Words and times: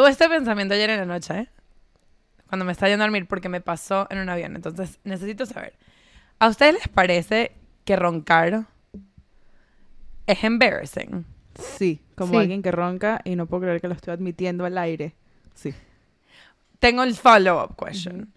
Tuve 0.00 0.08
este 0.08 0.30
pensamiento 0.30 0.72
ayer 0.72 0.88
en 0.88 0.96
la 1.00 1.04
noche, 1.04 1.34
¿eh? 1.40 1.48
Cuando 2.48 2.64
me 2.64 2.72
estaba 2.72 2.88
yendo 2.88 3.04
a 3.04 3.06
dormir, 3.06 3.26
porque 3.28 3.50
me 3.50 3.60
pasó 3.60 4.06
en 4.08 4.16
un 4.16 4.30
avión. 4.30 4.56
Entonces, 4.56 4.98
necesito 5.04 5.44
saber. 5.44 5.74
¿A 6.38 6.48
ustedes 6.48 6.72
les 6.72 6.88
parece 6.88 7.52
que 7.84 7.96
roncar 7.96 8.64
es 10.26 10.42
embarrassing? 10.42 11.26
Sí, 11.76 12.00
como 12.14 12.32
Sí. 12.32 12.38
alguien 12.38 12.62
que 12.62 12.70
ronca 12.72 13.20
y 13.24 13.36
no 13.36 13.44
puedo 13.44 13.64
creer 13.64 13.82
que 13.82 13.88
lo 13.88 13.94
estoy 13.94 14.14
admitiendo 14.14 14.64
al 14.64 14.78
aire. 14.78 15.14
Sí. 15.54 15.74
Tengo 16.78 17.02
el 17.02 17.14
follow-up 17.14 17.76
question. 17.76 18.32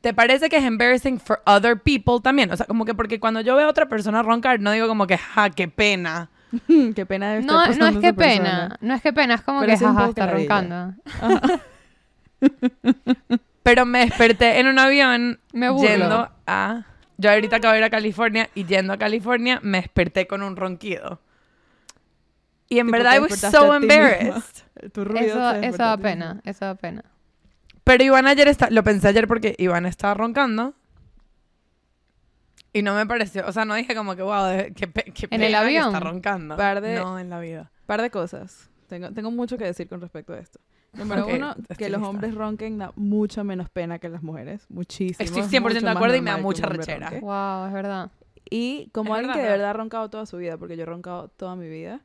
¿Te 0.00 0.14
parece 0.14 0.48
que 0.48 0.58
es 0.58 0.64
embarrassing 0.64 1.18
for 1.18 1.42
other 1.46 1.76
people 1.82 2.20
también? 2.22 2.52
O 2.52 2.56
sea, 2.56 2.66
como 2.66 2.84
que 2.84 2.94
porque 2.94 3.18
cuando 3.18 3.40
yo 3.40 3.56
veo 3.56 3.66
a 3.66 3.70
otra 3.70 3.88
persona 3.88 4.22
roncar, 4.22 4.60
no 4.60 4.70
digo 4.70 4.86
como 4.86 5.08
que, 5.08 5.18
ja, 5.18 5.50
qué 5.50 5.66
pena. 5.66 6.30
qué 6.94 7.06
pena 7.06 7.30
debe 7.32 7.42
No, 7.44 7.62
estar 7.64 7.78
no 7.78 7.86
es 7.88 7.96
que 7.98 8.14
pena, 8.14 8.44
persona. 8.44 8.76
no 8.80 8.94
es 8.94 9.02
que 9.02 9.12
pena, 9.12 9.34
es 9.34 9.42
como 9.42 9.60
Pero 9.60 9.72
que 9.72 9.78
jaja, 9.78 10.08
está 10.08 10.26
roncando. 10.26 10.94
Pero 13.62 13.84
me 13.86 14.00
desperté 14.00 14.60
en 14.60 14.66
un 14.68 14.78
avión 14.78 15.40
Me 15.52 15.68
burlo. 15.70 15.88
yendo 15.88 16.30
a... 16.46 16.84
Yo 17.18 17.30
ahorita 17.30 17.56
acabo 17.56 17.72
de 17.72 17.78
ir 17.80 17.84
a 17.84 17.90
California 17.90 18.48
y 18.54 18.64
yendo 18.64 18.92
a 18.92 18.96
California 18.96 19.58
me 19.62 19.78
desperté 19.78 20.26
con 20.26 20.42
un 20.42 20.56
ronquido. 20.56 21.20
Y 22.68 22.78
en 22.78 22.86
Tipo, 22.86 22.96
verdad 22.98 23.16
I 23.16 23.18
was 23.20 23.38
so 23.38 23.74
embarrassed. 23.74 24.62
Tu 24.92 25.04
ruido 25.04 25.26
Eso, 25.26 25.54
eso 25.56 25.78
da 25.82 25.96
pena, 25.96 26.40
eso 26.44 26.64
da 26.64 26.74
pena. 26.76 27.02
Pero 27.82 28.04
Iván 28.04 28.26
ayer 28.28 28.46
está, 28.46 28.70
lo 28.70 28.84
pensé 28.84 29.08
ayer 29.08 29.26
porque 29.26 29.56
Iván 29.58 29.86
estaba 29.86 30.14
roncando. 30.14 30.74
Y 32.72 32.82
no 32.82 32.94
me 32.94 33.06
pareció, 33.06 33.46
o 33.46 33.52
sea, 33.52 33.64
no 33.64 33.74
dije 33.74 33.94
como 33.94 34.14
que, 34.14 34.22
wow, 34.22 34.46
pe- 34.74 35.12
qué 35.14 35.26
¿En 35.30 35.42
el 35.42 35.48
pena 35.48 35.48
que 35.48 35.56
avión? 35.56 35.86
está 35.86 36.00
roncando. 36.00 36.56
Par 36.56 36.80
de- 36.80 36.96
No, 36.98 37.18
en 37.18 37.30
la 37.30 37.40
vida. 37.40 37.70
Par 37.86 38.02
de 38.02 38.10
cosas. 38.10 38.70
Tengo, 38.88 39.10
tengo 39.12 39.30
mucho 39.30 39.56
que 39.58 39.64
decir 39.64 39.88
con 39.88 40.00
respecto 40.00 40.32
a 40.34 40.38
esto. 40.38 40.60
Número 40.94 41.24
Ok, 41.26 41.32
uno, 41.36 41.54
que 41.76 41.88
los 41.90 41.98
lista. 42.00 42.08
hombres 42.08 42.34
ronquen 42.34 42.78
da 42.78 42.92
mucha 42.96 43.44
menos 43.44 43.68
pena 43.70 43.98
que 43.98 44.08
las 44.08 44.22
mujeres. 44.22 44.64
Muchísimo. 44.70 45.24
Estoy 45.24 45.42
Es 45.42 45.48
100% 45.50 45.62
mucho 45.62 45.80
de 45.86 45.90
acuerdo 45.90 46.16
y 46.16 46.20
me 46.22 46.30
da 46.30 46.36
que 46.36 46.42
mucha 46.42 46.66
rechera. 46.66 47.10
ronque. 47.10 47.24
Wow, 47.24 47.66
es 47.66 47.72
verdad. 47.72 48.10
Y 48.50 48.88
como 48.92 49.10
Es 49.14 49.18
alguien 49.18 49.28
verdad, 49.28 49.40
que 49.42 49.46
de 49.46 49.52
verdad. 49.58 49.70
ha 49.70 49.72
roncado 49.74 50.08
toda 50.10 50.24
su 50.26 50.38
vida, 50.38 50.56
porque 50.56 50.76
yo 50.76 50.84
he 50.84 50.86
roncado 50.86 51.28
toda 51.28 51.56
mi 51.56 51.68
vida, 51.68 52.00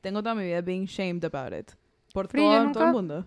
tengo 0.00 0.22
toda 0.22 0.34
mi 0.34 0.44
vida 0.44 0.60
being 0.62 0.86
shamed 0.86 1.24
about 1.24 1.52
it. 1.56 1.70
Por 2.12 2.26
Free, 2.26 2.40
todo, 2.42 2.58
nunca- 2.64 2.72
todo 2.72 2.84
el 2.86 2.92
mundo. 2.92 3.26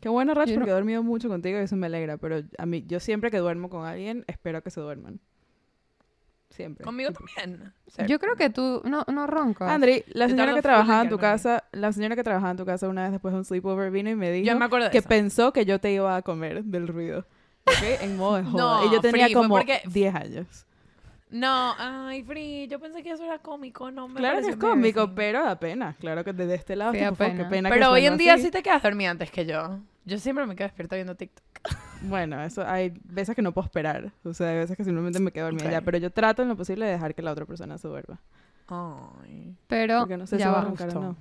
Qué 0.00 0.08
bueno, 0.08 0.34
Rach, 0.34 0.48
Yo 0.48 0.54
porque 0.54 0.70
no- 0.70 0.72
he 0.72 0.78
dormido 0.80 1.02
mucho 1.02 1.28
contigo 1.28 1.58
y 1.58 1.62
eso 1.62 1.76
me 1.76 1.86
alegra. 1.86 2.16
Pero 2.18 2.42
a 2.58 2.66
mí, 2.66 2.84
yo 2.86 2.98
siempre 3.00 3.30
que 3.30 3.38
duermo 3.38 3.70
con 3.70 3.86
alguien, 3.86 4.24
espero 4.26 4.62
que 4.62 4.70
se 4.70 4.80
duerman. 4.80 5.20
Siempre. 6.54 6.84
Conmigo 6.84 7.10
también. 7.10 7.72
Yo 8.06 8.18
creo 8.20 8.36
que 8.36 8.48
tú 8.48 8.80
no, 8.84 9.04
no 9.12 9.26
roncas. 9.26 9.68
Andri, 9.68 10.04
la 10.08 10.28
señora 10.28 10.54
que 10.54 10.62
trabajaba 10.62 11.02
en 11.02 11.08
tu 11.08 11.18
casa, 11.18 11.64
la 11.72 11.92
señora 11.92 12.14
que 12.14 12.22
trabajaba 12.22 12.52
en 12.52 12.56
tu 12.56 12.64
casa 12.64 12.88
una 12.88 13.02
vez 13.02 13.10
después 13.12 13.32
de 13.32 13.38
un 13.38 13.44
sleepover 13.44 13.90
vino 13.90 14.08
y 14.08 14.14
me 14.14 14.30
dijo 14.30 14.46
Yo 14.46 14.56
me 14.56 14.64
acuerdo 14.66 14.84
de 14.86 14.92
que 14.92 14.98
eso. 14.98 15.08
pensó 15.08 15.52
que 15.52 15.64
yo 15.64 15.80
te 15.80 15.92
iba 15.92 16.14
a 16.14 16.22
comer 16.22 16.62
del 16.62 16.86
ruido. 16.86 17.26
¿Ok? 17.66 18.02
En 18.02 18.16
modo 18.16 18.36
de 18.36 18.44
joda. 18.50 18.62
No, 18.82 18.86
y 18.86 18.92
yo 18.92 19.00
tenía 19.00 19.24
Free, 19.24 19.34
como 19.34 19.48
porque- 19.56 19.80
10 19.86 20.14
años. 20.14 20.66
No, 21.30 21.74
ay, 21.76 22.22
Free, 22.22 22.68
yo 22.68 22.78
pensé 22.78 23.02
que 23.02 23.10
eso 23.10 23.24
era 23.24 23.38
cómico, 23.40 23.90
no 23.90 24.06
me 24.06 24.14
Claro 24.20 24.40
que 24.40 24.50
es 24.50 24.56
cómico, 24.56 25.10
pero 25.16 25.42
da 25.42 25.58
pena. 25.58 25.96
Claro 25.98 26.22
que 26.22 26.32
desde 26.32 26.54
este 26.54 26.76
lado 26.76 26.92
Sí, 26.92 26.98
tipo, 26.98 27.10
da 27.10 27.16
fuck, 27.16 27.26
qué 27.26 27.32
pena. 27.38 27.48
pena 27.48 27.68
que 27.70 27.74
Pero 27.74 27.90
hoy 27.90 28.06
en 28.06 28.16
día 28.16 28.34
así. 28.34 28.44
sí 28.44 28.50
te 28.52 28.62
quedas 28.62 28.80
dormida 28.82 29.10
antes 29.10 29.32
que 29.32 29.44
yo. 29.44 29.80
Yo 30.04 30.18
siempre 30.18 30.46
me 30.46 30.54
quedo 30.54 30.66
despierta 30.68 30.96
viendo 30.96 31.14
TikTok. 31.14 31.44
Bueno, 32.02 32.42
eso 32.42 32.66
hay 32.66 32.92
veces 33.04 33.34
que 33.34 33.40
no 33.42 33.52
puedo 33.52 33.64
esperar. 33.64 34.12
O 34.24 34.34
sea, 34.34 34.50
hay 34.50 34.56
veces 34.58 34.76
que 34.76 34.84
simplemente 34.84 35.18
me 35.20 35.32
quedo 35.32 35.46
dormida 35.46 35.70
ya. 35.70 35.80
Pero 35.80 35.96
yo 35.98 36.10
trato 36.10 36.42
en 36.42 36.48
lo 36.48 36.56
posible 36.56 36.84
de 36.84 36.92
dejar 36.92 37.14
que 37.14 37.22
la 37.22 37.32
otra 37.32 37.46
persona 37.46 37.78
se 37.78 37.88
duerma. 37.88 38.20
Ay. 38.68 39.56
Pero 39.66 40.00
Porque 40.00 40.16
no 40.16 40.26
sé 40.26 40.38
ya 40.38 40.46
si 40.46 40.52
va 40.52 40.58
a 40.60 40.64
roncar 40.64 40.96
o 40.96 41.00
no. 41.00 41.16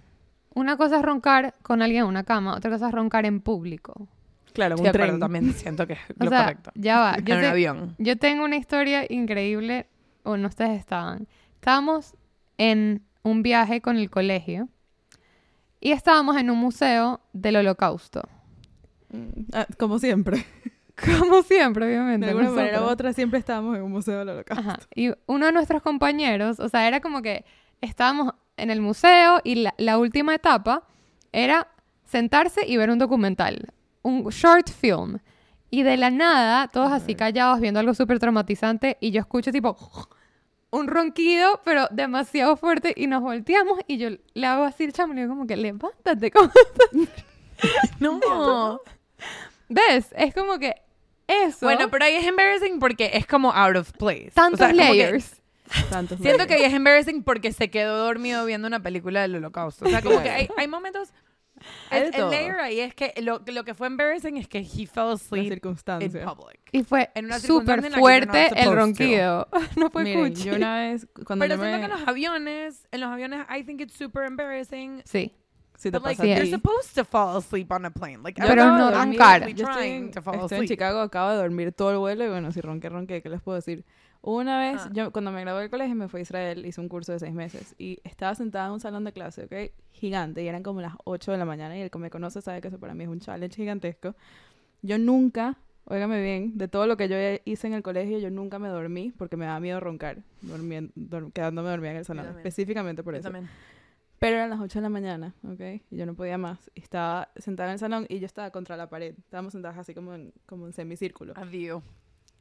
Una 0.56 0.78
cosa 0.78 0.98
es 0.98 1.02
roncar 1.02 1.56
con 1.62 1.82
alguien 1.82 2.04
en 2.04 2.10
una 2.10 2.24
cama, 2.24 2.56
otra 2.56 2.70
cosa 2.70 2.88
es 2.88 2.94
roncar 2.94 3.26
en 3.26 3.40
público. 3.42 4.08
Claro, 4.54 4.78
Sí, 4.78 4.84
un 4.86 4.92
tren. 4.92 5.20
también 5.20 5.52
siento 5.54 5.88
que 5.88 5.94
es 5.94 6.00
O 6.20 6.26
lo 6.26 6.30
sea, 6.30 6.44
correcto. 6.44 6.72
ya 6.76 7.00
va. 7.00 7.16
En 7.18 7.26
Yo, 7.26 7.36
un 7.36 7.42
te- 7.42 7.48
avión. 7.48 7.96
yo 7.98 8.18
tengo 8.18 8.44
una 8.46 8.56
historia 8.58 9.06
increíble, 9.10 9.88
o 10.24 10.38
no 10.38 10.48
ustedes 10.48 10.78
estaban. 10.80 11.28
Estábamos 11.56 12.16
en 12.58 13.02
un 13.24 13.42
viaje 13.42 13.82
con 13.82 13.98
el 13.98 14.10
colegio 14.12 14.68
y 15.80 15.92
estábamos 15.92 16.38
en 16.38 16.50
un 16.52 16.58
museo 16.60 17.22
del 17.34 17.56
holocausto. 17.56 18.22
Mm, 19.14 19.46
ah, 19.54 19.68
como 19.78 20.00
siempre. 20.00 20.46
Como 21.20 21.42
siempre, 21.42 21.88
obviamente. 21.88 22.28
De 22.28 22.34
alguna 22.34 22.52
manera 22.52 22.84
u 22.84 22.86
otra 22.86 23.14
siempre 23.14 23.40
estábamos 23.40 23.76
en 23.76 23.82
un 23.82 23.92
museo 23.92 24.20
del 24.20 24.30
holocausto. 24.30 24.64
Ajá. 24.64 24.80
Y 24.94 25.12
uno 25.26 25.48
de 25.48 25.52
nuestros 25.52 25.82
compañeros, 25.82 26.60
o 26.60 26.70
sea, 26.70 26.88
era 26.88 27.00
como 27.00 27.24
que 27.24 27.46
estábamos 27.82 28.36
en 28.58 28.70
el 28.70 28.80
museo 28.80 29.42
y 29.44 29.56
la, 29.56 29.74
la 29.80 29.98
última 29.98 30.36
etapa 30.36 30.84
era 31.32 31.68
sentarse 32.06 32.68
y 32.68 32.78
ver 32.78 32.92
un 32.92 33.00
documental, 33.00 33.74
un 34.04 34.30
short 34.30 34.70
film. 34.70 35.18
Y 35.72 35.82
de 35.82 35.98
la 35.98 36.12
nada, 36.12 36.68
todos 36.68 36.92
así 36.92 37.16
callados, 37.16 37.60
viendo 37.60 37.80
algo 37.80 37.96
súper 37.96 38.20
traumatizante, 38.20 38.98
y 39.02 39.10
yo 39.10 39.22
escucho 39.22 39.52
tipo 39.52 39.76
un 40.70 40.88
ronquido, 40.88 41.60
pero 41.66 41.88
demasiado 41.90 42.56
fuerte, 42.56 42.94
y 42.96 43.08
nos 43.08 43.24
volteamos, 43.24 43.80
y 43.88 43.98
yo 43.98 44.10
le 44.36 44.46
hago 44.46 44.64
así 44.64 44.84
el 44.84 44.94
chamo, 44.94 45.16
le 45.16 45.22
digo 45.22 45.34
como 45.34 45.48
que 45.48 45.58
levántate, 45.58 46.30
¿cómo 46.32 46.52
No. 48.00 48.80
¿Ves? 49.70 50.14
Es 50.16 50.34
como 50.34 50.60
que 50.60 50.76
eso, 51.28 51.66
Bueno, 51.66 51.90
pero 51.90 52.06
ahí 52.06 52.16
es 52.16 52.26
embarrassing 52.26 52.80
porque 52.80 53.12
es 53.14 53.26
como 53.26 53.52
out 53.54 53.78
of 53.78 53.92
place. 53.94 54.30
O 54.30 54.34
tantos 54.34 54.60
sea, 54.60 54.70
como 54.70 54.82
que 54.82 54.90
layers. 54.90 55.42
Tantos 55.90 56.20
siento 56.20 56.38
layers. 56.40 56.48
que 56.48 56.54
ahí 56.56 56.64
es 56.64 56.74
embarrassing 56.74 57.24
porque 57.24 57.52
se 57.54 57.70
quedó 57.70 57.98
dormido 58.06 58.46
viendo 58.46 58.68
una 58.68 58.82
película 58.82 59.22
del 59.22 59.36
holocausto. 59.36 59.86
O 59.86 59.90
sea, 59.90 60.02
como 60.02 60.22
que 60.22 60.30
hay, 60.30 60.50
hay 60.58 60.68
momentos... 60.68 61.14
El, 61.92 62.14
el 62.14 62.30
layer 62.30 62.60
ahí 62.60 62.80
es 62.82 62.94
que 62.94 63.14
lo, 63.22 63.42
lo 63.46 63.64
que 63.64 63.74
fue 63.74 63.88
embarrassing 63.88 64.36
es 64.38 64.50
que 64.50 64.58
he 64.60 64.88
fell 64.88 65.12
asleep 65.14 65.46
in 65.46 65.50
circunstancia. 65.52 66.26
public. 66.26 66.60
Y 66.74 66.84
fue 66.84 67.10
súper 67.40 67.90
fuerte 67.94 68.50
not 68.50 68.58
el 68.58 68.76
ronquido. 68.76 69.48
No 69.78 69.90
fue 69.90 70.04
Miren, 70.04 70.34
cuchi. 70.34 70.44
yo 70.50 70.56
una 70.56 70.76
vez, 70.80 71.08
cuando 71.26 71.44
Pero 71.44 71.56
yo 71.56 71.62
siento 71.62 71.78
me... 71.80 71.88
que 71.88 71.94
en 71.94 72.00
los 72.00 72.08
aviones, 72.10 72.88
en 72.92 73.00
los 73.00 73.10
aviones, 73.10 73.46
I 73.50 73.64
think 73.64 73.80
it's 73.80 73.94
super 73.94 74.26
embarrassing. 74.26 75.04
Sí. 75.06 75.32
Si 75.84 75.92
te 75.92 75.98
But 76.00 76.06
like, 76.18 76.24
you're 76.26 76.46
supposed 76.50 76.96
to 76.96 77.04
fall 77.04 77.36
asleep 77.38 77.70
on 77.72 77.84
a 77.86 77.92
plane. 77.92 78.20
Like, 78.24 78.40
Yo 78.42 78.48
Pero 78.48 78.66
no 78.78 78.90
dormir- 78.90 79.18
cara. 79.18 79.50
Yo 79.50 79.68
estoy, 79.68 80.12
to 80.12 80.22
fall 80.22 80.36
estoy 80.36 80.40
en 80.40 80.46
asleep. 80.64 80.68
Chicago, 80.70 81.02
acabo 81.02 81.32
de 81.32 81.36
dormir 81.38 81.74
todo 81.74 81.92
el 81.92 81.98
vuelo 81.98 82.24
y 82.24 82.30
bueno, 82.30 82.54
si 82.54 82.62
ronqué, 82.62 82.88
ronqué, 82.88 83.22
¿qué 83.22 83.28
les 83.30 83.42
puedo 83.42 83.58
decir? 83.58 83.84
Una 84.22 84.58
vez, 84.58 84.80
Ah. 84.86 84.90
yo 84.94 85.12
cuando 85.12 85.32
me 85.34 85.42
gradué 85.42 85.60
del 85.64 85.70
colegio 85.70 85.94
me 85.96 86.08
fui 86.08 86.22
a 86.22 86.24
Israel, 86.24 86.66
hice 86.66 86.80
un 86.80 86.88
curso 86.88 87.12
de 87.12 87.20
seis 87.20 87.34
meses 87.34 87.76
y 87.78 88.00
estaba 88.06 88.34
sentada 88.34 88.68
en 88.68 88.72
un 88.74 88.80
salón 88.80 89.04
de 89.04 89.12
clase, 89.12 89.44
¿ok? 89.44 89.74
Gigante 89.92 90.42
y 90.42 90.48
eran 90.48 90.64
como 90.64 90.80
las 90.80 90.94
8 91.04 91.34
de 91.34 91.38
la 91.38 91.44
mañana 91.44 91.78
y 91.78 91.82
el 91.82 91.92
que 91.92 92.00
me 92.00 92.10
conoce 92.10 92.42
sabe 92.42 92.62
que 92.62 92.70
eso 92.70 92.80
para 92.80 92.94
mí 92.94 93.04
es 93.04 93.10
un 93.10 93.20
challenge 93.20 93.58
gigantesco. 93.58 94.16
Yo 94.82 94.98
nunca, 94.98 95.58
óigame 95.84 96.22
bien, 96.22 96.58
de 96.58 96.70
todo 96.70 96.88
lo 96.88 96.96
que 96.96 97.10
yo 97.10 97.18
hice 97.44 97.68
en 97.68 97.74
el 97.74 97.84
colegio, 97.84 98.18
yo 98.20 98.30
nunca 98.30 98.58
me 98.60 98.70
dormí 98.70 99.12
porque 99.18 99.36
me 99.36 99.44
daba 99.46 99.60
miedo 99.60 99.82
roncar, 99.82 100.20
dormien- 100.42 100.94
dor- 100.96 101.34
quedándome 101.34 101.70
dormida 101.70 101.92
en 101.92 101.98
el 101.98 102.06
salón, 102.06 102.26
específicamente 102.38 103.04
por 103.04 103.16
Yo 103.16 103.20
eso. 103.20 103.30
también. 103.30 103.50
Pero 104.24 104.38
eran 104.38 104.52
las 104.52 104.62
8 104.62 104.80
de 104.80 104.84
la 104.84 104.88
mañana, 104.88 105.36
¿ok? 105.44 105.60
Y 105.92 105.98
yo 105.98 106.06
no 106.06 106.16
podía 106.16 106.38
más. 106.38 106.72
Y 106.76 106.80
estaba 106.80 107.28
sentada 107.36 107.68
en 107.68 107.74
el 107.74 107.80
salón 107.80 108.06
y 108.08 108.20
yo 108.20 108.26
estaba 108.26 108.52
contra 108.52 108.78
la 108.78 108.88
pared. 108.88 109.16
Estábamos 109.20 109.52
sentadas 109.52 109.78
así 109.78 109.94
como 109.94 110.14
en, 110.14 110.34
como 110.46 110.66
en 110.66 110.72
semicírculo. 110.72 111.34
Adiós. 111.36 111.84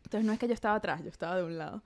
Entonces 0.04 0.24
no 0.24 0.32
es 0.32 0.38
que 0.38 0.46
yo 0.46 0.54
estaba 0.54 0.76
atrás, 0.76 1.02
yo 1.02 1.08
estaba 1.08 1.34
de 1.34 1.42
un 1.42 1.58
lado. 1.58 1.82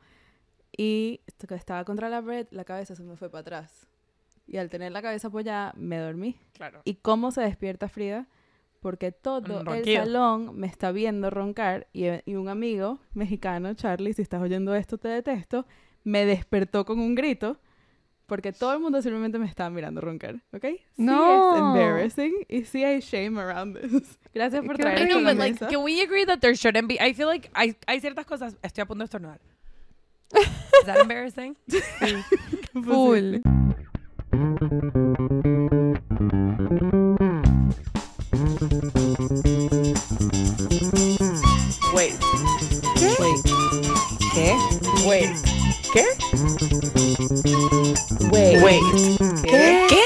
Y 0.77 1.23
estaba 1.49 1.87
contra 1.87 2.11
la 2.11 2.21
pared, 2.21 2.47
la 2.51 2.67
cabeza 2.67 2.95
se 2.95 3.05
me 3.05 3.17
fue 3.17 3.31
para 3.31 3.41
atrás. 3.41 3.89
Y 4.47 4.59
al 4.59 4.69
tener 4.69 4.93
la 4.93 5.01
cabeza 5.01 5.29
apoyada, 5.29 5.73
me 5.79 5.97
dormí. 5.97 6.37
Claro. 6.53 6.83
¿Y 6.85 6.97
cómo 6.97 7.31
se 7.31 7.41
despierta 7.41 7.89
Frida? 7.89 8.27
Porque 8.81 9.13
todo 9.13 9.63
el 9.73 9.85
salón 9.87 10.59
me 10.59 10.67
está 10.67 10.93
viendo 10.93 11.31
roncar 11.31 11.87
y, 11.95 12.05
y 12.27 12.35
un 12.35 12.51
amigo 12.51 12.99
mexicano, 13.15 13.73
Charlie, 13.73 14.13
si 14.13 14.21
estás 14.21 14.43
oyendo 14.43 14.75
esto, 14.75 14.99
te 14.99 15.09
detesto, 15.09 15.65
me 16.05 16.27
despertó 16.27 16.85
con 16.85 16.99
un 16.99 17.15
grito 17.15 17.59
porque 18.27 18.53
todo 18.53 18.73
el 18.73 18.81
mundo 18.81 19.01
simplemente 19.03 19.39
me 19.39 19.47
estaba 19.47 19.71
mirando 19.71 20.01
roncar, 20.01 20.37
¿ok? 20.53 20.65
Sí 20.65 20.81
No. 20.97 21.53
es 21.55 21.59
embarrassing 21.61 22.33
y 22.49 22.65
sí 22.65 22.85
hay 22.85 23.01
shame 23.01 23.41
around 23.41 23.79
this. 23.81 24.19
Gracias 24.35 24.65
por 24.65 24.77
Qué 24.77 24.83
traer 24.83 24.99
I 24.99 25.03
esto 25.05 25.19
a 25.19 25.21
know, 25.21 25.33
la 25.33 25.33
but 25.33 25.39
like, 25.39 25.67
can 25.69 25.83
we 25.83 26.03
agree 26.03 26.25
that 26.27 26.41
there 26.41 26.55
shouldn't 26.55 26.89
be? 26.89 26.99
I 27.01 27.15
feel 27.15 27.27
like 27.29 27.49
hay, 27.55 27.77
hay 27.87 28.01
ciertas 28.01 28.27
cosas. 28.27 28.57
Estoy 28.63 28.83
a 28.83 28.87
punto 28.87 29.03
de 29.03 29.05
estornudar. 29.07 29.41
Is 30.35 30.87
that 30.87 30.99
embarrassing? 30.99 31.57
Full. 32.85 33.41
Wait. 41.95 42.15
Wait, 43.19 43.43
¿Qué? 44.35 44.57
Wait. 45.07 45.31
¿Qué? 45.93 46.05
Wait. 48.63 48.81
¿Qué? 49.45 49.87
¿Qué? 49.89 50.01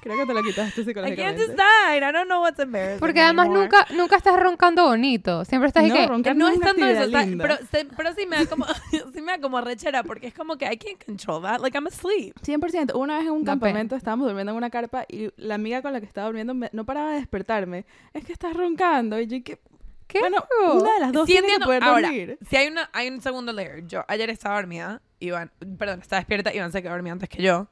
Creo 0.00 0.16
que 0.16 0.26
te 0.26 0.32
lo 0.32 0.42
quitaste 0.42 0.80
I 0.80 0.84
can't 0.84 0.86
psicológicamente. 0.86 1.40
decide. 1.48 1.96
I 1.96 2.00
don't 2.12 2.26
know 2.26 2.40
what's 2.40 2.58
embarrassing 2.60 3.00
Porque 3.00 3.20
además 3.20 3.46
anymore. 3.46 3.64
nunca, 3.64 3.86
nunca 3.94 4.16
estás 4.16 4.40
roncando 4.40 4.84
bonito. 4.84 5.44
Siempre 5.44 5.68
estás 5.68 5.84
No, 5.86 5.94
que... 5.94 6.06
roncar 6.06 6.36
no 6.36 6.48
es 6.48 6.60
tanto 6.60 6.86
eso, 6.86 7.10
pero, 7.36 7.56
se- 7.70 7.84
pero 7.96 8.14
sí 8.14 8.24
me 8.26 8.36
da 8.36 8.46
como 8.46 8.64
sí 9.12 9.20
me 9.20 9.32
da 9.32 9.40
como 9.40 9.60
rechera 9.60 10.04
porque 10.04 10.28
es 10.28 10.34
como 10.34 10.56
que 10.56 10.64
I 10.72 10.76
can't 10.78 11.04
control 11.04 11.42
that, 11.42 11.60
like 11.60 11.76
I'm 11.76 11.86
asleep. 11.88 12.34
100%. 12.40 12.94
Una 12.94 13.18
vez 13.18 13.26
en 13.26 13.32
un 13.32 13.40
pena. 13.40 13.52
campamento 13.52 13.96
estábamos 13.96 14.26
durmiendo 14.28 14.52
en 14.52 14.56
una 14.56 14.70
carpa 14.70 15.04
y 15.08 15.30
la 15.36 15.56
amiga 15.56 15.82
con 15.82 15.92
la 15.92 16.00
que 16.00 16.06
estaba 16.06 16.26
durmiendo 16.28 16.54
me- 16.54 16.70
no 16.72 16.86
paraba 16.86 17.10
de 17.12 17.16
despertarme. 17.18 17.84
Es 18.14 18.24
que 18.24 18.32
estás 18.32 18.54
roncando. 18.56 19.18
Y 19.20 19.26
yo, 19.26 19.38
¿qué? 19.44 19.58
¿Qué? 20.06 20.20
Bueno, 20.20 20.42
una 20.74 20.94
de 20.94 21.00
las 21.00 21.12
dos 21.12 21.26
Sí 21.26 21.32
tiene 21.32 21.48
que 21.48 21.54
entiendo. 21.54 21.66
poder 21.66 21.82
Ahora, 21.84 22.00
dormir. 22.08 22.38
si 22.48 22.56
hay 22.56 22.68
una 22.68 22.88
hay 22.94 23.08
un 23.08 23.20
segundo 23.20 23.52
layer. 23.52 23.86
Yo 23.86 24.04
ayer 24.08 24.30
estaba 24.30 24.54
dormida, 24.54 25.02
Iván, 25.20 25.50
perdón, 25.78 26.00
estaba 26.00 26.20
despierta, 26.20 26.54
Iván 26.54 26.72
se 26.72 26.80
quedó 26.80 26.92
dormido 26.92 27.12
antes 27.12 27.28
que 27.28 27.42
yo. 27.42 27.66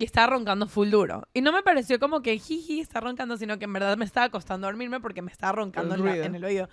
Y 0.00 0.04
estaba 0.04 0.28
roncando 0.28 0.66
full 0.66 0.88
duro. 0.88 1.28
Y 1.34 1.42
no 1.42 1.52
me 1.52 1.62
pareció 1.62 2.00
como 2.00 2.22
que 2.22 2.38
jiji 2.38 2.80
está 2.80 3.00
roncando, 3.00 3.36
sino 3.36 3.58
que 3.58 3.66
en 3.66 3.72
verdad 3.74 3.96
me 3.98 4.04
estaba 4.06 4.30
costando 4.30 4.66
dormirme 4.66 4.98
porque 4.98 5.20
me 5.20 5.30
estaba 5.30 5.52
roncando 5.52 5.94
El 5.94 6.00
en, 6.00 6.06
la- 6.06 6.26
en 6.26 6.34
el 6.34 6.44
oído. 6.44 6.68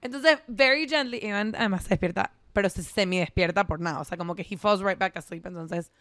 Entonces, 0.00 0.40
very 0.48 0.88
gently, 0.88 1.20
Iván 1.22 1.54
además 1.56 1.84
se 1.84 1.90
despierta, 1.90 2.32
pero 2.52 2.68
se 2.68 2.82
semi 2.82 3.18
despierta 3.20 3.68
por 3.68 3.78
nada. 3.80 4.00
O 4.00 4.04
sea, 4.04 4.18
como 4.18 4.34
que 4.34 4.44
he 4.50 4.56
falls 4.58 4.80
right 4.82 4.98
back 4.98 5.16
asleep. 5.16 5.46
Entonces, 5.46 5.92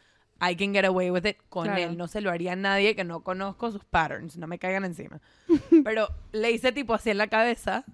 I 0.42 0.56
can 0.56 0.74
get 0.74 0.86
away 0.86 1.12
with 1.12 1.24
it 1.28 1.38
con 1.50 1.66
Claro. 1.66 1.82
él. 1.84 1.98
No 2.00 2.08
se 2.08 2.20
lo 2.20 2.32
haría 2.32 2.54
a 2.54 2.56
nadie 2.56 2.96
que 2.96 3.04
no 3.04 3.22
conozco 3.24 3.70
sus 3.72 3.86
patterns. 3.86 4.38
No 4.38 4.48
me 4.48 4.58
caigan 4.58 4.84
encima. 4.84 5.22
pero 5.84 6.08
le 6.32 6.50
hice 6.52 6.72
tipo 6.72 6.96
así 6.96 7.12
en 7.12 7.20
la 7.20 7.28
cabeza. 7.28 7.86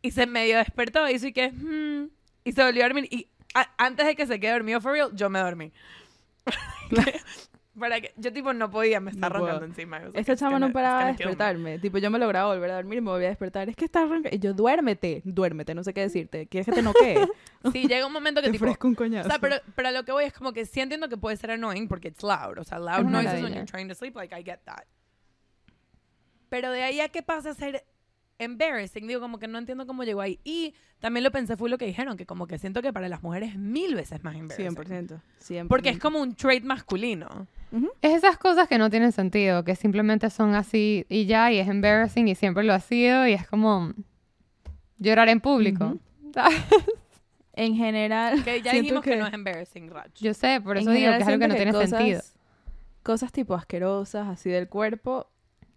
Y 0.00 0.12
se 0.12 0.26
medio 0.26 0.58
despertó 0.58 1.08
y 1.08 1.14
hizo 1.14 1.26
que... 1.32 1.50
"Hmm", 1.50 2.08
y 2.44 2.52
se 2.52 2.62
volvió 2.62 2.84
a 2.84 2.86
dormir. 2.88 3.08
Y 3.10 3.28
a- 3.54 3.70
antes 3.78 4.06
de 4.06 4.14
que 4.16 4.26
se 4.28 4.38
quede 4.40 4.52
dormido 4.52 4.80
for 4.80 4.92
real, 4.92 5.10
yo 5.14 5.28
me 5.30 5.40
dormí. 5.40 5.72
Para 7.78 8.02
que, 8.02 8.12
yo 8.18 8.30
tipo 8.34 8.52
no 8.52 8.70
podía, 8.70 9.00
me 9.00 9.10
estaba 9.10 9.30
No 9.38 9.40
puedo. 9.40 9.52
roncando 9.54 9.64
encima. 9.74 9.96
I 9.96 10.00
was 10.00 10.08
like, 10.08 10.20
Esta 10.20 10.32
"It's 10.32 10.40
chama 10.40 10.58
no 10.58 10.72
paraba 10.74 10.98
de 10.98 11.04
gonna 11.04 11.16
kill 11.16 11.24
me". 11.26 11.30
despertarme. 11.30 11.78
Tipo, 11.78 11.96
yo 11.98 12.10
me 12.10 12.18
lograba 12.18 12.52
volver 12.52 12.70
a 12.70 12.74
dormir 12.74 12.98
y 12.98 13.00
me 13.00 13.10
volvía 13.10 13.28
a 13.28 13.30
despertar. 13.30 13.66
Es 13.70 13.76
que 13.76 13.86
estás 13.86 14.06
roncando. 14.10 14.28
Y 14.36 14.38
yo, 14.40 14.52
duérmete, 14.52 15.22
duérmete, 15.24 15.74
no 15.74 15.82
sé 15.82 15.94
qué 15.94 16.02
decirte. 16.02 16.46
¿Quieres 16.48 16.66
que 16.66 16.72
te 16.72 16.82
noquee? 16.82 17.16
Sí, 17.72 17.86
llega 17.88 18.06
un 18.06 18.12
momento 18.12 18.40
que 18.42 18.48
te 18.48 18.52
tipo... 18.52 18.64
ofrezco 18.66 18.88
un 18.88 18.92
O 18.92 18.96
coñazo. 18.96 19.28
sea, 19.30 19.38
pero, 19.38 19.56
pero 19.74 19.90
lo 19.90 20.04
que 20.04 20.12
voy 20.12 20.24
es 20.24 20.34
como 20.34 20.52
que 20.52 20.66
sí 20.66 20.80
entiendo 20.80 21.08
que 21.08 21.16
puede 21.16 21.36
ser 21.38 21.52
annoying 21.52 21.88
porque 21.88 22.08
it's 22.08 22.22
loud. 22.22 22.58
O 22.58 22.64
sea, 22.64 22.78
loud 22.78 23.04
noises 23.06 23.42
when 23.42 23.54
you're 23.54 23.64
trying 23.64 23.88
to 23.88 23.94
sleep, 23.94 24.14
like 24.16 24.38
I 24.38 24.42
get 24.44 24.58
that. 24.66 24.84
Pero 26.50 26.70
de 26.72 26.82
ahí 26.82 27.00
a 27.00 27.08
qué 27.08 27.22
pasa 27.22 27.50
a 27.50 27.54
ser 27.54 27.84
embarrassing, 28.42 29.06
digo, 29.06 29.20
como 29.20 29.38
que 29.38 29.48
no 29.48 29.58
entiendo 29.58 29.86
cómo 29.86 30.04
llegó 30.04 30.20
ahí. 30.20 30.38
Y 30.44 30.74
también 31.00 31.24
lo 31.24 31.30
pensé, 31.30 31.56
fue 31.56 31.70
lo 31.70 31.78
que 31.78 31.86
dijeron, 31.86 32.16
que 32.16 32.26
como 32.26 32.46
que 32.46 32.58
siento 32.58 32.82
que 32.82 32.92
para 32.92 33.08
las 33.08 33.22
mujeres 33.22 33.50
es 33.50 33.56
mil 33.58 33.94
veces 33.94 34.22
más 34.24 34.36
embarrassing. 34.36 34.76
100%. 34.76 35.20
100%. 35.40 35.68
Porque 35.68 35.88
es 35.88 35.98
como 35.98 36.20
un 36.20 36.34
trait 36.34 36.64
masculino. 36.64 37.46
Es 38.02 38.12
esas 38.12 38.36
cosas 38.36 38.68
que 38.68 38.76
no 38.76 38.90
tienen 38.90 39.12
sentido, 39.12 39.64
que 39.64 39.74
simplemente 39.76 40.28
son 40.28 40.54
así 40.54 41.06
y 41.08 41.24
ya, 41.26 41.50
y 41.50 41.58
es 41.58 41.68
embarrassing 41.68 42.28
y 42.28 42.34
siempre 42.34 42.64
lo 42.64 42.74
ha 42.74 42.80
sido, 42.80 43.26
y 43.26 43.32
es 43.32 43.46
como 43.46 43.92
llorar 44.98 45.28
en 45.28 45.40
público. 45.40 45.96
En 47.54 47.76
general. 47.76 48.42
Que 48.44 48.62
ya 48.62 48.72
dijimos 48.72 49.02
que... 49.02 49.16
no 49.16 49.26
es 49.26 49.34
embarrassing, 49.34 49.90
Rach. 49.90 50.10
Yo 50.14 50.32
sé, 50.32 50.60
por 50.60 50.76
en 50.76 50.82
eso 50.82 50.90
digo 50.90 51.12
que 51.12 51.18
es 51.18 51.28
algo 51.28 51.40
que 51.40 51.48
no 51.48 51.54
tiene 51.54 51.72
cosas- 51.72 51.90
sentido. 51.90 52.20
Cosas 53.02 53.32
tipo 53.32 53.54
asquerosas, 53.54 54.28
así 54.28 54.48
del 54.48 54.68
cuerpo, 54.68 55.28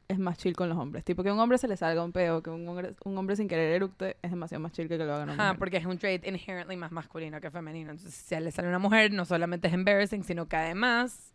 es 0.07 0.19
más 0.19 0.37
chill 0.37 0.55
con 0.55 0.69
los 0.69 0.77
hombres. 0.77 1.03
Tipo 1.03 1.23
que 1.23 1.29
a 1.29 1.33
un 1.33 1.39
hombre 1.39 1.57
se 1.57 1.67
le 1.67 1.75
salga 1.77 2.03
un 2.03 2.11
peo, 2.11 2.43
que 2.43 2.49
un 2.51 2.67
hombre, 2.67 2.93
un 3.05 3.17
hombre 3.17 3.35
sin 3.35 3.47
querer 3.47 3.71
eructe, 3.73 4.17
es 4.21 4.29
demasiado 4.31 4.61
más 4.61 4.71
chill 4.71 4.87
que 4.87 4.97
que 4.97 5.03
lo 5.05 5.13
hagan 5.15 5.29
a 5.29 5.33
una 5.33 5.43
Ajá, 5.43 5.51
mujer. 5.53 5.59
porque 5.59 5.77
es 5.77 5.85
un 5.85 5.97
trait 5.97 6.25
inherently 6.27 6.75
más 6.77 6.91
masculino 6.91 7.41
que 7.41 7.49
femenino. 7.49 7.91
Entonces, 7.91 8.13
si 8.13 8.35
le 8.39 8.51
sale 8.51 8.67
una 8.67 8.79
mujer, 8.79 9.11
no 9.11 9.25
solamente 9.25 9.67
es 9.67 9.73
embarrassing, 9.73 10.23
sino 10.23 10.47
que 10.47 10.55
además 10.57 11.33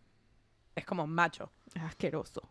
es 0.77 0.85
como 0.85 1.07
macho. 1.07 1.51
Es 1.75 1.83
asqueroso. 1.83 2.43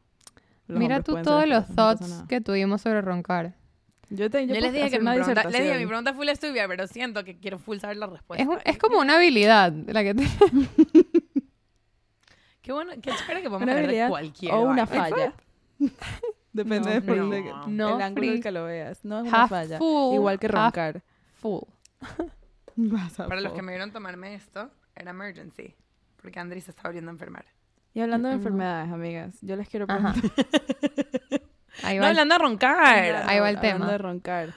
Los 0.68 0.78
Mira 0.80 1.02
tú 1.02 1.16
todos 1.24 1.48
los 1.48 1.68
no 1.70 1.76
thoughts 1.76 2.24
que 2.28 2.42
tuvimos 2.42 2.82
sobre 2.82 3.02
roncar. 3.02 3.56
Yo, 4.12 4.30
te, 4.30 4.46
yo 4.48 4.56
Yo, 4.56 4.62
les 4.62 4.74
dije 4.74 4.90
que 4.90 5.00
mi 5.00 5.06
pregunta, 5.06 5.44
les 5.50 5.64
dije, 5.64 5.78
mi 5.78 5.86
pregunta 5.86 6.14
fue 6.14 6.26
la 6.26 6.32
estúpida, 6.32 6.68
pero 6.68 6.86
siento 6.88 7.24
que 7.24 7.38
quiero 7.38 7.60
full 7.60 7.78
saber 7.78 7.98
la 7.98 8.08
respuesta. 8.08 8.42
Es, 8.44 8.50
un- 8.50 8.60
es 8.66 8.78
como 8.78 8.98
una 9.00 9.16
habilidad 9.18 9.72
la 9.72 10.04
que 10.04 10.14
te... 10.16 10.28
Qué 12.62 12.74
bueno, 12.74 12.92
qué 13.02 13.12
chévere 13.12 13.42
que 13.42 13.50
podemos 13.50 13.62
Una 13.64 13.72
hablar 13.74 13.92
de 13.92 14.08
cualquier 14.10 14.54
o 14.54 14.62
una 14.62 14.86
vaina. 14.86 14.88
falla. 15.16 15.34
Depende 16.54 16.90
No, 16.90 16.94
de 16.96 17.02
por 17.02 17.18
no. 17.18 17.68
No, 17.68 17.96
el 17.98 18.02
ángulo 18.02 18.26
en 18.26 18.32
free. 18.34 18.42
que 18.42 18.52
lo 18.52 18.64
veas. 18.66 19.04
No 19.06 19.20
es 19.20 19.28
una 19.28 19.44
Half 19.44 19.50
falla. 19.50 19.78
full, 19.78 20.16
Igual 20.16 20.40
que 20.40 20.48
roncar. 20.48 21.04
full. 21.40 21.62
Para 23.18 23.42
los 23.42 23.54
que 23.54 23.62
me 23.62 23.72
vieron 23.72 23.92
tomarme 23.92 24.36
esto, 24.36 24.70
era 24.96 25.12
emergency. 25.12 25.76
Porque 26.22 26.40
Andri 26.40 26.62
se 26.62 26.72
está 26.72 26.84
volviendo 26.84 27.12
a 27.12 27.14
enfermar. 27.14 27.46
Y 27.94 28.02
hablando 28.02 28.28
de 28.30 28.36
no. 28.36 28.40
enfermedades, 28.40 28.92
amigas, 28.92 29.38
yo 29.42 29.56
les 29.56 29.68
quiero 29.70 29.88
preguntar. 29.88 30.16
Ahí 31.84 31.98
No, 31.98 32.04
va. 32.04 32.08
el- 32.12 32.18
hablando 32.20 32.36
de 32.36 32.40
roncar. 32.40 32.78
Ahí 33.28 33.40
va 33.40 33.50
el 33.50 33.58
Hablando 33.58 33.62
tema. 33.62 33.92
de 33.92 33.98
roncar. 33.98 34.54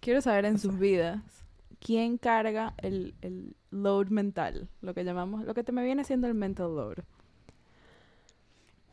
Quiero 0.00 0.20
saber 0.20 0.44
en 0.44 0.58
sus 0.58 0.78
vidas 0.78 1.20
quién 1.80 2.18
carga 2.18 2.74
el, 2.78 3.14
el 3.22 3.56
load 3.70 4.08
mental, 4.08 4.68
lo 4.82 4.94
que 4.94 5.04
llamamos, 5.04 5.44
lo 5.44 5.54
que 5.54 5.64
te 5.64 5.72
me 5.72 5.82
viene 5.84 6.04
siendo 6.04 6.26
el 6.26 6.34
mental 6.34 6.74
load. 6.74 6.98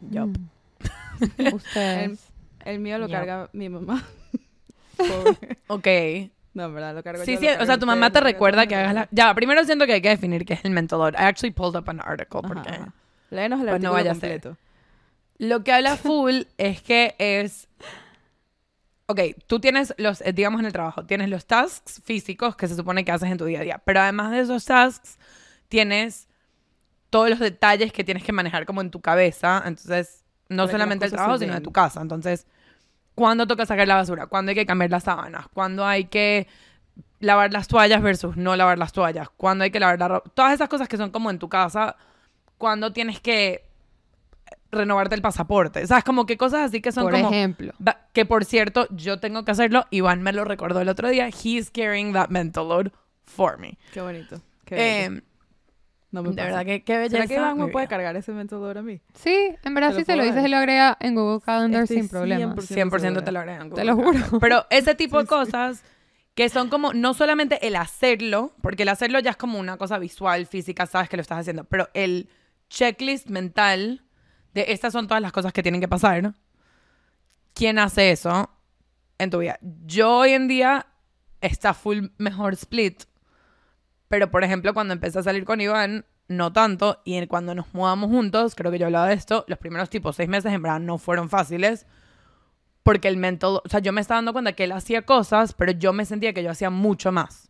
Yup. 0.02 0.30
Mm. 0.38 0.50
Ustedes. 1.54 2.28
El 2.66 2.80
mío 2.80 2.98
lo 2.98 3.10
carga 3.10 3.50
mi 3.54 3.70
mamá. 3.70 4.04
Pobre. 4.98 5.58
Ok. 5.68 5.88
No, 6.54 6.66
en 6.66 6.74
verdad, 6.76 6.94
lo 6.96 7.04
cargo 7.04 7.24
Sí, 7.24 7.36
yo, 7.36 7.40
sí, 7.40 7.48
o 7.60 7.66
sea, 7.66 7.78
tu 7.78 7.86
mamá 7.86 8.12
te 8.12 8.20
recuerda 8.20 8.68
que 8.68 8.76
hagas 8.76 8.94
la... 8.94 9.08
Ya, 9.12 9.34
primero 9.34 9.64
siento 9.64 9.86
que 9.86 9.94
hay 9.94 10.02
que 10.02 10.10
definir 10.10 10.46
qué 10.46 10.54
es 10.56 10.66
el 10.66 10.72
mental 10.72 11.00
load. 11.00 11.14
I 11.14 11.24
actually 11.24 11.54
pulled 11.54 11.80
up 11.80 11.90
an 11.90 12.02
article 12.04 12.42
porque... 12.42 12.70
ajá. 12.70 12.94
Léenos 13.30 13.62
el 13.62 13.68
Pues 13.70 13.82
no 13.82 13.94
vaya 13.94 14.12
a 14.12 14.16
ser. 14.16 14.42
completo. 14.42 14.58
Lo 15.38 15.64
que 15.64 15.72
habla 15.72 15.96
full 15.96 16.42
es 16.58 16.82
que 16.82 17.16
es... 17.18 17.68
Ok, 19.08 19.20
tú 19.48 19.60
tienes 19.60 19.94
los, 19.98 20.22
eh, 20.22 20.34
digamos 20.34 20.60
en 20.60 20.68
el 20.68 20.74
trabajo, 20.74 21.06
tienes 21.06 21.30
los 21.30 21.46
tasks 21.46 22.02
físicos 22.04 22.56
que 22.56 22.68
se 22.68 22.76
supone 22.76 23.04
que 23.04 23.12
haces 23.12 23.30
en 23.30 23.38
tu 23.38 23.46
día 23.46 23.60
a 23.60 23.64
día, 23.64 23.82
pero 23.84 24.00
además 24.00 24.32
de 24.32 24.40
esos 24.40 24.64
tasks, 24.64 25.18
tienes 25.68 26.30
todos 27.10 27.30
los 27.30 27.40
detalles 27.40 27.92
que 27.92 28.06
tienes 28.06 28.24
que 28.24 28.32
manejar 28.32 28.66
como 28.66 28.80
en 28.80 28.90
tu 28.90 29.02
cabeza, 29.02 29.64
entonces 29.66 30.21
no 30.56 30.68
solamente 30.68 31.06
el 31.06 31.12
trabajo, 31.12 31.38
sino 31.38 31.54
de 31.54 31.62
tu 31.62 31.72
casa, 31.72 32.02
entonces, 32.02 32.46
¿cuándo 33.16 33.48
toca 33.48 33.66
sacar 33.66 33.88
la 33.88 33.96
basura? 33.96 34.28
¿Cuándo 34.28 34.50
hay 34.50 34.56
que 34.56 34.66
cambiar 34.66 34.92
las 34.92 35.04
sábanas? 35.04 35.48
¿Cuándo 35.54 35.86
hay 35.86 36.06
que 36.06 36.48
lavar 37.20 37.52
las 37.54 37.68
toallas 37.68 38.02
versus 38.02 38.38
no 38.38 38.56
lavar 38.56 38.78
las 38.78 38.92
toallas? 38.94 39.30
¿Cuándo 39.38 39.64
hay 39.64 39.72
que 39.72 39.80
lavar 39.80 40.00
la 40.00 40.08
ropa? 40.08 40.30
Todas 40.34 40.54
esas 40.54 40.70
cosas 40.70 40.88
que 40.88 40.98
son 40.98 41.12
como 41.12 41.30
en 41.30 41.40
tu 41.40 41.50
casa, 41.50 41.96
¿cuándo 42.58 42.94
tienes 42.94 43.20
que 43.20 43.64
renovarte 44.72 45.16
el 45.16 45.22
pasaporte? 45.22 45.86
¿Sabes? 45.88 46.04
Como 46.04 46.26
que 46.26 46.38
cosas 46.38 46.62
así 46.62 46.82
que 46.82 46.92
son 46.92 47.04
Por 47.04 47.14
como... 47.14 47.30
ejemplo. 47.30 47.74
Va- 47.86 47.98
Que 48.14 48.26
por 48.26 48.46
cierto, 48.46 48.88
yo 48.92 49.20
tengo 49.20 49.44
que 49.46 49.52
hacerlo. 49.52 49.86
Iván 49.92 50.22
me 50.22 50.32
lo 50.34 50.46
recordó 50.46 50.82
el 50.82 50.90
otro 50.90 51.10
día. 51.10 51.28
He's 51.30 51.70
carrying 51.70 52.14
that 52.14 52.30
mental 52.30 52.68
load 52.68 52.92
for 53.26 53.58
me. 53.58 53.78
Qué 53.94 54.02
bonito. 54.02 54.42
Qué 54.66 54.76
bello. 54.76 55.18
Eh, 55.18 55.22
no 56.12 56.24
me 56.24 56.30
de 56.30 56.36
pasa. 56.36 56.46
verdad 56.48 56.66
que 56.66 56.84
qué 56.84 56.98
belleza. 56.98 57.16
¿Será 57.18 57.28
que 57.28 57.34
Iván 57.36 57.58
me 57.58 57.68
puede 57.68 57.88
cargar 57.88 58.16
ese 58.16 58.32
mental 58.32 58.60
load 58.60 58.78
a 58.78 58.82
mí? 58.82 59.02
Sí, 59.14 59.56
en 59.64 59.74
verdad 59.74 59.96
Te 60.04 60.16
lo 60.16 60.24
dices 60.24 60.46
y 60.46 60.48
lo 60.50 60.58
agrega 60.58 60.98
en 61.00 61.16
Google 61.16 61.42
Calendar 61.42 61.84
Estoy 61.84 61.98
sin 61.98 62.10
problema. 62.10 62.56
100% 62.56 62.92
100% 62.92 63.24
te 63.24 63.32
lo 63.32 63.40
agregan. 63.40 63.70
Te 63.72 63.84
lo 63.84 63.96
Google 63.96 64.12
juro. 64.12 64.20
Calendar. 64.20 64.40
Pero 64.42 64.66
ese 64.70 64.96
tipo 65.04 65.20
de 65.20 65.26
cosas 65.26 65.84
que 66.36 66.50
son 66.50 66.70
como, 66.70 66.94
no 66.94 67.14
solamente 67.14 67.66
el 67.68 67.76
hacerlo, 67.76 68.54
porque 68.62 68.84
el 68.84 68.90
hacerlo 68.90 69.20
ya 69.20 69.32
es 69.32 69.38
como 69.38 69.60
una 69.60 69.78
cosa 69.78 70.00
visual, 70.00 70.46
física, 70.46 70.86
sabes 70.86 71.10
que 71.10 71.18
lo 71.18 71.22
estás 71.22 71.40
haciendo, 71.40 71.66
pero 71.66 71.90
el 71.94 72.30
checklist 72.70 73.28
mental 73.28 74.04
de 74.54 74.66
estas 74.70 74.94
son 74.94 75.08
todas 75.08 75.22
las 75.22 75.32
cosas 75.32 75.52
que 75.54 75.62
tienen 75.62 75.82
que 75.82 75.88
pasar. 75.90 76.24
¿no? 76.24 76.34
¿Quién 77.54 77.80
hace 77.80 78.12
eso 78.12 78.50
en 79.18 79.30
tu 79.30 79.40
vida? 79.40 79.60
Yo 79.86 80.20
hoy 80.20 80.32
en 80.32 80.48
día 80.48 80.88
está 81.42 81.74
full 81.74 82.08
mejor 82.18 82.54
split, 82.54 83.04
pero 84.12 84.30
por 84.30 84.44
ejemplo 84.44 84.76
cuando 84.76 84.94
empecé 84.94 85.18
a 85.18 85.24
salir 85.24 85.44
con 85.46 85.60
Iván, 85.60 86.06
no 86.28 86.54
tanto, 86.54 87.02
y 87.04 87.26
cuando 87.26 87.56
nos 87.56 87.74
mudamos 87.74 88.10
juntos, 88.12 88.54
creo 88.56 88.72
que 88.72 88.78
yo 88.78 88.86
hablaba 88.86 89.08
de 89.08 89.16
esto, 89.16 89.44
los 89.48 89.58
primeros 89.58 89.90
tipos 89.90 90.16
seis 90.16 90.30
meses 90.30 90.54
en 90.54 90.62
verdad 90.62 90.80
no 90.80 90.98
fueron 91.00 91.30
fáciles, 91.30 91.88
porque 92.84 93.08
el 93.08 93.18
mental, 93.18 93.60
o 93.64 93.70
sea, 93.70 93.80
yo 93.80 93.92
me 93.94 94.02
estaba 94.02 94.20
dando 94.20 94.34
cuenta 94.34 94.54
que 94.54 94.64
él 94.66 94.72
hacía 94.72 95.02
cosas, 95.04 95.54
pero 95.54 95.72
yo 95.72 95.94
me 95.94 96.06
sentía 96.06 96.34
que 96.34 96.44
yo 96.44 96.50
hacía 96.52 96.70
mucho 96.70 97.12
más. 97.12 97.50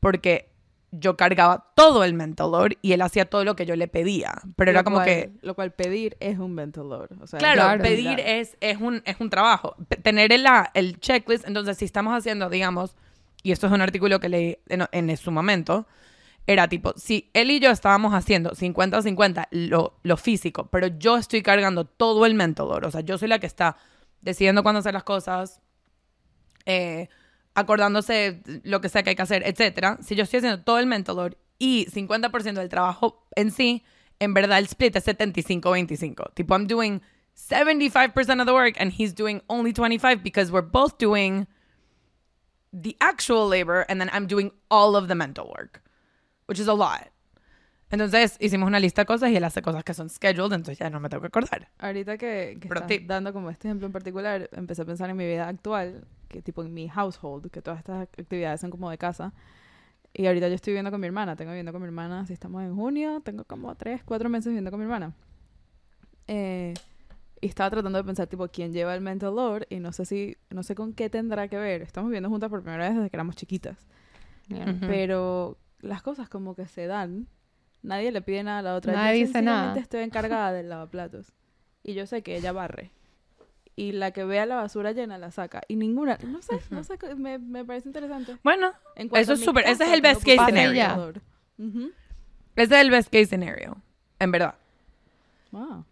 Porque 0.00 0.50
yo 0.92 1.16
cargaba 1.16 1.72
todo 1.76 2.04
el 2.04 2.14
mental 2.14 2.50
load 2.50 2.70
y 2.82 2.92
él 2.92 3.02
hacía 3.02 3.24
todo 3.24 3.44
lo 3.44 3.54
que 3.56 3.64
yo 3.64 3.76
le 3.76 3.86
pedía. 3.88 4.32
Pero 4.56 4.70
era 4.70 4.80
Lo 4.80 4.84
como 4.84 4.96
cual- 4.96 5.06
que, 5.06 5.32
Lo 5.42 5.54
cual 5.54 5.72
pedir 5.72 6.16
es 6.20 6.38
un 6.38 6.52
mental 6.54 6.88
load. 6.88 7.08
O 7.22 7.26
sea, 7.26 7.38
claro, 7.38 7.62
Claro. 7.62 7.82
pedir 7.82 8.18
es, 8.20 8.56
es, 8.60 8.78
un, 8.80 9.02
es 9.04 9.16
un 9.20 9.30
trabajo. 9.30 9.76
P- 9.88 9.96
Tener 9.96 10.32
el, 10.32 10.44
el 10.74 10.98
checklist, 11.00 11.46
entonces 11.46 11.78
si 11.78 11.84
estamos 11.84 12.12
haciendo, 12.16 12.48
digamos, 12.50 12.96
y 13.42 13.52
esto 13.52 13.66
es 13.66 13.72
un 13.72 13.80
artículo 13.80 14.20
que 14.20 14.28
leí 14.28 14.58
en, 14.68 15.16
su 15.16 15.30
momento, 15.30 15.86
era 16.46 16.68
tipo, 16.68 16.94
si 16.96 17.30
él 17.32 17.50
y 17.50 17.60
yo 17.60 17.70
estábamos 17.70 18.14
haciendo 18.14 18.50
50-50 18.50 19.48
lo, 19.50 19.98
lo 20.02 20.16
físico, 20.16 20.68
pero 20.70 20.86
yo 20.86 21.16
estoy 21.16 21.42
cargando 21.42 21.84
todo 21.84 22.26
el 22.26 22.34
mental 22.34 22.68
load, 22.68 22.84
o 22.84 22.90
sea, 22.90 23.00
yo 23.02 23.18
soy 23.18 23.28
la 23.28 23.38
que 23.38 23.46
está 23.46 23.76
decidiendo 24.20 24.62
cuándo 24.62 24.80
hacer 24.80 24.94
las 24.94 25.04
cosas, 25.04 25.60
eh, 26.66 27.08
acordándose 27.54 28.42
lo 28.64 28.80
que 28.80 28.88
sea 28.88 29.02
que 29.02 29.10
hay 29.10 29.16
que 29.16 29.22
hacer, 29.22 29.42
etcétera. 29.44 29.98
Si 30.02 30.14
yo 30.14 30.24
estoy 30.24 30.38
haciendo 30.38 30.62
todo 30.62 30.78
el 30.78 30.86
mental 30.86 31.16
load 31.16 31.32
y 31.58 31.86
50% 31.86 32.54
del 32.54 32.68
trabajo 32.68 33.26
en 33.36 33.50
sí, 33.50 33.84
en 34.18 34.34
verdad 34.34 34.58
el 34.58 34.66
split 34.66 34.96
es 34.96 35.06
75-25. 35.06 36.34
Tipo, 36.34 36.54
I'm 36.54 36.66
doing 36.66 37.00
75% 37.34 38.40
of 38.40 38.46
the 38.46 38.52
work 38.52 38.76
and 38.78 38.92
he's 38.92 39.14
doing 39.14 39.42
only 39.48 39.72
25 39.72 40.22
because 40.22 40.52
we're 40.52 40.66
both 40.66 40.98
doing 40.98 41.46
the 42.72 42.96
actual 43.00 43.48
labor 43.48 43.84
and 43.88 44.00
then 44.00 44.10
I'm 44.12 44.26
doing 44.26 44.52
all 44.70 44.96
of 44.96 45.08
the 45.08 45.14
mental 45.14 45.48
work, 45.48 45.82
which 46.46 46.58
is 46.58 46.68
a 46.68 46.74
lot. 46.74 47.10
Entonces 47.90 48.36
hicimos 48.38 48.68
una 48.68 48.78
lista 48.78 49.02
de 49.02 49.06
cosas 49.06 49.30
y 49.30 49.36
él 49.36 49.42
hace 49.42 49.62
cosas 49.62 49.82
que 49.82 49.94
son 49.94 50.08
scheduled, 50.08 50.52
entonces 50.52 50.78
ya 50.78 50.90
no 50.90 51.00
me 51.00 51.08
tengo 51.08 51.22
que 51.22 51.26
acordar. 51.26 51.68
Ahorita 51.78 52.16
que, 52.18 52.56
que 52.60 52.68
estás 52.68 52.86
tip. 52.86 53.06
dando 53.08 53.32
como 53.32 53.50
este 53.50 53.66
ejemplo 53.66 53.86
en 53.86 53.92
particular, 53.92 54.48
empecé 54.52 54.82
a 54.82 54.84
pensar 54.84 55.10
en 55.10 55.16
mi 55.16 55.26
vida 55.26 55.48
actual, 55.48 56.06
que 56.28 56.40
tipo 56.40 56.62
en 56.62 56.72
mi 56.72 56.88
household, 56.88 57.50
que 57.50 57.60
todas 57.60 57.80
estas 57.80 58.02
actividades 58.02 58.60
son 58.60 58.70
como 58.70 58.88
de 58.90 58.98
casa. 58.98 59.32
Y 60.12 60.26
ahorita 60.26 60.48
yo 60.48 60.54
estoy 60.54 60.72
viviendo 60.72 60.92
con 60.92 61.00
mi 61.00 61.08
hermana, 61.08 61.34
tengo 61.34 61.50
viviendo 61.50 61.72
con 61.72 61.82
mi 61.82 61.86
hermana, 61.86 62.26
si 62.26 62.32
estamos 62.32 62.62
en 62.62 62.76
junio, 62.76 63.20
tengo 63.24 63.44
como 63.44 63.74
tres, 63.74 64.02
cuatro 64.04 64.28
meses 64.28 64.46
viviendo 64.46 64.70
con 64.70 64.78
mi 64.78 64.84
hermana. 64.84 65.12
Y 67.40 67.46
estaba 67.46 67.70
tratando 67.70 67.96
de 67.98 68.04
pensar 68.04 68.26
tipo 68.26 68.46
quién 68.48 68.72
lleva 68.72 68.94
el 68.94 69.00
mental 69.00 69.34
load 69.34 69.62
y 69.70 69.80
no 69.80 69.92
sé 69.92 70.04
si, 70.04 70.36
no 70.50 70.62
sé 70.62 70.74
con 70.74 70.92
qué 70.92 71.08
tendrá 71.08 71.48
que 71.48 71.56
ver. 71.56 71.80
Estamos 71.82 72.08
viviendo 72.10 72.28
juntas 72.28 72.50
por 72.50 72.62
primera 72.62 72.84
vez 72.86 72.94
desde 72.96 73.08
que 73.10 73.16
éramos 73.16 73.36
chiquitas. 73.36 73.78
Bien. 74.48 74.68
Ujú. 74.68 74.86
Pero 74.86 75.56
las 75.80 76.02
cosas 76.02 76.28
como 76.28 76.54
que 76.54 76.66
se 76.66 76.86
dan. 76.86 77.28
Nadie 77.82 78.12
le 78.12 78.20
pide 78.20 78.42
nada 78.42 78.58
a 78.58 78.62
la 78.62 78.74
otra. 78.74 78.92
Nadie 78.92 79.20
yo 79.20 79.26
dice 79.26 79.40
nada. 79.40 79.74
estoy 79.78 80.00
encargada 80.02 80.52
del 80.52 80.68
lavaplatos. 80.68 81.32
Y 81.82 81.94
yo 81.94 82.04
sé 82.06 82.22
que 82.22 82.36
ella 82.36 82.52
barre. 82.52 82.90
Y 83.74 83.92
la 83.92 84.10
que 84.10 84.24
vea 84.24 84.44
la 84.44 84.56
basura 84.56 84.92
llena 84.92 85.16
la 85.16 85.30
saca. 85.30 85.62
Y 85.66 85.76
ninguna, 85.76 86.18
no 86.26 86.42
sé, 86.42 86.60
no 86.68 86.84
sé, 86.84 86.98
me, 87.16 87.38
me 87.38 87.64
parece 87.64 87.88
interesante. 87.88 88.36
Bueno, 88.44 88.72
Eso 88.96 89.32
es 89.32 89.42
súper- 89.42 89.64
ese 89.66 89.84
es 89.84 89.92
el 89.92 90.02
best 90.02 90.20
case 90.22 90.44
scenario. 90.44 90.84
alrededor. 90.84 91.22
Ujú. 91.56 91.90
ese 92.56 92.74
es 92.74 92.80
el 92.82 92.90
best 92.90 93.10
case 93.10 93.24
scenario, 93.26 93.78
en 94.18 94.30
verdad. 94.30 94.56
Wow, 95.52 95.86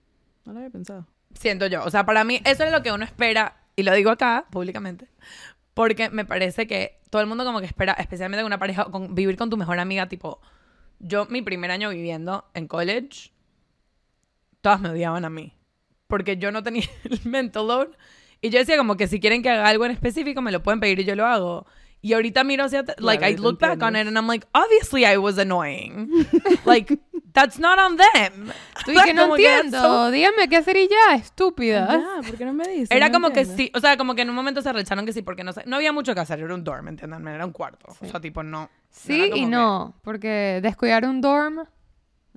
no 0.45 0.53
lo 0.53 0.59
había 0.59 0.69
pensado. 0.71 1.07
Siento 1.39 1.67
yo. 1.67 1.85
O 1.85 1.91
sea, 1.91 2.05
para 2.05 2.25
mí 2.25 2.41
eso 2.45 2.65
es 2.65 2.73
lo 2.73 2.83
que 2.83 2.91
uno 2.91 3.05
espera, 3.05 3.57
y 3.77 3.85
lo 3.85 3.95
digo 3.95 4.11
acá 4.11 4.47
públicamente, 4.51 5.09
porque 5.73 6.11
me 6.11 6.25
parece 6.25 6.67
que 6.67 6.99
todo 7.11 7.23
el 7.23 7.29
mundo 7.29 7.45
como 7.45 7.61
que 7.61 7.67
espera, 7.67 7.93
especialmente 7.93 8.43
con 8.43 8.49
una 8.49 8.59
pareja, 8.59 8.87
con 8.87 9.15
vivir 9.15 9.37
con 9.37 9.49
tu 9.49 9.57
mejor 9.57 9.79
amiga, 9.79 10.09
tipo, 10.09 10.41
yo 10.99 11.27
mi 11.27 11.43
primer 11.43 11.71
año 11.71 11.91
viviendo 11.91 12.45
en 12.55 12.67
college, 12.67 13.31
todas 14.63 14.81
me 14.81 14.89
odiaban 14.89 15.25
a 15.25 15.31
mí, 15.31 15.55
porque 16.09 16.39
yo 16.39 16.51
no 16.51 16.65
tenía 16.65 16.89
el 17.05 17.21
mental 17.25 17.69
load, 17.69 17.89
y 18.41 18.51
yo 18.51 18.59
decía 18.59 18.77
como 18.77 18.97
que 18.97 19.07
si 19.07 19.21
quieren 19.21 19.43
que 19.43 19.51
haga 19.51 19.69
algo 19.69 19.85
en 19.85 19.93
específico, 19.93 20.43
me 20.43 20.51
lo 20.51 20.63
pueden 20.63 20.81
pedir 20.81 20.99
y 21.01 21.05
yo 21.05 21.15
lo 21.15 21.27
hago. 21.27 21.67
Y 22.01 22.13
ahorita 22.13 22.45
miro 22.45 22.65
hacia, 22.65 22.85
like, 22.99 23.25
I 23.29 23.35
look 23.37 23.59
back 23.59 23.83
on 23.83 23.97
it 23.97 24.07
and 24.07 24.17
I'm 24.17 24.29
like, 24.29 24.47
obviously 24.55 25.05
I 25.05 25.17
was 25.19 25.37
annoying. 25.37 26.09
like, 26.65 26.97
that's 27.33 27.59
not 27.59 27.79
on 27.79 27.97
them. 27.97 28.53
Tú 28.85 28.93
y 28.93 29.03
que 29.05 29.13
no 29.15 29.35
entiendo. 29.37 29.81
so 29.81 30.11
Dígame 30.13 30.49
qué 30.49 30.57
hacer 30.59 30.77
y 30.77 30.89
ya, 30.89 31.17
estúpida. 31.17 31.89
Ya, 31.91 32.23
¿por 32.29 32.37
qué 32.39 32.45
no 32.45 32.53
me 32.53 32.69
dices? 32.69 32.91
Era 32.93 33.09
No 33.09 33.15
como 33.15 33.31
que 33.33 33.45
sí, 33.45 33.73
o 33.75 33.81
sea, 33.81 33.97
como 33.97 34.15
que 34.15 34.23
en 34.23 34.31
un 34.31 34.37
momento 34.37 34.63
se 34.63 34.73
recharon 34.73 35.05
que 35.07 35.13
sí, 35.13 35.23
porque 35.23 35.43
no 35.43 35.51
no 35.67 35.77
había 35.77 35.93
mucho 35.93 36.15
que 36.15 36.21
hacer, 36.21 36.39
era 36.39 36.55
un 36.55 36.63
dorm, 36.63 36.87
¿entiendan? 36.89 37.27
Era 37.27 37.45
un 37.45 37.53
cuarto. 37.53 37.87
O 38.01 38.07
sea, 38.07 38.21
tipo, 38.21 38.43
no. 38.45 38.71
Sí 38.91 39.25
y 39.25 39.31
que- 39.33 39.47
no, 39.47 39.95
porque 40.03 40.61
descuidar 40.63 41.05
un 41.05 41.21
dorm, 41.21 41.65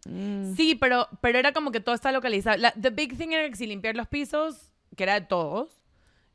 Mm. 0.06 0.56
Sí, 0.56 0.74
pero, 0.75 1.08
pero 1.22 1.38
era 1.38 1.51
como 1.53 1.72
que 1.72 1.80
todo 1.80 1.94
está 1.94 2.12
localizado. 2.12 2.58
La, 2.58 2.72
the 2.72 2.89
big 2.89 3.15
thing 3.18 3.30
era 3.34 3.48
que 3.50 3.56
si 3.56 3.68
limpiar 3.68 3.96
los 3.96 4.08
pisos, 4.08 4.72
que 4.98 5.03
era 5.03 5.13
de 5.20 5.27
todos, 5.27 5.80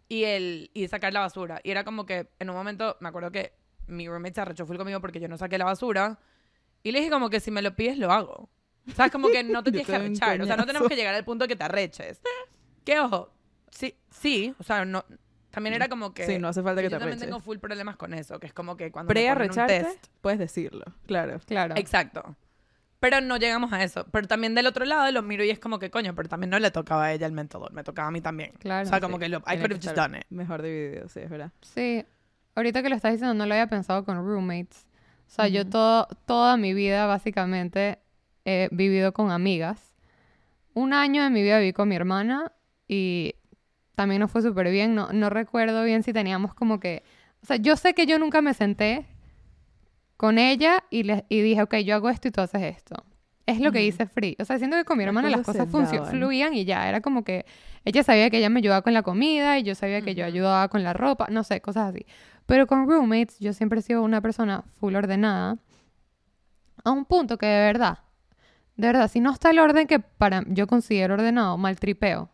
y 0.08 0.24
el 0.24 0.70
y 0.74 0.88
sacar 0.88 1.12
la 1.12 1.20
basura. 1.20 1.60
Y 1.62 1.70
era 1.70 1.84
como 1.84 2.06
que 2.06 2.28
en 2.38 2.50
un 2.50 2.56
momento, 2.56 2.96
me 3.00 3.08
acuerdo 3.08 3.30
que 3.30 3.52
mi 3.86 4.08
roommate 4.08 4.34
se 4.34 4.40
arrechó 4.40 4.66
full 4.66 4.76
conmigo 4.76 5.00
porque 5.00 5.20
yo 5.20 5.28
no 5.28 5.36
saqué 5.38 5.58
la 5.58 5.64
basura. 5.64 6.18
Y 6.82 6.92
le 6.92 7.00
dije 7.00 7.10
como 7.10 7.30
que 7.30 7.40
si 7.40 7.50
me 7.50 7.62
lo 7.62 7.74
pides, 7.74 7.98
lo 7.98 8.12
hago. 8.12 8.48
¿Sabes? 8.94 9.10
Como 9.10 9.28
que 9.28 9.42
no 9.42 9.62
te 9.62 9.70
Yo 9.72 9.72
tienes 9.72 9.86
que 9.86 9.94
arrechar. 9.96 10.40
O 10.40 10.46
sea, 10.46 10.56
no 10.56 10.66
tenemos 10.66 10.88
que 10.88 10.96
llegar 10.96 11.14
al 11.14 11.24
punto 11.24 11.48
que 11.48 11.56
te 11.56 11.64
arreches. 11.64 12.20
Que 12.84 13.00
ojo, 13.00 13.32
sí, 13.70 13.96
sí, 14.10 14.54
o 14.58 14.62
sea, 14.62 14.84
no... 14.84 15.04
También 15.50 15.74
era 15.74 15.88
como 15.88 16.12
que... 16.12 16.26
Sí, 16.26 16.38
no 16.38 16.48
hace 16.48 16.62
falta 16.62 16.82
que 16.82 16.86
yo 16.86 16.90
te 16.90 16.98
también 16.98 17.14
arreches. 17.14 17.28
tengo 17.28 17.40
full 17.40 17.56
problemas 17.58 17.96
con 17.96 18.12
eso, 18.12 18.38
que 18.38 18.46
es 18.46 18.52
como 18.52 18.76
que 18.76 18.92
cuando 18.92 19.08
me 19.08 19.14
ponen 19.14 19.30
un 19.30 19.36
Pre-arrecharte, 19.36 19.84
test... 19.84 20.06
puedes 20.20 20.38
decirlo, 20.38 20.84
claro. 21.06 21.40
claro. 21.46 21.74
Exacto. 21.76 22.36
Pero 23.10 23.20
no 23.20 23.36
llegamos 23.36 23.72
a 23.72 23.82
eso. 23.82 24.04
Pero 24.10 24.26
también 24.26 24.54
del 24.54 24.66
otro 24.66 24.84
lado 24.84 25.10
lo 25.12 25.22
miro 25.22 25.44
y 25.44 25.50
es 25.50 25.58
como 25.58 25.78
que, 25.78 25.90
coño, 25.90 26.14
pero 26.14 26.28
también 26.28 26.50
no 26.50 26.58
le 26.58 26.70
tocaba 26.70 27.04
a 27.06 27.12
ella 27.12 27.26
el 27.26 27.32
mental 27.32 27.60
load, 27.60 27.70
me 27.70 27.84
tocaba 27.84 28.08
a 28.08 28.10
mí 28.10 28.20
también. 28.20 28.52
Claro, 28.58 28.86
o 28.86 28.88
sea, 28.88 29.00
como 29.00 29.16
Sí, 29.16 29.20
que 29.20 29.28
lo, 29.28 29.38
I 29.38 29.42
tiene 29.42 29.58
could 29.58 29.68
que 29.68 29.74
have 29.74 29.82
just 29.82 29.86
estar 29.86 30.10
done 30.10 30.18
it. 30.18 30.26
Mejor 30.30 30.62
dividido, 30.62 31.08
sí, 31.08 31.20
es 31.20 31.30
verdad. 31.30 31.52
Sí, 31.62 32.04
ahorita 32.56 32.82
que 32.82 32.88
lo 32.88 32.96
estás 32.96 33.12
diciendo 33.12 33.34
no 33.34 33.46
lo 33.46 33.54
había 33.54 33.68
pensado 33.68 34.04
con 34.04 34.16
roommates. 34.16 34.86
O 35.26 35.30
sea, 35.30 35.48
yo 35.48 35.66
todo, 35.66 36.08
toda 36.24 36.56
mi 36.56 36.74
vida 36.74 37.06
básicamente 37.06 38.00
he 38.44 38.68
vivido 38.72 39.12
con 39.12 39.30
amigas. 39.30 39.94
Un 40.74 40.92
año 40.92 41.22
de 41.22 41.30
mi 41.30 41.42
vida 41.42 41.58
viví 41.58 41.72
con 41.72 41.88
mi 41.88 41.96
hermana 41.96 42.52
y 42.88 43.34
también 43.94 44.20
nos 44.20 44.30
fue 44.30 44.42
súper 44.42 44.70
bien. 44.70 44.94
No, 44.94 45.12
no 45.12 45.30
recuerdo 45.30 45.82
bien 45.84 46.02
si 46.02 46.12
teníamos 46.12 46.54
como 46.54 46.80
que... 46.80 47.02
O 47.42 47.46
sea, 47.46 47.56
yo 47.56 47.76
sé 47.76 47.94
que 47.94 48.06
yo 48.06 48.18
nunca 48.18 48.42
me 48.42 48.54
senté 48.54 49.06
con 50.16 50.38
ella 50.38 50.84
y, 50.90 51.02
le, 51.02 51.24
y 51.28 51.40
dije, 51.40 51.62
ok, 51.62 51.76
yo 51.76 51.94
hago 51.94 52.08
esto 52.08 52.28
y 52.28 52.30
tú 52.30 52.40
haces 52.40 52.62
esto. 52.62 52.96
Es 53.46 53.60
lo 53.60 53.70
que 53.70 53.84
hice 53.84 54.06
Free. 54.06 54.36
O 54.40 54.44
sea, 54.44 54.58
siento 54.58 54.76
que 54.76 54.84
con 54.84 54.98
mi 54.98 55.04
hermana 55.04 55.30
las 55.30 55.46
cosas 55.46 55.68
fluían 56.10 56.52
y 56.52 56.64
ya. 56.64 56.88
Era 56.88 57.00
como 57.00 57.22
que 57.22 57.46
ella 57.84 58.02
sabía 58.02 58.28
que 58.28 58.38
ella 58.38 58.50
me 58.50 58.58
ayudaba 58.58 58.82
con 58.82 58.92
la 58.92 59.02
comida 59.02 59.56
y 59.58 59.62
yo 59.62 59.76
sabía 59.76 60.02
que 60.02 60.16
yo 60.16 60.24
ayudaba 60.24 60.66
con 60.68 60.82
la 60.82 60.92
ropa, 60.92 61.28
no 61.30 61.44
sé, 61.44 61.60
cosas 61.60 61.90
así. 61.94 62.06
Pero 62.46 62.66
con 62.66 62.88
roommates 62.88 63.38
yo 63.38 63.52
siempre 63.52 63.78
he 63.78 63.82
sido 63.82 64.02
una 64.02 64.20
persona 64.20 64.64
full 64.80 64.96
ordenada. 64.96 65.58
A 66.82 66.90
un 66.90 67.04
punto 67.04 67.38
que 67.38 67.46
de 67.46 67.60
verdad, 67.66 68.00
de 68.76 68.88
verdad, 68.88 69.08
si 69.08 69.20
no 69.20 69.32
está 69.32 69.50
el 69.50 69.60
orden 69.60 69.86
que 69.86 70.00
para 70.00 70.42
yo 70.48 70.66
considero 70.66 71.14
ordenado, 71.14 71.56
mal 71.56 71.78
tripeo. 71.78 72.30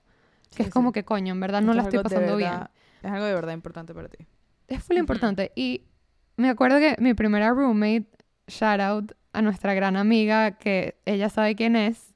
Que 0.50 0.62
Sí, 0.62 0.62
es 0.64 0.70
como 0.70 0.92
que 0.92 1.04
coño, 1.04 1.34
en 1.34 1.40
verdad 1.40 1.60
no 1.60 1.74
la 1.74 1.82
es 1.82 1.88
estoy 1.88 2.02
pasando 2.02 2.36
bien. 2.36 2.52
Es 3.02 3.10
algo 3.10 3.26
de 3.26 3.34
verdad 3.34 3.52
importante 3.52 3.92
para 3.92 4.08
ti. 4.08 4.26
Es 4.66 4.82
full 4.82 4.96
importante. 4.96 5.52
Y 5.54 5.82
me 6.36 6.48
acuerdo 6.48 6.78
que 6.78 6.96
mi 6.98 7.14
primera 7.14 7.50
roommate, 7.50 8.06
shout 8.46 8.80
out 8.80 9.12
a 9.32 9.42
nuestra 9.42 9.74
gran 9.74 9.96
amiga, 9.96 10.52
que 10.52 10.96
ella 11.06 11.28
sabe 11.28 11.54
quién 11.54 11.76
es, 11.76 12.14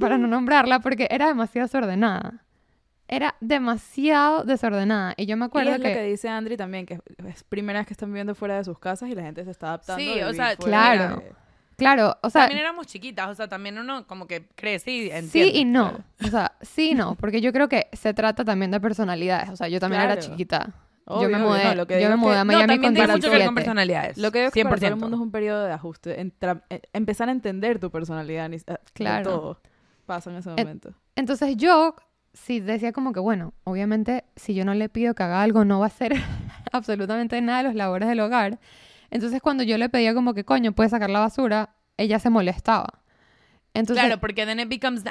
para 0.00 0.18
no 0.18 0.26
nombrarla, 0.26 0.80
porque 0.80 1.08
era 1.10 1.26
demasiado 1.26 1.66
desordenada. 1.66 2.40
Era 3.06 3.34
demasiado 3.40 4.44
desordenada. 4.44 5.12
Y 5.18 5.26
yo 5.26 5.36
me 5.36 5.44
Y 5.44 5.48
acuerdo 5.48 5.72
es 5.72 5.80
que... 5.80 5.88
lo 5.88 5.94
que 5.94 6.02
dice 6.04 6.28
Andri 6.30 6.56
también, 6.56 6.86
que 6.86 7.00
es 7.26 7.44
primera 7.44 7.80
vez 7.80 7.86
que 7.86 7.92
están 7.92 8.08
viviendo 8.08 8.34
fuera 8.34 8.56
de 8.56 8.64
sus 8.64 8.78
casas 8.78 9.10
y 9.10 9.14
la 9.14 9.22
gente 9.22 9.44
se 9.44 9.50
está 9.50 9.68
adaptando. 9.68 10.02
Sí, 10.02 10.20
a 10.20 10.28
o 10.28 10.32
sea, 10.32 10.56
fuera 10.56 10.56
claro. 10.96 11.16
de- 11.16 11.32
Claro, 11.76 12.16
o 12.22 12.30
sea, 12.30 12.42
también 12.42 12.60
éramos 12.60 12.86
chiquitas, 12.86 13.28
o 13.28 13.34
sea, 13.34 13.48
también 13.48 13.76
uno 13.80 14.06
como 14.06 14.28
que 14.28 14.46
crece 14.54 14.92
y 14.92 15.02
sí 15.06 15.10
entiende. 15.10 15.58
y 15.58 15.64
no. 15.64 15.88
claro. 15.90 16.04
O 16.22 16.26
sea, 16.28 16.52
sí 16.60 16.90
y 16.92 16.94
no, 16.94 17.16
porque 17.16 17.40
yo 17.40 17.52
creo 17.52 17.68
que 17.68 17.88
se 17.92 18.14
trata 18.14 18.44
también 18.44 18.70
de 18.70 18.80
personalidades. 18.80 19.50
O 19.50 19.56
sea, 19.56 19.66
yo 19.66 19.80
también 19.80 20.02
era 20.02 20.16
chiquita. 20.18 20.72
Obvio, 21.06 21.28
yo 21.28 21.38
me 21.38 21.44
mudé, 21.44 21.64
no, 21.64 21.74
lo 21.74 21.86
que 21.86 22.00
yo 22.00 22.08
me 22.08 22.16
mudé 22.16 22.32
que- 22.32 22.38
a 22.38 22.44
No, 22.44 22.52
Miami 22.52 22.62
también 22.62 22.82
con 22.82 22.94
tiene 22.94 23.12
mucho 23.12 23.22
que 23.26 23.30
ver 23.30 23.38
17. 23.40 23.46
con 23.46 23.54
personalidades. 23.54 24.18
Lo 24.18 24.32
que 24.32 24.38
digo 24.38 24.48
es 24.48 24.54
que 24.54 24.62
para 24.64 24.76
todo 24.76 24.86
el 24.86 24.92
100%. 24.94 25.00
mundo 25.00 25.16
es 25.16 25.22
un 25.22 25.30
periodo 25.30 25.64
de 25.64 25.72
ajuste. 25.72 26.20
entra- 26.20 26.64
eh, 26.70 26.80
empezar 26.92 27.28
a 27.28 27.32
entender 27.32 27.78
tu 27.78 27.90
personalidad. 27.90 28.50
eh, 28.52 28.62
Claro. 28.94 29.30
todo 29.30 29.60
pasa 30.06 30.30
en 30.30 30.36
ese 30.36 30.48
momento. 30.50 30.92
Entonces 31.16 31.56
yo 31.56 31.94
sí 32.32 32.60
decía 32.60 32.92
como 32.92 33.12
que, 33.12 33.20
bueno, 33.20 33.52
obviamente 33.64 34.24
si 34.36 34.54
yo 34.54 34.64
no 34.64 34.74
le 34.74 34.88
pido 34.88 35.14
que 35.14 35.22
haga 35.22 35.42
algo, 35.42 35.64
no 35.64 35.78
va 35.78 35.86
a 35.86 35.88
hacer 35.88 36.12
absolutamente 36.72 37.40
nada 37.40 37.58
de 37.58 37.64
los 37.64 37.74
labores 37.74 38.08
del 38.08 38.20
hogar. 38.20 38.58
Entonces 39.10 39.40
cuando 39.42 39.62
yo 39.62 39.78
le 39.78 39.88
pedía 39.88 40.14
como 40.14 40.34
que, 40.34 40.44
coño, 40.44 40.72
puedes 40.72 40.90
sacar 40.90 41.10
la 41.10 41.20
basura, 41.20 41.74
ella 41.96 42.18
se 42.18 42.30
molestaba. 42.30 43.02
Entonces, 43.72 44.04
claro, 44.04 44.20
porque 44.20 44.46
then 44.46 44.60
it 44.60 44.68
becomes... 44.68 45.02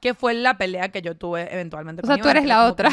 Que 0.00 0.14
fue 0.14 0.32
la 0.34 0.56
pelea 0.56 0.90
que 0.90 1.02
yo 1.02 1.16
tuve 1.16 1.52
eventualmente 1.52 2.00
O 2.00 2.02
con 2.02 2.08
sea, 2.08 2.16
tú 2.22 2.28
Iván, 2.28 2.36
eres 2.36 2.46
la 2.48 2.66
otra. 2.66 2.88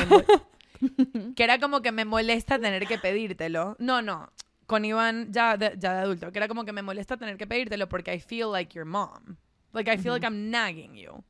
que 1.36 1.44
era 1.44 1.60
como 1.60 1.82
que 1.82 1.92
me 1.92 2.06
molesta 2.06 2.60
tener 2.60 2.88
que 2.88 2.98
pedírtelo. 2.98 3.76
No, 3.80 4.02
no. 4.02 4.32
Con 4.66 4.86
Iván 4.86 5.32
ya 5.32 5.58
de, 5.58 5.76
ya 5.78 5.94
de 5.94 6.00
adulto. 6.02 6.32
Que 6.32 6.40
era 6.40 6.48
como 6.48 6.66
que 6.66 6.74
me 6.74 6.82
molesta 6.82 7.18
tener 7.18 7.38
que 7.38 7.48
pedírtelo 7.48 7.90
porque 7.90 8.14
I 8.14 8.20
feel 8.20 8.52
like 8.52 8.74
your 8.74 8.86
mom. 8.86 9.38
Like 9.74 9.92
I 9.92 9.98
feel 9.98 10.14
like 10.14 10.26
I'm 10.26 10.50
nagging 10.50 10.96
you. 10.96 11.24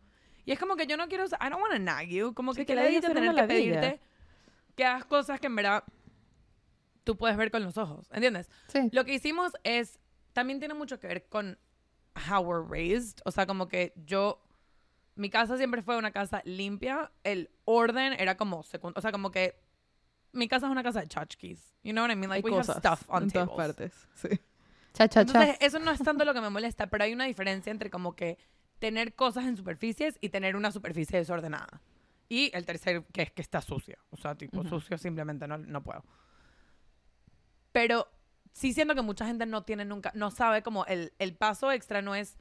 Y 0.45 0.51
es 0.51 0.59
como 0.59 0.75
que 0.75 0.87
yo 0.87 0.97
no 0.97 1.07
quiero... 1.07 1.25
I 1.25 1.49
don't 1.49 1.61
want 1.61 1.73
to 1.73 1.79
nag 1.79 2.07
you. 2.07 2.33
Como 2.33 2.53
Sí, 2.53 2.61
que 2.61 2.65
que 2.65 2.73
que 2.73 3.01
la 3.01 3.13
tener 3.13 3.35
que 3.35 3.43
pedirte 3.43 3.99
que 4.79 4.85
hagas 4.85 5.03
cosas 5.03 5.41
que 5.41 5.47
en 5.47 5.57
verdad 5.57 5.83
tú 7.03 7.17
puedes 7.17 7.35
ver 7.35 7.51
con 7.51 7.61
los 7.63 7.77
ojos. 7.77 8.07
¿Entiendes? 8.13 8.49
sí. 8.67 8.89
Lo 8.93 9.03
que 9.03 9.13
hicimos 9.13 9.51
es, 9.65 9.99
también 10.31 10.59
tiene 10.59 10.73
mucho 10.73 11.01
que 11.01 11.07
ver 11.07 11.27
con 11.27 11.59
how 12.31 12.39
we're 12.39 12.65
raised. 12.65 13.19
O 13.25 13.31
sea, 13.31 13.45
como 13.45 13.67
que 13.67 13.91
yo, 14.05 14.41
mi 15.19 15.29
casa 15.29 15.57
siempre 15.57 15.81
fue 15.81 15.97
una 15.97 16.11
casa 16.11 16.41
limpia. 16.45 17.11
El 17.23 17.49
orden 17.65 18.13
era 18.13 18.37
como 18.37 18.63
segundo. 18.63 18.97
O 18.97 19.01
sea, 19.01 19.11
como 19.11 19.31
que 19.31 19.59
mi 20.31 20.47
casa 20.47 20.67
es 20.67 20.71
una 20.71 20.81
casa 20.83 21.01
de 21.01 21.07
tchotchkes. 21.07 21.75
You 21.83 21.91
know 21.91 22.03
what 22.05 22.11
I 22.11 22.15
mean? 22.15 22.29
Like 22.29 22.47
Hay 22.47 22.51
we 22.53 22.57
cosas 22.57 22.77
have 22.77 22.95
stuff 22.97 23.09
on 23.09 23.23
en 23.23 23.29
tables. 23.31 23.49
todas 23.49 23.67
partes. 23.67 24.07
Sí. 24.15 24.29
Cha, 24.93 25.07
cha, 25.07 25.25
cha. 25.25 25.31
Entonces, 25.43 25.57
eso 25.59 25.79
no 25.79 25.91
es 25.91 25.99
tanto 26.01 26.25
lo 26.25 26.33
que 26.33 26.41
me 26.41 26.49
molesta, 26.49 26.87
pero 26.87 27.03
hay 27.03 27.13
una 27.13 27.25
diferencia 27.25 27.69
entre 27.71 27.89
como 27.89 28.15
que 28.15 28.37
tener 28.79 29.13
cosas 29.13 29.45
en 29.45 29.55
superficies 29.57 30.17
y 30.21 30.29
tener 30.29 30.55
una 30.55 30.71
superficie 30.71 31.19
desordenada. 31.19 31.81
Y 32.29 32.49
el 32.55 32.65
tercer, 32.65 33.03
que 33.11 33.23
es 33.23 33.31
que 33.31 33.41
está 33.41 33.61
sucia. 33.61 33.97
O 34.11 34.17
sea, 34.17 34.35
tipo, 34.35 34.59
Ujú. 34.61 34.69
sucio 34.69 34.97
simplemente 34.97 35.47
no, 35.47 35.57
no 35.57 35.83
puedo. 35.83 36.03
Pero 37.71 38.07
sí 38.51 38.73
siento 38.73 38.95
que 38.95 39.01
mucha 39.01 39.25
gente 39.25 39.45
no 39.45 39.63
tiene 39.63 39.85
nunca, 39.85 40.11
no 40.15 40.31
sabe 40.31 40.63
como 40.63 40.85
el, 40.85 41.13
el 41.19 41.35
paso 41.35 41.71
extra 41.71 42.01
no 42.01 42.15
es, 42.15 42.37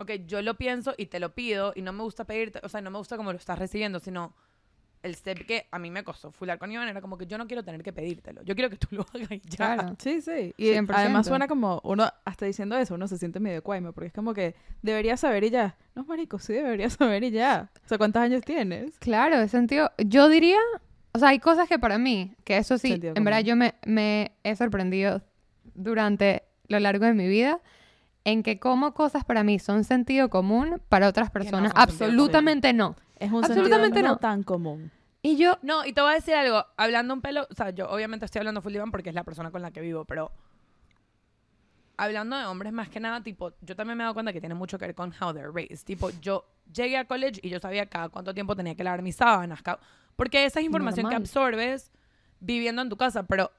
ok, 0.00 0.12
yo 0.26 0.42
lo 0.42 0.54
pienso 0.54 0.94
y 0.96 1.06
te 1.06 1.20
lo 1.20 1.34
pido 1.34 1.72
y 1.76 1.82
no 1.82 1.92
me 1.92 2.02
gusta 2.02 2.24
pedirte, 2.24 2.60
o 2.62 2.68
sea, 2.68 2.80
no 2.80 2.90
me 2.90 2.98
gusta 2.98 3.16
como 3.16 3.32
lo 3.32 3.38
estás 3.38 3.58
recibiendo, 3.58 4.00
sino 4.00 4.34
el 5.02 5.14
step 5.14 5.46
que 5.46 5.66
a 5.70 5.78
mí 5.78 5.90
me 5.90 6.04
costó 6.04 6.30
fular 6.30 6.58
con 6.58 6.70
Iván 6.70 6.88
era 6.88 7.00
como 7.00 7.16
que 7.16 7.26
yo 7.26 7.38
no 7.38 7.46
quiero 7.46 7.62
tener 7.62 7.82
que 7.82 7.92
pedírtelo. 7.92 8.42
Yo 8.42 8.54
quiero 8.54 8.68
que 8.68 8.76
tú 8.76 8.88
lo 8.90 9.06
hagas 9.14 9.30
y 9.30 9.40
ya. 9.48 9.56
Claro. 9.56 9.96
Sí, 9.98 10.20
sí. 10.20 10.54
Y 10.56 10.72
100%. 10.72 10.90
además 10.94 11.26
suena 11.26 11.48
como 11.48 11.80
uno, 11.84 12.10
hasta 12.24 12.44
diciendo 12.46 12.76
eso, 12.76 12.94
uno 12.94 13.08
se 13.08 13.16
siente 13.16 13.40
medio 13.40 13.62
cuaimo, 13.62 13.92
porque 13.92 14.08
es 14.08 14.12
como 14.12 14.34
que 14.34 14.54
debería 14.82 15.16
saber 15.16 15.44
y 15.44 15.50
ya. 15.50 15.76
No, 15.94 16.04
marico, 16.04 16.38
sí 16.38 16.52
debería 16.52 16.90
saber 16.90 17.24
y 17.24 17.30
ya. 17.30 17.70
O 17.84 17.88
sea, 17.88 17.98
¿cuántos 17.98 18.22
años 18.22 18.42
tienes? 18.42 18.98
Claro, 18.98 19.38
de 19.38 19.48
sentido. 19.48 19.90
Yo 19.98 20.28
diría. 20.28 20.58
O 21.12 21.18
sea, 21.18 21.28
hay 21.30 21.40
cosas 21.40 21.68
que 21.68 21.78
para 21.78 21.98
mí, 21.98 22.34
que 22.44 22.56
eso 22.56 22.78
sí, 22.78 22.88
Sentido 22.88 23.14
en 23.16 23.24
verdad 23.24 23.40
común. 23.40 23.48
yo 23.48 23.56
me, 23.56 23.74
me 23.84 24.32
he 24.44 24.54
sorprendido 24.54 25.22
durante 25.74 26.44
lo 26.68 26.78
largo 26.78 27.04
de 27.04 27.14
mi 27.14 27.26
vida 27.26 27.60
en 28.30 28.42
que 28.42 28.58
como 28.58 28.94
cosas 28.94 29.24
para 29.24 29.42
mí 29.44 29.58
son 29.58 29.84
sentido 29.84 30.30
común, 30.30 30.80
para 30.88 31.08
otras 31.08 31.30
personas 31.30 31.72
son 31.72 31.80
sentido 31.88 32.06
absolutamente 32.06 32.72
no. 32.72 32.96
Es 33.18 33.30
un 33.30 33.44
Absolutamente 33.44 33.86
sentido 33.98 34.02
no. 34.08 34.14
no 34.14 34.16
tan 34.18 34.42
común. 34.42 34.90
Y 35.22 35.36
yo, 35.36 35.58
No, 35.62 35.84
y 35.84 35.92
te 35.92 36.00
voy 36.00 36.12
a 36.12 36.14
decir 36.14 36.34
algo, 36.34 36.64
hablando 36.78 37.12
un 37.12 37.20
pelo, 37.20 37.46
o 37.50 37.54
sea, 37.54 37.70
yo 37.70 37.90
obviamente 37.90 38.24
estoy 38.24 38.38
hablando 38.38 38.62
full 38.62 38.74
Iván 38.74 38.90
porque 38.90 39.10
es 39.10 39.14
la 39.14 39.24
persona 39.24 39.50
con 39.50 39.60
la 39.60 39.70
que 39.70 39.82
vivo, 39.82 40.06
pero 40.06 40.32
hablando 41.98 42.38
de 42.38 42.46
hombres 42.46 42.72
más 42.72 42.88
que 42.88 42.98
nada, 43.00 43.22
tipo, 43.22 43.52
yo 43.60 43.76
también 43.76 43.98
me 43.98 44.02
he 44.02 44.06
dado 44.06 44.14
cuenta 44.14 44.32
que 44.32 44.40
tiene 44.40 44.54
mucho 44.54 44.78
que 44.78 44.86
ver 44.86 44.94
con 44.94 45.12
how 45.20 45.34
they're 45.34 45.50
raised. 45.52 45.84
Tipo, 45.84 46.08
yo 46.22 46.46
llegué 46.72 46.96
a 46.96 47.04
college 47.04 47.40
y 47.42 47.50
yo 47.50 47.60
sabía 47.60 47.86
cada 47.86 48.08
cuánto 48.08 48.32
tiempo 48.32 48.56
tenía 48.56 48.74
que 48.74 48.84
lavar 48.84 49.02
mis 49.02 49.16
sábanas, 49.16 49.60
porque 50.16 50.46
esa 50.46 50.60
es 50.60 50.66
información 50.66 51.04
que 51.04 51.14
Normal. 51.14 51.22
absorbes 51.22 51.92
viviendo 52.40 52.80
en 52.80 52.88
tu 52.88 52.96
casa, 52.96 53.24
pero 53.24 53.50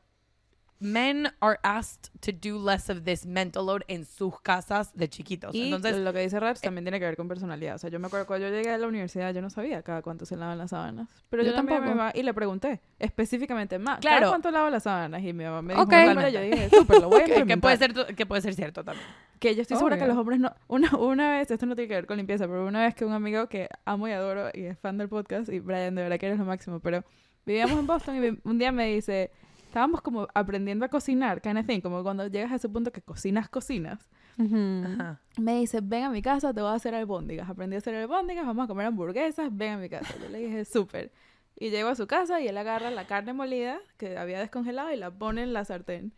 men 0.81 1.27
are 1.41 1.59
asked 1.63 2.09
to 2.21 2.31
do 2.31 2.57
less 2.57 2.89
of 2.89 3.03
this 3.03 3.25
mental 3.25 3.65
load 3.67 3.83
en 3.87 4.03
sus 4.03 4.41
casas 4.41 4.91
de 4.95 5.07
chiquitos. 5.07 5.53
Y 5.53 5.65
Entonces, 5.65 5.97
lo 5.97 6.11
que 6.11 6.19
dice 6.19 6.39
Rach 6.39 6.59
también 6.59 6.83
tiene 6.83 6.99
que 6.99 7.05
ver 7.05 7.15
con 7.15 7.27
personalidad. 7.27 7.75
O 7.75 7.77
sea, 7.77 7.89
yo 7.91 7.99
me 7.99 8.07
acuerdo 8.07 8.25
cuando 8.25 8.47
yo 8.47 8.53
llegué 8.53 8.71
a 8.71 8.77
la 8.79 8.87
universidad, 8.87 9.31
yo 9.33 9.41
no 9.41 9.49
sabía 9.51 9.83
cada 9.83 10.01
cuánto 10.01 10.25
se 10.25 10.35
lavan 10.35 10.57
las 10.57 10.71
sábanas. 10.71 11.07
Pero 11.29 11.43
yo, 11.43 11.51
Yo 11.51 11.59
a 11.59 11.61
mi 11.61 11.69
tampoco. 11.69 11.89
mamá 11.95 12.11
y 12.15 12.23
le 12.23 12.33
pregunté 12.33 12.81
específicamente 12.97 13.77
más. 13.77 13.99
Claro. 13.99 14.17
¿Cada 14.21 14.31
cuánto 14.31 14.49
lavo 14.51 14.69
las 14.71 14.83
sábanas? 14.83 15.21
Y 15.23 15.33
mi 15.33 15.43
mamá 15.43 15.61
me 15.61 15.73
dijo, 15.73 15.83
Ok. 15.83 15.93
"Un 15.93 16.05
número", 16.07 16.29
y 16.29 16.31
yo 16.31 16.41
dije, 16.41 16.69
súper, 16.69 16.99
lo 17.01 17.09
voy 17.09 17.21
a 17.21 17.25
que, 17.45 17.57
puede 17.57 17.77
ser, 17.77 17.93
que 18.15 18.25
puede 18.25 18.41
ser 18.41 18.55
cierto 18.55 18.83
también. 18.83 19.05
Que 19.39 19.55
yo 19.55 19.61
estoy 19.61 19.77
segura 19.77 19.97
que 19.99 20.07
los 20.07 20.17
hombres 20.17 20.39
no... 20.39 20.53
Una, 20.67 20.95
una 20.97 21.31
vez, 21.31 21.49
esto 21.51 21.65
no 21.65 21.75
tiene 21.75 21.87
que 21.89 21.95
ver 21.95 22.05
con 22.07 22.17
limpieza, 22.17 22.47
pero 22.47 22.65
una 22.65 22.81
vez 22.81 22.95
que 22.95 23.05
un 23.05 23.13
amigo 23.13 23.47
que 23.47 23.69
amo 23.85 24.07
y 24.07 24.11
adoro 24.11 24.49
y 24.53 24.63
es 24.65 24.79
fan 24.79 24.97
del 24.97 25.09
podcast, 25.09 25.49
y 25.51 25.59
Brian, 25.59 25.95
de 25.95 26.01
verdad 26.03 26.17
que 26.19 26.25
eres 26.27 26.39
lo 26.39 26.45
máximo, 26.45 26.79
pero 26.79 27.03
vivíamos 27.45 27.79
en 27.79 27.87
Boston 27.87 28.23
y 28.23 28.39
un 28.47 28.57
día 28.57 28.71
me 28.71 28.87
dice, 28.87 29.31
estábamos 29.71 30.01
como 30.01 30.27
aprendiendo 30.33 30.85
a 30.85 30.89
cocinar, 30.89 31.41
kind 31.41 31.57
of 31.57 31.65
thing, 31.65 31.79
como 31.81 32.03
cuando 32.03 32.27
llegas 32.27 32.51
a 32.51 32.55
ese 32.55 32.69
punto 32.69 32.91
que 32.91 33.01
cocinas, 33.01 33.49
cocinas. 33.49 34.09
ujú. 34.37 34.83
Ajá. 34.83 35.21
Me 35.37 35.59
dice, 35.59 35.79
ven 35.81 36.03
a 36.03 36.09
mi 36.09 36.21
casa, 36.21 36.53
te 36.53 36.61
voy 36.61 36.71
a 36.71 36.73
hacer 36.75 36.93
albóndigas. 36.93 37.49
Aprendí 37.49 37.75
a 37.75 37.79
hacer 37.79 37.95
albóndigas, 37.95 38.45
vamos 38.45 38.65
a 38.65 38.67
comer 38.67 38.87
hamburguesas, 38.87 39.49
ven 39.55 39.73
a 39.73 39.77
mi 39.77 39.89
casa. 39.89 40.13
Yo 40.21 40.29
le 40.29 40.39
dije, 40.39 40.65
súper. 40.65 41.11
Y 41.55 41.69
llego 41.69 41.89
a 41.89 41.95
su 41.95 42.07
casa 42.07 42.41
y 42.41 42.47
él 42.47 42.57
agarra 42.57 42.91
la 42.91 43.05
carne 43.07 43.33
molida 43.33 43.79
que 43.97 44.17
había 44.17 44.39
descongelado 44.39 44.91
y 44.91 44.97
la 44.97 45.11
pone 45.11 45.43
en 45.43 45.53
la 45.53 45.63
sartén. 45.65 46.13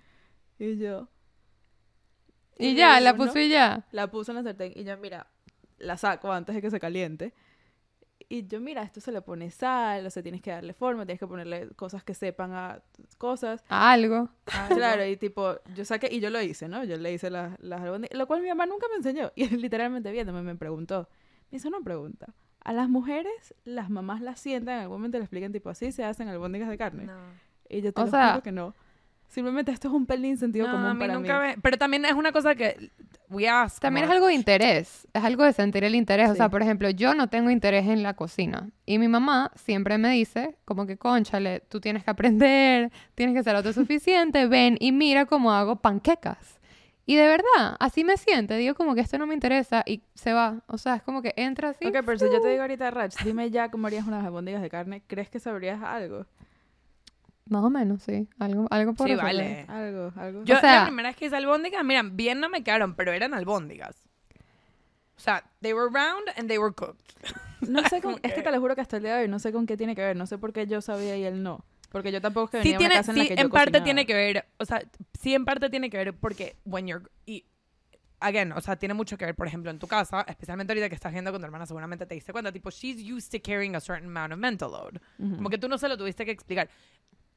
Y 0.60 0.77
yo, 0.77 1.10
y 2.57 2.69
Y 2.69 2.75
ya, 2.75 3.00
la 3.00 3.15
puso 3.15 3.39
y 3.39 3.50
ya. 3.50 3.86
la 3.91 4.10
puso 4.12 4.31
en 4.31 4.38
la 4.38 4.43
sartén 4.43 4.72
y 4.75 4.83
yo, 4.83 4.98
mira, 4.98 5.27
la 5.79 5.98
saco 5.98 6.31
antes 6.31 6.55
de 6.55 6.62
que 6.62 6.69
se 6.72 6.79
caliente. 6.79 7.33
Y 8.33 8.47
yo, 8.47 8.59
mira, 8.59 8.81
esto 8.81 8.99
se 8.99 9.11
le 9.11 9.21
pone 9.21 9.51
sal, 9.51 10.05
o 10.07 10.09
sea, 10.09 10.23
tienes 10.23 10.41
que 10.41 10.49
darle 10.49 10.73
forma, 10.73 11.05
tienes 11.05 11.19
que 11.19 11.27
ponerle 11.27 11.69
cosas 11.75 12.03
que 12.03 12.15
sepan 12.15 12.51
a 12.51 12.81
cosas. 13.19 13.63
Algo. 13.69 14.29
Claro, 14.69 15.05
y 15.05 15.17
tipo, 15.17 15.55
yo 15.75 15.85
saqué, 15.85 16.07
y 16.11 16.19
yo 16.19 16.31
lo 16.31 16.41
hice, 16.41 16.67
¿no? 16.67 16.83
Yo 16.83 16.97
le 16.97 17.13
hice 17.13 17.29
las, 17.29 17.59
las 17.61 17.81
albóndigas, 17.81 18.17
lo 18.17 18.25
cual 18.25 18.41
mi 18.41 18.47
mamá 18.49 18.65
nunca 18.65 18.87
me 18.89 18.95
enseñó. 18.95 19.31
Y 19.35 19.47
literalmente 19.49 20.11
viéndome 20.11 20.41
me 20.41 20.55
preguntó, 20.55 21.07
me 21.51 21.57
hizo 21.57 21.67
una 21.67 21.81
pregunta. 21.81 22.33
A 22.63 22.73
las 22.73 22.89
mujeres, 22.89 23.53
las 23.65 23.91
mamás 23.91 24.19
las 24.21 24.39
sientan, 24.39 24.77
en 24.77 24.81
algún 24.83 24.97
momento 24.97 25.19
le 25.19 25.25
explican, 25.25 25.51
tipo, 25.51 25.69
así 25.69 25.91
se 25.91 26.03
hacen 26.03 26.27
albóndigas 26.27 26.69
de 26.69 26.77
carne. 26.79 27.05
No. 27.05 27.13
Y 27.69 27.81
yo 27.81 27.93
te 27.93 28.01
O 28.01 28.05
lo 28.05 28.09
sea- 28.11 28.31
juro 28.31 28.41
que 28.43 28.51
no. 28.51 28.73
Simplemente 29.33 29.71
esto 29.71 29.87
es 29.87 29.93
un 29.95 30.05
pelín 30.05 30.37
sentido 30.37 30.67
No, 30.67 30.73
común 30.73 30.87
a 30.87 30.93
mí 30.93 30.99
para 30.99 31.13
nunca 31.15 31.39
mí. 31.39 31.47
me- 31.47 31.57
Pero 31.57 31.77
también 31.77 32.05
es 32.05 32.13
una 32.13 32.31
cosa 32.31 32.53
que 32.53 32.91
we 33.29 33.49
ask. 33.49 33.81
También 33.81 34.03
es 34.03 34.07
more. 34.09 34.17
algo 34.17 34.27
de 34.27 34.35
interés, 34.35 35.07
es 35.11 35.23
algo 35.23 35.43
de 35.43 35.53
sentir 35.53 35.83
el 35.83 35.95
interés. 35.95 36.29
O 36.29 36.35
sea, 36.35 36.45
Sí. 36.45 36.51
por 36.51 36.61
ejemplo, 36.61 36.87
yo 36.91 37.15
no 37.15 37.27
tengo 37.29 37.49
interés 37.49 37.87
en 37.87 38.03
la 38.03 38.13
cocina 38.13 38.69
y 38.85 38.99
mi 38.99 39.07
mamá 39.07 39.49
siempre 39.55 39.97
me 39.97 40.09
dice, 40.11 40.55
como 40.65 40.85
que, 40.85 40.97
conchale, 40.97 41.61
tú 41.61 41.81
tienes 41.81 42.03
que 42.03 42.11
aprender, 42.11 42.91
tienes 43.15 43.35
que 43.35 43.41
ser 43.43 43.55
autosuficiente, 43.55 44.45
ven 44.47 44.77
y 44.79 44.91
mira 44.91 45.25
cómo 45.25 45.51
hago 45.51 45.77
panquecas. 45.77 46.59
Y 47.07 47.15
de 47.15 47.27
verdad, 47.27 47.75
así 47.79 48.03
me 48.03 48.15
siente, 48.17 48.55
digo 48.55 48.75
como 48.75 48.93
que 48.93 49.01
esto 49.01 49.17
no 49.17 49.25
me 49.25 49.33
interesa 49.33 49.83
y 49.85 50.03
se 50.13 50.31
va. 50.31 50.61
O 50.67 50.77
sea, 50.77 50.96
es 50.98 51.01
como 51.01 51.22
que 51.24 51.33
entra 51.37 51.69
así. 51.69 51.85
Ok, 51.87 51.98
pero 52.05 52.17
si 52.19 52.25
yo 52.31 52.39
te 52.39 52.50
digo 52.50 52.61
ahorita, 52.61 52.91
Rach, 52.91 53.15
dime 53.25 53.50
ya 53.50 53.69
cómo 53.72 53.87
harías 53.87 54.05
unas 54.05 54.24
albóndigas 54.24 54.61
de 54.61 54.69
carne, 54.69 55.01
¿crees 55.07 55.29
que 55.29 55.39
sabrías 55.39 55.81
algo? 55.81 56.27
Más 57.50 57.64
o 57.64 57.70
menos, 57.70 58.01
sí. 58.03 58.27
Algo, 58.40 58.68
algo 58.72 58.94
por 58.94 59.08
Sí, 59.08 59.14
resolver. 59.16 59.36
vale. 59.36 59.66
Algo, 59.68 60.14
algo. 60.16 60.44
Yo 60.46 60.56
O 60.56 60.60
sea- 60.60 60.79
la 60.79 60.86
primera 60.86 61.10
vez 61.10 61.16
que 61.18 61.25
hice 61.25 61.36
albóndigas, 61.36 61.84
mira, 61.84 62.01
bien 62.03 62.40
no 62.40 62.50
me 62.50 62.64
quedaron, 62.64 62.96
pero 62.96 63.12
eran 63.12 63.34
albóndigas. 63.34 63.96
O 65.18 65.20
sea, 65.20 65.44
they 65.62 65.74
were 65.74 65.90
round 65.94 66.27
and 66.38 66.48
they 66.48 66.58
were 66.58 66.74
cooked. 66.74 67.14
No 67.62 67.88
sé 67.90 68.01
con, 68.01 68.20
es 68.24 68.34
que 68.34 68.42
te 68.42 68.51
lo 68.51 68.60
juro 68.60 68.75
que 68.75 68.82
hasta 68.82 68.98
el 68.98 69.03
día 69.03 69.16
de 69.16 69.24
hoy 69.24 69.27
no 69.29 69.40
sé 69.40 69.51
con 69.51 69.66
qué 69.66 69.77
tiene 69.77 69.96
que 69.96 70.01
ver, 70.01 70.16
no 70.16 70.25
sé 70.25 70.38
por 70.38 70.53
qué 70.53 70.68
yo 70.68 70.82
sabía 70.82 71.18
y 71.18 71.24
él 71.24 71.44
no. 71.44 71.64
Porque 71.92 72.12
yo 72.12 72.20
tampoco 72.22 72.46
es 72.46 72.51
que 72.51 72.58
venía 72.58 72.72
Sí, 72.72 72.72
de 72.72 72.77
una 72.77 72.90
tiene, 72.90 72.96
casa 72.96 73.12
en 73.12 73.18
la 73.18 73.24
sí, 73.24 73.29
que 73.29 73.36
yo 73.36 73.42
en 73.42 73.50
parte 73.51 73.66
cocinaba. 73.72 73.84
tiene 73.84 74.06
que 74.08 74.14
ver, 74.16 74.46
o 74.58 74.66
sea, 74.66 74.82
sí 75.22 75.36
en 75.36 75.46
parte 75.46 75.70
tiene 75.70 75.90
que 75.92 75.98
ver 75.98 76.14
porque 76.14 76.56
when 76.66 76.88
you're, 76.88 77.08
y, 77.27 77.46
again, 78.20 78.51
o 78.53 78.62
sea, 78.62 78.75
tiene 78.77 78.96
mucho 78.96 79.16
que 79.18 79.25
ver, 79.25 79.36
por 79.36 79.46
ejemplo, 79.48 79.70
en 79.70 79.77
tu 79.77 79.88
casa, 79.88 80.25
especialmente 80.27 80.74
ahorita 80.74 80.90
que 80.90 80.96
estás 80.96 81.12
viendo 81.14 81.32
con 81.32 81.40
tu 81.40 81.46
hermana, 81.46 81.68
seguramente 81.68 82.06
te 82.08 82.16
diste 82.16 82.32
cuenta, 82.32 82.51
tipo, 82.51 82.72
she's 82.72 82.98
used 83.08 83.29
to 83.32 83.38
carrying 83.46 83.75
a 83.75 83.79
certain 83.79 84.06
amount 84.10 84.34
of 84.34 84.40
mental 84.40 84.72
load. 84.72 84.96
Ujú. 85.20 85.36
Como 85.36 85.50
que 85.51 85.60
tú 85.60 85.70
no 85.70 85.77
se 85.77 85.88
lo 85.88 85.96
tuviste 85.98 86.25
que 86.25 86.32
explicar. 86.32 86.68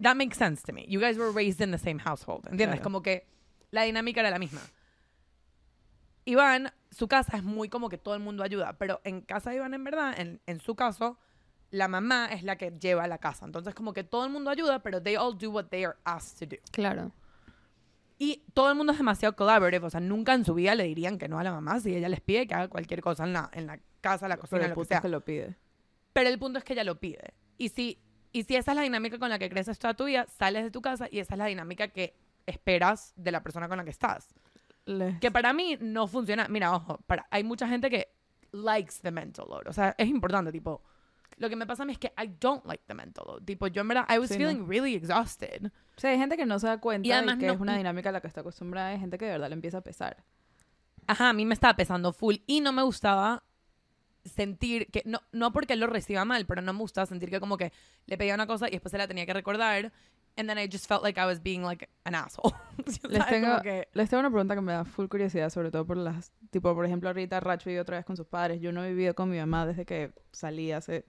That 0.03 0.15
makes 0.17 0.37
sense 0.37 0.63
to 0.65 0.73
me. 0.73 0.85
You 0.89 1.01
guys 1.01 1.17
were 1.17 1.31
raised 1.33 1.61
in 1.61 1.71
the 1.71 1.79
same 1.79 1.99
household. 2.05 2.47
¿Entiendes? 2.47 2.77
Claro. 2.77 2.83
Como 2.83 3.03
que 3.03 3.27
la 3.71 3.83
dinámica 3.83 4.21
era 4.21 4.31
la 4.31 4.39
misma. 4.39 4.61
Iván, 6.25 6.73
su 6.91 7.09
casa 7.09 7.37
es 7.37 7.45
muy 7.45 7.69
como 7.69 7.89
que 7.89 7.99
todo 7.99 8.15
el 8.15 8.21
mundo 8.21 8.43
ayuda, 8.43 8.77
pero 8.79 9.01
en 9.05 9.21
casa 9.21 9.51
de 9.51 9.57
Iván, 9.57 9.75
en 9.75 9.85
verdad, 9.85 10.19
en, 10.19 10.41
en 10.47 10.61
su 10.61 10.75
caso, 10.75 11.19
la 11.71 11.89
mamá 11.89 12.27
es 12.33 12.43
la 12.43 12.57
que 12.57 12.73
lleva 12.73 13.07
la 13.07 13.19
casa. 13.19 13.47
Entonces, 13.47 13.75
como 13.75 13.93
que 13.93 14.03
todo 14.03 14.25
el 14.25 14.33
mundo 14.33 14.51
ayuda, 14.51 14.83
pero 14.83 15.01
they 15.03 15.17
all 15.17 15.37
do 15.39 15.51
what 15.51 15.67
they 15.67 15.85
are 15.85 15.97
asked 16.05 16.39
to 16.41 16.57
do. 16.57 16.61
Claro. 16.73 17.13
Y 18.19 18.43
todo 18.55 18.71
el 18.71 18.77
mundo 18.77 18.93
es 18.93 18.99
demasiado 18.99 19.37
collaborative. 19.37 19.87
O 19.87 19.91
sea, 19.91 20.01
nunca 20.01 20.35
en 20.35 20.45
su 20.45 20.55
vida 20.55 20.75
le 20.75 20.85
dirían 20.85 21.19
que 21.19 21.29
no 21.29 21.39
a 21.39 21.45
la 21.45 21.53
mamá 21.53 21.81
si 21.81 21.95
ella 21.95 22.09
les 22.09 22.21
pide 22.21 22.47
que 22.47 22.55
haga 22.55 22.69
cualquier 22.69 23.03
cosa 23.03 23.25
en 23.25 23.33
la, 23.33 23.51
en 23.53 23.67
la 23.67 23.79
casa, 24.01 24.27
la 24.27 24.37
Pero 24.37 24.43
cocina, 24.43 24.63
el 24.65 24.71
lo 24.71 24.75
que 24.75 24.75
punto 24.75 24.89
sea. 24.89 24.97
es 24.99 25.03
que 25.03 25.09
lo 25.09 25.21
pide. 25.25 25.57
Pero 26.13 26.29
el 26.31 26.39
punto 26.39 26.59
es 26.59 26.65
que 26.65 26.73
ella 26.73 26.85
lo 26.85 26.99
pide. 26.99 27.35
Y 27.59 27.69
si, 27.69 27.99
y 28.39 28.43
si 28.45 28.57
esa 28.57 28.73
es 28.73 28.77
la 28.77 28.83
dinámica 28.83 29.19
con 29.19 29.29
la 29.31 29.39
que 29.39 29.49
creces 29.49 29.79
toda 29.79 29.95
tu 29.95 30.05
vida, 30.05 30.27
sales 30.27 30.65
de 30.65 30.71
tu 30.71 30.81
casa 30.83 31.09
y 31.11 31.19
esa 31.21 31.35
es 31.35 31.39
la 31.39 31.47
dinámica 31.47 31.89
que 31.89 32.15
esperas 32.47 33.13
de 33.17 33.33
la 33.33 33.43
persona 33.43 33.69
con 33.69 33.79
la 33.79 33.85
que 33.85 33.91
estás. 33.91 34.29
Le- 34.85 35.19
Que 35.21 35.31
para 35.31 35.53
mí 35.53 35.77
no 35.81 36.07
funciona. 36.07 36.47
Mira, 36.49 36.73
ojo, 36.75 36.99
para, 37.07 37.27
hay 37.31 37.43
mucha 37.45 37.67
gente 37.67 37.91
que 37.91 38.09
likes 38.53 38.95
the 39.03 39.11
mental 39.11 39.47
load. 39.49 39.67
O 39.67 39.73
sea, 39.73 39.95
es 39.99 40.09
importante, 40.09 40.53
tipo. 40.53 40.83
Lo 41.39 41.49
que 41.51 41.57
me 41.57 41.67
pasa 41.67 41.83
a 41.83 41.87
mí 41.87 41.93
es 41.93 41.99
que 41.99 42.13
I 42.17 42.29
don't 42.41 42.65
like 42.65 42.85
the 42.87 42.95
mental 42.95 43.25
load. 43.27 43.43
Tipo, 43.43 43.67
yo 43.67 43.83
en 43.83 43.89
verdad, 43.89 44.07
I 44.09 44.19
was 44.19 44.29
Sí, 44.31 44.39
no. 44.39 44.49
feeling 44.49 44.67
really 44.69 44.95
exhausted. 44.95 45.67
O 45.97 46.01
sea, 46.01 46.11
hay 46.11 46.19
gente 46.19 46.37
que 46.37 46.47
no 46.47 46.59
se 46.59 46.67
da 46.69 46.79
cuenta 46.79 47.07
Y 47.07 47.13
además 47.13 47.37
que 47.39 47.47
no- 47.47 47.53
es 47.55 47.61
una 47.61 47.77
dinámica 47.77 48.09
a 48.09 48.13
la 48.13 48.21
que 48.21 48.27
está 48.29 48.41
acostumbrada. 48.43 48.89
Hay 48.89 48.99
gente 49.01 49.19
que 49.19 49.25
de 49.27 49.33
verdad 49.33 49.49
le 49.49 49.55
empieza 49.55 49.79
a 49.79 49.83
pesar. 49.83 50.17
Ajá, 51.09 51.29
a 51.31 51.33
mí 51.33 51.45
me 51.45 51.55
estaba 51.55 51.75
pesando 51.75 52.13
full 52.13 52.37
y 52.47 52.61
no 52.61 52.73
me 52.73 52.83
gustaba 52.83 53.43
sentir 54.29 54.91
que, 54.91 55.03
no, 55.07 55.21
no 55.33 55.53
porque 55.53 55.73
él 55.75 55.81
lo 55.81 55.87
reciba 55.87 56.25
mal, 56.25 56.47
pero 56.47 56.63
no 56.63 56.73
me 56.73 56.81
gustaba 56.81 57.07
sentir 57.07 57.31
que 57.31 57.41
como 57.41 57.57
que 57.57 57.73
le 58.07 58.17
pedía 58.19 58.35
una 58.35 58.47
cosa 58.47 58.69
y 58.69 58.73
después 58.73 58.91
se 58.93 58.99
la 58.99 59.07
tenía 59.09 59.27
que 59.27 59.33
recordar. 59.35 59.93
And 60.39 60.49
then 60.51 60.59
I 60.59 60.69
just 60.71 60.87
felt 60.87 61.03
like 61.03 61.19
I 61.19 61.25
was 61.25 61.43
being 61.43 61.63
like 61.63 61.89
an 62.05 62.15
asshole. 62.15 62.53
Les 63.09 63.27
tengo, 63.27 63.61
que- 63.63 63.89
les 63.95 64.11
tengo 64.11 64.21
una 64.21 64.29
pregunta 64.31 64.55
que 64.55 64.61
me 64.61 64.73
da 64.73 64.85
full 64.85 65.07
curiosidad, 65.09 65.49
sobre 65.49 65.71
todo 65.71 65.87
por 65.87 65.97
las... 65.97 66.31
Tipo, 66.51 66.75
por 66.75 66.85
ejemplo, 66.85 67.09
ahorita 67.09 67.41
Rach 67.41 67.65
vivió 67.65 67.81
otra 67.81 67.97
vez 67.97 68.05
con 68.05 68.19
sus 68.19 68.27
padres. 68.27 68.61
Yo 68.61 68.71
no 68.71 68.85
he 68.85 68.91
vivido 68.91 69.15
con 69.15 69.31
mi 69.31 69.39
mamá 69.39 69.65
desde 69.65 69.87
que 69.87 70.13
salí 70.33 70.73
hace 70.73 71.07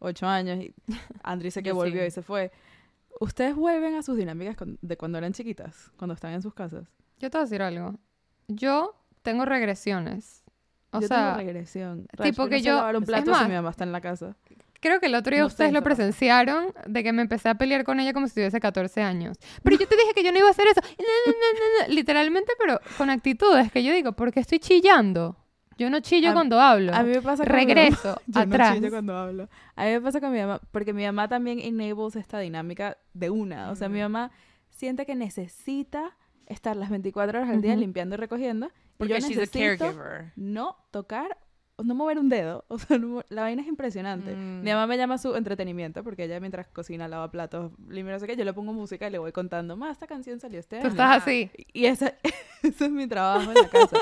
ocho 0.00 0.26
años 0.26 0.58
y 0.58 0.74
Andri 1.22 1.52
sé 1.52 1.62
que 1.62 1.70
volvió 1.70 2.00
sí. 2.02 2.08
y 2.08 2.10
se 2.10 2.22
fue. 2.22 2.50
¿Ustedes 3.20 3.54
vuelven 3.54 3.94
a 3.94 4.02
sus 4.02 4.16
dinámicas 4.16 4.56
con- 4.56 4.76
de 4.82 4.96
cuando 4.96 5.18
eran 5.18 5.32
chiquitas? 5.32 5.92
Cuando 5.96 6.14
están 6.14 6.32
en 6.32 6.42
sus 6.42 6.52
casas. 6.52 6.88
Yo 7.20 7.30
te 7.30 7.38
voy 7.38 7.42
a 7.42 7.44
decir 7.44 7.62
algo. 7.62 7.94
Yo 8.48 9.00
tengo 9.22 9.44
regresiones. 9.44 10.42
O 10.96 11.00
yo 11.00 11.08
sea, 11.08 11.18
tengo 11.34 11.36
regresión. 11.38 12.06
Rach, 12.12 12.26
tipo 12.30 12.44
que 12.46 12.56
no 12.56 12.58
sé 12.58 12.64
yo- 12.64 12.76
lavar 12.76 12.96
un 12.96 13.02
es 13.02 13.08
plato 13.08 13.24
si 13.26 13.30
más, 13.30 13.48
mi 13.48 13.54
mamá 13.54 13.70
está 13.70 13.84
en 13.84 13.92
la 13.92 14.00
casa. 14.00 14.36
creo 14.80 15.00
que 15.00 15.06
el 15.06 15.14
otro 15.14 15.30
día 15.32 15.40
no 15.40 15.46
ustedes 15.46 15.72
lo 15.72 15.82
presenciaron 15.82 16.66
de 16.86 17.02
que 17.02 17.12
me 17.12 17.22
empecé 17.22 17.48
a 17.48 17.54
pelear 17.54 17.84
con 17.84 18.00
ella 18.00 18.12
como 18.12 18.28
si 18.28 18.34
tuviese 18.34 18.60
14 18.60 19.00
años. 19.02 19.38
Pero 19.62 19.78
yo 19.78 19.88
te 19.88 19.96
dije 19.96 20.12
que 20.14 20.22
yo 20.22 20.30
no 20.30 20.38
iba 20.38 20.48
a 20.48 20.50
hacer 20.50 20.66
eso. 20.68 20.80
No. 20.98 21.88
Literalmente, 21.94 22.52
pero 22.58 22.78
con 22.98 23.10
actitudes 23.10 23.72
que 23.72 23.82
yo 23.82 23.92
digo, 23.92 24.12
porque 24.12 24.40
estoy 24.40 24.58
chillando. 24.58 25.36
Yo 25.76 25.90
no 25.90 25.98
chillo 26.00 26.30
A- 26.30 26.32
cuando 26.34 26.60
hablo. 26.60 26.94
A 26.94 27.02
mí 27.02 27.10
me 27.10 27.22
pasa 27.22 27.44
con 27.44 27.56
mi 27.56 27.62
mamá- 27.66 27.74
Regreso 27.74 28.20
Yo 28.26 28.40
atrás. 28.40 28.70
no 28.70 28.76
chillo 28.76 28.90
cuando 28.90 29.16
hablo. 29.16 29.48
A 29.74 29.84
mí 29.86 29.90
me 29.90 30.00
pasa 30.00 30.20
con 30.20 30.32
mi 30.32 30.38
mamá, 30.38 30.60
porque 30.70 30.92
mi 30.92 31.04
mamá 31.04 31.26
también 31.28 31.58
enables 31.58 32.14
esta 32.16 32.38
dinámica 32.38 32.96
de 33.12 33.30
una. 33.30 33.70
O 33.70 33.76
sea, 33.76 33.88
mi 33.88 34.00
Ujú. 34.00 34.10
mamá 34.10 34.30
siente 34.70 35.04
que 35.06 35.14
necesita 35.16 36.16
estar 36.46 36.76
las 36.76 36.90
24 36.90 37.38
horas 37.40 37.50
al 37.50 37.60
día 37.62 37.72
Ujú. 37.72 37.80
limpiando 37.80 38.14
y 38.14 38.18
recogiendo. 38.18 38.70
Porque 38.98 39.14
yo 39.14 39.18
she's 39.18 39.36
a 39.36 39.40
necesito 39.40 39.84
caregiver. 39.86 40.32
no 40.36 40.76
tocar 40.90 41.38
no 41.82 41.94
mover 41.94 42.18
un 42.18 42.28
dedo. 42.28 42.64
O 42.68 42.78
sea, 42.78 42.98
no 42.98 43.22
la 43.28 43.42
vaina 43.42 43.62
es 43.62 43.68
impresionante. 43.68 44.34
Mm. 44.34 44.62
Mi 44.62 44.70
mamá 44.70 44.86
me 44.86 44.96
llama 44.96 45.18
su 45.18 45.34
entretenimiento 45.34 46.04
porque 46.04 46.24
ella 46.24 46.38
mientras 46.40 46.68
cocina, 46.68 47.08
lava 47.08 47.30
platos, 47.30 47.72
limpia 47.88 48.12
no 48.14 48.20
sé 48.20 48.26
qué, 48.26 48.36
yo 48.36 48.44
le 48.44 48.52
pongo 48.52 48.72
música 48.72 49.08
y 49.08 49.10
le 49.10 49.18
voy 49.18 49.32
contando, 49.32 49.76
más 49.76 49.92
esta 49.92 50.06
canción 50.06 50.38
salió 50.40 50.60
este 50.60 50.76
Tú 50.76 50.82
año". 50.86 50.90
estás 50.90 51.22
así. 51.22 51.50
Y 51.72 51.86
ese, 51.86 52.16
ese 52.62 52.84
es 52.84 52.90
mi 52.90 53.06
trabajo 53.06 53.50
en 53.50 53.54
la 53.54 53.68
casa. 53.68 53.96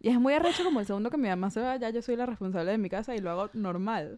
Y 0.00 0.08
es 0.08 0.18
muy 0.18 0.32
arrecho 0.32 0.64
como 0.64 0.80
el 0.80 0.86
segundo 0.86 1.10
que 1.10 1.18
mi 1.18 1.28
mamá 1.28 1.50
se 1.50 1.60
va, 1.60 1.76
ya 1.76 1.90
yo 1.90 2.00
soy 2.00 2.16
la 2.16 2.24
responsable 2.24 2.70
de 2.70 2.78
mi 2.78 2.88
casa 2.88 3.14
y 3.14 3.18
lo 3.18 3.30
hago 3.30 3.50
normal. 3.52 4.16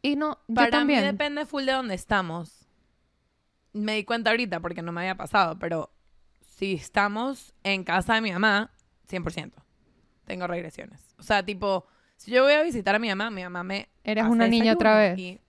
Y 0.00 0.14
no, 0.14 0.38
yo 0.46 0.54
Para 0.54 0.70
también. 0.70 1.00
mí 1.00 1.06
depende 1.06 1.46
full 1.46 1.64
de 1.64 1.72
dónde 1.72 1.94
estamos. 1.96 2.64
Me 3.72 3.96
di 3.96 4.04
cuenta 4.04 4.30
ahorita 4.30 4.60
porque 4.60 4.82
no 4.82 4.92
me 4.92 5.00
había 5.00 5.16
pasado, 5.16 5.58
pero 5.58 5.90
si 6.56 6.74
estamos 6.74 7.52
en 7.64 7.82
casa 7.82 8.14
de 8.14 8.20
mi 8.20 8.30
mamá, 8.32 8.70
100%. 9.10 9.52
Tengo 10.24 10.46
regresiones. 10.46 11.00
O 11.18 11.22
sea, 11.22 11.44
tipo, 11.44 11.86
si 12.16 12.30
yo 12.30 12.42
voy 12.44 12.52
a 12.54 12.62
visitar 12.62 12.94
a 12.94 12.98
mi 12.98 13.08
mamá, 13.08 13.30
mi 13.30 13.42
mamá 13.42 13.62
me... 13.62 13.88
Eres 14.04 14.24
hace 14.24 14.32
una 14.32 14.48
niña 14.48 14.72
otra 14.72 14.96
vez. 14.98 15.18
Y, 15.18 15.40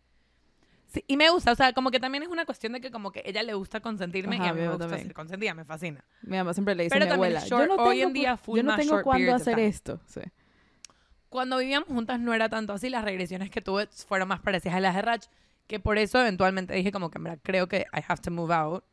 sí, 0.87 1.03
y 1.07 1.17
me 1.17 1.29
gusta, 1.29 1.51
o 1.51 1.55
sea, 1.55 1.73
como 1.73 1.89
que 1.91 1.99
también 1.99 2.23
es 2.23 2.29
una 2.29 2.45
cuestión 2.45 2.73
de 2.73 2.81
que 2.81 2.91
como 2.91 3.11
que 3.11 3.23
ella 3.25 3.41
le 3.43 3.53
gusta 3.55 3.79
consentirme 3.79 4.35
y 4.37 4.39
Ajá, 4.39 4.49
a 4.49 4.53
mí 4.53 4.61
me 4.61 4.67
gusta 4.67 4.85
también. 4.85 5.03
ser 5.07 5.13
consentida, 5.13 5.53
me 5.53 5.65
fascina. 5.65 6.03
Mi 6.21 6.37
mamá 6.37 6.53
siempre 6.53 6.75
le 6.75 6.83
dice 6.83 6.93
Pero 6.93 7.05
a 7.05 7.07
mi 7.07 7.13
abuela, 7.13 7.39
short- 7.39 7.49
yo 7.49 7.67
no 7.67 7.75
tengo, 7.77 7.89
hoy 7.89 8.01
en 8.01 8.13
día 8.13 8.37
full 8.37 8.57
yo 8.57 8.63
no 8.63 8.75
tengo 8.75 9.01
cuándo 9.01 9.33
hacer 9.35 9.57
esto. 9.59 9.99
Sí. 10.05 10.21
Cuando 11.29 11.57
vivíamos 11.57 11.89
juntas 11.89 12.19
no 12.19 12.33
era 12.33 12.47
tanto 12.49 12.73
así, 12.73 12.89
las 12.89 13.03
regresiones 13.03 13.49
que 13.49 13.61
tuve 13.61 13.87
fueron 13.87 14.27
más 14.29 14.39
parecidas 14.39 14.75
a 14.75 14.79
las 14.79 14.95
de 14.95 15.01
Rach, 15.01 15.25
que 15.67 15.79
por 15.79 15.97
eso 15.97 16.19
eventualmente 16.21 16.73
dije 16.73 16.91
como 16.91 17.09
que 17.11 17.19
verdad 17.19 17.39
creo 17.43 17.67
que 17.67 17.85
I 17.93 17.99
have 18.07 18.21
to 18.21 18.31
move 18.31 18.53
out, 18.53 18.83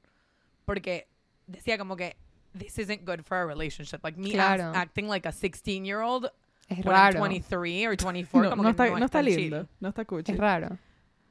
porque 0.65 1.07
decía 1.47 1.79
como 1.79 1.95
que 1.97 2.17
this 2.57 2.79
isn't 2.79 3.05
good 3.05 3.23
for 3.25 3.37
a 3.39 3.47
relationship, 3.47 4.01
like 4.05 4.19
me 4.19 4.33
Claro. 4.33 4.65
act- 4.71 4.77
acting 4.77 5.09
like 5.09 5.27
a 5.29 5.33
16 5.33 5.85
year 5.85 6.01
old 6.01 6.27
Es 6.69 6.79
when 6.79 6.89
I'm 6.97 7.13
raro. 7.15 7.19
23 7.19 7.87
or 7.87 7.97
24, 7.97 8.43
No, 8.45 8.51
como 8.51 8.63
no 8.63 8.69
está, 8.71 8.87
no, 8.89 9.05
está 9.05 9.23
lindo, 9.23 9.59
chill. 9.61 9.69
no 9.81 9.89
está 9.91 10.05
cuchi. 10.05 10.33
Es 10.33 10.39
raro. 10.39 10.79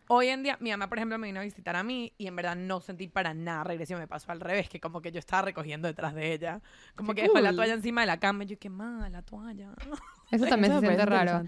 Hoy 0.09 0.27
en 0.27 0.43
día, 0.43 0.57
mi 0.59 0.69
mamá, 0.69 0.89
por 0.89 0.97
ejemplo, 0.97 1.17
me 1.17 1.27
vino 1.27 1.39
a 1.39 1.43
visitar 1.43 1.77
a 1.77 1.81
mí 1.81 2.13
y 2.17 2.27
en 2.27 2.35
verdad 2.35 2.57
no 2.57 2.81
sentí 2.81 3.07
para 3.07 3.33
nada 3.33 3.63
regresión. 3.63 3.99
Me 3.99 4.07
pasó 4.07 4.31
al 4.33 4.41
revés, 4.41 4.67
que 4.67 4.81
como 4.81 5.01
que 5.01 5.11
yo 5.13 5.17
estaba 5.19 5.43
recogiendo 5.43 5.87
detrás 5.87 6.13
de 6.13 6.33
ella. 6.33 6.61
Como 6.93 7.13
Qué 7.15 7.21
que 7.21 7.27
dejó 7.29 7.39
la 7.39 7.49
cool. 7.49 7.55
toalla 7.55 7.73
encima 7.75 8.01
de 8.01 8.07
la 8.07 8.19
cama 8.19 8.43
y 8.43 8.47
yo, 8.47 8.59
qué 8.59 8.69
mal, 8.69 9.11
la 9.11 9.21
toalla. 9.21 9.71
Eso 10.31 10.45
también 10.45 10.73
Eso 10.73 10.81
se 10.81 10.87
me 10.87 10.95
siente 10.95 11.05
raro. 11.05 11.47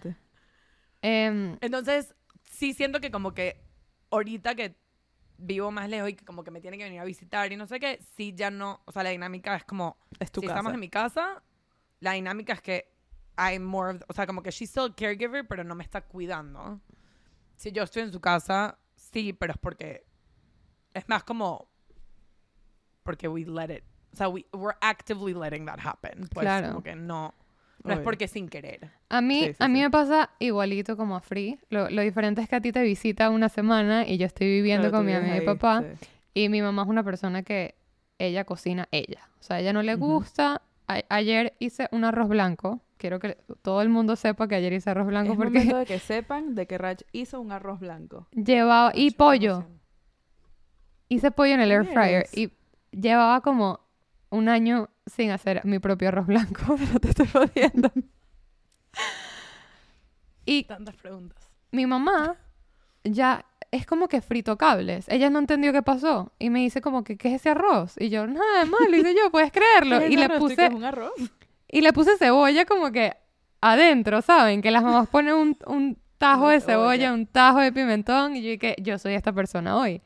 Em, 1.02 1.58
Entonces, 1.62 2.16
sí 2.50 2.74
siento 2.74 3.02
que 3.02 3.12
como 3.12 3.34
que 3.34 3.62
ahorita 4.10 4.56
que 4.56 4.78
vivo 5.38 5.72
más 5.72 5.90
lejos 5.90 6.10
y 6.10 6.14
que 6.16 6.24
como 6.26 6.44
que 6.44 6.52
me 6.52 6.62
tiene 6.62 6.78
que 6.78 6.84
venir 6.86 7.00
a 7.00 7.04
visitar 7.04 7.52
y 7.52 7.58
no 7.58 7.68
sé 7.68 7.80
qué, 7.80 8.00
sí 8.16 8.34
ya 8.36 8.50
no, 8.52 8.82
o 8.86 8.92
sea, 8.92 9.04
la 9.04 9.10
dinámica 9.10 9.56
es 9.56 9.64
como, 9.66 9.98
Es 10.20 10.32
tu 10.32 10.42
si 10.42 10.48
casa. 10.48 10.60
estamos 10.60 10.74
en 10.74 10.80
mi 10.80 10.90
casa, 10.90 11.44
la 12.00 12.14
dinámica 12.14 12.54
es 12.54 12.62
que 12.62 12.92
hay 13.36 13.60
more, 13.60 13.98
of- 13.98 14.04
o 14.08 14.14
sea, 14.14 14.26
como 14.26 14.42
que 14.42 14.52
she's 14.52 14.70
still 14.70 14.86
a 14.92 14.96
caregiver, 14.96 15.46
pero 15.48 15.64
no 15.64 15.76
me 15.76 15.84
está 15.84 16.02
cuidando. 16.02 16.80
Si 17.58 17.72
yo 17.72 17.84
estoy 17.84 18.04
en 18.04 18.12
su 18.14 18.22
casa, 18.22 18.78
sí, 18.96 19.34
pero 19.34 19.54
es 19.54 19.58
porque 19.60 20.06
es 20.94 21.08
más 21.10 21.24
como 21.24 21.70
porque 23.04 23.28
we 23.28 23.46
let 23.46 23.70
it, 23.76 23.84
o 24.14 24.16
sea, 24.18 24.30
we, 24.30 24.46
we're 24.54 24.78
actively 24.82 25.34
letting 25.34 25.66
that 25.66 25.80
happen. 25.80 26.28
Pues 26.34 26.46
Claro. 26.46 26.70
como 26.70 26.84
que 26.84 26.96
no, 26.96 27.34
no 27.86 27.94
es 27.94 28.00
porque 28.00 28.28
sin 28.28 28.48
querer. 28.50 28.90
a 29.10 29.22
mí, 29.22 29.42
Sí, 29.46 29.50
sí, 29.54 29.56
a 29.60 29.68
mí 29.68 29.80
sí. 29.80 29.84
me 29.84 29.90
pasa 29.92 30.30
igualito 30.40 30.98
como 30.98 31.16
a 31.16 31.22
Free. 31.22 31.60
Lo, 31.70 31.90
lo 31.90 32.02
diferente 32.02 32.42
es 32.42 32.50
que 32.50 32.56
a 32.56 32.62
ti 32.62 32.72
te 32.72 32.82
visita 32.84 33.30
una 33.30 33.50
semana 33.50 34.08
y 34.08 34.18
yo 34.18 34.26
estoy 34.26 34.48
viviendo 34.48 34.90
Claro, 34.90 35.04
con 35.04 35.06
mi 35.06 35.14
mamá 35.14 35.38
y 35.38 35.42
papá. 35.42 35.82
sí. 36.00 36.08
Y 36.34 36.50
mi 36.50 36.62
mamá 36.62 36.82
es 36.84 36.90
una 36.90 37.04
persona 37.04 37.44
que 37.44 37.76
ella 38.20 38.44
cocina 38.46 38.88
ella. 38.92 39.30
O 39.40 39.44
sea, 39.44 39.58
a 39.58 39.60
ella 39.62 39.72
no 39.74 39.84
le 39.84 39.96
gusta. 39.96 40.62
A- 40.88 41.02
ayer 41.10 41.54
hice 41.60 41.88
un 41.92 42.04
arroz 42.04 42.28
blanco. 42.30 42.82
Quiero 42.98 43.20
que 43.20 43.38
todo 43.62 43.82
el 43.82 43.90
mundo 43.90 44.16
sepa 44.16 44.48
que 44.48 44.56
ayer 44.56 44.74
hice 44.74 44.90
arroz 44.90 45.08
blanco 45.08 45.34
Es 45.34 45.38
porque 45.38 45.60
momento 45.60 45.78
de 45.78 45.86
que 45.86 46.00
sepan 46.00 46.56
de 46.56 46.66
que 46.68 46.78
Rach 46.78 47.02
hizo 47.12 47.40
un 47.42 47.52
arroz 47.52 47.80
blanco. 47.80 48.28
llevaba... 48.32 48.92
Y 48.96 49.12
pollo. 49.12 49.66
Hice 51.08 51.32
pollo 51.32 51.54
en 51.54 51.62
el 51.62 51.72
air 51.72 51.86
fryer 51.86 52.26
y 52.34 52.52
llevaba 52.92 53.42
como 53.42 53.80
un 54.36 54.50
año 54.50 54.90
sin 55.06 55.32
hacer 55.32 55.62
mi 55.66 55.80
propio 55.80 56.10
arroz 56.10 56.28
blanco. 56.28 56.78
No 56.94 57.00
te 57.00 57.10
estoy 57.10 57.28
jodiendo. 57.28 57.92
y 60.46 60.64
Tantas 60.64 60.96
preguntas. 60.96 61.50
mi 61.72 61.86
mamá 61.86 62.36
ya 63.04 63.46
es 63.72 63.86
como 63.86 64.08
que 64.08 64.22
frito 64.22 64.58
cables. 64.58 65.06
Ella 65.10 65.30
no 65.30 65.40
entendió 65.40 65.74
qué 65.74 65.82
pasó 65.82 66.32
y 66.40 66.50
me 66.50 66.60
dice 66.60 66.82
como 66.82 67.04
que, 67.04 67.18
¿qué 67.18 67.30
es 67.30 67.36
ese 67.36 67.50
arroz? 67.50 67.96
Y 68.00 68.10
yo, 68.10 68.26
nada 68.28 68.64
de 68.64 68.70
malo, 68.70 68.96
hice 68.96 69.14
yo, 69.16 69.30
puedes 69.32 69.52
creerlo. 69.52 70.00
¿Qué 70.00 70.06
es 70.06 70.12
Y 70.12 70.18
le 70.18 70.26
arroz? 70.26 70.40
¿Tú 70.40 70.48
qué 70.48 70.56
puse 70.56 70.66
es 70.68 70.74
un 70.74 70.84
arroz? 70.84 71.14
y 71.68 71.82
le 71.82 71.94
puse 71.94 72.18
cebolla 72.18 72.66
como 72.66 72.92
que 72.92 73.14
adentro, 73.62 74.22
¿saben? 74.22 74.62
Que 74.62 74.72
las 74.72 74.84
mamás 74.84 75.10
ponen 75.10 75.34
un, 75.36 75.58
un 75.66 75.98
tajo 76.18 76.50
de 76.50 76.62
cebolla, 76.62 77.14
un 77.14 77.26
tajo 77.28 77.60
de 77.60 77.72
pimentón 77.72 78.36
y 78.36 78.44
yo 78.44 78.60
que 78.60 78.76
yo 78.82 78.98
soy 78.98 79.14
esta 79.16 79.34
persona 79.34 79.78
hoy. 79.78 80.02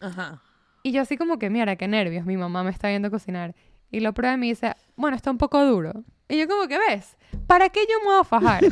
Ajá. 0.00 0.42
Y 0.86 0.92
yo 0.92 1.02
así 1.02 1.16
como 1.16 1.40
que, 1.40 1.50
mira, 1.50 1.74
qué 1.74 1.88
nervios, 1.88 2.24
mi 2.26 2.36
mamá 2.36 2.62
me 2.62 2.70
está 2.70 2.86
viendo 2.86 3.10
cocinar. 3.10 3.56
Y 3.90 3.98
lo 3.98 4.14
prueba 4.14 4.36
y 4.36 4.38
me 4.38 4.46
dice, 4.46 4.76
bueno, 4.94 5.16
está 5.16 5.32
un 5.32 5.36
poco 5.36 5.64
duro. 5.64 6.04
Y 6.28 6.38
yo 6.38 6.46
como 6.46 6.68
que, 6.68 6.78
¿ves? 6.78 7.16
¿Para 7.48 7.70
qué 7.70 7.80
yo 7.90 7.98
me 8.02 8.04
voy 8.04 8.20
a 8.20 8.22
fajar? 8.22 8.62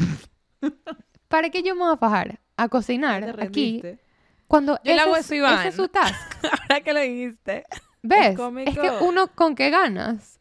¿Para 1.28 1.50
qué 1.50 1.64
yo 1.64 1.74
me 1.74 1.80
voy 1.80 1.94
a 1.94 1.96
fajar? 1.96 2.38
A 2.56 2.68
cocinar 2.68 3.42
aquí 3.42 3.82
cuando 4.46 4.78
Yo 4.84 4.94
le 4.94 5.00
hago 5.00 5.16
es, 5.16 5.24
eso, 5.24 5.34
Iván. 5.34 5.58
ese 5.58 5.68
es 5.70 5.74
su 5.74 5.88
task. 5.88 6.44
Ahora 6.62 6.80
que 6.82 6.92
lo 6.92 7.00
dijiste. 7.00 7.64
¿Ves? 8.02 8.38
Es, 8.38 8.78
que 8.78 8.90
uno 9.00 9.26
con 9.34 9.56
qué 9.56 9.70
ganas. 9.70 10.33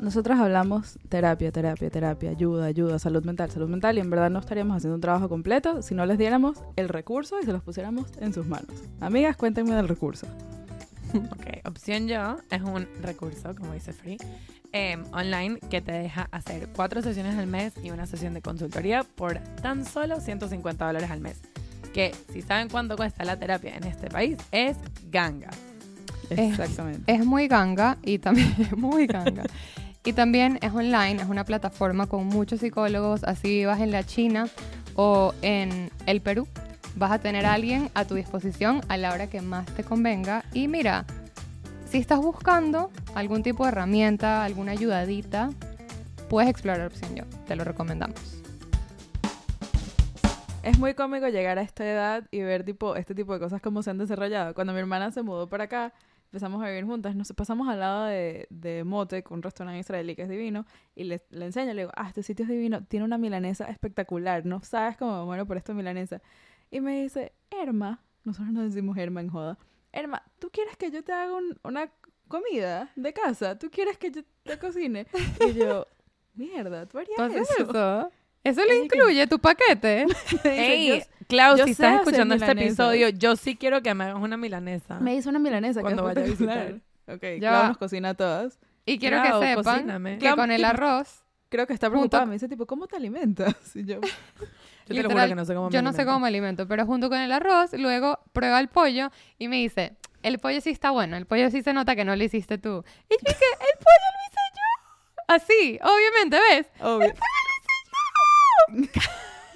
Nosotras 0.00 0.38
hablamos 0.38 0.96
terapia, 1.08 1.50
terapia, 1.50 1.90
terapia, 1.90 2.30
ayuda, 2.30 2.66
ayuda, 2.66 2.98
salud 3.00 3.24
mental, 3.24 3.50
salud 3.50 3.68
mental 3.68 3.98
y 3.98 4.00
en 4.00 4.10
verdad 4.10 4.30
no 4.30 4.38
estaríamos 4.38 4.76
haciendo 4.76 4.94
un 4.94 5.00
trabajo 5.00 5.28
completo 5.28 5.82
si 5.82 5.94
no 5.94 6.06
les 6.06 6.18
diéramos 6.18 6.58
el 6.76 6.88
recurso 6.88 7.40
y 7.40 7.44
se 7.44 7.52
los 7.52 7.62
pusiéramos 7.62 8.06
en 8.20 8.32
sus 8.32 8.46
manos. 8.46 8.68
Amigas, 9.00 9.36
cuéntenme 9.36 9.74
del 9.74 9.88
recurso. 9.88 10.26
Ok, 11.14 11.66
opción 11.66 12.06
yo 12.06 12.36
es 12.50 12.60
un 12.60 12.86
recurso, 13.00 13.54
como 13.56 13.72
dice 13.72 13.94
Free, 13.94 14.18
em, 14.72 15.02
online 15.12 15.58
que 15.70 15.80
te 15.80 15.90
deja 15.92 16.28
hacer 16.32 16.68
cuatro 16.76 17.00
sesiones 17.00 17.34
al 17.38 17.46
mes 17.46 17.72
y 17.82 17.90
una 17.90 18.04
sesión 18.04 18.34
de 18.34 18.42
consultoría 18.42 19.04
por 19.16 19.38
tan 19.62 19.86
solo 19.86 20.20
150 20.20 20.86
dólares 20.86 21.10
al 21.10 21.20
mes. 21.20 21.40
Que 21.94 22.14
si 22.30 22.42
saben 22.42 22.68
cuánto 22.68 22.94
cuesta 22.94 23.24
la 23.24 23.38
terapia 23.38 23.74
en 23.74 23.84
este 23.84 24.08
país, 24.10 24.36
es 24.52 24.76
ganga. 25.10 25.48
Es- 26.28 26.38
Exactamente. 26.38 27.10
Es 27.10 27.24
muy 27.24 27.48
ganga 27.48 27.96
y 28.02 28.18
también 28.18 28.54
es 28.58 28.76
muy 28.76 29.06
ganga. 29.06 29.44
Y 30.04 30.12
también 30.12 30.58
es 30.62 30.72
online, 30.72 31.20
es 31.20 31.28
una 31.28 31.44
plataforma 31.44 32.06
con 32.06 32.26
muchos 32.26 32.60
psicólogos, 32.60 33.24
así 33.24 33.48
vivas 33.48 33.80
en 33.80 33.90
la 33.90 34.04
China 34.04 34.48
o 34.94 35.34
en 35.42 35.90
el 36.06 36.20
Perú, 36.20 36.48
vas 36.96 37.12
a 37.12 37.18
tener 37.18 37.46
a 37.46 37.54
alguien 37.54 37.90
a 37.94 38.04
tu 38.04 38.14
disposición 38.14 38.80
a 38.88 38.96
la 38.96 39.12
hora 39.12 39.28
que 39.28 39.40
más 39.40 39.66
te 39.66 39.84
convenga. 39.84 40.44
Y 40.52 40.68
mira, 40.68 41.04
si 41.88 41.98
estás 41.98 42.18
buscando 42.18 42.90
algún 43.14 43.42
tipo 43.42 43.64
de 43.64 43.70
herramienta, 43.70 44.44
alguna 44.44 44.72
ayudadita, 44.72 45.50
puedes 46.28 46.50
explorar 46.50 46.86
opción 46.86 47.14
yo, 47.14 47.24
te 47.46 47.56
lo 47.56 47.64
recomendamos. 47.64 48.42
Es 50.62 50.78
muy 50.78 50.94
cómico 50.94 51.28
llegar 51.28 51.58
a 51.58 51.62
esta 51.62 51.84
edad 51.84 52.24
y 52.30 52.40
ver 52.40 52.64
tipo 52.64 52.96
este 52.96 53.14
tipo 53.14 53.32
de 53.32 53.40
cosas 53.40 53.62
como 53.62 53.82
se 53.82 53.90
han 53.90 53.98
desarrollado. 53.98 54.54
Cuando 54.54 54.72
mi 54.72 54.80
hermana 54.80 55.10
se 55.12 55.22
mudó 55.22 55.46
para 55.46 55.64
acá, 55.64 55.92
empezamos 56.28 56.62
a 56.62 56.68
vivir 56.68 56.84
juntas, 56.84 57.16
nos 57.16 57.32
pasamos 57.32 57.68
al 57.68 57.80
lado 57.80 58.04
de, 58.04 58.46
de 58.50 58.84
Motek, 58.84 59.30
un 59.30 59.42
restaurante 59.42 59.80
israelí 59.80 60.14
que 60.14 60.22
es 60.22 60.28
divino, 60.28 60.66
y 60.94 61.04
le, 61.04 61.22
le 61.30 61.46
enseño, 61.46 61.72
le 61.74 61.82
digo, 61.82 61.92
ah, 61.96 62.08
este 62.08 62.22
sitio 62.22 62.44
es 62.44 62.50
divino, 62.50 62.84
tiene 62.84 63.04
una 63.04 63.18
milanesa 63.18 63.64
espectacular, 63.66 64.44
no 64.44 64.62
sabes 64.62 64.96
cómo 64.96 65.18
me 65.20 65.24
muero 65.24 65.46
por 65.46 65.56
esta 65.56 65.72
milanesa. 65.74 66.20
Y 66.70 66.80
me 66.80 67.02
dice, 67.02 67.32
Erma, 67.50 68.02
nosotros 68.24 68.52
nos 68.52 68.64
decimos 68.72 68.96
Erma 68.98 69.20
en 69.22 69.30
joda, 69.30 69.58
Erma, 69.92 70.22
¿tú 70.38 70.50
quieres 70.50 70.76
que 70.76 70.90
yo 70.90 71.02
te 71.02 71.12
haga 71.12 71.34
un- 71.34 71.58
una 71.64 71.90
comida 72.28 72.90
de 72.94 73.12
casa? 73.14 73.58
¿Tú 73.58 73.70
quieres 73.70 73.96
que 73.96 74.10
yo 74.10 74.20
te 74.42 74.58
cocine? 74.58 75.06
Y 75.40 75.54
yo, 75.54 75.86
mierda, 76.34 76.84
¿tú 76.86 76.98
harías 76.98 77.16
¿Tú 77.16 77.22
haces 77.22 77.50
eso? 77.58 77.70
eso? 77.70 78.12
¿Eso 78.48 78.60
que- 78.66 78.76
incluye 78.84 79.26
tu 79.26 79.38
paquete? 79.38 80.06
Ey, 80.44 80.88
"Yo 80.88 81.04
Klaus, 81.28 81.58
si 81.60 81.66
sé 81.66 81.70
estás 81.72 81.96
escuchando 82.00 82.34
este 82.34 82.50
episodio, 82.52 83.08
yo 83.10 83.36
sí 83.36 83.56
quiero 83.56 83.82
que 83.82 83.92
me 83.94 84.04
hagas 84.04 84.16
una 84.22 84.36
milanesa. 84.36 84.98
Me 85.00 85.14
hizo 85.14 85.28
una 85.30 85.38
milanesa. 85.38 85.80
Cuando 85.82 86.02
vaya 86.04 86.20
a 86.22 86.24
espectacular. 86.26 86.80
Ok, 87.08 87.22
Ya 87.22 87.38
Clau 87.50 87.62
va. 87.62 87.68
nos 87.68 87.78
cocina 87.78 88.10
a 88.10 88.14
todas. 88.14 88.58
Y 88.86 88.98
quiero 88.98 89.20
Clau, 89.22 89.40
que 89.40 89.46
sepan 89.48 89.64
cocíname. 89.64 90.18
que 90.18 90.34
con 90.34 90.50
el 90.50 90.64
arroz 90.64 91.22
Creo 91.50 91.66
que 91.66 91.72
está 91.72 91.86
Junto- 91.86 92.00
preocupada. 92.10 92.26
Me 92.26 92.34
dice, 92.34 92.46
tipo, 92.48 92.66
¿cómo 92.66 92.86
te 92.86 92.96
alimentas? 92.96 93.54
Y 93.74 93.84
yo, 93.86 94.00
Yo 94.02 94.04
te 94.04 94.94
lo 94.94 95.08
juro 95.08 95.08
Literal, 95.08 95.28
que 95.30 95.34
no 95.34 95.44
sé 95.46 95.54
cómo 95.54 95.68
me 95.70 95.72
Yo 95.74 95.80
no 95.82 95.92
sé 95.92 95.96
alimento. 96.02 96.12
cómo 96.12 96.20
me 96.20 96.28
alimento, 96.28 96.68
pero 96.68 96.84
junto 96.86 97.08
con 97.08 97.18
el 97.18 97.32
arroz, 97.32 97.72
luego 97.72 98.18
prueba 98.34 98.60
el 98.60 98.68
pollo 98.68 99.10
y 99.38 99.48
me 99.48 99.56
dice, 99.56 99.96
el 100.22 100.38
pollo 100.38 100.60
sí 100.60 100.70
está 100.70 100.90
bueno, 100.90 101.16
el 101.16 101.24
pollo 101.26 101.50
sí 101.50 101.62
se 101.62 101.72
nota 101.72 101.94
que 101.96 102.04
no 102.04 102.14
lo 102.16 102.22
hiciste 102.24 102.58
tú. 102.58 102.84
Y 103.08 103.14
yo 103.14 103.18
dije, 103.26 103.44
el 103.60 103.78
pollo 103.78 104.08
lo 104.12 104.20
hice 104.26 104.40
yo. 104.54 105.24
Así, 105.28 105.78
obviamente, 105.82 106.38
¿ves? 106.50 106.66
obvio. 106.82 107.12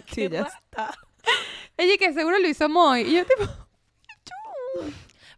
Sí, 0.06 0.28
ya. 0.30 0.44
rata. 0.44 0.94
Ella 1.76 1.96
que 1.98 2.12
seguro 2.12 2.38
lo 2.38 2.48
hizo 2.48 2.68
Moy. 2.68 3.02
Y 3.02 3.16
yo 3.16 3.24
tipo, 3.24 3.44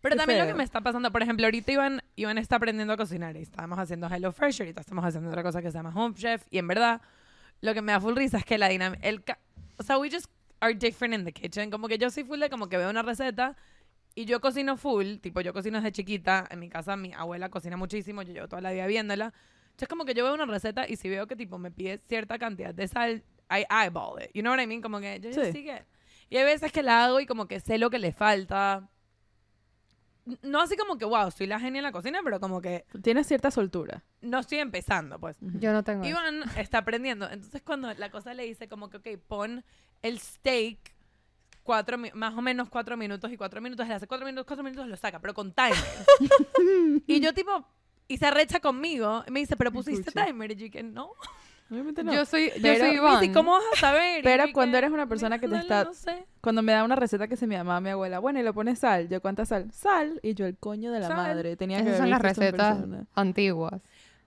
Pero 0.00 0.16
también 0.16 0.40
lo 0.40 0.46
que 0.46 0.54
me 0.54 0.64
está 0.64 0.80
pasando, 0.80 1.10
por 1.10 1.22
ejemplo, 1.22 1.46
ahorita 1.46 1.72
Iván, 1.72 2.02
Iván 2.16 2.38
está 2.38 2.56
aprendiendo 2.56 2.92
a 2.92 2.96
cocinar 2.96 3.37
y 3.37 3.42
estábamos 3.42 3.78
haciendo 3.78 4.06
Hello 4.08 4.32
Fresh, 4.32 4.60
ahorita 4.60 4.80
estamos 4.80 5.04
haciendo 5.04 5.30
otra 5.30 5.42
cosa 5.42 5.62
que 5.62 5.70
se 5.70 5.78
llama 5.78 5.92
Home 5.94 6.14
Chef 6.14 6.44
y 6.50 6.58
en 6.58 6.68
verdad 6.68 7.00
lo 7.60 7.72
que 7.72 7.82
me 7.82 7.92
da 7.92 8.00
full 8.00 8.14
risa 8.14 8.38
es 8.38 8.44
que 8.44 8.58
la 8.58 8.68
dinámica, 8.68 9.06
el 9.06 9.24
o 9.78 9.82
sea, 9.82 9.98
we 9.98 10.10
just 10.10 10.26
are 10.60 10.74
different 10.74 11.14
in 11.14 11.24
the 11.24 11.32
kitchen, 11.32 11.70
como 11.70 11.88
que 11.88 11.98
yo 11.98 12.10
soy 12.10 12.24
full 12.24 12.38
de 12.38 12.50
como 12.50 12.68
que 12.68 12.76
veo 12.76 12.90
una 12.90 13.02
receta 13.02 13.56
y 14.14 14.26
yo 14.26 14.40
cocino 14.40 14.76
full, 14.76 15.16
tipo 15.16 15.40
yo 15.40 15.52
cocino 15.52 15.78
desde 15.78 15.92
chiquita, 15.92 16.46
en 16.50 16.60
mi 16.60 16.68
casa 16.68 16.96
mi 16.96 17.12
abuela 17.14 17.48
cocina 17.48 17.76
muchísimo, 17.76 18.22
yo 18.22 18.32
llevo 18.32 18.48
toda 18.48 18.62
la 18.62 18.72
vida 18.72 18.87
viéndola, 18.87 19.32
entonces 19.64 19.88
como 19.88 20.04
que 20.04 20.14
yo 20.14 20.24
veo 20.24 20.34
una 20.34 20.46
receta 20.46 20.87
y 20.88 20.96
si 20.96 21.08
veo 21.08 21.26
que 21.26 21.37
tipo 21.37 21.58
me 21.58 21.70
pide 21.70 21.98
cierta 22.06 22.38
cantidad 22.38 22.74
de 22.74 22.87
sal, 22.87 23.24
I 23.50 23.64
eyeball 23.70 24.20
it, 24.22 24.30
you 24.35 24.42
know 24.42 24.52
what 24.52 24.61
I 24.62 24.66
mean, 24.66 24.80
como 24.83 25.00
que 25.00 25.20
yo 25.20 25.33
Sí. 25.33 25.52
sigue. 25.52 25.85
Y 26.30 26.37
hay 26.37 26.44
veces 26.44 26.72
que 26.72 26.83
la 26.83 27.04
hago 27.04 27.20
y 27.20 27.26
como 27.26 27.46
que 27.46 27.61
sé 27.61 27.78
lo 27.78 27.90
que 27.90 27.98
le 27.98 28.12
falta. 28.12 28.88
No 30.42 30.62
así 30.62 30.74
como 30.76 30.96
que, 30.96 31.04
wow, 31.04 31.30
soy 31.30 31.46
la 31.46 31.61
genia 31.61 31.80
en 31.80 31.83
la 31.83 31.92
cocina, 31.92 32.20
pero 32.24 32.40
como 32.40 32.62
que 32.62 32.87
Tienes 33.02 33.26
cierta 33.26 33.50
soltura. 33.50 34.02
no 34.22 34.38
estoy 34.38 34.59
empezando, 34.59 35.18
pues. 35.20 35.37
Yo 35.40 35.72
no 35.72 35.83
tengo 35.85 36.02
eso. 36.02 36.11
Iván 36.11 36.42
está 36.57 36.78
aprendiendo. 36.78 37.28
Entonces, 37.30 37.61
cuando 37.61 37.92
la 37.92 38.11
cosa 38.11 38.33
le 38.33 38.44
dice 38.44 38.66
como 38.66 38.88
que, 38.88 38.96
ok, 38.96 39.09
pon 39.28 39.62
el 40.00 40.18
steak 40.18 40.94
cuatro, 41.62 41.98
más 42.14 42.35
o 42.35 42.40
menos 42.42 42.70
cuatro 42.70 42.96
minutos 42.96 43.30
y 43.30 43.37
cuatro 43.37 43.61
minutos, 43.61 43.87
le 43.87 43.94
hace 43.94 44.07
cuatro 44.07 44.24
minutos, 44.24 44.46
cuatro 44.46 44.64
minutos, 44.64 44.88
lo 44.88 44.96
saca, 44.96 45.20
pero 45.20 45.35
con 45.35 45.52
timer. 45.52 45.74
y 47.07 47.20
yo 47.20 47.35
tipo, 47.35 47.66
y 48.09 48.16
se 48.16 48.26
arrecha 48.26 48.61
conmigo, 48.61 49.24
y 49.26 49.30
me 49.30 49.40
dice, 49.40 49.57
pero 49.57 49.72
pusiste 49.72 50.09
Escucha. 50.09 50.24
timer. 50.26 50.52
Y 50.52 50.57
yo 50.57 50.70
que 50.70 50.83
no. 50.83 51.12
Obviamente 51.74 52.02
no. 52.04 52.12
Yo 52.14 52.24
soy, 52.24 52.48
yo 52.56 52.62
Pero- 52.62 52.78
soy 52.78 52.88
Y 52.88 52.90
me 52.92 52.96
Iván. 52.96 53.32
¿cómo 53.34 53.52
vas 53.52 53.62
a 53.74 53.76
saber? 53.80 54.22
Pero 54.24 54.46
yo 54.46 54.52
cuando 54.52 54.72
que, 54.74 54.78
eres 54.78 54.90
una 54.92 55.06
persona 55.06 55.38
que 55.38 55.46
te 55.46 55.52
"Dale, 55.52 55.62
está- 55.62 55.84
No 55.84 55.94
sé. 55.94 56.24
Cuando 56.40 56.62
me 56.62 56.72
da 56.72 56.84
una 56.84 56.96
receta 56.96 57.28
que 57.28 57.37
se 57.37 57.46
me 57.46 57.54
llamaba 57.56 57.80
mi 57.80 57.90
abuela, 57.90 58.18
bueno, 58.18 58.38
y 58.40 58.42
le 58.42 58.52
pone 58.52 58.76
sal. 58.76 59.08
Yo, 59.08 59.20
¿cuánta 59.20 59.44
sal? 59.44 59.70
Sal. 59.72 60.20
Y 60.22 60.34
yo, 60.34 60.46
el 60.46 60.56
coño 60.56 60.92
de 60.92 61.00
la 61.00 61.08
Sal. 61.08 61.16
madre. 61.16 61.56
Tenía 61.56 61.78
que 61.78 61.90
Esas 61.90 62.00
haber 62.00 62.02
son 62.02 62.10
las 62.10 62.22
recetas 62.22 62.78
antiguas. 63.14 63.80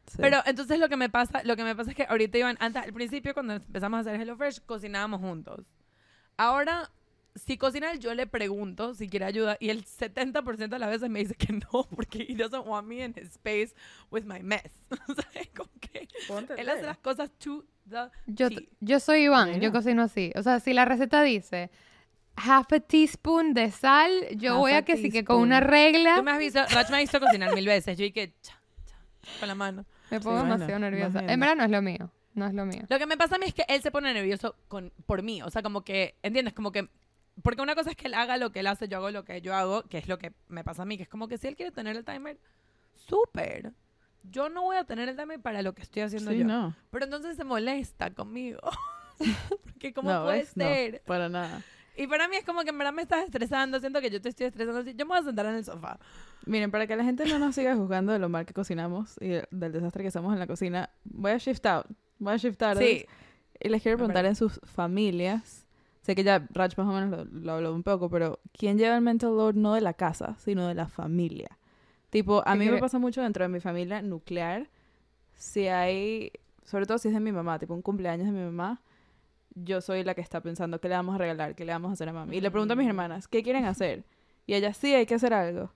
Sí. 0.08 0.18
Pero 0.22 0.38
entonces 0.46 0.80
lo 0.80 0.88
que 0.90 0.96
me 0.98 1.10
pasa, 1.10 1.42
lo 1.44 1.56
que 1.56 1.64
me 1.64 1.76
pasa 1.76 1.90
es 1.92 1.96
que 1.98 2.04
ahorita 2.08 2.38
Iván, 2.38 2.58
antes, 2.60 2.82
al 2.84 2.94
principio 2.94 3.34
cuando 3.34 3.56
empezamos 3.56 3.98
a 3.98 4.00
hacer 4.02 4.20
Hello 4.22 4.38
Fresh, 4.38 4.62
cocinábamos 4.66 5.20
juntos. 5.20 5.66
Ahora, 6.38 6.90
si 7.38 7.58
cocina 7.58 7.92
él, 7.92 8.00
yo 8.00 8.14
le 8.14 8.28
pregunto 8.28 8.94
si 8.94 9.08
quiere 9.10 9.26
ayuda 9.26 9.58
y 9.60 9.70
el 9.70 9.86
70% 9.86 10.68
de 10.68 10.80
las 10.80 10.90
veces 10.90 11.10
me 11.10 11.20
dice 11.20 11.36
que 11.36 11.54
no, 11.54 11.88
porque 11.96 12.26
he 12.28 12.36
doesn't 12.36 12.66
want 12.66 12.88
me 12.88 13.04
in 13.04 13.14
his 13.16 13.32
space 13.32 13.74
with 14.12 14.24
my 14.24 14.42
mess. 14.42 14.72
o 15.08 15.14
sea, 15.14 15.42
es 15.42 15.50
como 15.56 15.70
que 15.80 16.08
Ponte 16.28 16.54
él 16.58 16.70
hace 16.70 16.84
las 16.84 16.98
cosas 16.98 17.32
to 17.40 17.66
the 17.90 18.10
Yo, 18.28 18.50
yo 18.80 19.00
soy 19.00 19.24
Iván, 19.24 19.60
yo 19.62 19.72
cocino 19.72 20.04
así. 20.04 20.32
O 20.36 20.44
sea, 20.44 20.60
si 20.60 20.74
la 20.74 20.86
receta 20.86 21.22
dice 21.24 21.70
half 22.36 22.72
a 22.72 22.80
teaspoon 22.80 23.54
de 23.54 23.72
sal, 23.72 24.12
yo 24.36 24.54
Half 24.54 24.60
voy 24.60 24.72
a 24.74 24.78
a 24.78 24.82
que 24.84 24.98
sí 24.98 25.10
que 25.10 25.24
con 25.24 25.38
una 25.38 25.60
teaspoon. 25.60 25.72
regla 25.72 26.16
Tú 26.18 26.24
me 26.24 26.32
has 26.32 26.40
visto, 26.40 26.60
Rach 26.66 26.90
me 26.90 26.98
ha 26.98 27.00
visto 27.00 27.20
cocinar 27.20 27.54
mil 27.54 27.66
veces. 27.66 27.98
Yo 27.98 28.06
y 28.06 28.12
que 28.12 28.34
cha, 28.42 28.62
cha, 28.86 28.98
con 29.40 29.48
la 29.48 29.56
mano. 29.56 29.86
me 30.12 30.20
pongo 30.20 30.38
bueno, 30.38 30.54
demasiado 30.54 30.80
más 30.80 30.92
nerviosa. 30.92 31.20
En 31.20 31.40
verdad 31.40 31.56
no 31.56 31.64
es 31.64 31.72
lo 31.72 31.82
mío. 31.82 32.12
No 32.38 32.46
es 32.46 32.54
lo 32.54 32.66
mío. 32.66 32.84
Lo 32.88 33.00
que 33.00 33.08
me 33.08 33.18
pasa 33.18 33.36
a 33.36 33.40
mí 33.40 33.48
es 33.48 33.54
que 33.56 33.66
él 33.68 33.82
se 33.82 33.90
pone 33.90 34.14
nervioso 34.14 34.56
con, 34.68 34.94
por 35.08 35.24
mí. 35.24 35.42
O 35.42 35.50
sea, 35.50 35.64
como 35.64 35.82
que, 35.82 36.16
¿entiendes? 36.22 36.54
Como 36.54 36.72
que. 36.72 36.88
Porque 37.44 37.62
una 37.62 37.76
cosa 37.76 37.92
es 37.92 37.96
que 37.96 38.08
él 38.08 38.14
haga 38.16 38.38
lo 38.38 38.52
que 38.52 38.62
él 38.62 38.68
hace, 38.68 38.88
yo 38.88 38.98
hago 38.98 39.12
lo 39.12 39.24
que 39.24 39.42
yo 39.42 39.54
hago, 39.56 39.84
que 39.84 39.98
es 40.00 40.08
lo 40.08 40.18
que 40.18 40.34
me 40.48 40.64
pasa 40.64 40.82
a 40.82 40.86
mí, 40.86 40.98
que 40.98 41.04
es 41.04 41.10
como 41.10 41.28
que 41.28 41.38
si 41.38 41.48
él 41.48 41.56
quiere 41.56 41.72
tener 41.72 41.96
el 41.96 42.04
timer, 42.04 42.40
súper. 42.96 43.74
Yo 44.30 44.50
no 44.50 44.64
voy 44.64 44.76
a 44.78 44.84
tener 44.84 45.08
el 45.08 45.16
timer 45.16 45.40
para 45.40 45.62
lo 45.62 45.74
que 45.74 45.82
estoy 45.84 46.02
haciendo 46.02 46.32
Sí, 46.32 46.40
yo. 46.40 46.46
no. 46.46 46.76
Pero 46.92 47.06
entonces 47.06 47.38
se 47.38 47.44
molesta 47.44 48.10
conmigo. 48.12 48.60
Porque, 49.64 49.94
¿cómo 49.94 50.12
no, 50.12 50.24
puede 50.26 50.40
¿ves? 50.40 50.58
No, 50.58 50.66
ser? 50.66 51.02
para 51.06 51.30
nada. 51.30 51.62
Y 51.96 52.06
para 52.08 52.28
mí 52.28 52.36
es 52.36 52.44
como 52.46 52.62
que 52.64 52.70
en 52.70 52.78
verdad 52.78 52.94
me 52.94 53.02
estás 53.02 53.24
estresando, 53.26 53.80
siento 53.80 54.02
que 54.02 54.10
yo 54.12 54.22
te 54.22 54.30
estoy 54.30 54.48
estresando. 54.48 54.82
así, 54.82 54.94
Yo 54.96 55.06
me 55.06 55.10
voy 55.10 55.20
a 55.20 55.24
sentar 55.24 55.46
en 55.48 55.56
el 55.56 55.66
sofá. 55.66 55.98
Miren, 56.46 56.70
para 56.70 56.86
que 56.86 56.96
la 56.96 57.04
gente 57.04 57.26
no 57.26 57.40
nos 57.40 57.56
siga 57.56 57.76
juzgando 57.76 58.12
de 58.14 58.20
lo 58.20 58.30
mal 58.30 58.46
que 58.46 58.54
cocinamos 58.54 59.16
y 59.20 59.30
de- 59.30 59.48
del 59.52 59.72
desastre 59.72 60.04
que 60.04 60.12
somos 60.12 60.34
en 60.34 60.40
la 60.40 60.46
cocina, 60.48 60.90
voy 61.04 61.32
a 61.32 61.38
shift 61.38 61.66
out. 61.66 61.86
Voy 62.20 62.34
a 62.34 62.38
shift 62.38 62.62
out. 62.64 62.78
Sí. 62.78 63.06
Y 63.60 63.70
les 63.70 63.82
quiero 63.82 63.98
preguntar 63.98 64.26
en 64.26 64.36
sus 64.36 64.60
familias. 64.64 65.67
Sé 66.08 66.16
que 66.16 66.24
ya 66.24 66.48
Raj 66.54 66.72
más 66.78 66.88
o 66.88 66.92
menos 66.94 67.10
lo, 67.12 67.26
lo 67.42 67.52
habló 67.52 67.76
un 67.76 67.84
poco, 67.84 68.10
pero 68.10 68.40
¿quién 68.58 68.78
lleva 68.78 68.96
el 68.96 69.02
mental 69.02 69.36
load 69.36 69.56
no 69.56 69.74
de 69.74 69.82
la 69.82 69.94
casa, 69.94 70.36
sino 70.40 70.66
de 70.66 70.74
la 70.74 70.88
familia? 70.88 71.58
Tipo, 72.10 72.42
a 72.48 72.54
¿Qué 72.54 72.60
mí 72.60 72.70
me 72.70 72.78
pasa 72.78 72.98
mucho 72.98 73.22
dentro 73.22 73.44
de 73.44 73.50
mi 73.50 73.60
familia 73.60 74.02
nuclear. 74.02 74.70
Si 75.36 75.68
hay, 75.68 76.32
sobre 76.64 76.86
todo 76.86 76.98
si 76.98 77.10
es 77.10 77.14
de 77.14 77.20
mi 77.20 77.34
mamá, 77.34 77.60
tipo 77.60 77.74
un 77.74 77.82
cumpleaños 77.82 78.26
de 78.28 78.32
mi 78.32 78.40
mamá, 78.40 78.82
yo 79.54 79.82
soy 79.82 80.06
la 80.06 80.14
que 80.16 80.22
está 80.22 80.40
pensando 80.40 80.80
qué 80.80 80.88
le 80.88 80.96
vamos 80.96 81.14
a 81.16 81.18
regalar, 81.18 81.56
qué 81.56 81.66
le 81.66 81.74
vamos 81.74 81.90
a 81.90 81.94
hacer 81.96 82.08
a 82.08 82.14
mami. 82.14 82.38
Y 82.38 82.40
le 82.42 82.52
pregunto 82.52 82.74
a 82.74 82.78
mis 82.78 82.86
Mm. 82.86 82.90
hermanas, 82.92 83.28
¿qué 83.28 83.44
quieren 83.44 83.66
hacer? 83.66 84.06
Y 84.46 84.54
ellas, 84.54 84.78
sí, 84.78 84.94
hay 84.96 85.06
que 85.06 85.16
hacer 85.16 85.34
algo. 85.34 85.74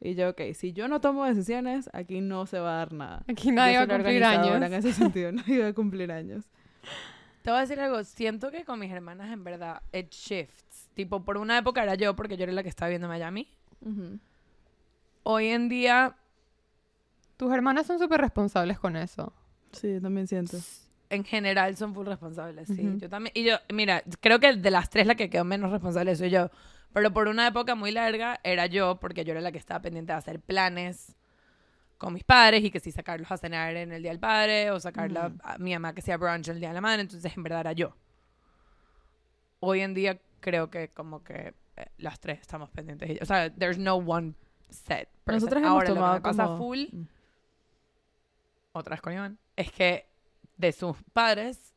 Y 0.00 0.14
yo, 0.14 0.30
ok, 0.30 0.40
si 0.54 0.72
yo 0.72 0.88
no 0.88 1.02
tomo 1.02 1.26
decisiones, 1.26 1.90
aquí 1.92 2.22
no 2.22 2.46
se 2.46 2.58
va 2.58 2.72
a 2.72 2.76
dar 2.78 2.94
nada. 2.94 3.24
Aquí 3.28 3.50
nadie 3.52 3.76
va 3.76 3.82
a 3.82 3.88
cumplir 3.88 4.24
años. 4.24 4.56
En 4.62 4.72
ese 4.72 4.94
sentido, 4.94 5.30
nadie 5.32 5.60
va 5.60 5.66
a 5.68 5.72
cumplir 5.74 6.10
años. 6.10 6.46
Te 7.42 7.50
voy 7.50 7.58
a 7.58 7.60
decir 7.62 7.80
algo, 7.80 8.02
siento 8.04 8.50
que 8.50 8.64
con 8.64 8.78
mis 8.78 8.90
hermanas 8.92 9.32
en 9.32 9.42
verdad 9.44 9.82
it 9.92 10.10
shifts. 10.12 10.88
Tipo, 10.94 11.24
por 11.24 11.38
una 11.38 11.56
época 11.58 11.82
era 11.82 11.94
yo 11.94 12.14
porque 12.14 12.36
yo 12.36 12.44
era 12.44 12.52
la 12.52 12.62
que 12.62 12.68
estaba 12.68 12.88
viendo 12.90 13.08
Miami. 13.08 13.48
Hoy 15.22 15.46
en 15.48 15.68
día, 15.68 16.16
Tus 17.36 17.52
hermanas 17.52 17.86
son 17.86 17.98
súper 17.98 18.20
responsables 18.20 18.78
con 18.78 18.96
eso. 18.96 19.32
Sí, 19.72 19.94
yo 19.94 20.00
también 20.02 20.26
siento. 20.26 20.58
en 21.08 21.24
general, 21.24 21.76
son 21.76 21.94
full 21.94 22.06
responsables, 22.06 22.68
sí. 22.68 22.86
Ujú. 22.86 22.98
Yo 22.98 23.08
también, 23.08 23.32
y 23.34 23.44
yo, 23.44 23.56
mira, 23.72 24.02
creo 24.20 24.38
que 24.40 24.54
de 24.56 24.70
las 24.70 24.90
tres 24.90 25.06
la 25.06 25.14
que 25.14 25.30
quedó 25.30 25.44
menos 25.44 25.70
responsable 25.72 26.14
soy 26.16 26.30
yo. 26.30 26.50
Pero 26.92 27.12
por 27.12 27.28
una 27.28 27.46
época 27.46 27.74
muy 27.74 27.92
larga 27.92 28.40
era 28.44 28.66
yo, 28.66 29.00
porque 29.00 29.24
yo 29.24 29.32
era 29.32 29.40
la 29.40 29.52
que 29.52 29.58
estaba 29.58 29.80
pendiente 29.80 30.12
de 30.12 30.18
hacer 30.18 30.40
planes 30.40 31.16
con 32.00 32.14
mis 32.14 32.24
padres 32.24 32.64
y 32.64 32.70
que 32.70 32.80
si 32.80 32.90
sacarlos 32.90 33.30
a 33.30 33.36
cenar 33.36 33.76
en 33.76 33.92
el 33.92 34.00
Día 34.02 34.10
del 34.10 34.18
Padre 34.18 34.70
o 34.70 34.80
sacarla 34.80 35.32
a 35.44 35.58
mi 35.58 35.74
mamá 35.74 35.92
que 35.94 36.00
sea 36.00 36.16
brunch 36.16 36.48
el 36.48 36.58
Día 36.58 36.68
de 36.68 36.74
la 36.74 36.80
Madre, 36.80 37.02
entonces 37.02 37.36
en 37.36 37.42
verdad 37.42 37.60
era 37.60 37.72
yo. 37.74 37.94
Hoy 39.60 39.80
en 39.82 39.92
día 39.92 40.18
creo 40.40 40.70
que 40.70 40.88
como 40.88 41.22
que 41.22 41.52
eh, 41.76 41.86
las 41.98 42.18
tres 42.18 42.40
estamos 42.40 42.70
pendientes. 42.70 43.18
O 43.20 43.26
sea, 43.26 43.50
there's 43.54 43.76
no 43.78 43.96
one 43.96 44.32
set. 44.70 45.08
person. 45.24 45.40
Nosotras 45.40 45.58
hemos 45.62 45.72
Ahora, 45.72 45.88
lo 45.88 45.94
que 45.94 45.98
tomado 46.00 46.14
me 46.14 46.20
pasa 46.22 46.44
como- 46.46 46.56
full, 46.58 46.78
Mm. 46.90 47.06
otra 48.72 48.94
vez 48.94 49.02
con 49.02 49.12
Iván, 49.12 49.38
es 49.56 49.70
que 49.70 50.06
de 50.56 50.72
sus 50.72 50.96
padres 51.12 51.74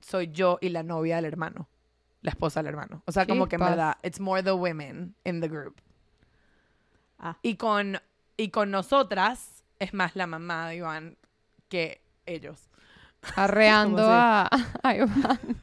soy 0.00 0.28
yo 0.28 0.56
y 0.62 0.70
la 0.70 0.82
novia 0.82 1.16
del 1.16 1.26
hermano. 1.26 1.68
La 2.22 2.30
esposa 2.30 2.60
del 2.62 2.68
hermano. 2.68 3.02
O 3.06 3.12
sea, 3.12 3.26
como 3.26 3.48
que 3.48 3.56
en 3.56 3.60
verdad, 3.62 3.96
it's 4.02 4.18
more 4.20 4.42
the 4.42 4.52
women 4.52 5.14
in 5.24 5.40
the 5.42 5.48
group. 5.48 5.80
Ah. 7.18 7.36
Y 7.42 7.56
con, 7.56 7.98
y 8.42 8.48
con 8.50 8.70
nosotras 8.70 9.64
es 9.78 9.94
más 9.94 10.16
la 10.16 10.26
mamá 10.26 10.68
de 10.68 10.76
Iván 10.76 11.16
que 11.68 12.02
ellos. 12.26 12.68
Arreando 13.36 13.98
¿Cómo 14.02 14.08
a, 14.10 14.50
a 14.82 14.94
Iván. 14.96 15.62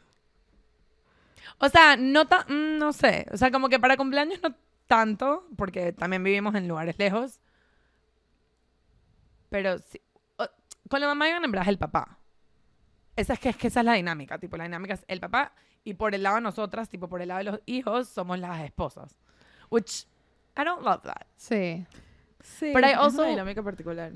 O 1.59 1.67
sea, 1.69 1.97
no 1.97 2.25
ta- 2.27 2.45
mm, 2.47 2.77
no 2.77 2.93
sé. 2.93 3.25
O 3.33 3.37
sea, 3.37 3.51
como 3.51 3.67
que 3.69 3.79
para 3.79 3.97
cumpleaños 3.97 4.39
no 4.41 4.55
tanto, 4.87 5.45
porque 5.57 5.91
también 5.93 6.23
vivimos 6.23 6.55
en 6.55 6.67
lugares 6.67 6.97
lejos. 6.97 7.39
Pero 9.49 9.77
sí. 9.79 9.99
o- 10.37 10.47
con 10.89 11.01
la 11.01 11.07
mamá 11.07 11.25
de 11.25 11.31
Iván 11.31 11.45
en 11.45 11.51
verdad 11.51 11.63
es 11.67 11.69
el 11.69 11.77
papá. 11.77 12.17
Esa 13.15 13.33
es 13.33 13.39
que, 13.39 13.49
es 13.49 13.57
que 13.57 13.67
esa 13.67 13.81
es 13.81 13.85
la 13.85 13.93
dinámica. 13.93 14.37
Tipo, 14.39 14.55
la 14.57 14.63
dinámica 14.63 14.93
es 14.93 15.03
el 15.07 15.19
papá 15.19 15.51
y 15.83 15.95
por 15.95 16.15
el 16.15 16.23
lado 16.23 16.35
de 16.35 16.41
nosotras, 16.41 16.87
tipo, 16.89 17.09
por 17.09 17.21
el 17.21 17.27
lado 17.27 17.39
de 17.39 17.43
los 17.51 17.59
hijos, 17.65 18.07
somos 18.07 18.39
las 18.39 18.61
esposas. 18.63 19.17
Which, 19.69 20.05
I 20.57 20.63
don't 20.63 20.83
love 20.83 21.01
that. 21.03 21.27
Sí. 21.35 21.85
Sí, 22.41 22.71
But 22.73 22.83
I 22.83 22.91
es 22.91 22.97
also- 22.97 23.21
una 23.21 23.29
dinámica 23.31 23.61
particular. 23.63 24.13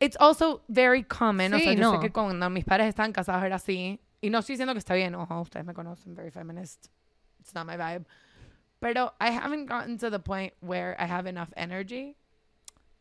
It's 0.00 0.16
also 0.18 0.62
very 0.68 1.04
common. 1.04 1.54
o 1.54 1.58
Sí, 1.58 1.64
sea, 1.64 1.72
yo 1.74 1.80
no. 1.80 1.92
sé 1.94 2.00
que 2.00 2.10
cuando 2.12 2.48
mis 2.50 2.64
padres 2.64 2.88
estaban 2.88 3.12
casados 3.12 3.44
era 3.44 3.56
así. 3.56 4.00
Y 4.20 4.30
no 4.30 4.38
estoy 4.38 4.54
diciendo 4.54 4.72
que 4.72 4.78
está 4.78 4.94
bien. 4.94 5.14
Ojo, 5.14 5.40
ustedes 5.40 5.64
me 5.66 5.74
conocen, 5.74 6.14
very 6.14 6.30
feminist. 6.30 6.86
It's 7.40 7.54
not 7.54 7.66
my 7.66 7.76
vibe. 7.76 8.04
Pero 8.80 9.14
I 9.20 9.28
haven't 9.30 9.66
gotten 9.68 9.98
to 9.98 10.10
the 10.10 10.18
point 10.18 10.52
where 10.60 10.96
I 10.98 11.08
have 11.08 11.28
enough 11.28 11.50
energy 11.56 12.16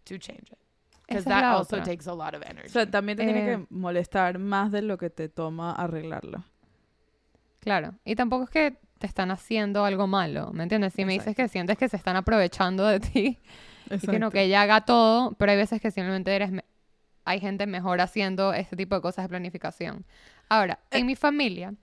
to 0.05 0.17
change 0.17 0.51
it. 0.51 0.59
Because 1.07 1.19
es 1.19 1.25
that 1.25 1.43
also 1.43 1.77
otra. 1.77 1.83
takes 1.85 2.07
a 2.07 2.13
lot 2.13 2.33
of 2.35 2.41
O 2.41 2.49
energy. 2.49 2.69
sea, 2.69 2.85
también 2.89 3.17
te 3.17 3.23
tiene 3.25 3.39
Eh, 3.53 3.57
que 3.57 3.65
molestar 3.69 4.37
más 4.39 4.71
de 4.71 4.81
lo 4.83 4.97
que 4.97 5.09
te 5.09 5.27
toma 5.27 5.73
arreglarlo. 5.73 6.43
Claro. 7.59 7.95
Y 8.05 8.15
tampoco 8.15 8.43
es 8.45 8.49
que 8.49 8.77
te 8.99 9.07
están 9.07 9.31
haciendo 9.31 9.83
algo 9.85 10.05
malo, 10.07 10.51
¿me 10.53 10.63
entiendes? 10.63 10.93
Si 10.93 11.03
me 11.05 11.13
dices 11.13 11.29
Exacto. 11.29 11.43
que 11.43 11.49
sientes 11.49 11.77
que 11.77 11.89
se 11.89 11.97
están 11.97 12.15
aprovechando 12.15 12.85
de 12.85 12.99
ti 12.99 13.39
y 13.85 13.89
que 13.99 14.07
no, 14.07 14.13
Exacto. 14.27 14.29
que 14.31 14.41
ella 14.43 14.61
haga 14.61 14.81
todo, 14.85 15.33
pero 15.33 15.51
hay 15.51 15.57
veces 15.57 15.81
que 15.81 15.91
simplemente 15.91 16.35
eres... 16.35 16.51
me- 16.51 16.65
Hay 17.25 17.39
gente 17.39 17.67
mejor 17.67 18.01
haciendo 18.01 18.53
este 18.53 18.75
tipo 18.75 18.95
de 18.95 19.01
cosas 19.01 19.25
de 19.25 19.29
planificación. 19.29 20.05
Ahora, 20.49 20.79
Eh. 20.91 20.99
en 20.99 21.05
mi 21.05 21.15
familia, 21.15 21.73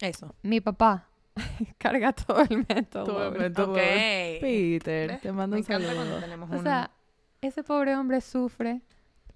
Eso. 0.00 0.34
mi 0.42 0.60
papá 0.60 1.08
carga 1.78 2.12
todo 2.12 2.42
el 2.48 2.64
método. 2.68 3.04
Todo 3.04 3.28
el 3.28 3.34
load. 3.34 3.42
método. 3.42 3.72
Ok. 3.72 3.78
Peter, 4.40 5.08
¿Ves? 5.10 5.20
te 5.20 5.32
mando 5.32 5.54
Me 5.54 5.60
un 5.60 5.66
saludo. 5.66 6.20
tenemos 6.20 6.50
O 6.50 6.62
sea, 6.62 6.90
ese 7.40 7.62
pobre 7.62 7.94
hombre 7.94 8.20
sufre 8.20 8.80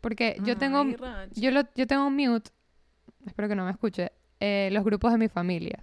porque 0.00 0.36
yo 0.44 0.56
tengo... 0.56 0.84
Yo, 1.34 1.50
lo, 1.52 1.62
yo 1.76 1.86
tengo 1.86 2.10
mute, 2.10 2.50
espero 3.26 3.48
que 3.48 3.54
no 3.54 3.64
me 3.64 3.70
escuche, 3.70 4.10
eh, 4.40 4.68
los 4.72 4.82
grupos 4.84 5.12
de 5.12 5.18
mi 5.18 5.28
familia. 5.28 5.78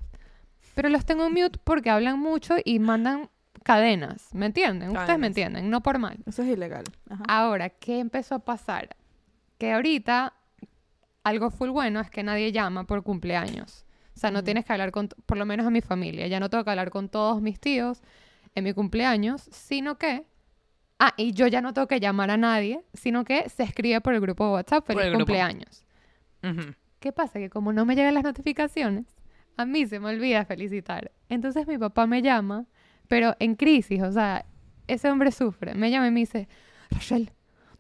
Pero 0.76 0.90
los 0.90 1.06
tengo 1.06 1.30
mute 1.30 1.60
porque 1.64 1.90
hablan 1.90 2.20
mucho 2.20 2.56
y 2.66 2.80
mandan 2.80 3.30
cadenas, 3.70 4.34
¿me 4.34 4.48
entienden? 4.48 4.90
Ustedes 4.90 5.20
me 5.20 5.28
entienden, 5.28 5.70
no 5.70 5.82
por 5.82 6.00
mal. 6.00 6.18
Eso 6.26 6.42
es 6.42 6.50
ilegal. 6.50 6.86
Ajá. 7.08 7.24
Ahora, 7.28 7.70
¿qué 7.70 8.00
empezó 8.00 8.34
a 8.36 8.40
pasar? 8.40 8.96
Que 9.60 9.74
ahorita 9.74 10.34
algo 11.24 11.52
full 11.52 11.70
bueno 11.70 12.00
es 12.00 12.10
que 12.10 12.24
nadie 12.24 12.52
llama 12.52 12.86
por 12.86 13.04
cumpleaños. 13.04 13.86
O 14.16 14.20
sea, 14.20 14.32
no 14.32 14.44
tienes 14.44 14.66
que 14.66 14.74
hablar 14.74 14.92
con, 14.92 15.10
por 15.28 15.38
lo 15.38 15.46
menos 15.46 15.68
a 15.68 15.70
mi 15.70 15.82
familia, 15.82 16.26
ya 16.26 16.40
no 16.40 16.50
tengo 16.50 16.64
que 16.64 16.72
hablar 16.72 16.90
con 16.90 17.10
todos 17.10 17.44
mis 17.44 17.60
tíos 17.60 18.02
en 18.56 18.64
mi 18.64 18.74
cumpleaños, 18.74 19.48
sino 19.52 20.00
que... 20.00 20.26
Ah, 20.98 21.14
y 21.16 21.32
yo 21.32 21.46
ya 21.46 21.62
no 21.62 21.72
tengo 21.74 21.88
que 21.88 22.00
llamar 22.00 22.32
a 22.32 22.38
nadie, 22.38 22.84
sino 22.94 23.24
que 23.24 23.48
se 23.50 23.64
escribe 23.64 24.02
por 24.02 24.16
el 24.16 24.20
grupo 24.20 24.46
de 24.48 24.52
WhatsApp, 24.54 24.86
Por 24.86 24.96
feliz 24.96 25.12
el 25.12 25.16
cumpleaños. 25.16 25.86
Ujú. 26.44 26.74
¿Qué 27.00 27.12
pasa? 27.12 27.40
Que 27.40 27.50
como 27.50 27.72
no 27.72 27.86
me 27.86 27.96
llegan 27.96 28.16
las 28.16 28.24
notificaciones, 28.24 29.06
a 29.56 29.66
mí 29.66 29.86
se 29.86 30.00
me 30.00 30.10
olvida 30.10 30.44
felicitar. 30.44 31.12
Entonces 31.30 31.68
mi 31.68 31.78
papá 31.78 32.08
me 32.08 32.22
llama, 32.22 32.66
pero 33.10 33.36
en 33.40 33.56
crisis, 33.56 34.02
o 34.02 34.12
sea, 34.12 34.46
ese 34.88 35.10
hombre 35.10 35.32
sufre. 35.32 35.74
Me 35.74 35.92
llama 35.92 36.08
y 36.08 36.12
me 36.12 36.22
dice, 36.22 36.48
Rachel, 36.90 37.32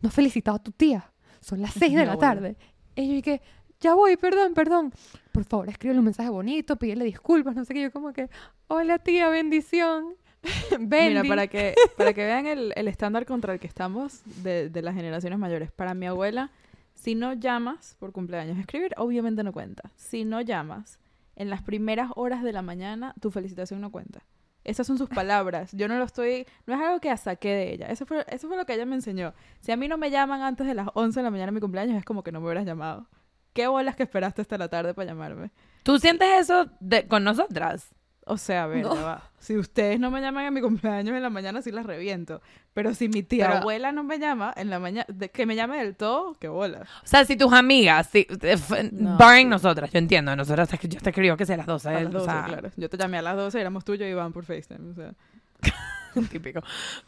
no 0.01 0.09
has 0.09 0.15
felicitado 0.15 0.57
a 0.57 0.63
tu 0.63 0.71
tía. 0.71 1.11
Son 1.39 1.61
las 1.61 1.71
seis 1.71 1.93
de 1.93 2.01
Mi 2.01 2.05
la 2.07 2.17
tarde. 2.17 2.57
Y 2.95 3.07
yo 3.07 3.13
dije, 3.13 3.41
ya 3.79 3.93
voy, 3.93 4.17
perdón, 4.17 4.53
perdón. 4.53 4.91
Por 5.31 5.45
favor, 5.45 5.69
escríbele 5.69 5.99
un 5.99 6.05
mensaje 6.05 6.29
bonito, 6.29 6.75
pídele 6.75 7.05
disculpas, 7.05 7.55
no 7.55 7.63
sé 7.63 7.73
qué. 7.73 7.83
Yo 7.83 7.91
como 7.91 8.11
que, 8.11 8.27
hola 8.67 8.97
tía, 8.97 9.29
bendición. 9.29 10.15
Mira, 10.79 11.23
para 11.23 11.47
que, 11.47 11.75
para 11.97 12.13
que 12.13 12.25
vean 12.25 12.47
el, 12.47 12.73
el 12.75 12.87
estándar 12.87 13.25
contra 13.25 13.53
el 13.53 13.59
que 13.59 13.67
estamos 13.67 14.21
de, 14.43 14.69
de 14.69 14.81
las 14.81 14.95
generaciones 14.95 15.37
mayores. 15.37 15.71
Para 15.71 15.93
mi 15.93 16.07
abuela, 16.07 16.51
si 16.95 17.13
no 17.13 17.33
llamas 17.33 17.95
por 17.99 18.11
cumpleaños, 18.11 18.57
escribir 18.57 18.93
obviamente 18.97 19.43
no 19.43 19.53
cuenta. 19.53 19.91
Si 19.95 20.25
no 20.25 20.41
llamas 20.41 20.99
en 21.35 21.51
las 21.51 21.61
primeras 21.61 22.09
horas 22.15 22.43
de 22.43 22.51
la 22.51 22.63
mañana, 22.63 23.13
tu 23.21 23.29
felicitación 23.29 23.79
no 23.79 23.91
cuenta. 23.91 24.23
Esas 24.63 24.85
son 24.87 24.97
sus 24.97 25.09
palabras. 25.09 25.71
Yo 25.73 25.87
no 25.87 25.97
lo 25.97 26.03
estoy... 26.03 26.45
No 26.65 26.73
es 26.75 26.81
algo 26.81 26.99
que 26.99 27.15
saqué 27.17 27.49
de 27.49 27.73
ella. 27.73 27.87
Eso 27.87 28.05
fue, 28.05 28.25
eso 28.29 28.47
fue 28.47 28.57
lo 28.57 28.65
que 28.65 28.73
ella 28.73 28.85
me 28.85 28.95
enseñó. 28.95 29.33
Si 29.61 29.71
a 29.71 29.77
mí 29.77 29.87
no 29.87 29.97
me 29.97 30.11
llaman 30.11 30.41
antes 30.41 30.67
de 30.67 30.73
las 30.73 30.87
11 30.93 31.19
de 31.19 31.23
la 31.23 31.31
mañana 31.31 31.47
de 31.47 31.53
mi 31.53 31.59
cumpleaños, 31.61 31.97
es 31.97 32.05
como 32.05 32.23
que 32.23 32.31
no 32.31 32.39
me 32.39 32.47
hubieras 32.47 32.65
llamado. 32.65 33.07
¿Qué 33.53 33.67
bolas 33.67 33.95
que 33.95 34.03
esperaste 34.03 34.41
hasta 34.41 34.57
la 34.57 34.67
tarde 34.69 34.93
para 34.93 35.07
llamarme? 35.09 35.51
¿Tú 35.83 35.97
sientes 35.97 36.27
eso 36.39 36.67
de- 36.79 37.07
con 37.07 37.23
nosotras? 37.23 37.95
O 38.31 38.37
sea, 38.37 38.63
a 38.65 38.67
ver, 38.67 38.83
No. 38.83 38.93
ya 38.95 39.01
va. 39.01 39.23
Si 39.39 39.57
ustedes 39.57 39.99
no 39.99 40.11
me 40.11 40.21
llaman 40.21 40.45
en 40.45 40.53
mi 40.53 40.61
cumpleaños 40.61 41.15
en 41.15 41.23
la 41.23 41.29
mañana, 41.31 41.61
sí 41.63 41.71
las 41.71 41.85
reviento. 41.85 42.41
Pero 42.73 42.93
si 42.93 43.09
mi 43.09 43.23
tía 43.23 43.47
Pero- 43.47 43.59
abuela 43.61 43.91
no 43.91 44.03
me 44.03 44.19
llama 44.19 44.53
en 44.55 44.69
la 44.69 44.79
mañana, 44.79 45.05
que 45.33 45.45
me 45.47 45.55
llame 45.55 45.77
del 45.83 45.95
todo, 45.95 46.35
qué 46.39 46.47
bola. 46.47 46.81
O 47.03 47.07
sea, 47.07 47.25
si 47.25 47.35
tus 47.35 47.51
amigas, 47.53 48.07
si, 48.11 48.19
eh, 48.29 48.37
f- 48.53 48.89
No, 48.91 49.17
barring 49.17 49.47
sí. 49.47 49.49
nosotras, 49.49 49.91
yo 49.91 49.97
entiendo, 49.97 50.35
nosotras, 50.35 50.69
yo 50.81 50.99
te 50.99 51.09
escribo 51.09 51.35
que 51.37 51.45
sea 51.47 51.55
a 51.55 51.57
las 51.57 51.65
12, 51.65 51.89
A 51.89 51.93
las 52.01 52.05
o 52.13 52.19
12, 52.19 52.25
sea, 52.25 52.43
claro. 52.45 52.69
Yo 52.77 52.89
te 52.89 52.97
llamé 52.97 53.17
a 53.17 53.21
las 53.23 53.35
12, 53.35 53.59
éramos 53.59 53.83
tú 53.83 53.93
y 53.95 54.03
Iván 54.03 54.31
por 54.31 54.45
FaceTime. 54.45 54.91
O 54.91 54.93
sea. 54.93 55.13
típico. 56.31 56.61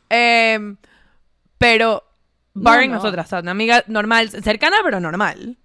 Em, 0.09 0.77
pero, 1.57 2.03
barring 2.53 2.89
no. 2.91 2.97
nosotras, 2.97 3.27
o 3.27 3.29
sea, 3.29 3.39
una 3.41 3.51
amiga 3.51 3.83
normal, 3.87 4.29
cercana, 4.29 4.77
pero 4.83 4.99
normal. 4.99 5.57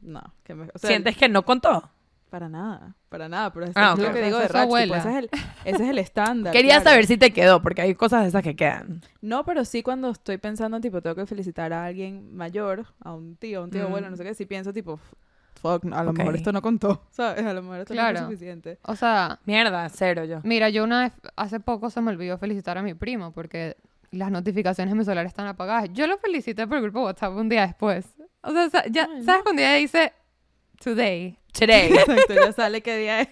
No, 0.00 0.22
que 0.44 0.54
me, 0.54 0.64
o 0.72 0.78
sea, 0.78 0.88
¿Sientes 0.88 1.16
que 1.16 1.28
no 1.28 1.44
contó? 1.44 1.90
Para 2.30 2.48
nada, 2.48 2.94
para 3.08 3.28
nada. 3.28 3.52
Pero 3.52 3.66
eso 3.66 3.72
Ah, 3.74 3.94
es 3.98 4.02
lo 4.02 4.12
que 4.12 4.22
digo 4.22 4.38
de 4.38 4.44
es 4.44 4.50
su 4.50 4.56
Rach, 4.56 4.62
tipo, 4.62 4.76
abuela. 4.76 4.98
ese, 4.98 5.08
es 5.10 5.16
el, 5.16 5.30
ese 5.64 5.82
es 5.84 5.90
el 5.90 5.98
estándar. 5.98 6.52
Quería 6.56 6.76
claro. 6.76 6.90
saber 6.90 7.06
si 7.06 7.16
te 7.18 7.32
quedó, 7.32 7.60
porque 7.60 7.82
hay 7.82 7.94
cosas 7.96 8.22
de 8.22 8.28
esas 8.28 8.42
que 8.42 8.54
quedan. 8.56 9.02
No, 9.20 9.44
pero 9.44 9.64
sí 9.64 9.82
cuando 9.82 10.10
estoy 10.10 10.38
pensando, 10.38 10.80
tipo, 10.80 11.02
tengo 11.02 11.16
que 11.16 11.26
felicitar 11.26 11.72
a 11.72 11.84
alguien 11.84 12.34
mayor, 12.36 12.86
a 13.02 13.12
un 13.12 13.34
tío, 13.36 13.60
a 13.60 13.64
un 13.64 13.70
tío 13.70 13.82
Mm. 13.82 13.86
abuelo, 13.86 14.10
no 14.10 14.16
sé 14.16 14.22
qué, 14.24 14.34
sí 14.34 14.46
pienso, 14.46 14.72
tipo, 14.72 15.00
fuck, 15.60 15.84
a 15.92 16.04
lo 16.04 16.12
mejor 16.12 16.36
esto 16.36 16.52
no 16.52 16.62
contó, 16.62 17.02
¿sabes? 17.10 17.44
A 17.44 17.52
lo 17.52 17.62
mejor 17.62 17.80
esto 17.80 17.94
no 17.94 18.02
fue 18.02 18.16
suficiente. 18.18 18.78
O 18.84 18.94
sea, 18.94 19.40
Mierda, 19.44 19.88
cero 19.88 20.24
yo. 20.24 20.38
Mira, 20.44 20.68
yo 20.70 20.84
una 20.84 21.00
vez, 21.02 21.12
hace 21.36 21.58
poco 21.58 21.90
se 21.90 22.00
me 22.00 22.12
olvidó 22.12 22.38
felicitar 22.38 22.78
a 22.78 22.82
mi 22.82 22.94
primo 22.94 23.32
porque 23.32 23.76
las 24.12 24.30
notificaciones 24.30 24.92
en 24.92 24.98
mi 24.98 25.04
celular 25.04 25.26
están 25.26 25.48
apagadas. 25.48 25.88
Yo 25.92 26.06
lo 26.06 26.16
felicité 26.18 26.66
por 26.68 26.76
el 26.76 26.84
grupo 26.84 27.02
WhatsApp 27.02 27.34
un 27.34 27.48
día 27.48 27.66
después. 27.66 28.06
O 28.42 28.52
sea, 28.52 28.84
ya, 28.88 29.08
Ay, 29.12 29.22
¿sabes 29.24 29.42
cuando 29.42 29.60
ella 29.62 29.74
dice 29.74 30.12
today? 30.82 31.36
Today. 31.52 31.92
Exacto, 31.92 32.34
ya 32.34 32.52
sale 32.52 32.82
qué 32.82 32.96
día 32.96 33.20
es. 33.22 33.28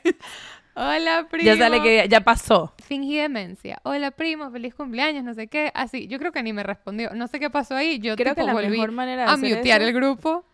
Hola, 0.74 1.26
primo. 1.28 1.44
ya 1.44 1.56
sale 1.56 1.82
que 1.82 2.06
ya 2.08 2.20
pasó. 2.20 2.72
Fingí 2.84 3.16
demencia. 3.16 3.80
Hola, 3.82 4.12
primo, 4.12 4.50
feliz 4.52 4.74
cumpleaños, 4.74 5.24
no 5.24 5.34
sé 5.34 5.48
qué. 5.48 5.72
Así, 5.74 6.06
yo 6.06 6.18
creo 6.20 6.30
que 6.30 6.42
ni 6.42 6.52
me 6.52 6.62
respondió. 6.62 7.10
No 7.14 7.26
sé 7.26 7.40
qué 7.40 7.50
pasó 7.50 7.74
ahí. 7.74 7.98
Yo 7.98 8.14
Creo 8.14 8.34
tipo, 8.34 8.46
que 8.46 8.46
la 8.46 8.52
volví 8.52 8.70
mejor 8.70 8.92
manera 8.92 9.24
de 9.26 9.32
a 9.32 9.36
mutear 9.36 9.80
eso 9.80 9.88
el 9.88 9.94
grupo. 9.94 10.44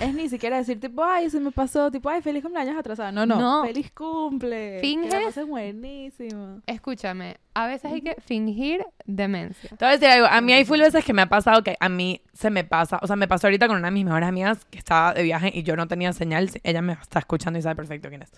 Es 0.00 0.14
ni 0.14 0.28
siquiera 0.28 0.58
decir, 0.58 0.78
tipo, 0.78 1.02
ay, 1.02 1.30
se 1.30 1.40
me 1.40 1.50
pasó, 1.50 1.90
tipo, 1.90 2.08
ay, 2.10 2.20
feliz 2.20 2.42
cumpleaños 2.42 2.76
atrasada. 2.76 3.10
No, 3.12 3.24
no, 3.24 3.38
No. 3.40 3.64
feliz 3.64 3.90
cumple. 3.92 4.78
Finges. 4.80 5.14
pases 5.24 5.46
buenísimo. 5.46 6.60
Escúchame, 6.66 7.36
a 7.54 7.66
veces 7.66 7.90
hay 7.92 8.02
que 8.02 8.14
fingir 8.24 8.84
demencia. 9.06 9.70
Te 9.70 9.76
voy 9.84 9.88
a 9.88 9.92
decir 9.92 10.08
algo. 10.08 10.26
A 10.26 10.40
mí 10.40 10.52
hay 10.52 10.64
full 10.64 10.80
veces 10.80 11.04
que 11.04 11.12
me 11.14 11.22
ha 11.22 11.28
pasado 11.28 11.62
que 11.62 11.76
a 11.80 11.88
mí 11.88 12.20
se 12.34 12.50
me 12.50 12.64
pasa. 12.64 12.98
O 13.02 13.06
sea, 13.06 13.16
me 13.16 13.26
pasó 13.28 13.46
ahorita 13.46 13.66
con 13.68 13.76
una 13.78 13.88
de 13.88 13.92
mis 13.92 14.04
mejores 14.04 14.28
amigas 14.28 14.64
que 14.66 14.78
estaba 14.78 15.14
de 15.14 15.22
viaje 15.22 15.50
y 15.54 15.62
yo 15.62 15.76
no 15.76 15.88
tenía 15.88 16.12
señal. 16.12 16.50
Ella 16.62 16.82
me 16.82 16.92
está 16.94 17.20
escuchando 17.20 17.58
y 17.58 17.62
sabe 17.62 17.76
perfecto 17.76 18.08
quién 18.10 18.22
es. 18.22 18.32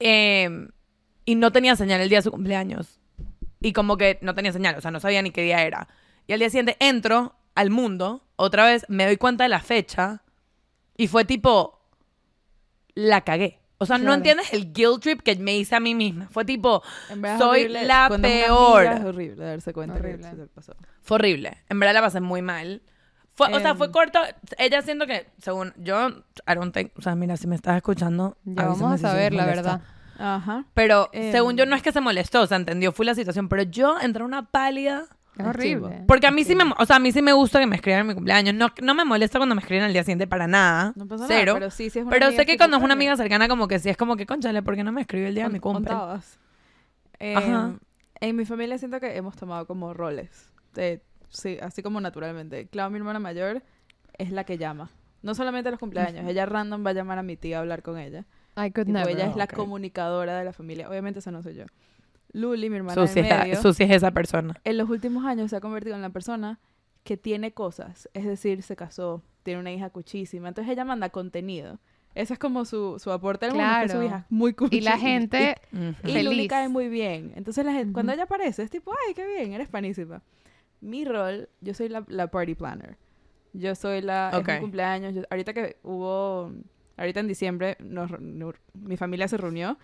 Eh, 0.00 0.68
y 1.24 1.34
no 1.34 1.52
tenía 1.52 1.76
señal 1.76 2.00
el 2.00 2.08
día 2.08 2.18
de 2.18 2.22
su 2.22 2.30
cumpleaños. 2.30 2.98
Y 3.60 3.72
como 3.72 3.96
que 3.96 4.18
no 4.22 4.34
tenía 4.34 4.52
señal, 4.52 4.76
o 4.76 4.80
sea, 4.80 4.90
no 4.90 5.00
sabía 5.00 5.22
ni 5.22 5.30
qué 5.30 5.42
día 5.42 5.62
era. 5.64 5.88
Y 6.26 6.32
al 6.32 6.38
día 6.38 6.50
siguiente 6.50 6.76
entro 6.78 7.34
al 7.54 7.70
mundo, 7.70 8.22
otra 8.36 8.66
vez 8.66 8.84
me 8.88 9.06
doy 9.06 9.16
cuenta 9.16 9.44
de 9.44 9.48
la 9.48 9.60
fecha 9.60 10.22
y 10.96 11.08
fue 11.08 11.24
tipo, 11.24 11.80
la 12.94 13.22
cagué. 13.22 13.60
O 13.78 13.84
sea, 13.84 13.98
no 13.98 14.04
Claro. 14.04 14.14
entiendes 14.16 14.52
el 14.54 14.72
guilt 14.72 15.02
trip 15.02 15.20
que 15.20 15.36
me 15.36 15.56
hice 15.58 15.76
a 15.76 15.80
mí 15.80 15.94
misma. 15.94 16.28
Fue 16.30 16.44
tipo, 16.46 16.82
Soy 17.38 17.60
horrible. 17.64 17.84
la 17.84 18.06
Cuando 18.08 18.26
peor. 18.28 18.84
Es 18.86 19.04
horrible 19.04 19.44
darse 19.44 19.72
cuenta 19.74 19.96
Horrible. 19.96 20.30
que 20.30 20.46
pasó. 20.46 20.74
Fue 21.02 21.16
horrible. 21.16 21.58
En 21.68 21.78
verdad 21.78 21.94
la 21.94 22.00
pasé 22.00 22.20
muy 22.20 22.40
mal. 22.40 22.80
Fue, 23.34 23.48
o 23.52 23.60
sea, 23.60 23.72
Em. 23.72 23.76
fue 23.76 23.90
corto. 23.92 24.18
Ella 24.56 24.80
siento 24.80 25.06
que, 25.06 25.26
según 25.38 25.74
yo, 25.76 26.08
I 26.08 26.54
don't 26.54 26.74
think- 26.74 26.90
o 26.96 27.02
sea, 27.02 27.14
mira, 27.16 27.36
si 27.36 27.46
me 27.46 27.54
estás 27.54 27.76
escuchando, 27.76 28.38
Ya 28.44 28.64
vamos 28.64 28.80
a 28.92 28.96
si 28.96 29.02
saber, 29.02 29.34
la 29.34 29.44
verdad. 29.44 29.82
Ajá. 30.18 30.64
Pero 30.72 31.10
Em. 31.12 31.30
según 31.32 31.58
yo 31.58 31.66
no 31.66 31.76
es 31.76 31.82
que 31.82 31.92
se 31.92 32.00
molestó, 32.00 32.40
o 32.40 32.46
sea, 32.46 32.56
entendió, 32.56 32.92
fue 32.92 33.04
la 33.04 33.14
situación, 33.14 33.50
pero 33.50 33.62
yo 33.64 34.00
entré 34.00 34.24
una 34.24 34.46
pálida. 34.50 35.04
Es 35.38 35.44
horrible. 35.46 35.88
chivo. 35.96 36.04
Porque 36.06 36.26
a 36.26 36.30
mí 36.30 36.44
sí 36.44 36.54
me, 36.54 36.64
o 36.78 36.86
sea, 36.86 36.96
a 36.96 36.98
mí 36.98 37.12
sí 37.12 37.20
me 37.22 37.32
gusta 37.32 37.58
que 37.60 37.66
me 37.66 37.76
escriban 37.76 38.00
en 38.02 38.06
mi 38.08 38.14
cumpleaños. 38.14 38.54
No, 38.54 38.68
no 38.82 38.94
me 38.94 39.04
molesta 39.04 39.38
cuando 39.38 39.54
me 39.54 39.60
escriben 39.60 39.84
al 39.84 39.92
día 39.92 40.02
siguiente 40.02 40.26
para 40.26 40.46
nada. 40.46 40.92
No 40.96 41.06
pasa 41.06 41.24
cero. 41.28 41.52
nada, 41.54 41.58
pero 41.58 41.70
sí, 41.70 41.90
sí 41.90 41.98
es 41.98 42.04
una 42.04 42.10
Pero 42.12 42.30
sé 42.32 42.46
que 42.46 42.56
cuando 42.56 42.76
es 42.78 42.82
una 42.82 42.94
amiga 42.94 43.16
cercana, 43.16 43.48
como 43.48 43.68
que 43.68 43.78
sí 43.78 43.88
es 43.90 43.96
como 43.96 44.16
que, 44.16 44.24
conchale, 44.26 44.62
¿por 44.62 44.74
qué 44.76 44.84
no 44.84 44.92
me 44.92 45.02
escribió 45.02 45.28
el 45.28 45.34
día 45.34 45.44
de 45.44 45.50
mi 45.50 45.60
cumple? 45.60 45.94
Eh, 47.18 47.34
Ajá. 47.36 47.74
En 48.20 48.36
mi 48.36 48.44
familia 48.44 48.78
siento 48.78 48.98
que 49.00 49.16
hemos 49.16 49.36
tomado 49.36 49.66
como 49.66 49.92
roles. 49.94 50.50
de- 50.74 51.02
sí, 51.28 51.58
así 51.60 51.82
como 51.82 52.00
naturalmente. 52.00 52.66
Clau, 52.68 52.90
mi 52.90 52.98
hermana 52.98 53.18
mayor, 53.18 53.62
es 54.18 54.30
la 54.30 54.44
que 54.44 54.58
llama. 54.58 54.90
No 55.22 55.34
solamente 55.34 55.68
a 55.68 55.70
los 55.72 55.80
cumpleaños. 55.80 56.26
Ella 56.28 56.46
random 56.46 56.84
va 56.84 56.90
a 56.90 56.92
llamar 56.94 57.18
a 57.18 57.22
mi 57.22 57.36
tía 57.36 57.56
a 57.58 57.60
hablar 57.60 57.82
con 57.82 57.98
ella. 57.98 58.24
I 58.56 58.70
could 58.70 58.86
Tipo, 58.86 58.98
never. 58.98 59.10
ella 59.14 59.26
es 59.26 59.36
la 59.36 59.46
comunicadora 59.46 60.38
de 60.38 60.44
la 60.44 60.52
familia. 60.52 60.88
Obviamente 60.88 61.18
esa 61.18 61.30
no 61.30 61.42
soy 61.42 61.54
yo. 61.56 61.64
Luli, 62.36 62.68
mi 62.70 62.76
hermana 62.76 62.94
Susi 62.94 63.20
es, 63.20 63.28
medio, 63.28 63.62
Susi 63.62 63.84
es 63.84 63.90
esa 63.90 64.10
persona. 64.10 64.54
en 64.64 64.76
los 64.76 64.88
últimos 64.90 65.24
años 65.24 65.50
se 65.50 65.56
ha 65.56 65.60
convertido 65.60 65.96
en 65.96 66.02
la 66.02 66.10
persona 66.10 66.58
que 67.02 67.16
tiene 67.16 67.52
cosas. 67.52 68.08
Es 68.14 68.24
decir, 68.24 68.62
se 68.62 68.76
casó, 68.76 69.22
tiene 69.42 69.60
una 69.60 69.72
hija 69.72 69.90
cuchísima. 69.90 70.48
Entonces 70.48 70.72
ella 70.72 70.84
manda 70.84 71.08
contenido. 71.10 71.78
Ese 72.14 72.32
es 72.32 72.38
como 72.38 72.64
su, 72.64 72.98
su 72.98 73.10
aporte 73.12 73.46
al 73.46 73.52
mundo, 73.52 73.64
que 73.82 73.88
su 73.88 73.92
Claro. 73.94 74.06
hija 74.06 74.16
es 74.18 74.24
muy 74.30 74.54
cuchi. 74.54 74.78
Y 74.78 74.80
la 74.80 74.98
gente. 74.98 75.56
Y 75.72 75.92
Feliz. 76.02 76.24
Luli 76.24 76.48
cae 76.48 76.68
muy 76.68 76.88
bien. 76.88 77.32
Entonces, 77.36 77.64
la 77.64 77.72
gente, 77.72 77.92
cuando 77.92 78.10
Ujú. 78.12 78.16
ella 78.16 78.24
aparece, 78.24 78.62
es 78.62 78.70
tipo, 78.70 78.92
ay, 79.06 79.14
qué 79.14 79.26
bien, 79.26 79.52
eres 79.52 79.68
panísima. 79.68 80.22
Mi 80.80 81.04
rol, 81.04 81.48
yo 81.60 81.74
soy 81.74 81.88
la, 81.90 82.04
la 82.08 82.26
party 82.30 82.54
planner. 82.54 82.96
Yo 83.52 83.74
soy 83.74 84.00
la... 84.02 84.30
es 84.32 84.46
mi 84.46 84.60
cumpleaños. 84.60 85.14
yo- 85.14 85.22
ahorita 85.30 85.52
que 85.54 85.76
hubo... 85.82 86.52
Ahorita 86.98 87.20
en 87.20 87.28
diciembre, 87.28 87.76
nos, 87.80 88.10
nos- 88.20 88.54
mi 88.74 88.96
familia 88.96 89.28
se 89.28 89.36
reunió. 89.36 89.78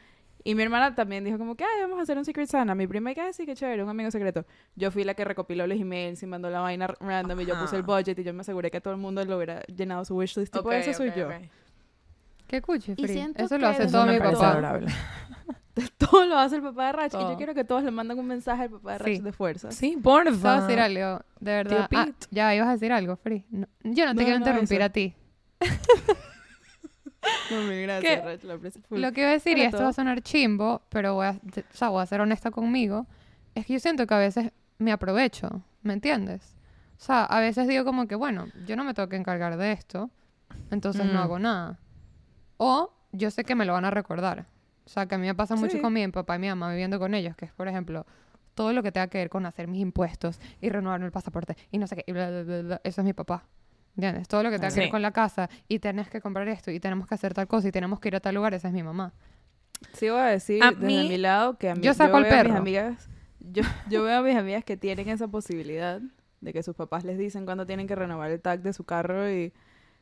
Y 0.44 0.54
mi 0.56 0.62
hermana 0.64 0.94
también 0.94 1.22
dijo 1.24 1.38
como 1.38 1.54
que, 1.54 1.64
ay, 1.64 1.82
vamos 1.82 1.98
a 1.98 2.02
hacer 2.02 2.18
un 2.18 2.24
Secret 2.24 2.48
Santa. 2.48 2.74
Mi 2.74 2.86
prima, 2.86 3.14
que 3.14 3.20
ay, 3.20 3.32
sí, 3.32 3.46
qué 3.46 3.54
chévere, 3.54 3.82
un 3.82 3.88
amigo 3.88 4.10
secreto. 4.10 4.44
Yo 4.74 4.90
fui 4.90 5.04
la 5.04 5.14
que 5.14 5.24
recopiló 5.24 5.66
los 5.66 5.78
emails 5.78 6.22
y 6.22 6.26
mandó 6.26 6.50
la 6.50 6.60
vaina 6.60 6.88
random 6.88 7.40
y 7.40 7.46
yo 7.46 7.58
puse 7.60 7.76
el 7.76 7.82
Ajá. 7.82 7.92
budget 7.96 8.18
y 8.18 8.24
yo 8.24 8.34
me 8.34 8.40
aseguré 8.40 8.70
que 8.70 8.80
todo 8.80 8.92
el 8.94 9.00
mundo 9.00 9.24
lo 9.24 9.36
hubiera 9.36 9.60
llenado 9.66 10.04
su 10.04 10.16
wishlist. 10.16 10.52
Tipo, 10.52 10.68
Ok, 10.68 10.74
eso 10.74 10.92
soy 10.94 11.10
ok, 11.10 11.16
yo. 11.16 11.28
qué 12.48 12.60
cuchi, 12.60 12.94
Eso 13.36 13.58
lo 13.58 13.68
hace 13.68 13.86
todo 13.86 14.06
me 14.06 14.14
mi 14.14 14.18
papá. 14.18 14.80
Todo 15.96 16.26
lo 16.26 16.36
hace 16.36 16.56
el 16.56 16.62
papá 16.62 16.88
de 16.88 16.92
Rach. 16.92 17.14
Y 17.14 17.16
yo 17.16 17.20
Todo. 17.22 17.36
quiero 17.38 17.54
que 17.54 17.64
todos 17.64 17.82
le 17.82 17.90
manden 17.90 18.18
un 18.18 18.26
mensaje 18.26 18.64
al 18.64 18.70
papá 18.70 18.92
de 18.92 18.98
Rach 18.98 19.08
Sí. 19.08 19.20
de 19.20 19.32
fuerza. 19.32 19.70
Sí, 19.70 19.96
voy 19.98 20.24
porfa. 20.26 20.58
a 20.58 20.60
decir 20.66 20.78
algo, 20.78 21.24
de 21.40 21.50
verdad. 21.52 21.88
Ah, 21.94 22.08
ya, 22.30 22.54
ibas 22.54 22.68
a 22.68 22.72
decir 22.72 22.92
algo, 22.92 23.16
Free. 23.16 23.46
No, 23.50 23.66
yo 23.82 24.04
no 24.04 24.10
te 24.14 24.20
No, 24.20 24.24
quiero 24.24 24.30
no, 24.32 24.36
interrumpir 24.44 24.78
eso. 24.82 24.84
a 24.86 24.88
ti. 24.90 25.14
No, 27.50 27.62
mil 27.62 27.82
gracias, 27.82 28.44
lo 28.44 28.54
aprecio 28.54 28.80
full. 28.82 29.00
Lo 29.00 29.12
que 29.12 29.20
iba 29.20 29.30
a 29.30 29.32
decir, 29.34 29.58
y 29.58 29.62
esto 29.62 29.76
todo. 29.78 29.84
va 29.84 29.90
a 29.90 29.94
sonar 29.94 30.20
chimbo, 30.22 30.82
pero 30.88 31.14
voy 31.14 31.26
a, 31.26 31.30
o 31.30 31.36
sea, 31.76 31.88
voy 31.88 32.02
a 32.02 32.06
ser 32.06 32.20
honesta 32.20 32.50
conmigo, 32.50 33.06
es 33.54 33.66
que 33.66 33.74
yo 33.74 33.80
siento 33.80 34.06
que 34.06 34.14
a 34.14 34.18
veces 34.18 34.50
me 34.78 34.92
aprovecho, 34.92 35.62
¿me 35.82 35.92
entiendes? 35.92 36.54
O 37.00 37.04
sea, 37.04 37.24
a 37.24 37.40
veces 37.40 37.66
digo 37.68 37.84
como 37.84 38.06
que, 38.06 38.14
bueno, 38.14 38.46
yo 38.66 38.76
no 38.76 38.84
me 38.84 38.94
tengo 38.94 39.08
que 39.08 39.16
encargar 39.16 39.56
de 39.56 39.72
esto, 39.72 40.10
entonces 40.70 41.04
Mm. 41.06 41.12
no 41.12 41.20
hago 41.20 41.38
nada. 41.38 41.78
O 42.56 42.92
yo 43.12 43.30
sé 43.30 43.44
que 43.44 43.54
me 43.54 43.64
lo 43.64 43.72
van 43.72 43.84
a 43.84 43.90
recordar. 43.90 44.46
O 44.84 44.88
sea, 44.88 45.06
que 45.06 45.14
a 45.14 45.18
mí 45.18 45.26
me 45.26 45.34
pasa 45.34 45.54
mucho 45.56 45.72
Sí. 45.76 45.80
con 45.80 45.92
mi 45.92 46.06
papá 46.08 46.36
y 46.36 46.38
mi 46.40 46.48
mamá 46.48 46.70
viviendo 46.70 46.98
con 46.98 47.14
ellos, 47.14 47.36
que 47.36 47.44
es, 47.44 47.52
por 47.52 47.68
ejemplo, 47.68 48.06
todo 48.54 48.72
lo 48.72 48.82
que 48.82 48.92
tenga 48.92 49.06
que 49.08 49.18
ver 49.18 49.30
con 49.30 49.46
hacer 49.46 49.66
mis 49.68 49.80
impuestos 49.80 50.40
y 50.60 50.68
renovarme 50.70 51.06
el 51.06 51.12
pasaporte 51.12 51.56
y 51.70 51.78
no 51.78 51.86
sé 51.86 51.96
qué, 51.96 52.04
y 52.06 52.12
bla, 52.12 52.30
bla, 52.30 52.42
bla, 52.42 52.62
bla, 52.62 52.80
eso 52.84 53.00
es 53.00 53.04
mi 53.04 53.12
papá. 53.12 53.44
¿Entiendes? 53.96 54.26
Todo 54.28 54.42
lo 54.42 54.50
que 54.50 54.56
tenga 54.58 54.70
que 54.72 54.80
ver 54.80 54.84
Sí. 54.86 54.90
con 54.90 55.02
la 55.02 55.10
casa 55.12 55.50
y 55.68 55.78
tenés 55.78 56.08
que 56.08 56.20
comprar 56.20 56.48
esto 56.48 56.70
y 56.70 56.80
tenemos 56.80 57.06
que 57.06 57.14
hacer 57.14 57.34
tal 57.34 57.46
cosa 57.46 57.68
y 57.68 57.72
tenemos 57.72 58.00
que 58.00 58.08
ir 58.08 58.16
a 58.16 58.20
tal 58.20 58.34
lugar, 58.34 58.54
esa 58.54 58.68
es 58.68 58.74
mi 58.74 58.82
mamá. 58.82 59.12
Sí 59.92 60.08
voy 60.08 60.20
a 60.20 60.24
decir 60.26 60.62
A 60.62 60.70
desde 60.70 60.86
mí- 60.86 61.08
mi 61.08 61.18
lado 61.18 61.58
que 61.58 61.68
a 61.68 61.74
mí, 61.74 61.82
Yo 61.82 61.92
saco 61.92 62.16
al 62.16 62.22
veo 62.22 62.32
a 62.32 62.36
mis 62.36 62.42
perro. 62.44 62.58
amigas, 62.58 63.08
yo, 63.40 63.62
yo 63.90 64.02
veo 64.04 64.18
a 64.18 64.22
mis 64.22 64.36
amigas 64.36 64.64
que 64.64 64.76
tienen 64.76 65.08
esa 65.08 65.28
posibilidad 65.28 66.00
de 66.40 66.52
que 66.52 66.62
sus 66.62 66.74
papás 66.74 67.04
les 67.04 67.18
dicen 67.18 67.44
cuándo 67.44 67.66
tienen 67.66 67.86
que 67.86 67.94
renovar 67.94 68.30
el 68.30 68.40
tag 68.40 68.62
de 68.62 68.72
su 68.72 68.84
carro 68.84 69.30
y 69.30 69.52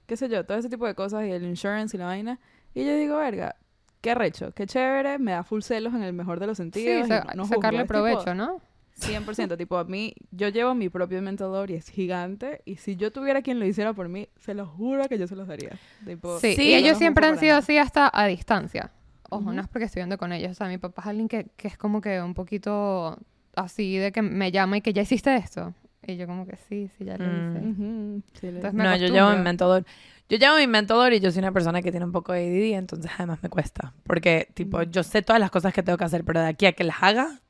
qué 0.07 0.17
sé 0.17 0.29
yo, 0.29 0.45
todo 0.47 0.59
ese 0.59 0.69
tipo 0.69 0.87
de 0.87 0.95
cosas 0.95 1.25
y 1.27 1.31
el 1.33 1.45
insurance 1.45 1.97
y 1.97 1.99
la 2.01 2.07
vaina. 2.07 2.39
Y 2.75 2.85
yo 2.85 2.95
digo, 2.97 3.17
verga, 3.17 3.57
qué 4.01 4.13
arrecho, 4.13 4.53
qué 4.53 4.67
chévere, 4.67 5.19
me 5.19 5.33
da 5.33 5.43
full 5.43 5.63
celos 5.63 5.95
en 5.95 6.03
el 6.03 6.13
mejor 6.13 6.39
de 6.41 6.47
los 6.47 6.57
Sí, 6.59 6.63
sentidos. 6.63 7.07
y 7.07 7.09
sa- 7.09 7.25
no- 7.25 7.35
no 7.35 7.43
juzgo, 7.43 7.57
sacarle 7.57 7.81
tipo 7.83 7.89
provecho, 7.95 8.35
¿no? 8.35 8.61
100%, 9.01 9.57
tipo 9.57 9.77
a 9.79 9.85
mí, 9.85 10.15
yo 10.31 10.49
llevo 10.49 10.75
mi 10.75 10.89
propio 10.89 11.21
mental 11.23 11.53
load 11.53 11.69
y 11.71 11.75
es 11.75 11.89
gigante 11.89 12.63
y 12.65 12.77
si 12.77 12.97
yo 12.97 13.13
tuviera 13.13 13.43
quien 13.43 13.59
lo 13.59 13.67
hiciera 13.67 13.93
por 13.93 14.09
mí, 14.09 14.29
se 14.39 14.55
lo 14.55 14.67
juro 14.67 15.09
que 15.09 15.19
yo 15.19 15.27
se 15.27 15.37
los 15.37 15.49
daría. 15.49 15.71
Tipo, 16.05 16.39
Sí, 16.39 16.55
Sí, 16.55 16.69
y 16.69 16.75
ellos 16.75 16.91
los 16.93 16.99
siempre 16.99 17.27
han 17.27 17.39
sido 17.39 17.51
nada. 17.53 17.59
así 17.59 17.79
hasta 17.79 18.11
a 18.13 18.27
distancia. 18.27 18.91
Ojo, 19.31 19.45
Ujú. 19.45 19.53
no 19.53 19.63
es 19.63 19.69
porque 19.69 19.85
estoy 19.85 20.01
viendo 20.01 20.19
con 20.19 20.33
ellos. 20.33 20.51
O 20.53 20.55
sea, 20.55 20.69
mi 20.69 20.79
papá 20.79 21.03
es 21.03 21.09
alguien 21.09 21.29
que, 21.29 21.47
que 21.57 21.69
es 21.69 21.77
como 21.79 22.01
que 22.01 22.21
un 22.21 22.35
poquito 22.35 23.19
así 23.55 23.97
de 23.97 24.13
que 24.13 24.23
me 24.23 24.51
llama 24.53 24.79
y 24.79 24.81
que 24.81 24.93
ya 24.93 25.03
hiciste 25.03 25.35
esto. 25.37 25.73
Y 26.07 26.17
yo 26.17 26.27
como 26.27 26.47
que 26.47 26.57
sí, 26.57 26.91
sí, 26.99 27.05
ya 27.05 27.17
lo 27.19 27.25
Mm. 27.25 28.17
hice. 28.19 28.41
Sí, 28.41 28.47
Entonces 28.49 28.75
me 28.75 28.85
No, 28.85 28.97
yo 28.97 29.07
llevo 29.09 29.31
mi 29.31 29.43
mentador. 29.43 29.85
Yo 30.29 30.39
llevo 30.39 30.57
mi 30.57 30.67
mentador 30.67 31.13
y 31.13 31.21
yo 31.21 31.31
soy 31.31 31.41
una 31.41 31.53
persona 31.53 31.83
que 31.83 31.91
tiene 31.91 32.07
un 32.07 32.13
poco 32.13 32.33
de 32.33 32.41
ADD, 32.47 32.79
entonces 32.79 33.11
además 33.17 33.41
me 33.43 33.49
cuesta. 33.49 33.93
Porque, 34.05 34.49
tipo, 34.55 34.79
Mm. 34.79 34.91
yo 34.91 35.03
sé 35.03 35.23
todas 35.23 35.39
las 35.41 35.51
cosas 35.51 35.73
que 35.75 35.83
tengo 35.83 35.99
que 35.99 36.05
hacer, 36.05 36.25
pero 36.25 36.41
de 36.41 36.47
aquí 36.49 36.67
a 36.67 36.73
que 36.73 36.85
las 36.85 36.97
haga, 37.03 37.41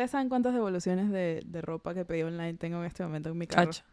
¿Ustedes 0.00 0.12
saben 0.12 0.30
cuántas 0.30 0.54
devoluciones 0.54 1.10
de, 1.10 1.42
de 1.44 1.60
ropa 1.60 1.92
que 1.92 2.06
pedí 2.06 2.22
online 2.22 2.54
tengo 2.54 2.78
en 2.80 2.86
este 2.86 3.02
momento 3.02 3.28
en 3.28 3.36
mi 3.36 3.46
carro? 3.46 3.70
chacho. 3.70 3.84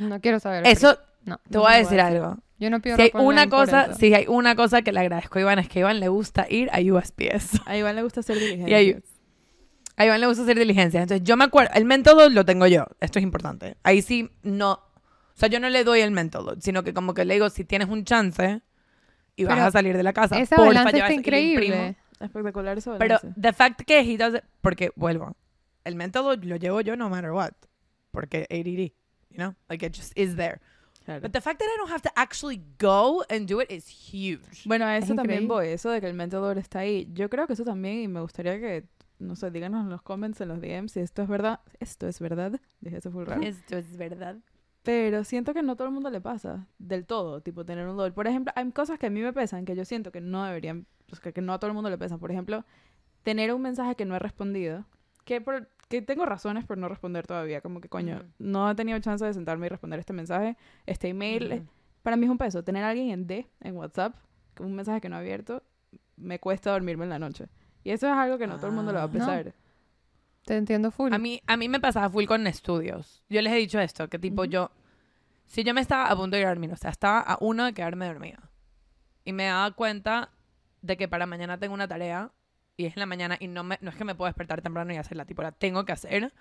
No 0.00 0.20
quiero 0.20 0.40
saber. 0.40 0.66
Eso, 0.66 0.98
No. 1.24 1.38
te 1.38 1.50
No 1.50 1.60
voy 1.60 1.72
a 1.72 1.76
decir 1.76 2.00
algo. 2.00 2.38
Yo 2.58 2.68
no 2.68 2.80
pido 2.80 2.96
Si 2.96 3.02
hay 3.02 3.10
ropa 3.10 3.20
una 3.22 3.42
por 3.42 3.50
cosa, 3.50 3.82
eso. 3.84 3.94
si 3.94 4.12
hay 4.12 4.26
una 4.26 4.56
cosa 4.56 4.82
que 4.82 4.90
le 4.90 4.98
agradezco 4.98 5.38
a 5.38 5.42
Iván 5.42 5.60
es 5.60 5.68
que 5.68 5.78
a 5.78 5.82
Iván 5.82 6.00
le 6.00 6.08
gusta 6.08 6.48
ir 6.50 6.68
a 6.72 6.80
USPS. 6.80 7.60
A 7.66 7.76
Iván 7.76 7.94
le 7.94 8.02
gusta 8.02 8.20
hacer 8.20 8.40
diligencias. 8.40 8.82
Y 8.82 8.96
A 9.96 10.04
Iván 10.04 10.20
le 10.20 10.26
gusta 10.26 10.42
hacer 10.42 10.58
diligencias. 10.58 11.02
Entonces, 11.04 11.24
yo 11.24 11.36
me 11.36 11.44
acuerdo, 11.44 11.70
el 11.74 11.84
load 11.84 12.32
lo 12.32 12.44
tengo 12.44 12.66
yo. 12.66 12.84
Esto 12.98 13.20
es 13.20 13.22
importante. 13.22 13.76
Ahí 13.84 14.02
sí 14.02 14.28
no, 14.42 14.72
o 14.72 15.36
sea, 15.36 15.48
yo 15.48 15.60
no 15.60 15.68
le 15.68 15.84
doy 15.84 16.00
el 16.00 16.12
load, 16.12 16.58
sino 16.60 16.82
que 16.82 16.92
como 16.92 17.14
que 17.14 17.24
le 17.24 17.34
digo, 17.34 17.50
si 17.50 17.64
tienes 17.64 17.86
un 17.88 18.02
chance 18.04 18.62
y 19.36 19.44
vas 19.44 19.54
Pero 19.54 19.66
a 19.66 19.70
salir 19.70 19.96
de 19.96 20.02
la 20.02 20.12
casa, 20.12 20.40
Esa 20.40 20.56
porfa, 20.56 20.70
balanza 20.70 20.90
lleva 20.90 21.06
está 21.06 21.14
increíble. 21.14 21.96
Espectacular 22.24 22.78
eso. 22.78 22.96
Pero 22.98 23.18
the 23.40 23.52
fact 23.52 23.82
que 23.86 24.00
he 24.00 24.16
does 24.16 24.34
it- 24.34 24.44
porque 24.60 24.90
vuelvo, 24.96 25.36
el 25.84 25.96
load 25.96 26.44
lo 26.44 26.56
llevo 26.56 26.80
yo 26.80 26.96
no 26.96 27.08
matter 27.08 27.30
what, 27.32 27.52
porque 28.10 28.46
ADD, 28.50 28.92
you 29.30 29.36
know, 29.36 29.54
like 29.68 29.84
it 29.84 29.94
just 29.94 30.12
is 30.18 30.36
there. 30.36 30.60
But 31.06 31.32
the 31.32 31.40
fact 31.42 31.58
that 31.60 31.66
I 31.66 31.76
don't 31.76 31.90
have 31.90 32.00
to 32.02 32.10
actually 32.16 32.62
go 32.78 33.24
and 33.28 33.46
do 33.46 33.60
it 33.60 33.70
is 33.70 33.86
huge. 33.88 34.62
Bueno, 34.64 34.86
a 34.86 34.96
Es 34.96 35.04
eso 35.04 35.14
también 35.14 35.42
increíble. 35.42 35.66
voy, 35.66 35.74
eso 35.74 35.90
de 35.90 36.00
que 36.00 36.06
el 36.06 36.14
mental 36.14 36.40
load 36.40 36.56
está 36.56 36.78
ahí. 36.78 37.06
Yo 37.12 37.28
creo 37.28 37.46
que 37.46 37.52
eso 37.52 37.64
también, 37.64 37.98
y 38.00 38.08
me 38.08 38.22
gustaría 38.22 38.58
que, 38.58 38.84
no 39.18 39.36
sé, 39.36 39.50
díganos 39.50 39.82
en 39.84 39.90
los 39.90 40.00
comments, 40.00 40.40
en 40.40 40.48
los 40.48 40.62
DMs, 40.62 40.92
si 40.92 41.00
esto 41.00 41.20
es 41.22 41.28
verdad. 41.28 41.60
Esto 41.78 42.08
es 42.08 42.20
verdad. 42.20 42.58
Dije 42.80 42.96
eso 42.96 43.10
full 43.10 43.24
raro. 43.26 43.42
Esto 43.42 43.76
es 43.76 43.98
verdad. 43.98 44.36
Pero 44.82 45.24
siento 45.24 45.52
que 45.52 45.62
no 45.62 45.76
todo 45.76 45.88
el 45.88 45.92
mundo 45.94 46.08
le 46.08 46.22
pasa 46.22 46.66
del 46.78 47.04
todo, 47.04 47.42
tipo 47.42 47.66
tener 47.66 47.86
un 47.86 47.98
load. 47.98 48.12
Por 48.14 48.26
ejemplo, 48.26 48.52
hay 48.56 48.70
cosas 48.70 48.98
que 48.98 49.06
a 49.06 49.10
mí 49.10 49.20
me 49.20 49.32
pesan 49.34 49.66
que 49.66 49.76
yo 49.76 49.84
siento 49.84 50.10
que 50.10 50.22
no 50.22 50.42
deberían, 50.44 50.86
pues, 51.14 51.20
que, 51.20 51.32
que 51.32 51.40
no 51.40 51.52
a 51.54 51.58
todo 51.58 51.68
el 51.68 51.74
mundo 51.74 51.90
le 51.90 51.98
pesan. 51.98 52.18
Por 52.18 52.30
ejemplo, 52.30 52.64
tener 53.22 53.52
un 53.52 53.62
mensaje 53.62 53.94
que 53.94 54.04
no 54.04 54.14
he 54.16 54.18
respondido, 54.18 54.84
que, 55.24 55.40
por, 55.40 55.68
que 55.88 56.02
tengo 56.02 56.26
razones 56.26 56.64
por 56.64 56.76
no 56.78 56.88
responder 56.88 57.26
todavía. 57.26 57.60
Como 57.60 57.80
que, 57.80 57.88
coño, 57.88 58.22
no 58.38 58.70
he 58.70 58.74
tenido 58.74 58.98
chance 59.00 59.24
de 59.24 59.32
sentarme 59.32 59.66
y 59.66 59.68
responder 59.70 60.00
este 60.00 60.12
mensaje, 60.12 60.56
este 60.86 61.08
email. 61.08 61.52
eh, 61.52 61.62
Para 62.02 62.16
mí 62.16 62.24
es 62.26 62.30
un 62.30 62.38
peso. 62.38 62.62
Tener 62.62 62.84
a 62.84 62.90
alguien 62.90 63.10
en 63.10 63.26
D, 63.26 63.48
en 63.60 63.76
WhatsApp, 63.76 64.14
con 64.54 64.66
un 64.66 64.74
mensaje 64.74 65.00
que 65.00 65.08
no 65.08 65.16
he 65.16 65.20
abierto, 65.20 65.62
me 66.16 66.38
cuesta 66.38 66.70
dormirme 66.70 67.04
en 67.04 67.10
la 67.10 67.18
noche. 67.18 67.48
Y 67.82 67.90
eso 67.90 68.06
es 68.06 68.12
algo 68.14 68.38
que 68.38 68.46
no 68.46 68.56
todo 68.56 68.68
el 68.68 68.72
mundo 68.74 68.92
le 68.92 68.98
va 68.98 69.04
a 69.04 69.06
Ah. 69.06 69.08
No. 69.12 69.12
pesar. 69.12 69.54
Te 70.44 70.56
entiendo 70.56 70.90
full. 70.90 71.12
A 71.12 71.18
mí, 71.18 71.40
a 71.46 71.56
mí 71.56 71.68
me 71.70 71.80
pasaba 71.80 72.10
full 72.10 72.26
con 72.26 72.46
estudios. 72.46 73.24
Yo 73.30 73.40
les 73.40 73.52
he 73.52 73.56
dicho 73.56 73.80
esto, 73.80 74.08
que 74.08 74.18
tipo 74.18 74.44
yo, 74.44 74.70
si 75.46 75.64
yo 75.64 75.72
me 75.72 75.80
estaba 75.80 76.10
a 76.10 76.14
punto 76.16 76.36
de 76.36 76.40
ir 76.42 76.46
a 76.46 76.50
dormir, 76.50 76.70
o 76.72 76.76
sea, 76.76 76.90
estaba 76.90 77.20
a 77.20 77.38
uno 77.40 77.64
de 77.64 77.72
quedarme 77.72 78.06
dormida. 78.06 78.50
Y 79.24 79.32
me 79.32 79.44
daba 79.46 79.70
cuenta 79.70 80.30
de 80.84 80.96
que 80.98 81.08
para 81.08 81.24
mañana 81.26 81.58
tengo 81.58 81.72
una 81.74 81.88
tarea 81.88 82.30
y 82.76 82.84
es 82.86 82.96
en 82.96 83.00
la 83.00 83.06
mañana 83.06 83.36
y 83.40 83.48
no, 83.48 83.64
me, 83.64 83.78
no 83.80 83.90
es 83.90 83.96
que 83.96 84.04
me 84.04 84.14
puedo 84.14 84.26
despertar 84.28 84.60
temprano 84.60 84.92
y 84.92 84.96
hacerla, 84.96 85.24
tipo, 85.24 85.42
la 85.42 85.52
tengo 85.52 85.84
que 85.84 85.92
hacer. 85.92 86.32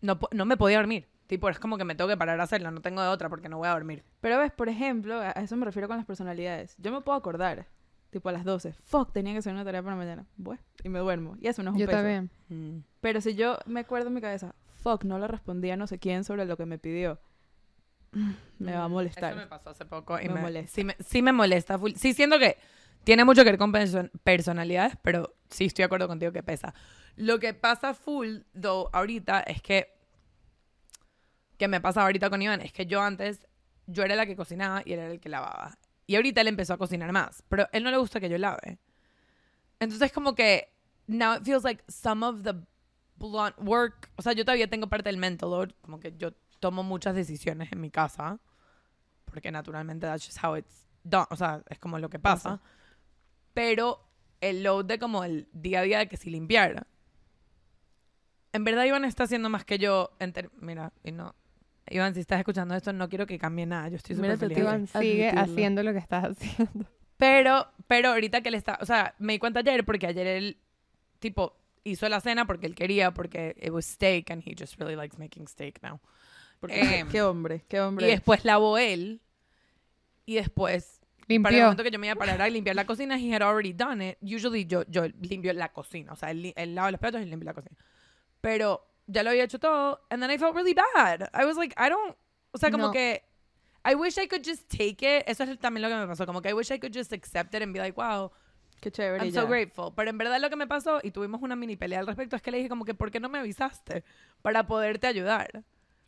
No, 0.00 0.18
no 0.32 0.44
me 0.46 0.56
podía 0.56 0.78
dormir. 0.78 1.08
Tipo, 1.26 1.48
es 1.48 1.58
como 1.60 1.76
que 1.78 1.84
me 1.84 1.94
tengo 1.94 2.08
que 2.08 2.16
parar 2.16 2.40
a 2.40 2.44
hacerla, 2.44 2.70
no 2.70 2.80
tengo 2.80 3.02
de 3.02 3.08
otra 3.08 3.28
porque 3.28 3.48
no 3.48 3.58
voy 3.58 3.68
a 3.68 3.72
dormir. 3.72 4.02
Pero 4.20 4.38
ves, 4.38 4.50
por 4.52 4.68
ejemplo, 4.68 5.20
a 5.20 5.30
eso 5.32 5.56
me 5.56 5.64
refiero 5.66 5.86
con 5.86 5.96
las 5.98 6.06
personalidades. 6.06 6.74
Yo 6.78 6.90
me 6.90 7.02
puedo 7.02 7.16
acordar, 7.18 7.66
tipo 8.10 8.28
a 8.30 8.32
las 8.32 8.44
12, 8.44 8.72
fuck, 8.72 9.12
tenía 9.12 9.32
que 9.34 9.38
hacer 9.40 9.52
una 9.52 9.64
tarea 9.64 9.82
para 9.82 9.96
mañana. 9.96 10.26
Bueno, 10.36 10.62
y 10.82 10.88
me 10.88 10.98
duermo. 10.98 11.36
Y 11.40 11.48
eso 11.48 11.62
no 11.62 11.70
es 11.70 11.74
un 11.74 11.80
Yo 11.80 11.86
peso. 11.86 11.98
también. 11.98 12.84
Pero 13.00 13.20
si 13.20 13.34
yo 13.36 13.58
me 13.66 13.80
acuerdo 13.80 14.08
en 14.08 14.14
mi 14.14 14.20
cabeza, 14.20 14.54
fuck, 14.76 15.04
no 15.04 15.18
le 15.18 15.28
respondí 15.28 15.70
a 15.70 15.76
no 15.76 15.86
sé 15.86 15.98
quién 15.98 16.24
sobre 16.24 16.46
lo 16.46 16.56
que 16.56 16.66
me 16.66 16.78
pidió, 16.78 17.20
me 18.58 18.72
va 18.72 18.84
a 18.84 18.88
molestar. 18.88 19.32
Eso 19.32 19.40
me 19.42 19.46
pasó 19.46 19.70
hace 19.70 19.84
poco 19.84 20.18
y 20.20 20.28
Me 20.28 20.34
me, 20.34 20.40
molesta. 20.40 20.72
Sí, 20.74 20.84
me, 20.84 20.96
sí 20.98 21.22
me 21.22 21.32
molesta. 21.32 21.78
full. 21.78 21.92
Sí, 21.94 22.12
siento 22.14 22.38
que 22.38 22.56
tiene 23.04 23.24
mucho 23.24 23.44
que 23.44 23.50
ver 23.50 23.58
con 23.58 23.72
perso- 23.72 24.10
personalidades, 24.22 24.96
pero 25.02 25.34
sí 25.48 25.66
estoy 25.66 25.82
de 25.82 25.86
acuerdo 25.86 26.08
contigo 26.08 26.32
que 26.32 26.42
pesa. 26.42 26.74
Lo 27.16 27.38
que 27.38 27.54
pasa 27.54 27.94
full, 27.94 28.38
though, 28.60 28.88
ahorita 28.92 29.40
es 29.40 29.62
que, 29.62 29.92
que 31.56 31.68
me 31.68 31.80
pasa 31.80 32.02
ahorita 32.02 32.30
con 32.30 32.40
Iván, 32.40 32.60
es 32.60 32.72
que 32.72 32.86
yo 32.86 33.02
antes, 33.02 33.46
yo 33.86 34.02
era 34.02 34.14
la 34.16 34.26
que 34.26 34.36
cocinaba 34.36 34.82
y 34.84 34.92
él 34.92 35.00
era 35.00 35.12
el 35.12 35.20
que 35.20 35.28
lavaba. 35.28 35.78
Y 36.06 36.16
ahorita 36.16 36.40
él 36.40 36.48
empezó 36.48 36.74
a 36.74 36.78
cocinar 36.78 37.12
más, 37.12 37.42
pero 37.48 37.68
él 37.72 37.84
no 37.84 37.90
le 37.90 37.96
gusta 37.96 38.20
que 38.20 38.28
yo 38.28 38.38
lave. 38.38 38.78
Entonces 39.78 40.12
como 40.12 40.34
que, 40.34 40.72
now 41.06 41.36
it 41.36 41.44
feels 41.44 41.64
like 41.64 41.82
some 41.88 42.24
of 42.24 42.42
the 42.42 42.54
blunt 43.16 43.54
work, 43.58 44.10
o 44.16 44.22
sea, 44.22 44.32
yo 44.32 44.44
todavía 44.44 44.68
tengo 44.68 44.88
parte 44.88 45.08
del 45.08 45.18
mental 45.18 45.50
load, 45.50 45.70
como 45.82 46.00
que 46.00 46.16
yo 46.16 46.32
tomo 46.58 46.82
muchas 46.82 47.14
decisiones 47.14 47.70
en 47.72 47.80
mi 47.80 47.90
casa, 47.90 48.38
porque 49.24 49.50
naturalmente 49.50 50.06
that's 50.06 50.24
just 50.24 50.42
how 50.42 50.56
it's 50.56 50.86
done, 51.04 51.26
o 51.30 51.36
sea, 51.36 51.62
es 51.68 51.78
como 51.78 51.98
lo 51.98 52.08
que 52.08 52.18
pasa. 52.18 52.58
Pasa. 52.58 52.62
Pero 53.54 54.06
el 54.40 54.62
load 54.62 54.84
de 54.84 54.98
como 54.98 55.24
el 55.24 55.48
día 55.52 55.80
a 55.80 55.82
día 55.82 55.98
de 55.98 56.08
que 56.08 56.16
si 56.16 56.30
limpiar. 56.30 56.86
En 58.52 58.64
verdad 58.64 58.84
Iván 58.84 59.04
está 59.04 59.24
haciendo 59.24 59.48
más 59.48 59.64
que 59.64 59.78
yo. 59.78 60.10
en 60.18 60.32
Mira, 60.60 60.92
y 61.04 61.12
no. 61.12 61.34
Iván, 61.88 62.14
si 62.14 62.20
estás 62.20 62.38
escuchando 62.38 62.74
esto, 62.74 62.92
no 62.92 63.08
quiero 63.08 63.26
que 63.26 63.38
cambie 63.38 63.66
nada. 63.66 63.88
Yo 63.88 63.96
estoy 63.96 64.16
súper 64.16 64.38
feliz. 64.38 64.58
Iván 64.58 64.86
sigue 64.86 65.28
admitirlo. 65.28 65.40
haciendo 65.40 65.82
lo 65.82 65.92
que 65.92 65.98
estás 65.98 66.24
haciendo. 66.24 66.86
Pero, 67.16 67.68
pero 67.86 68.10
ahorita 68.10 68.40
que 68.40 68.48
él 68.48 68.54
está, 68.54 68.78
o 68.80 68.86
sea, 68.86 69.14
me 69.18 69.34
di 69.34 69.38
cuenta 69.38 69.60
ayer 69.60 69.84
porque 69.84 70.06
ayer 70.06 70.26
él, 70.26 70.58
tipo, 71.18 71.56
hizo 71.84 72.08
la 72.08 72.20
cena 72.20 72.46
porque 72.46 72.66
él 72.66 72.74
quería, 72.74 73.12
porque 73.12 73.56
it 73.60 73.70
was 73.70 73.84
steak 73.84 74.30
and 74.30 74.42
he 74.46 74.54
just 74.58 74.78
really 74.78 74.96
likes 74.96 75.18
making 75.18 75.46
steak 75.46 75.82
now. 75.82 76.00
Porque, 76.60 76.80
Em, 76.80 77.08
qué 77.08 77.22
hombre, 77.22 77.64
qué 77.68 77.80
hombre. 77.80 78.06
Y 78.06 78.10
después 78.10 78.44
lavó 78.44 78.78
él 78.78 79.20
y 80.24 80.36
después 80.36 80.99
Para 81.38 81.48
el 81.50 81.54
Limpió. 81.54 81.64
momento 81.66 81.82
que 81.84 81.90
yo 81.90 81.98
me 81.98 82.06
iba 82.08 82.14
a 82.14 82.16
parar 82.16 82.40
a 82.42 82.48
limpiar 82.48 82.74
la 82.76 82.84
cocina, 82.86 83.16
he 83.18 83.32
had 83.34 83.42
already 83.42 83.72
done 83.72 84.02
it. 84.06 84.18
Usually 84.22 84.64
yo, 84.66 84.84
yo 84.88 85.06
limpio 85.20 85.52
la 85.52 85.70
cocina. 85.72 86.12
O 86.12 86.16
sea, 86.16 86.30
él, 86.30 86.42
li- 86.42 86.52
él 86.56 86.74
lava 86.74 86.90
los 86.90 87.00
platos 87.00 87.20
y 87.20 87.24
limpio 87.26 87.44
la 87.46 87.54
cocina. 87.54 87.76
Pero 88.40 88.86
ya 89.06 89.22
lo 89.22 89.30
había 89.30 89.44
hecho 89.44 89.58
todo. 89.58 90.00
And 90.10 90.22
then 90.22 90.30
I 90.30 90.38
felt 90.38 90.54
really 90.54 90.74
bad. 90.74 91.28
I 91.34 91.44
was 91.44 91.56
like, 91.56 91.74
I 91.78 91.88
don't... 91.88 92.16
O 92.52 92.58
sea, 92.58 92.70
como 92.70 92.86
No. 92.86 92.92
que... 92.92 93.22
I 93.84 93.94
wish 93.94 94.18
I 94.18 94.26
could 94.28 94.42
just 94.44 94.68
take 94.68 94.98
it. 95.00 95.24
Eso 95.26 95.44
es 95.44 95.58
también 95.58 95.82
lo 95.82 95.88
que 95.88 95.94
me 95.96 96.06
pasó. 96.06 96.26
Como 96.26 96.42
que 96.42 96.50
I 96.50 96.52
wish 96.52 96.70
I 96.70 96.78
could 96.78 96.92
just 96.94 97.12
accept 97.12 97.54
it 97.54 97.62
and 97.62 97.72
be 97.72 97.78
like, 97.78 97.98
wow, 97.98 98.30
Qué 98.80 98.90
chévere. 98.90 99.22
I'm 99.24 99.32
so 99.32 99.46
grateful. 99.46 99.92
Pero 99.94 100.10
en 100.10 100.16
verdad 100.18 100.40
lo 100.40 100.48
que 100.50 100.56
me 100.56 100.66
pasó, 100.66 101.00
y 101.02 101.10
tuvimos 101.10 101.40
una 101.42 101.54
mini 101.54 101.76
pelea 101.76 102.00
al 102.00 102.06
respecto, 102.06 102.34
es 102.36 102.42
que 102.42 102.50
le 102.50 102.56
dije 102.58 102.68
como 102.70 102.84
que, 102.86 102.94
¿por 102.94 103.10
qué 103.10 103.20
no 103.20 103.28
me 103.28 103.38
avisaste? 103.38 104.04
Para 104.42 104.66
poderte 104.66 105.06
ayudar. 105.06 105.64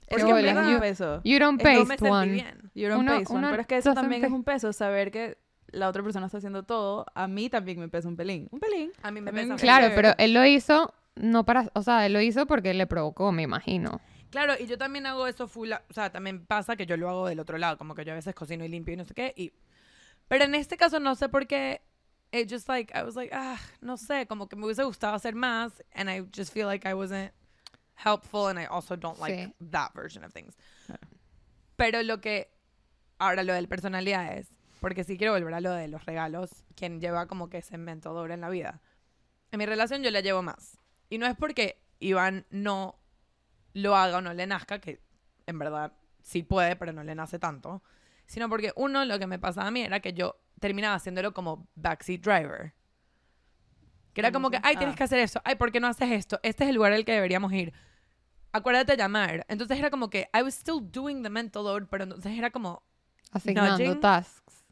Es 0.09 0.25
que 0.25 0.33
verdad 0.33 0.63
es 0.65 0.69
you- 0.69 0.75
un 0.75 0.81
peso. 0.81 1.21
You 1.25 1.39
don't 1.39 1.61
Es 1.61 1.67
que 1.69 1.75
no 1.75 1.85
me 1.85 1.97
sentí 1.99 2.11
one. 2.11 2.33
bien. 2.33 2.71
You 2.75 2.89
don't 2.89 3.01
Uno- 3.01 3.13
pay 3.13 3.25
one, 3.29 3.39
uno 3.39 3.51
pero 3.51 3.63
es 3.63 3.67
que 3.69 3.77
eso 3.79 3.95
también 3.95 4.23
es 4.25 4.29
pay. 4.29 4.35
un 4.37 4.45
peso, 4.45 4.73
saber 4.73 5.11
que 5.11 5.39
la 5.69 5.89
otra 5.89 6.03
persona 6.03 6.27
está 6.27 6.39
haciendo 6.39 6.65
todo, 6.65 7.07
a 7.15 7.27
mí 7.29 7.49
también 7.49 7.79
me 7.81 7.89
pesa 7.89 8.09
un 8.09 8.17
pelín. 8.17 8.49
Un 8.51 8.61
pelín. 8.61 8.93
A 9.03 9.11
mí 9.11 9.21
me 9.21 9.27
También 9.27 9.49
pesa. 9.49 9.57
Qué 9.57 9.63
Claro, 9.63 9.87
chévere. 9.89 9.97
pero 10.11 10.15
él 10.19 10.35
lo 10.35 10.45
hizo 10.45 10.93
no 11.15 11.45
para, 11.45 11.71
o 11.75 11.83
sea, 11.83 12.05
él 12.07 12.13
lo 12.15 12.21
hizo 12.21 12.47
porque 12.47 12.73
le 12.75 12.87
provocó, 12.87 13.33
me 13.33 13.43
imagino. 13.43 14.01
Claro, 14.31 14.55
y 14.59 14.67
yo 14.67 14.79
también 14.79 15.05
hago 15.07 15.27
eso 15.27 15.47
full, 15.47 15.71
o 15.73 15.93
sea, 15.93 16.11
también 16.11 16.45
pasa 16.47 16.75
que 16.77 16.87
yo 16.87 16.97
lo 16.97 17.09
hago 17.11 17.27
del 17.27 17.39
otro 17.41 17.59
lado, 17.59 17.77
como 17.77 17.95
que 17.95 18.05
yo 18.05 18.13
a 18.13 18.15
veces 18.17 18.35
cocino 18.35 18.65
y 18.65 18.69
limpio 18.69 18.95
y 18.95 18.97
no 18.97 19.05
sé 19.05 19.13
qué, 19.15 19.33
y... 19.37 19.53
Pero 20.29 20.45
en 20.45 20.55
este 20.55 20.79
caso 20.79 21.01
no 21.01 21.15
sé 21.15 21.29
por 21.29 21.47
qué, 21.47 21.83
it 22.33 22.51
just 22.51 22.67
like, 22.67 22.91
I 22.99 23.03
was 23.03 23.15
like, 23.15 23.35
ah, 23.35 23.59
no 23.83 23.99
sé, 23.99 24.27
como 24.27 24.49
que 24.49 24.57
me 24.57 24.65
hubiese 24.65 24.85
gustado 24.85 25.15
hacer 25.15 25.35
más, 25.35 25.83
and 25.95 26.09
I 26.09 26.27
just 26.35 26.51
feel 26.55 26.67
like 26.67 26.89
I 26.89 26.95
wasn't 26.95 27.31
helpful, 27.97 28.49
and 28.49 28.59
I 28.59 28.67
also 28.67 28.97
don't 28.97 29.19
like 29.19 29.35
Sí. 29.49 29.55
that 29.71 29.93
version 29.95 30.25
of 30.25 30.33
things. 30.33 30.57
Pero 31.77 32.03
lo 32.03 32.21
que, 32.21 32.51
ahora 33.19 33.43
lo 33.43 33.55
del 33.55 33.69
personalidad 33.69 34.37
es, 34.37 34.49
porque 34.81 35.05
sí 35.05 35.17
quiero 35.17 35.33
volver 35.33 35.55
a 35.55 35.61
lo 35.61 35.73
de 35.73 35.89
los 35.89 36.05
regalos, 36.07 36.65
quien 36.75 37.01
lleva 37.01 37.27
como 37.27 37.49
que 37.49 37.59
ese 37.59 37.79
mentador 37.79 38.31
en 38.33 38.41
la 38.41 38.49
vida. 38.51 38.81
En 39.51 39.59
mi 39.59 39.67
relación 39.67 40.03
yo 40.03 40.11
la 40.11 40.21
llevo 40.21 40.43
más. 40.43 40.79
Y 41.09 41.19
no 41.19 41.27
es 41.27 41.37
porque 41.37 41.83
Iván 42.01 42.47
no 42.51 42.99
lo 43.75 43.97
haga 43.97 44.19
o 44.19 44.21
no 44.21 44.33
le 44.35 44.47
nazca, 44.47 44.81
que 44.81 45.01
en 45.47 45.59
verdad 45.59 45.93
sí 46.23 46.43
puede, 46.43 46.77
pero 46.77 46.93
no 46.93 47.05
le 47.05 47.15
nace 47.15 47.39
tanto. 47.39 47.83
Sino 48.27 48.49
porque 48.49 48.73
uno, 48.77 49.05
lo 49.05 49.19
que 49.19 49.27
me 49.27 49.39
pasaba 49.39 49.69
a 49.69 49.71
mí 49.71 49.83
era 49.83 50.01
que 50.01 50.13
yo 50.15 50.37
terminaba 50.61 50.95
haciéndolo 50.95 51.33
como 51.35 51.69
backseat 51.75 52.21
driver. 52.23 52.73
Que 54.13 54.21
era 54.21 54.31
¿Cómo 54.31 54.49
como 54.49 54.51
que, 54.51 54.61
ay, 54.63 54.77
tienes 54.77 54.97
que 54.97 55.05
hacer 55.05 55.19
eso. 55.21 55.41
Ay, 55.45 55.55
¿por 55.55 55.73
qué 55.73 55.81
no 55.81 55.87
haces 55.87 56.11
esto? 56.11 56.39
Este 56.43 56.65
es 56.65 56.71
el 56.71 56.77
lugar 56.77 56.93
al 56.93 57.05
que 57.05 57.13
deberíamos 57.13 57.53
ir. 57.53 57.73
Acuérdate 58.53 58.93
de 58.93 58.99
llamar. 58.99 59.47
Entonces 59.49 59.79
era 59.79 59.91
como 59.91 60.11
que, 60.11 60.29
I 60.35 60.43
was 60.43 60.55
still 60.55 60.81
doing 60.81 61.23
the 61.23 61.31
mental 61.31 61.65
load, 61.65 61.87
pero 61.91 62.05
entonces 62.05 62.37
era 62.37 62.51
como 62.51 62.83
Asignando 63.33 63.79
Nudging. 63.79 64.01
tasks. 64.01 64.65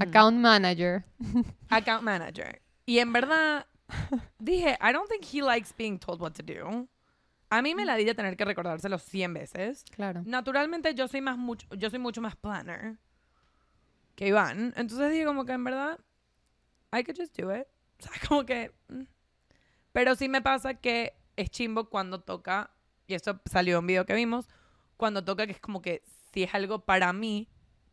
Account 0.00 0.38
manager. 0.38 1.04
account 1.70 2.02
manager. 2.02 2.60
Y 2.86 2.98
en 2.98 3.12
verdad, 3.12 3.66
dije, 4.38 4.76
I 4.80 4.92
don't 4.92 5.08
think 5.08 5.24
he 5.24 5.42
likes 5.42 5.72
being 5.76 5.98
told 5.98 6.20
what 6.20 6.32
to 6.32 6.42
do. 6.42 6.88
A 7.50 7.62
mí 7.62 7.74
me 7.74 7.84
la 7.84 7.94
di 7.94 8.04
de 8.04 8.14
tener 8.14 8.36
que 8.36 8.44
recordárselo 8.44 8.98
100 8.98 9.34
veces. 9.34 9.84
Claro. 9.94 10.22
Naturalmente 10.24 10.94
yo 10.94 11.06
soy 11.06 11.20
más 11.20 11.38
mucho, 11.38 11.68
yo 11.76 11.88
soy 11.90 12.00
mucho 12.00 12.20
más 12.20 12.34
planner 12.34 12.96
que 14.16 14.26
Iván. 14.26 14.72
Entonces 14.76 15.12
dije 15.12 15.24
como 15.24 15.44
que 15.44 15.52
en 15.52 15.62
verdad, 15.62 16.00
I 16.92 17.04
could 17.04 17.16
just 17.16 17.38
do 17.38 17.54
it. 17.54 17.68
O 18.00 18.02
sea, 18.02 18.12
como 18.28 18.44
que... 18.44 18.72
mm. 18.88 19.02
Pero 19.92 20.14
sí 20.16 20.28
me 20.28 20.42
pasa 20.42 20.74
que 20.74 21.14
es 21.36 21.50
chimbo 21.50 21.88
cuando 21.88 22.20
toca, 22.20 22.70
y 23.06 23.14
esto 23.14 23.40
salió 23.44 23.76
en 23.76 23.80
un 23.80 23.86
video 23.86 24.04
que 24.06 24.14
vimos, 24.14 24.48
cuando 24.96 25.24
toca 25.24 25.46
que 25.46 25.52
es 25.52 25.60
como 25.60 25.80
que 25.80 26.02
si 26.32 26.42
es 26.42 26.54
algo 26.54 26.80
para 26.84 27.12
mí, 27.12 27.48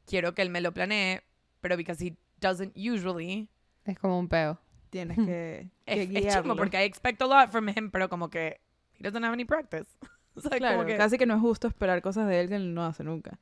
quiero 0.06 0.34
que 0.34 0.42
él 0.42 0.50
me 0.50 0.62
lo 0.62 0.74
planee, 0.74 1.22
pero 1.62 1.78
because 1.78 2.04
he 2.04 2.18
doesn't 2.40 2.76
usually, 2.76 3.50
Es 3.86 3.98
como 4.00 4.20
un 4.20 4.28
peo. 4.28 4.60
Tienes 4.90 5.18
que, 5.18 5.70
que 5.86 5.94
es, 6.04 6.26
es 6.26 6.34
chimbo 6.34 6.56
porque 6.56 6.78
I 6.82 6.86
expect 6.86 7.22
a 7.22 7.26
lot 7.26 7.50
from 7.52 7.70
him, 7.70 7.92
pero 7.92 8.10
como 8.10 8.30
que 8.30 8.60
he 9.00 9.04
doesn't 9.04 9.24
have 9.24 9.34
any 9.34 9.46
practice. 9.46 9.88
O 10.34 10.40
sea, 10.40 10.58
Claro, 10.58 10.78
como 10.78 10.88
que, 10.88 10.96
casi 10.96 11.18
que 11.18 11.26
no 11.26 11.36
es 11.36 11.42
justo 11.42 11.68
esperar 11.68 12.02
cosas 12.02 12.26
de 12.26 12.40
él 12.40 12.48
que 12.48 12.56
él 12.56 12.74
no 12.74 12.86
hace 12.86 13.04
nunca. 13.04 13.38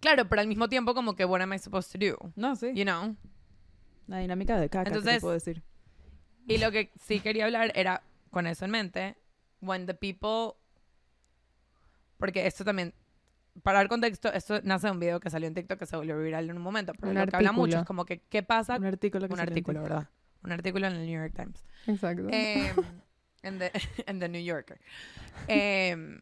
claro, 0.00 0.26
pero 0.30 0.40
al 0.40 0.48
mismo 0.48 0.66
tiempo 0.66 0.94
como 0.94 1.14
que 1.14 1.26
what 1.26 1.42
am 1.42 1.52
I 1.52 1.58
supposed 1.58 1.92
to 1.92 1.98
do? 1.98 2.32
No, 2.36 2.56
sí. 2.56 2.72
You 2.74 2.84
know? 2.84 3.16
La 4.10 4.18
dinámica 4.18 4.58
de 4.58 4.68
caca, 4.68 4.88
Entonces- 4.88 5.14
te 5.14 5.20
puedo 5.20 5.34
decir. 5.34 5.62
Y 6.48 6.58
lo 6.58 6.72
que 6.72 6.90
sí 7.00 7.20
quería 7.20 7.44
hablar 7.44 7.70
era, 7.76 8.02
con 8.30 8.48
eso 8.48 8.64
en 8.64 8.72
mente, 8.72 9.16
when 9.60 9.86
the 9.86 9.94
people... 9.94 10.58
Porque 12.18 12.44
esto 12.46 12.64
también, 12.64 12.92
para 13.62 13.78
dar 13.78 13.88
contexto, 13.88 14.32
esto 14.32 14.60
nace 14.64 14.88
de 14.88 14.90
un 14.92 14.98
video 14.98 15.20
que 15.20 15.30
salió 15.30 15.46
en 15.46 15.54
TikTok 15.54 15.78
que 15.78 15.86
se 15.86 15.96
volvió 15.96 16.18
viral 16.18 16.50
en 16.50 16.56
un 16.56 16.62
momento, 16.62 16.92
pero 16.94 17.12
Un 17.12 17.18
lo 17.18 17.26
que 17.26 17.36
habla 17.36 17.52
mucho 17.52 17.78
es 17.78 17.84
como 17.84 18.04
que, 18.04 18.20
¿qué 18.22 18.42
pasa? 18.42 18.76
Un 18.76 18.84
artículo 18.86 19.28
que 19.28 19.34
Un 19.34 19.40
artículo. 19.40 19.82
¿verdad? 19.82 20.08
Un 20.42 20.50
artículo 20.52 20.88
en 20.88 20.94
el 20.94 21.06
New 21.06 21.20
York 21.20 21.32
Times. 21.36 21.64
Exacto. 21.86 22.26
Em, 22.32 22.74
en, 23.42 23.58
the, 23.60 23.70
en 24.06 24.18
The 24.18 24.28
New 24.28 24.42
Yorker. 24.42 24.80
Em, 25.46 26.20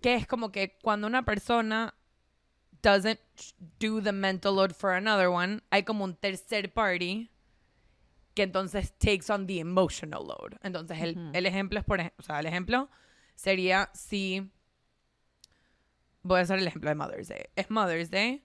que 0.00 0.14
es 0.14 0.26
como 0.28 0.52
que 0.52 0.78
cuando 0.82 1.08
una 1.08 1.24
persona 1.24 1.94
doesn't 2.84 3.18
do 3.80 4.00
the 4.00 4.12
mental 4.12 4.54
load 4.54 4.72
for 4.74 4.92
another 4.92 5.28
one, 5.28 5.60
hay 5.70 5.82
como 5.82 6.04
un 6.04 6.14
tercer 6.16 6.72
party 6.72 7.30
que 8.34 8.42
entonces 8.42 8.92
takes 8.98 9.30
on 9.32 9.46
the 9.46 9.58
emotional 9.60 10.24
load. 10.26 10.58
Entonces 10.62 11.00
el, 11.00 11.16
Ujú. 11.16 11.30
el 11.32 11.46
ejemplo 11.46 11.78
es 11.78 11.84
por 11.84 12.00
o 12.00 12.22
sea, 12.22 12.40
el 12.40 12.46
ejemplo 12.46 12.88
sería 13.36 13.90
si 13.94 14.50
voy 16.22 16.38
a 16.40 16.42
hacer 16.42 16.58
el 16.58 16.66
ejemplo 16.66 16.90
de 16.90 16.94
Mother's 16.96 17.28
Day. 17.28 17.44
Es 17.56 17.70
Mother's 17.70 18.10
Day, 18.10 18.44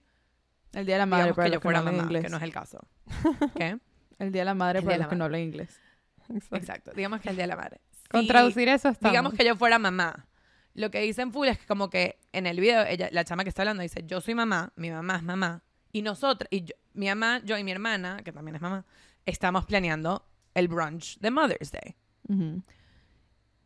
El 0.72 0.86
día 0.86 0.94
de 0.96 1.00
la 1.00 1.06
madre 1.06 1.34
para 1.34 1.44
que 1.48 1.54
los 1.56 1.56
yo 1.56 1.60
que 1.60 1.72
no 1.72 1.78
hablan 1.78 1.96
mamá, 1.96 2.06
inglés. 2.06 2.24
que 2.24 2.30
no 2.30 2.36
es 2.36 2.42
el 2.42 2.52
caso. 2.52 2.86
¿Qué? 3.56 3.78
El 4.18 4.32
día 4.32 4.42
de 4.42 4.46
la 4.46 4.54
madre 4.54 4.78
El 4.80 4.84
para 4.84 4.98
los 4.98 5.06
que 5.08 5.14
no 5.16 5.24
madre. 5.24 5.36
hablan 5.36 5.40
inglés. 5.42 5.80
Exacto. 6.28 6.56
Exacto. 6.56 6.90
Digamos 6.94 7.20
que 7.20 7.30
el 7.30 7.36
día 7.36 7.44
de 7.44 7.48
la 7.48 7.56
madre. 7.56 7.80
Con 8.10 8.22
Si- 8.22 8.28
traducir 8.28 8.68
eso 8.68 8.88
estamos. 8.88 9.12
Digamos 9.12 9.34
que 9.34 9.44
yo 9.44 9.56
fuera 9.56 9.78
mamá. 9.78 10.26
Lo 10.74 10.90
que 10.92 11.00
dicen 11.00 11.32
full 11.32 11.48
es 11.48 11.58
que 11.58 11.66
como 11.66 11.90
que 11.90 12.19
en 12.32 12.46
el 12.46 12.60
video, 12.60 12.84
ella, 12.86 13.08
la 13.12 13.24
chama 13.24 13.42
que 13.44 13.48
está 13.48 13.62
hablando 13.62 13.82
dice, 13.82 14.02
yo 14.06 14.20
soy 14.20 14.34
mamá, 14.34 14.72
mi 14.76 14.90
mamá 14.90 15.16
es 15.16 15.22
mamá, 15.22 15.62
y 15.92 16.02
nosotros, 16.02 16.48
y 16.50 16.62
yo- 16.64 16.74
mi 16.94 17.06
mamá, 17.08 17.40
yo 17.44 17.56
y 17.58 17.64
mi 17.64 17.72
hermana, 17.72 18.22
que 18.24 18.32
también 18.32 18.54
es 18.56 18.62
mamá, 18.62 18.84
estamos 19.26 19.64
planeando 19.66 20.26
el 20.54 20.68
brunch 20.68 21.18
de 21.18 21.30
Mother's 21.30 21.70
Day. 21.72 21.96
Ujú. 22.28 22.62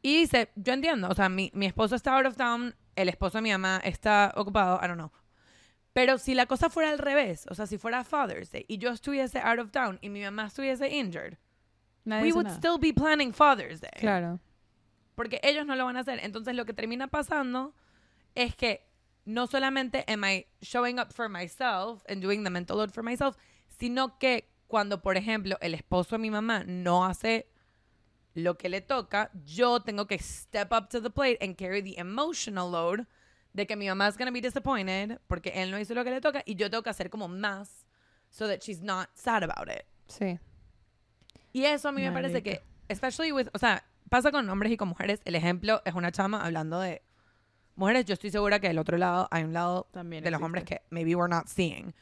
Y 0.02 0.18
dice, 0.20 0.50
yo 0.56 0.72
entiendo, 0.74 1.08
o 1.08 1.14
sea, 1.14 1.28
mi, 1.28 1.50
mi 1.54 1.66
esposo 1.66 1.94
está 1.96 2.16
out 2.16 2.26
of 2.26 2.36
town, 2.36 2.74
el 2.96 3.08
esposo 3.08 3.38
de 3.38 3.42
mi 3.42 3.50
mamá 3.52 3.80
está 3.84 4.32
ocupado, 4.36 4.78
I 4.82 4.86
don't 4.88 4.96
know. 4.98 5.10
Pero 5.92 6.18
si 6.18 6.34
la 6.34 6.46
cosa 6.46 6.68
fuera 6.70 6.90
al 6.90 6.98
revés, 6.98 7.46
o 7.50 7.54
sea, 7.54 7.66
si 7.66 7.78
fuera 7.78 8.02
Father's 8.04 8.50
Day 8.50 8.64
y 8.68 8.78
yo 8.78 8.90
estuviese 8.90 9.38
out 9.40 9.60
of 9.60 9.70
town 9.70 9.98
y 10.02 10.08
mi 10.10 10.22
mamá 10.22 10.46
estuviese 10.46 10.88
injured, 10.88 11.38
Nadie 12.04 12.24
we 12.24 12.32
would 12.32 12.46
nada. 12.46 12.56
still 12.56 12.78
be 12.78 12.92
planning 12.92 13.32
Father's 13.32 13.80
Day. 13.80 13.90
Claro. 14.00 14.40
Porque 15.14 15.40
ellos 15.44 15.64
no 15.64 15.76
lo 15.76 15.84
van 15.84 15.96
a 15.96 16.00
hacer. 16.00 16.18
Entonces 16.22 16.54
lo 16.56 16.66
que 16.66 16.74
termina 16.74 17.06
pasando 17.06 17.74
es 18.34 18.54
que 18.56 18.86
no 19.24 19.46
solamente 19.46 20.04
am 20.06 20.24
I 20.24 20.46
showing 20.60 20.98
up 20.98 21.12
for 21.12 21.28
myself 21.28 22.02
and 22.08 22.20
doing 22.20 22.44
the 22.44 22.50
mental 22.50 22.76
load 22.76 22.90
for 22.90 23.02
myself, 23.02 23.36
sino 23.68 24.18
que 24.18 24.50
cuando, 24.66 25.02
por 25.02 25.16
ejemplo, 25.16 25.56
el 25.60 25.74
esposo 25.74 26.16
de 26.16 26.18
mi 26.18 26.30
mamá 26.30 26.64
no 26.66 27.04
hace 27.04 27.48
lo 28.34 28.58
que 28.58 28.68
le 28.68 28.80
toca, 28.80 29.30
yo 29.44 29.80
tengo 29.80 30.06
que 30.06 30.18
step 30.18 30.72
up 30.72 30.88
to 30.88 31.00
the 31.00 31.10
plate 31.10 31.38
and 31.40 31.56
carry 31.56 31.82
the 31.82 31.98
emotional 31.98 32.70
load 32.70 33.06
de 33.52 33.66
que 33.66 33.76
mi 33.76 33.86
mamá 33.86 34.08
es 34.08 34.16
going 34.16 34.26
to 34.26 34.32
be 34.32 34.40
disappointed 34.40 35.20
porque 35.28 35.52
él 35.54 35.70
no 35.70 35.78
hizo 35.78 35.94
lo 35.94 36.02
que 36.02 36.10
le 36.10 36.20
toca 36.20 36.42
y 36.44 36.56
yo 36.56 36.68
tengo 36.68 36.82
que 36.82 36.90
hacer 36.90 37.08
como 37.08 37.28
más 37.28 37.86
so 38.30 38.48
that 38.48 38.60
she's 38.60 38.82
not 38.82 39.08
sad 39.14 39.44
about 39.44 39.68
it. 39.68 39.84
Sí. 40.08 40.38
Y 41.52 41.64
eso 41.64 41.88
a 41.88 41.92
mí 41.92 42.02
me 42.02 42.10
parece 42.10 42.42
que, 42.42 42.62
especially 42.88 43.30
with, 43.30 43.48
o 43.54 43.58
sea, 43.58 43.84
pasa 44.10 44.32
con 44.32 44.48
hombres 44.50 44.72
y 44.72 44.76
con 44.76 44.88
mujeres. 44.88 45.20
El 45.24 45.36
ejemplo 45.36 45.80
es 45.84 45.94
una 45.94 46.10
chama 46.10 46.44
hablando 46.44 46.80
de 46.80 47.02
mujeres. 47.76 48.04
Yo 48.04 48.14
estoy 48.14 48.30
segura 48.30 48.60
que 48.60 48.68
del 48.68 48.78
otro 48.78 48.96
lado 48.98 49.28
hay 49.30 49.44
un 49.44 49.52
lado 49.52 49.88
También 49.92 50.22
de 50.22 50.30
los 50.30 50.38
existe. 50.38 50.44
hombres 50.46 50.64
que 50.64 50.82
maybe 50.90 51.14
we're 51.14 51.28
not 51.28 51.46
seeing. 51.46 51.94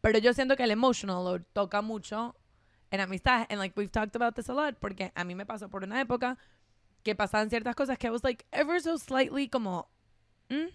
Pero 0.00 0.18
yo 0.18 0.32
siento 0.32 0.56
que 0.56 0.62
el 0.64 0.70
emotional 0.70 1.24
load 1.24 1.42
toca 1.52 1.82
mucho 1.82 2.36
en 2.90 3.00
amistades. 3.00 3.46
And 3.50 3.58
like 3.58 3.78
we've 3.78 3.90
talked 3.90 4.14
about 4.16 4.34
this 4.34 4.48
a 4.48 4.54
lot. 4.54 4.76
Porque 4.78 5.12
a 5.14 5.24
mí 5.24 5.34
me 5.34 5.44
pasó 5.46 5.68
por 5.68 5.82
una 5.84 6.00
época 6.00 6.38
que 7.02 7.14
pasaban 7.14 7.50
ciertas 7.50 7.74
cosas 7.74 7.98
que 7.98 8.06
I 8.08 8.10
was 8.10 8.24
like 8.24 8.46
ever 8.52 8.80
so 8.80 8.98
slightly 8.98 9.48
como... 9.48 9.88
¿mm? 10.48 10.68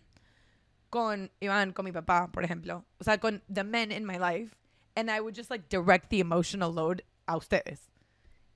Con 0.90 1.32
Iván, 1.40 1.72
con 1.72 1.86
mi 1.86 1.94
papá, 1.94 2.30
por 2.34 2.44
ejemplo. 2.44 2.86
O 3.00 3.04
sea, 3.06 3.18
con 3.18 3.42
the 3.52 3.64
men 3.64 3.92
in 3.94 4.06
my 4.06 4.18
life. 4.18 4.56
And 4.96 5.10
I 5.10 5.22
would 5.22 5.36
just 5.38 5.50
like 5.50 5.70
direct 5.70 6.10
the 6.10 6.20
emotional 6.20 6.74
load 6.74 7.02
a 7.28 7.38
ustedes. 7.38 7.90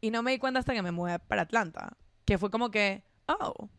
Y 0.02 0.10
no 0.12 0.22
me 0.22 0.32
di 0.32 0.38
cuenta 0.40 0.60
hasta 0.60 0.74
que 0.74 0.82
me 0.82 0.92
mudé 0.92 1.18
para 1.20 1.44
Atlanta. 1.44 1.96
Que 2.26 2.38
fue 2.38 2.52
como 2.52 2.72
que, 2.72 3.04
oh, 3.30 3.70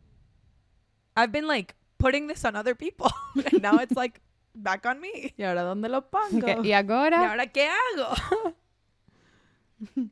I've 1.15 1.31
been 1.31 1.45
like 1.45 1.75
putting 1.97 2.27
this 2.27 2.43
on 2.45 2.55
other 2.55 2.75
people. 2.75 3.09
And 3.51 3.61
now 3.61 3.77
it's 3.79 3.95
like 3.95 4.21
back 4.53 4.85
on 4.85 4.99
me. 4.99 5.33
¿Y 5.37 5.43
ahora 5.43 5.63
dónde 5.63 5.89
lo 5.89 6.01
pongo? 6.09 6.45
Ok, 6.47 6.63
Y 6.65 6.69
¿Y 6.69 6.73
ahora, 6.73 7.29
ahora 7.31 7.47
qué 7.47 7.67
hago? 7.67 8.13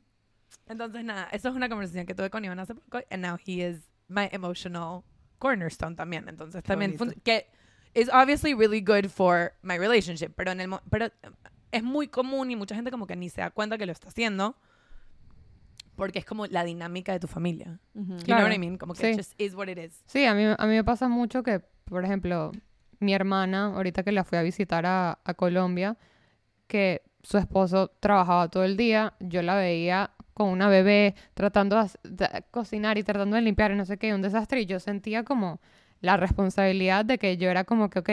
Entonces, 0.68 1.04
nada, 1.04 1.28
eso 1.32 1.48
es 1.48 1.54
una 1.54 1.68
conversación 1.68 2.06
que 2.06 2.14
tuve 2.14 2.30
con 2.30 2.44
Iván 2.44 2.58
hace 2.58 2.74
poco. 2.74 2.98
And 3.10 3.22
now 3.22 3.36
he 3.44 3.62
is 3.62 3.88
my 4.08 4.28
emotional 4.32 5.04
cornerstone 5.38 5.94
también. 5.94 6.28
Entonces, 6.28 6.62
Qué 6.62 6.68
también, 6.68 6.96
que 7.24 7.46
is 7.94 8.08
obviously 8.12 8.52
really 8.54 8.80
good 8.80 9.08
for 9.10 9.52
my 9.62 9.78
relationship. 9.78 10.30
Pero, 10.36 10.50
en 10.52 10.60
el, 10.60 10.70
pero 10.90 11.08
es 11.70 11.82
muy 11.84 12.08
común 12.08 12.50
y 12.50 12.56
mucha 12.56 12.74
gente 12.74 12.90
como 12.90 13.06
que 13.06 13.14
ni 13.16 13.28
se 13.30 13.40
da 13.42 13.50
cuenta 13.50 13.78
que 13.78 13.86
lo 13.86 13.92
está 13.92 14.08
haciendo. 14.08 14.56
Porque 15.94 16.18
es 16.18 16.24
como 16.26 16.46
la 16.46 16.62
dinámica 16.64 17.12
de 17.12 17.20
tu 17.20 17.26
familia. 17.28 17.78
Ujú. 17.94 18.04
You 18.04 18.16
know 18.16 18.24
Claro. 18.24 18.44
what 18.44 18.52
I 18.52 18.58
mean? 18.58 18.76
Como 18.76 18.92
que 18.92 19.00
Sí. 19.02 19.10
it 19.12 19.16
just 19.16 19.40
is 19.40 19.54
what 19.54 19.68
it 19.68 19.78
is. 19.78 20.02
sí, 20.06 20.24
a 20.26 20.34
mí, 20.34 20.42
a 20.44 20.66
mí 20.66 20.74
me 20.74 20.84
pasa 20.84 21.08
mucho 21.08 21.42
que, 21.42 21.62
por 21.86 22.04
ejemplo, 22.04 22.52
mi 23.00 23.14
hermana, 23.14 23.66
ahorita 23.74 24.02
que 24.02 24.12
la 24.12 24.24
fui 24.24 24.38
a 24.38 24.42
visitar 24.42 24.86
a, 24.86 25.18
a 25.24 25.34
Colombia, 25.34 25.96
que 26.66 27.02
su 27.22 27.38
esposo 27.38 27.88
trabajaba 28.00 28.48
todo 28.48 28.64
el 28.64 28.76
día, 28.76 29.14
yo 29.20 29.42
la 29.42 29.56
veía 29.56 30.10
con 30.36 30.50
una 30.50 30.68
bebé 30.68 31.14
tratando 31.32 31.82
de, 32.04 32.44
cocinar 32.50 32.98
y 32.98 33.02
tratando 33.02 33.36
de 33.36 33.42
limpiar 33.42 33.72
y 33.72 33.74
no 33.74 33.86
sé 33.86 33.96
qué, 33.96 34.14
un 34.14 34.20
desastre, 34.20 34.60
y 34.60 34.66
yo 34.66 34.78
sentía 34.80 35.24
como 35.24 35.60
la 36.02 36.18
responsabilidad 36.18 37.06
de 37.06 37.16
que 37.16 37.38
yo 37.38 37.48
era 37.48 37.64
como 37.64 37.88
que, 37.88 38.00
ok, 38.00 38.10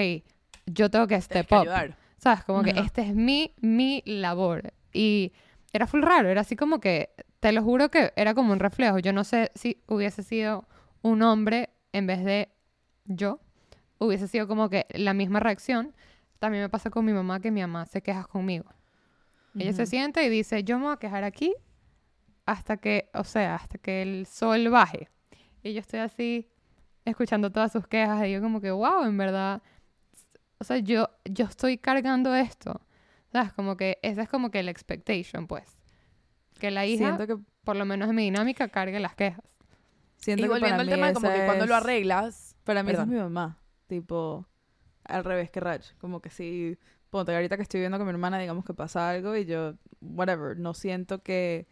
yo 0.65 0.89
tengo 0.89 1.05
que 1.05 1.19
step 1.19 1.47
que 1.47 1.55
up. 1.55 1.61
ayudar. 1.61 1.97
¿Sabes? 2.17 2.45
Como 2.45 2.63
que 2.63 2.69
este 2.69 3.01
es 3.01 3.13
mi, 3.13 3.51
mi 3.59 4.01
labor. 4.05 4.73
Y 4.93 5.33
era 5.73 5.85
full 5.85 6.01
raro, 6.01 6.29
era 6.29 6.41
así 6.41 6.55
como 6.55 6.79
que, 6.79 7.09
te 7.41 7.51
lo 7.51 7.61
juro 7.61 7.89
que 7.91 8.13
era 8.15 8.33
como 8.33 8.53
un 8.53 8.59
reflejo. 8.59 8.99
Yo 8.99 9.11
no 9.11 9.25
sé 9.25 9.51
si 9.53 9.83
hubiese 9.87 10.23
sido 10.23 10.65
un 11.01 11.21
hombre 11.23 11.71
en 11.91 12.07
vez 12.07 12.23
de 12.23 12.47
yo, 13.03 13.41
hubiese 14.05 14.27
sido 14.27 14.47
como 14.47 14.69
que 14.69 14.85
la 14.91 15.13
misma 15.13 15.39
reacción. 15.39 15.93
También 16.39 16.63
me 16.63 16.69
pasa 16.69 16.89
con 16.89 17.05
mi 17.05 17.13
mamá 17.13 17.39
que 17.39 17.51
mi 17.51 17.61
mamá 17.61 17.85
se 17.85 18.01
queja 18.01 18.23
conmigo. 18.25 18.65
Ella 19.55 19.73
se 19.73 19.83
Ujú. 19.83 19.89
siente 19.89 20.23
y 20.23 20.29
dice, 20.29 20.63
yo 20.63 20.77
me 20.77 20.85
voy 20.85 20.93
a 20.93 20.97
quejar 20.97 21.23
aquí 21.23 21.53
hasta 22.45 22.77
que, 22.77 23.09
o 23.13 23.23
sea, 23.23 23.55
hasta 23.55 23.77
que 23.77 24.01
el 24.01 24.25
sol 24.25 24.69
baje. 24.69 25.09
Y 25.61 25.73
yo 25.73 25.79
estoy 25.79 25.99
así 26.01 26.49
escuchando 27.05 27.51
todas 27.51 27.71
sus 27.71 27.87
quejas 27.87 28.25
y 28.25 28.31
yo 28.31 28.41
como 28.41 28.59
que, 28.61 28.71
wow, 28.71 29.03
en 29.05 29.17
verdad, 29.17 29.61
o 30.57 30.63
sea, 30.63 30.77
yo, 30.77 31.09
yo 31.25 31.45
estoy 31.45 31.77
cargando 31.77 32.35
esto. 32.35 32.81
¿Sabes? 33.31 33.51
Como 33.53 33.77
que 33.77 33.97
esa 34.03 34.21
es 34.21 34.29
como 34.29 34.51
que 34.51 34.61
la 34.61 34.69
expectation, 34.71 35.47
pues. 35.47 35.77
Que 36.59 36.69
la 36.69 36.85
hija, 36.85 37.17
Siento 37.17 37.25
que 37.27 37.43
por 37.63 37.75
lo 37.75 37.83
menos 37.85 38.09
en 38.09 38.15
mi 38.15 38.23
dinámica, 38.23 38.67
cargue 38.67 38.99
las 38.99 39.15
quejas. 39.15 39.41
Siento 40.17 40.41
Y 40.41 40.43
que 40.43 40.49
volviendo 40.49 40.77
para 40.77 40.81
al 40.81 40.87
mí 40.87 40.91
tema, 40.93 41.13
como 41.13 41.31
que 41.31 41.45
cuando 41.45 41.65
lo 41.65 41.75
arreglas. 41.75 42.55
Para 42.63 42.83
mí 42.83 42.91
esa 42.91 43.01
es 43.01 43.07
mi 43.07 43.15
mamá. 43.17 43.57
Tipo, 43.87 44.45
al 45.05 45.23
revés 45.23 45.49
que 45.51 45.59
Rach. 45.59 45.93
Como 45.99 46.21
que 46.21 46.29
si, 46.29 46.77
ponte, 47.09 47.33
ahorita 47.35 47.55
que 47.57 47.63
estoy 47.63 47.79
viviendo 47.79 47.97
con 47.97 48.07
mi 48.07 48.11
hermana, 48.11 48.39
digamos 48.39 48.65
que 48.65 48.73
pasa 48.73 49.09
algo 49.09 49.35
y 49.35 49.45
yo, 49.45 49.73
whatever, 50.01 50.57
no 50.57 50.73
siento 50.73 51.21
que... 51.21 51.67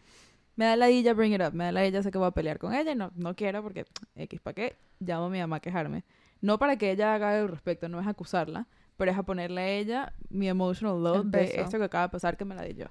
Me 0.58 0.66
da 0.66 0.76
la 0.76 0.90
ella 0.90 1.14
bring 1.14 1.34
it 1.34 1.42
up. 1.42 1.54
Me 1.54 1.64
da 1.64 1.72
la 1.72 1.84
ella 1.84 2.04
sé 2.04 2.12
que 2.12 2.18
voy 2.18 2.28
a 2.28 2.32
pelear 2.32 2.60
con 2.60 2.74
ella 2.74 2.92
y 2.92 2.96
no, 2.96 3.12
no 3.16 3.36
quiero 3.36 3.64
porque, 3.64 3.86
X, 4.16 4.42
¿para 4.42 4.54
qué? 4.54 4.76
Llamo 5.00 5.26
a 5.26 5.30
mi 5.30 5.40
mamá 5.40 5.56
a 5.56 5.60
quejarme. 5.62 6.04
No 6.42 6.60
para 6.60 6.76
que 6.78 6.92
ella 6.92 7.16
haga 7.16 7.32
algo 7.32 7.44
al 7.46 7.50
respecto, 7.52 7.88
no 7.88 8.00
es 8.02 8.06
acusarla, 8.06 8.68
pero 8.98 9.12
es 9.12 9.18
a 9.18 9.24
ponerle 9.24 9.62
a 9.62 9.68
ella 9.70 10.14
mi 10.30 10.50
emotional 10.50 11.02
load 11.02 11.22
El 11.26 11.32
de 11.32 11.62
esto 11.62 11.78
que 11.80 11.86
acaba 11.86 12.04
de 12.08 12.10
pasar 12.12 12.36
que 12.36 12.46
me 12.46 12.54
la 12.54 12.64
di 12.64 12.74
yo. 12.76 12.86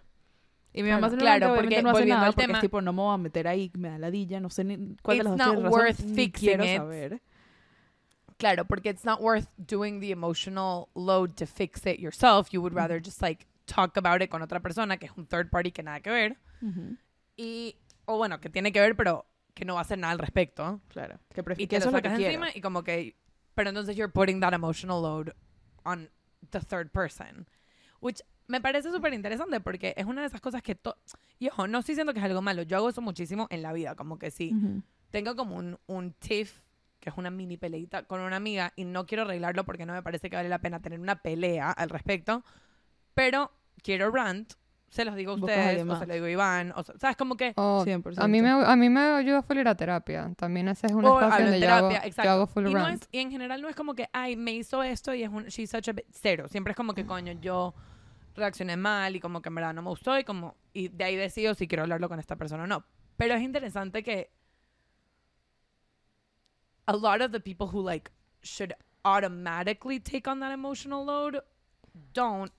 Y 0.73 0.83
mi 0.83 0.89
Claro, 0.89 1.03
mamá 1.03 1.17
claro, 1.19 1.47
simplemente 1.47 1.47
obviamente 1.47 1.75
porque 1.77 1.83
no 1.83 1.91
hace 1.91 1.99
nada 2.07 2.27
al 2.27 2.33
porque 2.35 2.47
tema- 2.47 2.59
es 2.59 2.63
tipo, 2.63 2.81
no 2.81 2.93
me 2.93 3.03
voy 3.03 3.15
a 3.15 3.19
meter 3.19 3.47
ahí, 3.49 3.71
me 3.77 3.89
da 3.91 3.99
ladilla, 3.99 4.41
no 4.41 4.51
sé 4.51 4.65
ni 4.65 4.97
cuál 5.03 5.19
de 5.19 5.25
las 5.25 5.37
dos 5.37 5.57
worth 5.73 5.97
fixing 5.97 6.31
quiero 6.33 6.65
it. 6.65 6.77
saber. 6.77 7.21
Claro, 8.41 8.65
porque 8.65 8.89
it's 8.89 9.05
not 9.05 9.21
worth 9.21 9.47
doing 9.59 10.01
the 10.01 10.11
emotional 10.11 10.89
load 10.95 11.35
to 11.37 11.47
fix 11.47 11.85
it 11.87 12.01
yourself. 12.01 12.49
You 12.53 12.61
would 12.63 12.75
rather 12.75 12.99
just 13.01 13.21
like 13.23 13.47
talk 13.67 13.97
about 13.97 14.23
it 14.23 14.31
con 14.31 14.41
otra 14.43 14.61
persona 14.61 14.97
que 14.97 15.07
es 15.07 15.13
un 15.17 15.27
third 15.27 15.51
party 15.51 15.71
que 15.71 15.83
nada 15.83 16.01
que 16.01 16.11
ver. 16.11 16.37
Y, 17.37 17.77
o 18.07 18.17
bueno, 18.17 18.41
que 18.41 18.49
tiene 18.51 18.73
que 18.73 18.81
ver, 18.81 18.97
pero 18.97 19.27
que 19.55 19.65
no 19.65 19.75
va 19.75 19.81
a 19.81 19.83
hacer 19.83 19.99
nada 19.99 20.13
al 20.13 20.19
respecto. 20.19 20.81
Claro. 20.89 21.19
Que 21.35 21.43
Y 21.59 21.67
que 21.67 21.77
eso 21.77 21.91
lo 21.91 21.99
es 21.99 22.03
lo 22.03 22.03
que 22.03 22.09
sacas 22.09 22.19
quiero. 22.19 22.33
encima 22.35 22.49
y 22.55 22.61
como 22.61 22.83
que... 22.83 23.15
Pero 23.55 23.69
entonces 23.71 23.95
you're 23.97 24.13
putting 24.13 24.41
that 24.41 24.55
emotional 24.55 25.03
load 25.03 25.33
on 25.85 26.09
the 26.51 26.61
third 26.61 26.91
person. 26.93 27.47
Which 28.01 28.21
me 28.47 28.61
parece 28.61 28.91
súper 28.91 29.13
interesante 29.13 29.61
porque 29.61 29.93
es 29.97 30.07
una 30.07 30.23
de 30.23 30.29
esas 30.29 30.41
cosas 30.41 30.63
que... 30.63 30.75
to- 30.75 30.97
y 31.39 31.49
ojo, 31.49 31.67
no 31.67 31.79
estoy 31.81 31.93
diciendo 31.95 32.13
que 32.15 32.21
es 32.21 32.25
algo 32.25 32.41
malo. 32.43 32.63
Yo 32.63 32.79
hago 32.79 32.89
eso 32.89 33.03
muchísimo 33.03 33.47
en 33.51 33.61
la 33.63 33.73
vida. 33.73 33.95
Como 33.97 34.19
que 34.19 34.31
sí. 34.31 34.55
Tengo 35.11 35.37
como 35.37 35.57
un, 35.57 35.79
un 35.87 36.13
tiff, 36.15 36.61
que 37.01 37.09
es 37.11 37.17
una 37.17 37.31
mini 37.31 37.57
peleita 37.57 38.05
con 38.05 38.21
una 38.21 38.37
amiga 38.37 38.73
y 38.77 38.85
no 38.85 39.07
quiero 39.07 39.23
arreglarlo 39.25 39.65
porque 39.65 39.87
no 39.87 39.93
me 39.93 40.03
parece 40.03 40.31
que 40.31 40.37
vale 40.37 40.49
la 40.49 40.59
pena 40.59 40.81
tener 40.81 41.01
una 41.01 41.23
pelea 41.23 41.71
al 41.71 41.89
respecto, 41.89 42.45
pero 43.15 43.51
quiero 43.83 44.11
rant, 44.11 44.53
se 44.91 45.05
los 45.05 45.15
digo 45.15 45.33
a 45.33 45.35
ustedes, 45.37 45.87
o 45.89 45.99
se 45.99 46.07
lo 46.07 46.15
digo 46.15 46.27
a 46.27 46.31
Iván, 46.31 46.73
o 46.77 46.83
sea, 46.83 46.97
¿sabes? 46.99 47.17
Como 47.17 47.37
que... 47.37 47.53
O 47.57 47.85
100%. 47.85 48.15
a, 48.19 48.29
mí 48.29 48.43
me, 48.43 48.51
a 48.51 48.77
mí 48.77 48.91
me 48.91 49.01
ayuda 49.01 49.41
full 49.43 49.59
ir 49.59 49.69
a 49.69 49.77
terapia. 49.77 50.33
También 50.37 50.69
ese 50.69 50.89
es 50.89 50.93
un 50.93 51.05
o 51.05 51.21
espacio 51.21 51.45
donde 51.45 51.61
yo 51.61 51.69
hago, 51.73 51.89
terapia, 51.89 52.03
yo 52.03 52.09
exacto. 52.09 52.31
hago 52.31 52.47
full 52.47 52.67
y, 52.67 52.75
no 52.75 52.81
rant. 52.81 53.03
es- 53.03 53.09
y 53.13 53.19
en 53.21 53.31
general 53.31 53.63
no 53.63 53.69
es 53.69 53.77
como 53.77 53.95
que, 53.95 54.09
ay, 54.13 54.37
me 54.37 54.53
hizo 54.53 54.83
esto 54.83 55.15
y 55.15 55.23
es 55.23 55.31
un, 55.31 55.45
she's 55.45 55.71
such 55.71 55.89
a 55.89 55.95
cero. 56.11 56.49
Siempre 56.49 56.73
es 56.73 56.77
como 56.77 56.93
que, 56.93 57.07
coño, 57.07 57.33
yo 57.41 57.73
reaccioné 58.35 58.77
mal 58.77 59.15
y 59.15 59.21
como 59.21 59.41
que 59.41 59.49
en 59.49 59.55
verdad 59.55 59.75
no 59.75 59.83
me 59.83 59.91
gustó 59.91 60.19
y 60.19 60.25
como, 60.25 60.57
y 60.73 60.89
de 60.89 61.05
ahí 61.05 61.17
decido 61.17 61.55
si 61.55 61.69
quiero 61.69 61.83
hablarlo 61.85 62.09
con 62.09 62.19
esta 62.19 62.37
persona 62.37 62.65
o 62.65 62.67
no. 62.67 62.85
Pero 63.17 63.35
es 63.35 63.43
interesante 63.43 64.03
que 64.03 64.33
a 66.91 66.97
lot 66.97 67.23
of 67.23 67.31
the 67.31 67.41
people 67.41 67.69
who 67.69 67.81
like 67.81 68.11
should 68.43 68.75
automatically 69.05 70.01
take 70.01 70.29
on 70.29 70.41
that 70.41 70.53
emotional 70.53 71.05
load 71.05 71.41
don't 72.13 72.53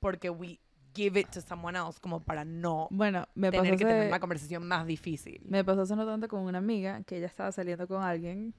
porque 0.00 0.30
we 0.30 0.60
give 0.94 1.18
it 1.18 1.30
to 1.30 1.40
someone 1.40 1.76
else 1.76 1.98
como 1.98 2.20
para 2.20 2.44
no 2.44 2.88
Bueno, 2.90 3.26
me 3.34 3.50
pasó, 3.50 3.62
tener 3.62 3.78
que 3.78 3.84
tener 3.84 4.00
hace, 4.02 4.08
una 4.08 4.20
conversación 4.20 4.66
más 4.66 4.86
difícil. 4.86 5.40
me 5.48 5.64
pasó 5.64 5.82
hace 5.82 5.96
no 5.96 6.04
tanto 6.04 6.28
con 6.28 6.40
una 6.40 6.58
amiga 6.58 7.02
que 7.04 7.16
ella 7.16 7.26
estaba 7.26 7.50
saliendo 7.50 7.86
con 7.88 8.02
alguien, 8.02 8.54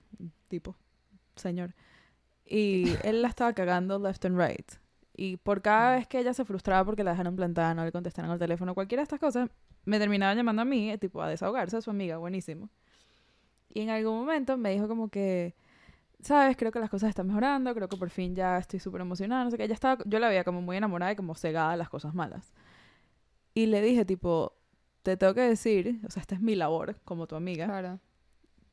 tipo, 0.48 0.76
señor, 1.36 1.76
y 2.46 2.86
él 3.04 3.22
la 3.22 3.28
estaba 3.28 3.54
cagando 3.54 4.00
left 4.00 4.26
and 4.26 4.40
right. 4.40 4.72
Y 5.16 5.36
por 5.36 5.62
cada 5.62 5.96
vez 5.96 6.08
que 6.08 6.18
ella 6.18 6.34
se 6.34 6.46
frustraba 6.46 6.86
porque 6.86 7.04
la 7.04 7.12
dejaron 7.12 7.36
plantada, 7.36 7.74
no 7.74 7.84
le 7.84 7.92
contestaron 7.92 8.32
al 8.32 8.40
teléfono, 8.40 8.74
cualquiera 8.74 9.02
de 9.02 9.04
estas 9.04 9.20
cosas, 9.20 9.50
me 9.84 10.00
terminaba 10.00 10.34
llamando 10.34 10.62
a 10.62 10.66
mí, 10.66 10.98
tipo, 10.98 11.22
a 11.22 11.28
desahogarse 11.28 11.76
a 11.78 11.82
su 11.82 11.90
amiga, 11.90 12.18
buenísimo. 12.18 12.70
Y 13.74 13.82
en 13.82 13.90
algún 13.90 14.20
momento 14.20 14.58
me 14.58 14.72
dijo 14.72 14.88
como 14.88 15.10
que, 15.10 15.56
sabes, 16.22 16.58
creo 16.58 16.72
que 16.72 16.80
las 16.80 16.90
cosas 16.90 17.10
están 17.10 17.28
mejorando, 17.28 17.74
creo 17.76 17.90
que 17.90 17.98
por 17.98 18.10
fin 18.10 18.36
ya 18.36 18.58
estoy 18.58 18.80
súper 18.80 19.02
emocionada, 19.02 19.44
no 19.46 19.52
sé 19.52 19.58
qué. 19.58 19.66
Ella 19.66 19.74
estaba, 19.76 20.04
yo 20.06 20.20
la 20.20 20.30
veía 20.30 20.44
como 20.44 20.62
muy 20.62 20.78
enamorada 20.78 21.12
y 21.14 21.16
como 21.16 21.36
cegada 21.36 21.74
a 21.74 21.78
las 21.78 21.90
cosas 21.90 22.14
malas. 22.16 22.54
Y 23.54 23.66
le 23.68 23.82
dije, 23.82 24.06
tipo, 24.06 24.54
te 25.04 25.18
tengo 25.18 25.34
que 25.34 25.42
decir, 25.42 26.00
o 26.08 26.12
sea, 26.12 26.22
esta 26.22 26.36
es 26.36 26.42
mi 26.42 26.56
labor 26.56 26.96
como 27.06 27.28
tu 27.28 27.36
amiga, 27.36 27.66
Claro. 27.66 28.00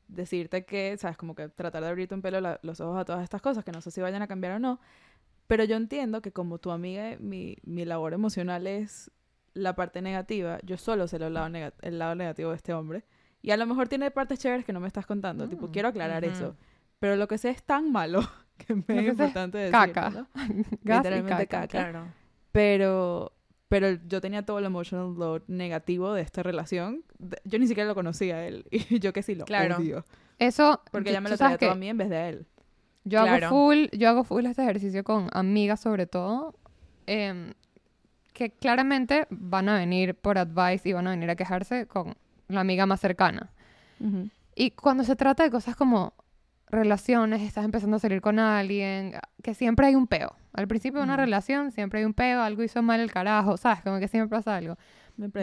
decirte 0.07 0.65
que, 0.65 0.97
sabes, 0.97 1.17
como 1.17 1.35
que 1.35 1.49
tratar 1.49 1.83
de 1.83 1.89
abrirte 1.89 2.15
un 2.15 2.21
pelo 2.21 2.39
la- 2.41 2.59
los 2.63 2.79
ojos 2.81 2.97
a 2.99 3.05
todas 3.05 3.23
estas 3.23 3.41
cosas, 3.41 3.63
que 3.65 3.71
no 3.71 3.81
sé 3.81 3.91
si 3.91 4.01
vayan 4.01 4.21
a 4.21 4.27
cambiar 4.27 4.53
o 4.53 4.59
no, 4.59 4.79
pero 5.47 5.63
yo 5.65 5.75
entiendo 5.77 6.21
que 6.21 6.31
como 6.31 6.59
tu 6.59 6.71
amiga, 6.71 7.17
mi, 7.19 7.57
mi 7.63 7.85
labor 7.85 8.13
emocional 8.13 8.67
es 8.67 9.11
la 9.53 9.75
parte 9.75 10.01
negativa, 10.01 10.59
yo 10.63 10.77
solo 10.77 11.07
sé 11.07 11.17
el 11.17 11.33
lado, 11.33 11.49
el 11.81 11.99
lado 11.99 12.15
negativo 12.15 12.51
de 12.51 12.57
este 12.57 12.73
hombre, 12.73 13.05
y 13.41 13.51
a 13.51 13.57
lo 13.57 13.65
mejor 13.65 13.87
tiene 13.87 14.11
partes 14.11 14.39
chéveres 14.39 14.65
que 14.65 14.73
no 14.73 14.79
me 14.79 14.87
estás 14.87 15.05
contando, 15.05 15.47
tipo, 15.47 15.67
Mm, 15.67 15.71
quiero 15.71 15.87
aclarar 15.89 16.23
ujú. 16.23 16.33
eso, 16.33 16.55
pero 16.99 17.15
lo 17.15 17.27
que 17.27 17.37
sé 17.37 17.49
es 17.49 17.63
tan 17.63 17.91
malo 17.91 18.21
que 18.57 18.75
me 18.75 18.83
que 18.83 18.99
es 18.99 19.05
es 19.05 19.09
importante 19.11 19.57
decir, 19.57 19.71
caca. 19.71 20.09
Gas 20.35 20.35
y 20.35 21.09
Literalmente 21.09 21.47
caca. 21.47 21.61
caca. 21.61 21.67
Claro. 21.67 22.07
Pero, 22.51 23.33
pero 23.69 23.87
yo 24.07 24.21
tenía 24.21 24.45
todo 24.45 24.59
el 24.59 24.65
emotional 24.65 25.13
load 25.15 25.43
negativo 25.47 26.13
de 26.13 26.21
esta 26.21 26.41
relación. 26.43 27.03
Yo 27.43 27.59
ni 27.59 27.67
siquiera 27.67 27.87
lo 27.87 27.95
conocía 27.95 28.37
a 28.37 28.47
él. 28.47 28.65
Y 28.71 28.99
yo 28.99 29.13
que 29.13 29.21
sí 29.23 29.35
lo 29.35 29.45
Claro. 29.45 29.77
odio. 29.77 30.05
Eso, 30.39 30.81
Porque 30.91 31.11
ya 31.11 31.21
me 31.21 31.29
lo 31.29 31.37
traía 31.37 31.57
todo 31.57 31.71
a 31.71 31.73
que 31.73 31.79
mí 31.79 31.89
en 31.89 31.97
vez 31.97 32.09
de 32.09 32.17
a 32.17 32.29
él. 32.29 32.45
Yo 33.03 33.21
Claro. 33.23 33.47
hago 33.47 33.55
full, 33.55 33.85
yo 33.97 34.09
hago 34.09 34.23
full 34.23 34.45
este 34.45 34.61
ejercicio 34.63 35.03
con 35.03 35.29
amigas 35.33 35.79
sobre 35.79 36.07
todo, 36.07 36.55
em, 37.05 37.53
que 38.33 38.51
claramente 38.51 39.27
van 39.29 39.69
a 39.69 39.77
venir 39.77 40.13
por 40.15 40.37
advice 40.37 40.87
y 40.89 40.93
van 40.93 41.07
a 41.07 41.11
venir 41.11 41.29
a 41.29 41.35
quejarse 41.35 41.87
con 41.87 42.15
la 42.47 42.61
amiga 42.61 42.85
más 42.85 42.99
cercana. 42.99 43.51
Y 44.55 44.71
cuando 44.71 45.03
se 45.03 45.15
trata 45.15 45.43
de 45.43 45.51
cosas 45.51 45.75
como 45.75 46.13
relaciones, 46.69 47.41
estás 47.41 47.63
empezando 47.65 47.97
a 47.97 47.99
salir 47.99 48.21
con 48.21 48.39
alguien, 48.39 49.13
que 49.43 49.53
siempre 49.53 49.87
hay 49.87 49.95
un 49.95 50.07
peo. 50.07 50.35
Al 50.53 50.67
principio 50.67 50.99
de 50.99 51.05
una 51.05 51.15
relación 51.17 51.71
siempre 51.71 51.99
hay 51.99 52.05
un 52.05 52.13
peo, 52.13 52.41
algo 52.41 52.63
hizo 52.63 52.81
mal 52.81 52.99
el 52.99 53.11
carajo, 53.11 53.57
¿sabes? 53.57 53.81
Como 53.83 53.99
que 53.99 54.07
siempre 54.07 54.35
pasa 54.37 54.55
algo. 54.57 54.75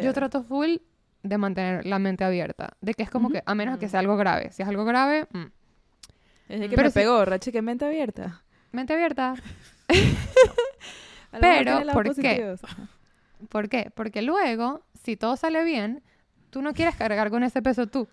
Yo 0.03 0.13
trato 0.13 0.43
full 0.43 0.77
de 1.23 1.39
mantener 1.39 1.87
la 1.87 1.99
mente 1.99 2.25
abierta, 2.25 2.77
de 2.81 2.93
que 2.95 3.03
es 3.03 3.11
como 3.11 3.31
que, 3.31 3.43
a 3.47 3.55
menos 3.55 3.79
que 3.79 3.87
Ujú. 3.87 3.91
sea 3.93 4.01
algo 4.01 4.17
grave. 4.17 4.51
Si 4.53 4.63
es 4.63 4.69
algo 4.69 4.85
grave, 4.85 5.27
mm, 5.33 5.45
Es 6.49 6.61
el 6.61 6.69
que 6.69 6.77
Pero 6.77 6.89
me 6.89 6.91
sí- 6.91 7.01
pegó, 7.01 7.25
Rache, 7.25 7.51
que 7.53 7.63
mente 7.63 7.87
abierta. 7.87 8.43
mente 8.73 8.93
abierta. 8.93 9.35
Pero, 11.41 11.81
¿por 11.93 12.15
qué? 12.15 12.57
¿Por 13.49 13.69
qué? 13.69 13.91
Porque 13.95 14.23
luego, 14.23 14.83
si 15.03 15.17
todo 15.17 15.37
sale 15.37 15.65
bien, 15.65 16.03
tú 16.55 16.63
no 16.63 16.73
quieres 16.73 16.95
cargar 16.95 17.31
con 17.31 17.43
ese 17.43 17.61
peso 17.63 17.89
tú. 17.89 18.07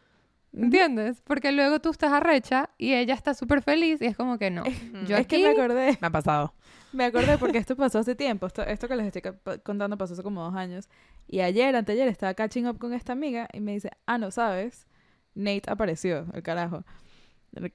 ¿Entiendes? 0.52 1.22
Porque 1.22 1.52
luego 1.52 1.80
tú 1.80 1.92
estás 1.92 2.12
arrecha 2.12 2.72
y 2.80 2.94
ella 2.96 3.14
está 3.14 3.36
súper 3.36 3.62
feliz 3.62 4.02
y 4.02 4.08
es 4.08 4.18
como 4.18 4.40
que 4.40 4.50
no. 4.50 4.64
Yo 5.08 5.16
es 5.16 5.28
que 5.28 5.36
aquí- 5.38 5.44
me 5.44 5.50
acordé. 5.52 5.96
Me 6.02 6.08
ha 6.08 6.10
pasado. 6.10 6.54
Me 6.92 7.06
acordé 7.06 7.38
porque 7.38 7.60
esto 7.60 7.76
pasó 7.78 8.00
hace 8.00 8.16
tiempo. 8.16 8.48
Esto, 8.48 8.64
esto 8.64 8.88
que 8.88 8.96
les 8.96 9.06
estoy 9.16 9.22
contando 9.64 9.96
pasó 9.96 10.14
hace 10.14 10.24
como 10.24 10.44
dos 10.44 10.56
años. 10.56 10.90
Y 11.28 11.42
ayer, 11.42 11.74
anteayer, 11.76 12.08
estaba 12.08 12.34
catching 12.34 12.68
up 12.68 12.80
con 12.80 12.94
esta 12.94 13.14
amiga 13.14 13.48
y 13.54 13.60
me 13.62 13.74
dice, 13.74 13.92
ah, 14.08 14.18
no 14.18 14.32
sabes, 14.32 14.88
Nate 15.36 15.70
apareció, 15.70 16.26
el 16.34 16.42
carajo. 16.42 16.84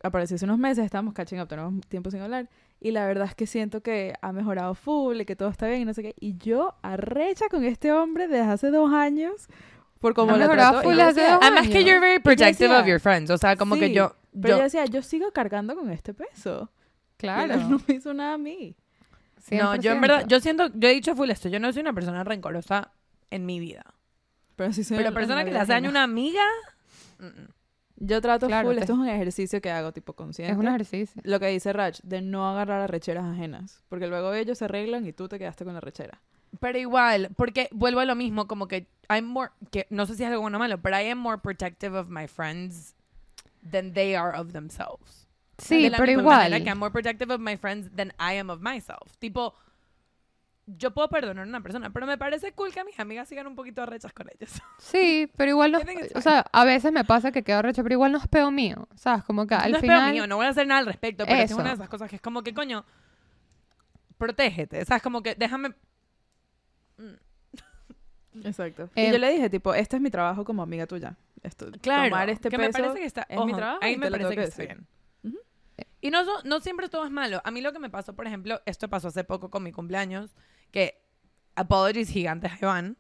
Apareció 0.03 0.35
hace 0.35 0.45
unos 0.47 0.59
meses, 0.59 0.85
estábamos 0.85 1.15
catching 1.15 1.41
up, 1.41 1.49
tenemos 1.49 1.87
tiempo 1.89 2.11
sin 2.11 2.21
hablar. 2.21 2.49
Y 2.81 2.91
la 2.91 3.07
verdad 3.07 3.27
es 3.29 3.35
que 3.35 3.47
siento 3.47 3.83
que 3.83 4.13
ha 4.21 4.33
mejorado 4.33 4.75
full 4.75 5.21
y 5.21 5.25
que 5.25 5.37
todo 5.37 5.49
está 5.49 5.67
bien 5.67 5.83
y 5.83 5.85
no 5.87 5.95
sé 5.95 6.03
qué. 6.03 6.15
Y 6.21 6.37
yo 6.37 6.75
arrecha 6.83 7.49
con 7.49 7.65
este 7.65 7.93
hombre 7.93 8.27
desde 8.29 8.43
hace 8.51 8.71
dos 8.71 8.93
años 8.93 9.49
por 10.07 10.15
como 10.15 10.31
Ha 10.33 10.35
lo 10.37 10.39
mejorado 10.45 10.73
trato. 10.75 10.89
Y 10.89 10.93
full 10.93 11.01
hace 11.01 11.21
decía- 11.21 11.33
dos 11.35 11.43
Además 11.43 11.69
que 11.69 11.85
you're 11.85 11.99
very 12.01 12.21
protective 12.21 12.69
decía, 12.69 12.81
of 12.81 12.87
your 12.87 13.01
friends. 13.01 13.31
O 13.31 13.39
sea, 13.39 13.57
como 13.57 13.75
que 13.75 13.89
sí, 13.89 13.93
yo... 13.95 14.15
Pero 14.41 14.49
yo 14.55 14.57
yo 14.59 14.63
decía, 14.65 14.85
yo 14.87 15.03
sigo 15.03 15.33
cargando 15.33 15.75
con 15.75 15.91
este 15.91 16.15
peso. 16.15 16.71
Claro. 17.17 17.55
él 17.55 17.61
no 17.71 17.81
me 17.89 17.95
hizo 17.95 18.15
nada 18.15 18.35
a 18.35 18.39
mí. 18.39 18.77
no, 19.51 19.75
yo 19.77 19.93
en 19.93 19.99
100%. 19.99 20.01
verdad... 20.01 20.25
Yo 20.29 20.41
siento... 20.41 20.69
Yo 20.75 20.89
he 20.89 20.93
dicho 20.93 21.15
full 21.17 21.31
esto. 21.31 21.49
Yo 21.49 21.59
no 21.59 21.73
soy 21.73 21.81
una 21.83 21.93
persona 21.93 22.23
rencorosa 22.25 22.93
en 23.31 23.45
mi 23.47 23.59
vida. 23.59 23.85
Pero 24.55 24.73
sí 24.73 24.85
soy 24.85 24.97
Pero 24.99 25.11
la 25.11 25.15
persona 25.15 25.45
que 25.45 25.51
le 25.53 25.59
hace 25.59 25.73
daño 25.73 25.89
a 25.89 25.91
una 25.91 26.03
amiga... 26.05 26.43
mm, 27.19 27.27
mm. 27.27 27.49
Yo 27.99 28.21
trato 28.21 28.47
Claro, 28.47 28.69
full, 28.69 28.75
te- 28.77 28.81
esto 28.83 28.93
es 28.93 28.99
un 28.99 29.09
ejercicio 29.09 29.61
que 29.63 29.71
hago 29.71 29.91
tipo 29.91 30.13
consciente. 30.13 30.53
Es 30.53 30.59
un 30.59 30.69
ejercicio. 30.69 31.21
Lo 31.25 31.41
que 31.41 31.47
dice 31.47 31.73
Rach, 31.73 31.99
de 32.03 32.21
no 32.21 32.47
agarrar 32.49 32.83
a 32.83 32.87
recheras 32.87 33.25
ajenas. 33.25 33.83
Porque 33.89 34.07
luego 34.07 34.35
ellos 34.35 34.59
se 34.59 34.67
arreglan 34.67 35.07
y 35.07 35.15
tú 35.15 35.29
te 35.29 35.39
quedaste 35.39 35.65
con 35.65 35.73
la 35.73 35.81
rechera. 35.81 36.21
Pero 36.61 36.79
igual, 36.79 37.31
porque 37.37 37.69
vuelvo 37.73 38.01
a 38.01 38.05
lo 38.05 38.15
mismo, 38.15 38.47
como 38.47 38.67
que 38.69 38.87
I'm 39.09 39.27
more, 39.27 39.51
que 39.71 39.87
no 39.91 40.07
sé 40.07 40.15
si 40.17 40.23
es 40.25 40.29
algo 40.29 40.41
bueno 40.43 40.57
o 40.59 40.61
malo, 40.61 40.79
pero 40.81 40.99
I 40.99 41.11
am 41.11 41.19
more 41.19 41.39
protective 41.39 41.97
of 41.99 42.09
my 42.09 42.27
friends 42.27 42.95
than 43.69 43.93
they 43.93 44.15
are 44.15 44.37
of 44.39 44.53
themselves. 44.53 45.27
Sí, 45.59 45.83
de 45.85 45.91
la 45.91 45.99
pero 45.99 46.13
misma 46.13 46.23
manera 46.31 46.49
igual. 46.59 46.63
que 46.65 46.69
I'm 46.71 46.79
more 46.79 46.93
protective 46.93 47.33
of 47.33 47.41
my 47.41 47.57
friends 47.57 47.91
than 47.95 48.13
I 48.19 48.39
am 48.39 48.51
of 48.51 48.61
myself. 48.61 49.17
Tipo, 49.19 49.55
yo 50.67 50.93
puedo 50.93 51.09
perdonar 51.09 51.45
a 51.45 51.49
una 51.49 51.61
persona, 51.63 51.91
pero 51.91 52.07
me 52.07 52.19
parece 52.19 52.53
cool 52.53 52.73
que 52.73 52.83
mis 52.85 52.99
amigas 52.99 53.29
sigan 53.29 53.47
un 53.47 53.55
poquito 53.55 53.83
arrechas 53.83 54.13
con 54.13 54.27
ellos. 54.29 54.51
Sí, 54.79 55.31
pero 55.37 55.51
igual 55.51 55.73
no. 55.73 55.81
O 56.15 56.21
sea, 56.21 56.45
a 56.53 56.65
veces 56.65 56.93
me 56.93 57.05
pasa 57.05 57.33
que 57.33 57.43
quedo 57.45 57.63
recha, 57.63 57.83
pero 57.83 57.95
igual 57.95 58.13
no 58.13 58.19
es 58.19 58.27
peo 58.29 58.51
mío. 58.51 58.89
¿Sabes? 58.97 59.25
Como 59.25 59.47
que 59.47 59.55
al 59.55 59.71
no 59.71 59.77
es 59.79 59.81
final. 59.83 60.01
peor 60.01 60.13
mío, 60.13 60.27
no 60.27 60.37
voy 60.37 60.47
a 60.47 60.51
hacer 60.51 60.67
nada 60.67 60.81
al 60.81 60.87
respecto, 60.87 61.25
pero 61.25 61.39
es 61.39 61.51
Eso. 61.51 61.61
una 61.61 61.71
de 61.71 61.75
esas 61.77 61.89
cosas 61.89 62.11
que 62.11 62.17
es 62.17 62.23
como 62.23 62.43
que, 62.43 62.53
coño, 62.53 62.85
protégete. 64.19 64.85
¿Sabes? 64.85 65.03
Como 65.03 65.23
que 65.23 65.35
déjame... 65.35 65.75
Exacto. 68.45 68.91
Eh, 68.95 69.09
y 69.09 69.13
yo 69.13 69.19
le 69.19 69.31
dije, 69.33 69.51
tipo, 69.51 69.75
este 69.75 69.97
es 69.97 70.03
mi 70.03 70.11
trabajo 70.11 70.45
como 70.45 70.63
amiga 70.63 70.87
tuya. 70.87 71.17
esto, 71.43 71.71
Claro, 71.81 72.11
tomar 72.11 72.29
este 72.29 72.49
que 72.51 72.57
peso 72.57 72.69
me 72.69 72.73
parece 72.73 73.01
que 73.01 73.07
está, 73.07 73.23
es 73.23 73.37
mi 73.37 73.53
ojo, 73.53 73.57
trabajo 73.57 73.79
ahí 73.83 73.97
me 73.97 74.11
parece 74.11 74.31
que 74.31 74.37
que 74.37 74.43
está 74.43 74.63
bien. 74.63 74.87
Y 76.01 76.11
no, 76.11 76.23
no 76.45 76.61
siempre 76.61 76.89
todo 76.89 77.05
es 77.05 77.11
malo. 77.11 77.41
A 77.45 77.51
mí 77.51 77.61
lo 77.61 77.73
que 77.73 77.79
me 77.79 77.91
pasó, 77.91 78.15
por 78.15 78.27
ejemplo, 78.27 78.61
esto 78.65 78.89
pasó 78.89 79.09
hace 79.09 79.25
poco 79.25 79.51
con 79.51 79.63
mi 79.63 79.73
cumpleaños, 79.73 80.37
que 80.71 81.03
apologies 81.57 82.11
gigantes 82.11 82.53
a 82.53 82.59
Iván, 82.61 82.97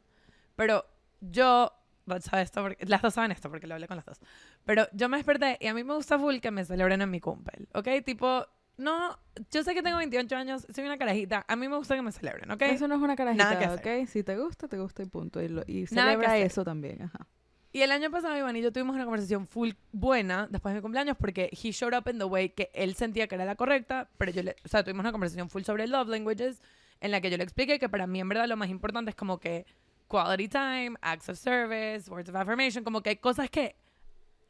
pero 0.56 0.84
yo, 1.20 1.72
sabe 2.20 2.42
esto, 2.42 2.62
porque, 2.62 2.84
las 2.86 3.02
dos 3.02 3.14
saben 3.14 3.30
esto 3.30 3.50
porque 3.50 3.66
lo 3.66 3.74
hablé 3.74 3.86
con 3.86 3.96
las 3.96 4.06
dos, 4.06 4.20
pero 4.64 4.88
yo 4.92 5.08
me 5.08 5.18
desperté 5.18 5.58
y 5.60 5.66
a 5.66 5.74
mí 5.74 5.84
me 5.84 5.94
gusta 5.94 6.18
full 6.18 6.38
que 6.38 6.50
me 6.50 6.64
celebren 6.64 7.02
en 7.02 7.10
mi 7.10 7.20
cumple, 7.20 7.68
¿ok? 7.74 7.88
Tipo, 8.04 8.46
no, 8.78 9.18
yo 9.50 9.62
sé 9.62 9.74
que 9.74 9.82
tengo 9.82 9.96
28 9.98 10.36
años, 10.36 10.66
soy 10.74 10.84
una 10.84 10.98
carajita, 10.98 11.44
a 11.48 11.56
mí 11.56 11.68
me 11.68 11.76
gusta 11.76 11.94
que 11.96 12.02
me 12.02 12.12
celebren, 12.12 12.50
¿ok? 12.50 12.62
Eso 12.62 12.86
no 12.88 12.94
es 12.96 13.00
una 13.00 13.14
Nada 13.14 13.34
que 13.34 13.36
carajita, 13.36 13.72
hacer. 13.74 14.00
¿ok? 14.02 14.08
Si 14.08 14.22
te 14.22 14.36
gusta, 14.36 14.68
te 14.68 14.78
gusta 14.78 15.02
y 15.02 15.06
punto. 15.06 15.40
Y, 15.42 15.48
lo- 15.48 15.62
y 15.66 15.82
Nada 15.82 15.84
que 15.84 15.86
celebra 15.88 16.28
hacer. 16.32 16.46
eso 16.46 16.64
también, 16.64 17.02
ajá. 17.02 17.26
Y 17.72 17.82
el 17.82 17.90
año 17.90 18.10
pasado 18.10 18.36
Iván 18.38 18.56
y 18.56 18.62
yo 18.62 18.72
tuvimos 18.72 18.94
una 18.94 19.04
conversación 19.04 19.46
full 19.46 19.72
buena 19.92 20.46
después 20.50 20.72
de 20.72 20.78
mi 20.78 20.82
cumpleaños 20.82 21.16
porque 21.18 21.50
he 21.52 21.70
showed 21.72 21.94
up 21.94 22.08
in 22.08 22.18
the 22.18 22.24
way 22.24 22.48
que 22.50 22.70
él 22.72 22.94
sentía 22.94 23.26
que 23.28 23.34
era 23.34 23.44
la 23.44 23.54
correcta, 23.56 24.08
pero 24.16 24.32
yo 24.32 24.42
le, 24.42 24.56
o 24.64 24.68
sea, 24.68 24.82
tuvimos 24.82 25.00
una 25.00 25.12
conversación 25.12 25.50
full 25.50 25.62
sobre 25.62 25.86
love 25.86 26.08
languages 26.08 26.62
en 27.00 27.10
la 27.10 27.20
que 27.20 27.30
yo 27.30 27.36
le 27.36 27.42
expliqué 27.44 27.78
que 27.78 27.90
para 27.90 28.06
mí 28.06 28.18
en 28.20 28.28
verdad 28.30 28.46
lo 28.48 28.56
más 28.56 28.70
importante 28.70 29.10
es 29.10 29.14
como 29.16 29.38
que 29.38 29.66
quality 30.08 30.48
time, 30.48 30.92
acts 31.02 31.28
of 31.28 31.36
service, 31.38 32.10
words 32.10 32.30
of 32.30 32.36
affirmation, 32.36 32.82
como 32.82 33.02
que 33.02 33.10
hay 33.10 33.16
cosas 33.16 33.50
que 33.50 33.76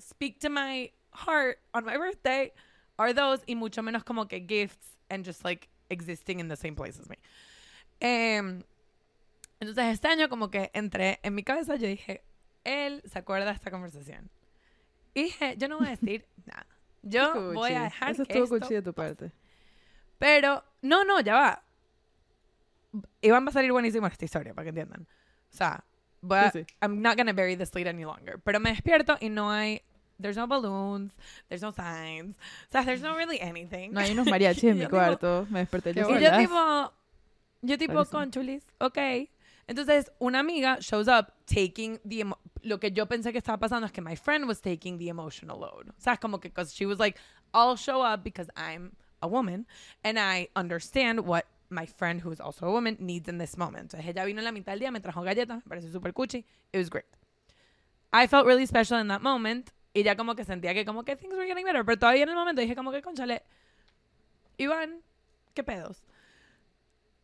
speak 0.01 0.39
to 0.39 0.49
my 0.49 0.93
heart 1.27 1.59
on 1.73 1.85
my 1.85 1.97
birthday 1.97 2.53
are 2.99 3.13
those 3.15 3.43
y 3.47 3.55
mucho 3.55 3.83
menos 3.83 4.05
como 4.05 4.27
que 4.29 4.41
gifts 4.47 4.97
and 5.09 5.25
just 5.27 5.45
like 5.45 5.69
existing 5.89 6.41
in 6.41 6.49
the 6.49 6.57
same 6.57 6.75
place 6.75 6.99
as 7.01 7.09
me. 7.09 7.17
Em, 8.01 8.63
entonces 9.61 9.85
este 9.95 10.09
año 10.09 10.29
como 10.29 10.51
que 10.51 10.71
entré 10.75 11.19
en 11.23 11.35
mi 11.35 11.43
cabeza, 11.43 11.77
yo 11.77 11.87
dije, 11.89 12.23
él 12.65 13.03
se 13.07 13.19
acuerda 13.19 13.47
de 13.47 13.53
esta 13.53 13.71
conversación. 13.71 14.31
Y 15.15 15.25
dije, 15.25 15.57
yo 15.57 15.69
no 15.69 15.79
voy 15.79 15.87
a 15.89 15.91
decir 15.91 16.27
nada. 16.47 16.67
Yo 17.03 17.33
Cuchi. 17.33 17.55
voy 17.55 17.73
a 17.73 17.83
dejar 17.85 18.11
Eso 18.13 18.25
que 18.25 18.33
estuvo 18.39 18.57
esto 18.57 18.67
cuchi 18.67 18.75
de 18.75 18.83
tu 18.83 18.93
parte. 18.93 19.31
pero, 20.19 20.65
no, 20.83 21.05
no, 21.05 21.21
ya 21.21 21.35
va. 21.35 21.63
Iván 23.21 23.45
va 23.45 23.51
a 23.51 23.53
salir 23.53 23.71
buenísimo 23.73 24.07
en 24.07 24.13
esta 24.13 24.25
historia, 24.25 24.55
para 24.55 24.65
que 24.65 24.69
entiendan. 24.71 25.03
O 25.53 25.57
sea, 25.57 25.85
voy 26.21 26.39
a, 26.39 26.51
Sí, 26.51 26.65
sí. 26.65 26.75
I'm 26.83 27.01
not 27.01 27.17
gonna 27.17 27.33
bury 27.33 27.57
this 27.57 27.75
lead 27.75 27.87
any 27.87 28.05
longer. 28.05 28.41
Pero 28.41 28.59
me 28.61 28.71
despierto 28.71 29.17
y 29.21 29.29
no 29.29 29.51
hay, 29.51 29.83
there's 30.21 30.37
no 30.37 30.47
balloons, 30.47 31.13
there's 31.49 31.63
no 31.63 31.71
signs, 31.73 32.37
o 32.37 32.73
sea, 32.73 32.83
there's 32.85 33.03
no 33.03 33.15
really 33.17 33.41
anything. 33.41 33.93
No 33.93 34.01
hay 34.01 34.13
unos 34.13 34.27
mariachis 34.27 34.65
en 34.65 34.75
mi 34.79 34.85
tipo- 34.87 34.91
cuarto. 34.97 35.47
Me 35.51 35.61
desperté 35.61 35.95
yo 35.95 36.09
y 36.11 36.21
yo 36.23 36.31
tipo, 36.39 36.93
yo 37.63 37.79
tipo, 37.79 37.95
Rarísimo. 37.95 38.11
conchulis, 38.21 38.63
ok. 38.81 38.99
Entonces, 39.69 40.11
una 40.21 40.39
amiga 40.39 40.79
shows 40.81 41.09
up 41.09 41.33
taking 41.45 41.99
the, 42.09 42.21
emo- 42.21 42.39
lo 42.63 42.79
que 42.79 42.93
yo 42.93 43.07
pensé 43.07 43.33
que 43.33 43.39
estaba 43.39 43.59
pasando 43.59 43.85
es 43.87 43.93
que 43.93 44.01
my 44.01 44.15
friend 44.15 44.47
was 44.47 44.61
taking 44.61 44.97
the 44.99 45.09
emotional 45.09 45.59
load. 45.59 45.89
O 45.91 45.95
sea, 46.01 46.13
es 46.13 46.21
como 46.21 46.39
que, 46.39 46.49
because 46.51 46.73
she 46.73 46.87
was 46.87 47.01
like, 47.01 47.19
I'll 47.53 47.77
show 47.77 48.01
up 48.01 48.23
because 48.23 48.49
I'm 48.57 48.93
a 49.23 49.27
woman 49.27 49.67
and 50.05 50.19
I 50.21 50.51
understand 50.55 51.21
what 51.27 51.47
my 51.69 51.85
friend 51.85 52.21
who 52.23 52.31
is 52.31 52.39
also 52.41 52.67
a 52.69 52.71
woman 52.71 52.97
needs 53.01 53.29
in 53.29 53.39
this 53.39 53.57
moment. 53.57 53.91
Entonces, 53.93 54.07
ella 54.09 54.25
vino 54.25 54.39
en 54.39 54.45
la 54.45 54.53
mitad 54.53 54.71
del 54.73 54.79
día, 54.79 54.93
me 54.93 55.01
trajo 55.01 55.23
galletas, 55.25 55.65
me 55.67 55.69
pareció 55.69 55.91
súper 55.91 56.13
cuchi. 56.13 56.45
It 56.73 56.79
was 56.79 56.89
great. 56.89 57.07
I 58.13 58.29
felt 58.29 58.47
really 58.47 58.67
special 58.67 59.01
in 59.01 59.09
that 59.09 59.21
moment 59.21 59.73
y 59.97 60.03
ya 60.03 60.15
como 60.15 60.35
que 60.35 60.45
sentía 60.45 60.75
que 60.75 60.85
como 60.85 61.05
que 61.05 61.17
things 61.17 61.35
were 61.35 61.47
getting 61.47 61.65
better, 61.65 61.83
pero 61.83 61.99
todavía 61.99 62.25
en 62.25 62.29
el 62.29 62.35
momento 62.35 62.61
dije 62.61 62.77
como 62.77 62.93
que, 62.93 63.01
conchale, 63.01 63.43
Iván, 64.59 65.01
¿qué 65.55 65.65
pedos? 65.65 66.05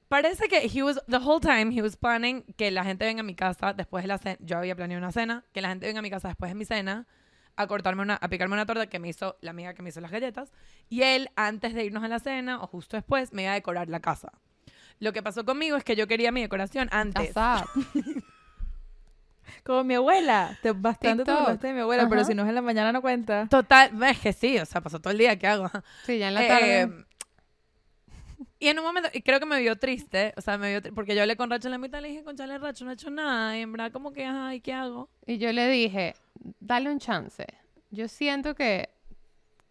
Parece 0.08 0.48
que 0.48 0.70
he 0.72 0.82
was, 0.82 0.98
the 1.06 1.18
whole 1.18 1.38
time 1.38 1.70
he 1.74 1.82
was 1.82 1.96
planning 1.96 2.42
que 2.56 2.70
la 2.70 2.82
gente 2.82 3.04
venga 3.04 3.20
a 3.20 3.24
mi 3.24 3.34
casa 3.34 3.74
después 3.74 4.04
de 4.04 4.08
la 4.08 4.16
cena. 4.16 4.38
Yo 4.40 4.56
había 4.56 4.74
planeado 4.74 5.02
una 5.02 5.12
cena, 5.12 5.44
que 5.52 5.60
la 5.60 5.68
gente 5.68 5.86
venga 5.86 5.98
a 5.98 6.02
mi 6.02 6.10
casa 6.10 6.28
después 6.28 6.50
de 6.50 6.54
mi 6.54 6.64
cena 6.64 7.06
a 7.56 7.66
cortarme 7.66 8.00
una, 8.00 8.14
a 8.14 8.28
picarme 8.28 8.54
una 8.54 8.64
torta 8.64 8.86
que 8.86 8.98
me 8.98 9.10
hizo 9.10 9.36
la 9.42 9.50
amiga 9.50 9.74
que 9.74 9.82
me 9.82 9.90
hizo 9.90 10.00
las 10.00 10.10
galletas. 10.10 10.50
Y 10.88 11.02
él, 11.02 11.28
antes 11.36 11.74
de 11.74 11.84
irnos 11.84 12.02
a 12.02 12.08
la 12.08 12.20
cena 12.20 12.62
o 12.62 12.66
justo 12.66 12.96
después, 12.96 13.34
me 13.34 13.42
iba 13.42 13.52
a 13.52 13.54
decorar 13.54 13.88
la 13.90 14.00
casa. 14.00 14.32
Lo 14.98 15.12
que 15.12 15.22
pasó 15.22 15.44
conmigo 15.44 15.76
es 15.76 15.84
que 15.84 15.94
yo 15.94 16.06
quería 16.06 16.32
mi 16.32 16.40
decoración 16.40 16.88
antes. 16.90 17.34
Como 19.64 19.84
mi 19.84 19.94
abuela. 19.94 20.58
Te, 20.62 20.72
bastante 20.72 21.24
te 21.24 21.24
TikTok. 21.24 21.40
burlaste 21.40 21.66
de 21.68 21.72
mi 21.74 21.80
abuela, 21.80 22.08
pero 22.08 22.24
si 22.24 22.34
no 22.34 22.42
es 22.42 22.48
en 22.48 22.54
la 22.54 22.62
mañana 22.62 22.92
no 22.92 23.00
cuenta. 23.02 23.46
Total, 23.48 23.90
es 24.04 24.18
que 24.18 24.32
sí, 24.32 24.58
o 24.58 24.66
sea, 24.66 24.80
pasó 24.80 25.00
todo 25.00 25.10
el 25.12 25.18
día, 25.18 25.38
¿qué 25.38 25.46
hago? 25.46 25.70
Sí, 26.04 26.18
ya 26.18 26.28
en 26.28 26.34
la 26.34 26.46
tarde. 26.48 26.80
Eh, 26.82 27.04
y 28.58 28.68
en 28.68 28.78
un 28.78 28.84
momento, 28.84 29.08
y 29.12 29.22
creo 29.22 29.40
que 29.40 29.46
me 29.46 29.60
vio 29.60 29.76
triste, 29.76 30.32
o 30.36 30.40
sea, 30.40 30.56
me 30.56 30.70
vio 30.70 30.80
tri- 30.82 30.94
porque 30.94 31.14
yo 31.16 31.22
hablé 31.22 31.36
con 31.36 31.50
Racho 31.50 31.66
en 31.68 31.72
la 31.72 31.78
mitad 31.78 31.98
y 31.98 32.02
le 32.02 32.08
dije, 32.10 32.22
conchale, 32.24 32.58
Racho, 32.58 32.84
no 32.84 32.92
he 32.92 32.94
hecho 32.94 33.10
nada, 33.10 33.56
y 33.58 33.62
en 33.62 33.72
verdad 33.72 33.90
como 33.92 34.12
que, 34.12 34.24
ay, 34.24 34.60
¿qué 34.60 34.72
hago? 34.72 35.08
Y 35.26 35.38
yo 35.38 35.52
le 35.52 35.68
dije, 35.68 36.14
dale 36.60 36.88
un 36.90 36.98
chance. 37.00 37.44
Yo 37.90 38.06
siento 38.08 38.54
que 38.54 38.88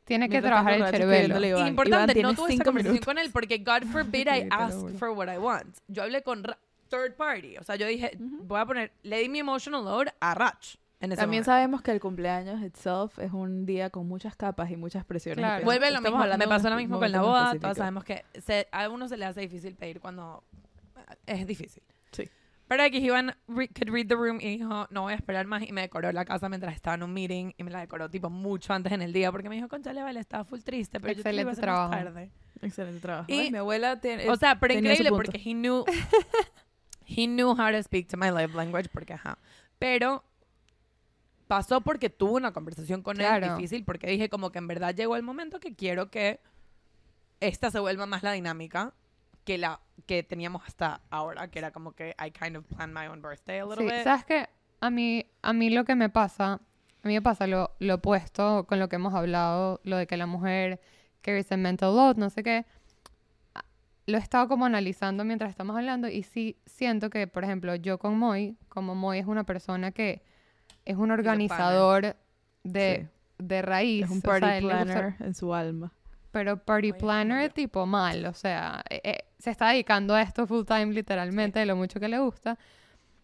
tiene 0.03 0.27
que 0.29 0.41
trabajar 0.41 0.73
el 0.73 0.85
cerebelo. 0.87 1.35
importante, 1.67 2.19
Iván, 2.19 2.31
no 2.31 2.35
tuve 2.35 2.53
esa 2.53 2.63
conversación 2.65 2.93
minutos. 2.95 3.05
con 3.05 3.17
él 3.17 3.29
porque 3.31 3.59
God 3.59 3.83
forbid 3.91 4.21
I 4.21 4.23
te 4.41 4.47
asked 4.51 4.79
juro. 4.79 4.97
for 4.97 5.09
what 5.11 5.33
I 5.33 5.37
want. 5.37 5.77
Yo 5.87 6.03
hablé 6.03 6.21
con 6.21 6.43
Ra- 6.43 6.57
third 6.91 7.15
party, 7.15 7.57
o 7.57 7.63
sea, 7.63 7.75
yo 7.77 7.87
dije, 7.87 8.11
voy 8.19 8.59
a 8.59 8.65
poner, 8.67 8.91
le 9.01 9.17
di 9.19 9.29
mi 9.29 9.39
emotional 9.39 9.83
load 9.83 10.07
a 10.19 10.35
ese 10.61 10.77
También 10.99 11.19
momento. 11.41 11.45
sabemos 11.45 11.81
que 11.81 11.91
el 11.91 11.99
cumpleaños 11.99 12.61
itself 12.61 13.17
es 13.17 13.31
un 13.31 13.65
día 13.65 13.89
con 13.89 14.07
muchas 14.07 14.35
capas 14.35 14.69
y 14.69 14.75
muchas 14.75 15.03
presiones. 15.03 15.39
Claro. 15.43 15.65
Vuelve 15.65 15.89
lo 15.89 15.97
estamos 15.97 16.19
mismo, 16.27 16.37
me 16.37 16.47
pasó 16.47 16.69
lo 16.69 16.75
mismo 16.75 16.99
con 16.99 17.11
la 17.11 17.21
boda, 17.21 17.55
todos 17.59 17.77
sabemos 17.77 18.03
que 18.03 18.23
se- 18.39 18.67
a 18.71 18.87
uno 18.89 19.07
se 19.07 19.17
le 19.17 19.25
hace 19.25 19.41
difícil 19.41 19.73
pedir 19.75 19.99
cuando 19.99 20.43
es 21.25 21.47
difícil. 21.47 21.81
Sí. 22.11 22.29
Pero 22.67 22.83
aquí 22.83 22.99
Iván 22.99 23.35
re- 23.47 23.67
could 23.69 23.89
read 23.89 24.07
the 24.07 24.13
room 24.15 24.37
y 24.39 24.57
dijo, 24.57 24.87
no 24.91 25.01
voy 25.01 25.13
a 25.13 25.15
esperar 25.15 25.45
más 25.47 25.63
y 25.63 25.71
me 25.71 25.81
decoró 25.81 26.11
la 26.11 26.23
casa 26.23 26.47
mientras 26.49 26.75
estaba 26.75 26.93
en 26.95 27.03
un 27.03 27.11
meeting 27.13 27.51
y 27.57 27.63
me 27.63 27.71
la 27.71 27.79
decoró 27.79 28.07
tipo 28.09 28.29
mucho 28.29 28.71
antes 28.73 28.91
en 28.93 29.01
el 29.01 29.11
día 29.11 29.31
porque 29.31 29.49
me 29.49 29.55
dijo, 29.55 29.67
conchale, 29.67 30.03
vale, 30.03 30.19
estaba 30.19 30.43
full 30.45 30.59
triste, 30.61 30.99
pero 30.99 31.13
yo 31.13 31.23
te 31.23 31.33
iba 31.33 31.49
a 31.49 31.51
Excelente 31.51 31.51
hacer 31.51 31.67
más 31.69 31.89
trabajo. 31.89 32.05
tarde. 32.13 32.31
Excelente 32.61 32.99
trabajo. 32.99 33.25
Y- 33.27 33.37
¿ves? 33.39 33.51
Mi 33.51 33.57
abuela 33.57 33.99
tiene... 33.99 34.29
O 34.29 34.35
sea, 34.35 34.59
pero 34.59 34.75
increíble 34.75 35.09
porque 35.09 35.37
he 35.43 35.53
knew, 35.55 35.83
he 37.05 37.25
knew 37.27 37.51
how 37.51 37.71
to 37.71 37.81
speak 37.83 38.07
to 38.09 38.17
my 38.17 38.29
love 38.29 38.53
language 38.55 38.89
porque 38.91 39.13
ajá. 39.13 39.37
Pero 39.79 40.23
pasó 41.47 41.81
porque 41.81 42.09
tuve 42.09 42.33
una 42.33 42.53
conversación 42.53 43.01
con 43.01 43.19
él 43.19 43.27
Claro. 43.27 43.55
difícil 43.55 43.83
porque 43.83 44.07
dije 44.07 44.29
como 44.29 44.51
que 44.51 44.59
en 44.59 44.67
verdad 44.67 44.95
llegó 44.95 45.15
el 45.15 45.23
momento 45.23 45.59
que 45.59 45.75
quiero 45.75 46.09
que 46.09 46.39
esta 47.39 47.71
se 47.71 47.79
vuelva 47.79 48.05
más 48.05 48.23
la 48.23 48.31
dinámica 48.31 48.93
que 49.43 49.57
la 49.57 49.79
que 50.05 50.23
teníamos 50.23 50.63
hasta 50.65 51.01
ahora, 51.09 51.49
que 51.49 51.59
era 51.59 51.71
como 51.71 51.93
que 51.93 52.15
I 52.23 52.31
kind 52.31 52.55
of 52.55 52.65
planned 52.65 52.93
my 52.97 53.07
own 53.07 53.21
birthday 53.21 53.59
a 53.59 53.65
little 53.65 53.85
Sí, 53.87 53.93
bit. 53.93 54.03
¿sabes 54.03 54.25
qué? 54.25 54.49
A 54.79 54.89
mí, 54.89 55.25
a 55.41 55.53
mí 55.53 55.69
lo 55.69 55.83
que 55.83 55.95
me 55.95 56.09
pasa, 56.09 56.53
a 56.53 57.07
mí 57.07 57.13
me 57.13 57.21
pasa 57.21 57.47
lo, 57.47 57.71
lo 57.79 57.95
opuesto 57.95 58.65
con 58.67 58.79
lo 58.79 58.87
que 58.89 58.95
hemos 58.97 59.13
hablado, 59.13 59.79
lo 59.83 59.97
de 59.97 60.07
que 60.07 60.17
la 60.17 60.25
mujer 60.27 60.79
carries 61.21 61.51
a 61.51 61.57
mental 61.57 61.95
load, 61.95 62.15
no 62.17 62.29
sé 62.29 62.43
qué. 62.43 62.65
Lo 64.07 64.17
he 64.17 64.19
estado 64.21 64.47
como 64.47 64.65
analizando 64.65 65.23
mientras 65.23 65.49
estamos 65.51 65.75
hablando 65.77 66.07
y 66.07 66.23
sí 66.23 66.57
siento 66.65 67.09
que, 67.09 67.27
por 67.27 67.43
ejemplo, 67.43 67.75
yo 67.75 67.97
con 67.99 68.17
Moy, 68.17 68.57
como 68.67 68.95
Moy 68.95 69.19
es 69.19 69.27
una 69.27 69.43
persona 69.43 69.91
que 69.91 70.23
es 70.85 70.97
un 70.97 71.11
organizador 71.11 72.15
de, 72.63 73.07
de 73.37 73.61
raíz. 73.61 74.05
Es 74.05 74.11
un 74.11 74.17
o 74.17 74.21
sea, 74.21 74.39
party 74.39 74.65
planner 74.65 75.15
en 75.19 75.33
su 75.35 75.53
alma. 75.53 75.93
pero 76.31 76.57
party 76.57 76.93
planner 76.93 77.51
tipo 77.51 77.85
mal, 77.85 78.25
o 78.25 78.33
sea, 78.33 78.83
eh, 78.89 79.01
eh, 79.03 79.17
se 79.37 79.51
está 79.51 79.69
dedicando 79.69 80.15
a 80.15 80.21
esto 80.21 80.47
full 80.47 80.65
time 80.65 80.87
literalmente, 80.93 81.59
de 81.59 81.65
lo 81.65 81.75
mucho 81.75 81.99
que 81.99 82.07
le 82.07 82.19
gusta. 82.19 82.57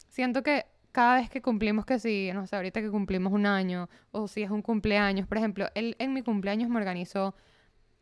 Siento 0.09 0.43
que 0.43 0.65
cada 0.91 1.17
vez 1.17 1.29
que 1.29 1.41
cumplimos 1.41 1.85
que 1.85 1.99
sí, 1.99 2.29
no 2.33 2.47
sé, 2.47 2.55
ahorita 2.55 2.81
que 2.81 2.89
cumplimos 2.89 3.31
un 3.31 3.45
año, 3.45 3.89
o 4.11 4.27
si 4.27 4.43
es 4.43 4.49
un 4.49 4.61
cumpleaños, 4.61 5.27
por 5.27 5.37
ejemplo, 5.37 5.67
él 5.75 5.95
en 5.99 6.13
mi 6.13 6.21
cumpleaños 6.23 6.69
me 6.69 6.77
organizó 6.77 7.35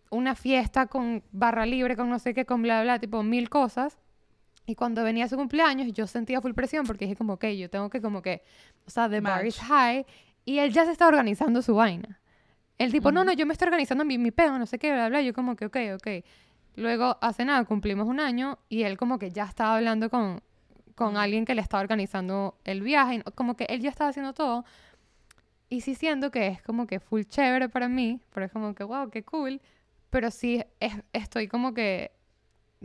una 0.10 0.36
fiesta 0.36 0.88
con 0.88 1.24
barra 1.32 1.66
libre, 1.66 1.96
con 1.96 2.10
no 2.10 2.20
sé 2.20 2.34
qué, 2.34 2.46
con 2.46 2.62
bla, 2.62 2.82
bla, 2.84 3.00
tipo 3.00 3.24
mil 3.24 3.50
cosas. 3.50 3.98
Y 4.66 4.76
cuando 4.76 5.04
venía 5.04 5.28
su 5.28 5.36
cumpleaños, 5.36 5.92
yo 5.94 6.08
sentía 6.08 6.42
full 6.42 6.54
presión 6.54 6.86
porque 6.86 7.06
dije 7.06 7.16
como, 7.16 7.34
ok, 7.34 7.46
yo 7.48 7.70
tengo 7.70 7.90
que 7.90 8.02
como 8.02 8.22
que, 8.22 8.42
o 8.88 8.90
sea, 8.90 9.10
the 9.10 9.22
bar 9.22 9.46
is 9.46 9.60
high. 9.60 10.06
Y 10.44 10.60
él 10.60 10.72
ya 10.72 10.86
se 10.86 10.92
está 10.92 11.08
organizando 11.08 11.62
su 11.62 11.76
vaina. 11.76 12.20
El 12.78 12.92
tipo, 12.92 13.12
no, 13.12 13.24
no, 13.24 13.32
yo 13.32 13.46
me 13.46 13.54
estoy 13.54 13.68
organizando 13.68 14.04
mi, 14.04 14.18
mi 14.18 14.32
pedo, 14.32 14.58
no 14.60 14.66
sé 14.66 14.80
qué, 14.80 14.92
bla, 14.92 15.08
bla. 15.10 15.22
Yo 15.22 15.34
como 15.34 15.56
que, 15.56 15.66
ok, 15.66 15.78
ok. 15.96 16.08
Luego, 16.76 17.18
hace 17.22 17.46
nada, 17.46 17.64
cumplimos 17.64 18.08
un 18.08 18.20
año 18.20 18.60
y 18.68 18.84
él 18.84 18.98
como 18.98 19.18
que 19.18 19.32
ya 19.32 19.46
estaba 19.46 19.78
hablando 19.78 20.10
con, 20.10 20.42
con 20.94 21.16
alguien 21.16 21.46
que 21.46 21.56
le 21.56 21.62
estaba 21.62 21.82
organizando 21.82 22.58
el 22.66 22.82
viaje. 22.82 23.24
Como 23.36 23.56
que 23.56 23.66
él 23.66 23.82
ya 23.82 23.90
estaba 23.90 24.10
haciendo 24.10 24.34
todo. 24.34 24.66
Y 25.70 25.82
sí 25.82 25.96
siento 25.96 26.32
que 26.32 26.48
es 26.48 26.62
como 26.62 26.86
que 26.86 27.00
full 27.00 27.24
chévere 27.24 27.70
para 27.70 27.88
mí, 27.88 28.20
pero 28.34 28.46
es 28.46 28.52
como 28.52 28.76
que, 28.76 28.84
wow, 28.84 29.10
qué 29.10 29.24
cool. 29.24 29.62
Pero 30.16 30.32
sí 30.32 30.64
es- 30.80 31.04
estoy 31.12 31.50
como 31.50 31.74
que 31.74 32.12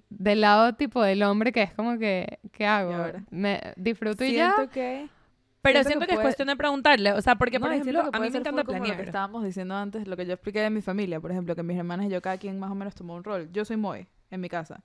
del 0.08 0.40
lado 0.40 0.74
tipo 0.74 1.00
del 1.00 1.22
hombre 1.22 1.52
que 1.52 1.62
es 1.62 1.72
como 1.72 1.96
que, 1.96 2.40
¿qué 2.50 2.66
hago? 2.66 2.92
ahora? 2.92 3.22
Me 3.30 3.60
disfruto 3.76 4.24
y 4.24 4.32
ya. 4.34 4.54
Siento 4.56 4.72
que... 4.72 5.08
Pero 5.62 5.74
siento 5.84 5.88
siento 5.90 6.06
que 6.06 6.08
que, 6.08 6.14
es 6.14 6.20
cuestión 6.22 6.48
de 6.48 6.56
preguntarle, 6.56 7.12
o 7.12 7.20
sea, 7.22 7.36
porque 7.36 7.60
No, 7.60 7.66
por 7.66 7.72
ejemplo, 7.74 8.00
a 8.12 8.18
mí 8.18 8.30
me 8.30 8.38
encanta 8.38 8.64
como 8.64 8.78
lo 8.78 8.82
que 8.82 8.88
planear. 8.88 9.00
estábamos 9.06 9.44
diciendo 9.44 9.76
antes, 9.76 10.08
lo 10.08 10.16
que 10.16 10.26
yo 10.26 10.32
expliqué 10.32 10.60
de 10.60 10.70
mi 10.70 10.80
familia, 10.80 11.20
por 11.20 11.30
ejemplo, 11.30 11.54
que 11.54 11.62
mis 11.62 11.76
hermanas 11.78 12.06
y 12.06 12.08
yo, 12.08 12.20
cada 12.20 12.36
quien 12.38 12.58
más 12.58 12.72
o 12.72 12.74
menos 12.74 12.96
tomó 12.96 13.14
un 13.14 13.22
rol. 13.22 13.48
Yo 13.52 13.64
soy 13.64 13.76
Moe 13.76 14.08
en 14.32 14.40
mi 14.40 14.48
casa, 14.48 14.82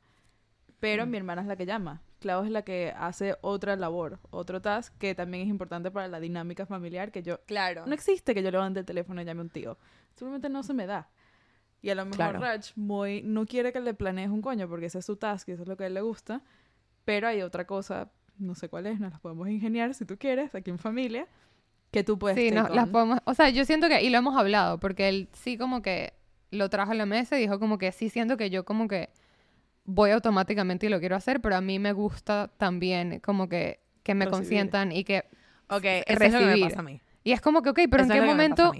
pero 0.80 1.08
Mm. 1.08 1.10
mi 1.10 1.18
hermana 1.18 1.42
es 1.42 1.48
la 1.48 1.56
que 1.56 1.66
llama. 1.66 2.04
Clau 2.20 2.44
es 2.44 2.52
la 2.52 2.62
que 2.64 2.94
hace 2.96 3.36
otra 3.42 3.76
labor, 3.76 4.20
otro 4.30 4.62
task 4.62 4.94
que 5.00 5.16
también 5.16 5.42
es 5.44 5.50
importante 5.50 5.90
para 5.90 6.08
la 6.10 6.20
dinámica 6.20 6.68
familiar 6.68 7.12
que 7.12 7.24
yo... 7.24 7.40
Claro. 7.46 7.86
No 7.88 7.94
existe 7.96 8.36
que 8.36 8.44
yo 8.44 8.52
levante 8.52 8.82
el 8.82 8.86
teléfono 8.86 9.20
y 9.22 9.26
llame 9.26 9.40
a 9.40 9.44
un 9.44 9.50
tío. 9.50 9.78
Simplemente 10.14 10.50
no 10.50 10.62
se 10.62 10.74
me 10.76 10.86
da. 10.86 11.10
Y 11.86 11.92
a 11.92 11.96
lo 11.96 12.04
mejor 12.06 12.18
Claro. 12.18 12.40
Raj 12.40 12.72
muy, 12.76 13.22
no 13.22 13.46
quiere 13.46 13.72
que 13.72 13.80
le 13.80 13.94
planees 13.94 14.30
un 14.32 14.42
coño 14.42 14.68
porque 14.68 14.88
ese 14.88 15.00
es 15.00 15.06
su 15.06 15.18
task 15.18 15.48
y 15.50 15.52
eso 15.52 15.62
es 15.62 15.68
lo 15.68 15.78
que 15.78 15.84
a 15.84 15.88
él 15.88 15.94
le 15.94 16.02
gusta. 16.02 16.42
Pero 17.06 17.28
hay 17.28 17.44
otra 17.44 17.66
cosa, 17.68 18.10
no 18.40 18.56
sé 18.56 18.70
cuál 18.70 18.88
es, 18.88 19.00
nos 19.00 19.12
las 19.12 19.20
podemos 19.22 19.48
ingeniar 19.50 19.94
si 19.94 20.04
tú 20.04 20.18
quieres, 20.18 20.56
aquí 20.56 20.72
en 20.72 20.80
familia, 20.80 21.28
que 21.92 22.04
tú 22.04 22.18
puedes 22.18 22.38
Sí, 22.40 22.50
no, 22.50 22.68
las 22.70 22.90
podemos, 22.90 23.20
o 23.26 23.34
sea, 23.36 23.50
yo 23.50 23.66
siento 23.66 23.88
que, 23.88 24.02
y 24.02 24.10
lo 24.10 24.18
hemos 24.18 24.36
hablado, 24.36 24.80
porque 24.80 25.10
él 25.10 25.30
sí 25.34 25.58
como 25.60 25.84
que 25.84 26.14
lo 26.50 26.70
trajo 26.72 26.92
a 26.92 26.96
la 26.96 27.06
mesa 27.06 27.38
y 27.38 27.42
dijo 27.42 27.60
como 27.60 27.78
que 27.78 27.92
sí 27.92 28.10
siento 28.10 28.36
que 28.36 28.50
yo 28.50 28.66
como 28.66 28.88
que 28.88 29.10
voy 29.84 30.10
automáticamente 30.10 30.88
y 30.88 30.90
lo 30.90 31.00
quiero 31.00 31.16
hacer, 31.16 31.40
pero 31.40 31.56
a 31.56 31.62
mí 31.62 31.78
me 31.78 31.94
gusta 31.94 32.50
también 32.58 33.20
como 33.20 33.48
que, 33.48 33.80
que 34.02 34.16
me 34.16 34.26
Recibir. 34.26 34.40
consientan 34.40 34.92
y 34.92 35.04
que... 35.04 35.26
Ok, 35.70 35.84
eso 35.84 36.24
es 36.24 36.34
lo 36.34 36.40
que 36.40 36.46
me 36.46 36.52
recibir. 36.54 36.70
pasa 36.70 36.80
a 36.80 36.84
mí. 36.84 37.00
Y 37.24 37.32
es 37.32 37.42
como 37.42 37.62
que, 37.62 37.70
ok, 37.70 37.80
pero 37.92 38.04
Eso 38.04 38.14
¿en 38.14 38.20
qué 38.22 38.26
momento. 38.26 38.72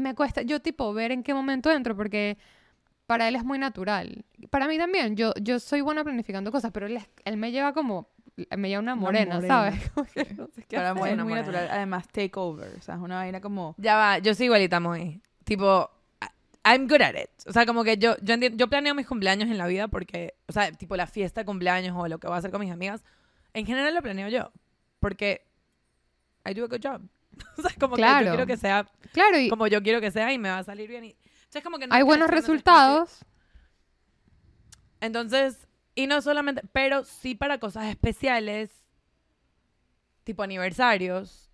Me 0.00 0.14
cuesta? 0.14 0.42
Yo 0.42 0.60
tipo 0.60 0.92
ver 0.94 1.12
en 1.12 1.22
qué 1.22 1.34
momento 1.34 1.70
entro, 1.70 1.96
porque 1.96 2.38
para 3.06 3.28
él 3.28 3.36
es 3.36 3.44
muy 3.44 3.58
natural. 3.58 4.24
Para 4.50 4.66
mí 4.68 4.78
también, 4.78 5.16
yo, 5.16 5.32
yo 5.40 5.58
soy 5.60 5.80
buena 5.80 6.02
planificando 6.04 6.50
cosas, 6.52 6.72
pero 6.72 6.86
él, 6.86 6.96
es- 6.96 7.08
él 7.24 7.36
me 7.36 7.52
lleva 7.52 7.72
como, 7.72 8.08
me 8.56 8.68
lleva 8.68 8.80
una 8.82 8.94
Una 8.94 9.00
morena, 9.02 9.34
morena. 9.36 9.54
¿sabes? 9.54 9.90
Como 9.94 10.06
que 10.06 10.34
no 10.34 10.46
sé 10.48 10.62
qué 10.64 10.76
Para 10.76 10.90
hacer. 10.90 11.02
mí 11.02 11.08
es 11.08 11.14
Una 11.14 11.24
muy 11.24 11.32
morena. 11.34 11.46
natural. 11.52 11.68
Además, 11.70 12.08
take 12.08 12.32
over. 12.34 12.76
O 12.78 12.82
sea, 12.82 12.96
es 12.96 13.00
una 13.00 13.16
vaina 13.16 13.40
como... 13.40 13.74
Ya 13.78 13.96
va, 13.96 14.18
yo 14.18 14.34
soy 14.34 14.46
igualita 14.46 14.80
muy. 14.80 15.20
Tipo, 15.44 15.88
I'm 16.64 16.88
good 16.88 17.00
at 17.02 17.14
it. 17.14 17.30
O 17.46 17.52
sea, 17.52 17.64
como 17.64 17.84
que 17.84 17.96
yo, 17.96 18.16
yo, 18.22 18.68
planeo 18.68 18.94
mis 18.94 19.06
cumpleaños 19.06 19.48
en 19.48 19.56
la 19.56 19.66
vida 19.68 19.86
porque, 19.88 20.34
o 20.48 20.52
sea, 20.52 20.72
tipo 20.72 20.96
la 20.96 21.06
fiesta 21.06 21.42
de 21.42 21.44
cumpleaños 21.46 21.94
o 21.96 22.08
lo 22.08 22.18
que 22.18 22.26
voy 22.26 22.34
a 22.34 22.38
hacer 22.38 22.50
con 22.50 22.60
mis 22.60 22.72
amigas, 22.72 23.04
en 23.54 23.64
general 23.66 23.94
lo 23.94 24.02
planeo 24.02 24.28
yo. 24.28 24.50
Porque 24.98 25.42
I 26.44 26.54
do 26.54 26.64
a 26.64 26.68
good 26.68 26.80
job. 26.82 27.00
o 27.58 27.62
sea, 27.62 27.70
como 27.78 27.96
que 27.96 28.02
Claro. 28.02 28.24
yo 28.26 28.30
quiero 28.32 28.46
que 28.46 28.56
sea 28.56 28.86
Claro, 29.12 29.38
y 29.38 29.48
como 29.48 29.66
yo 29.66 29.82
quiero 29.82 30.00
que 30.00 30.10
sea 30.10 30.32
y 30.32 30.38
me 30.38 30.48
va 30.50 30.58
a 30.58 30.64
salir 30.64 30.88
bien. 30.88 31.04
Y, 31.04 31.12
o 31.12 31.50
sea, 31.50 31.60
es 31.60 31.64
como 31.64 31.78
que 31.78 31.86
no 31.86 31.94
hay 31.94 32.00
que 32.00 32.04
buenos 32.04 32.28
resultados. 32.30 33.24
Entonces, 35.00 35.66
y 35.94 36.06
no 36.06 36.20
solamente, 36.22 36.62
pero 36.72 37.04
sí 37.04 37.34
para 37.34 37.58
cosas 37.58 37.86
especiales, 37.86 38.70
tipo 40.24 40.42
aniversarios, 40.42 41.50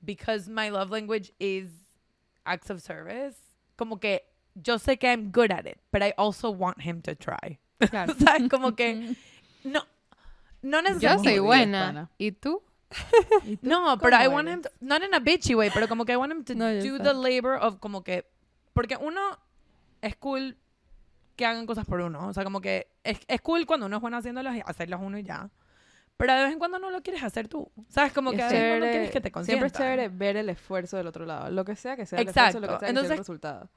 because 0.00 0.48
my 0.50 0.70
love 0.70 0.90
language 0.90 1.32
is 1.38 1.70
acts 2.44 2.70
of 2.70 2.80
service, 2.82 3.36
como 3.76 3.98
que 4.00 4.22
yo 4.54 4.78
sé 4.78 4.98
que 4.98 5.08
I'm 5.08 5.30
good 5.32 5.50
at 5.52 5.66
it, 5.66 5.78
but 5.90 6.02
I 6.02 6.12
also 6.16 6.50
want 6.50 6.80
him 6.80 7.00
to 7.02 7.14
try. 7.14 7.58
Claro. 7.90 8.14
¿Sabes? 8.18 8.48
Como 8.50 8.74
que 8.76 9.16
no 9.64 9.82
no 10.62 10.78
Yo 10.78 10.82
necesariamente. 10.82 11.30
soy 11.30 11.40
Muy 11.40 11.46
buena. 11.46 12.10
¿Y 12.18 12.32
tú? 12.32 12.62
¿Y 13.44 13.56
tú 13.56 13.68
No, 13.68 13.98
pero 13.98 14.16
I 14.22 14.26
want 14.28 14.48
eres? 14.48 14.56
him 14.58 14.62
to, 14.62 14.68
not 14.80 15.02
in 15.02 15.14
a 15.14 15.18
bitchy 15.20 15.54
way, 15.54 15.70
pero 15.72 15.88
como 15.88 16.04
que 16.04 16.12
I 16.12 16.16
want 16.16 16.32
him 16.32 16.44
to 16.44 16.54
No, 16.54 16.66
do 16.66 16.80
sé. 16.80 16.98
the 17.02 17.14
labor 17.14 17.58
of 17.60 17.78
como 17.78 18.02
que 18.04 18.26
porque 18.72 18.96
uno 18.96 19.20
es 20.00 20.16
cool 20.16 20.56
que 21.36 21.46
hagan 21.46 21.66
cosas 21.66 21.86
por 21.86 22.00
uno, 22.00 22.28
o 22.28 22.32
sea, 22.32 22.44
como 22.44 22.60
que 22.60 22.88
es, 23.04 23.20
es 23.28 23.40
cool 23.40 23.66
cuando 23.66 23.86
uno 23.86 23.96
es 23.96 24.02
bueno 24.02 24.16
haciéndolas 24.18 24.56
y 24.56 24.62
hacerlas 24.64 25.00
uno 25.02 25.18
y 25.18 25.22
ya. 25.22 25.50
Pero 26.16 26.34
de 26.34 26.42
vez 26.44 26.52
en 26.52 26.58
cuando 26.58 26.78
no 26.78 26.90
lo 26.90 27.02
quieres 27.02 27.22
hacer 27.24 27.48
tú. 27.48 27.68
¿Sabes? 27.88 28.12
Como 28.12 28.32
Y 28.32 28.36
que 28.36 28.42
es 28.42 28.48
a 28.48 28.52
veces 28.52 28.62
no 28.80 28.86
chévere- 28.86 28.90
quieres 28.90 29.10
que 29.10 29.20
te 29.20 29.32
consientan. 29.32 29.44
Siempre 29.58 29.66
es 29.66 29.72
chévere 29.72 30.08
ver 30.16 30.36
el 30.36 30.48
esfuerzo 30.50 30.96
del 30.96 31.06
otro 31.08 31.24
lado. 31.26 31.50
Lo 31.50 31.64
que 31.64 31.74
sea 31.74 31.96
que 31.96 32.06
sea 32.06 32.20
el 32.20 32.28
esfuerzo, 32.28 32.60
lo 32.60 32.66
que 32.68 32.72
sea 32.72 32.78
que 32.78 32.80
sea 32.80 32.88
el 32.90 32.96
Entonces- 32.96 33.18
resultado. 33.18 33.68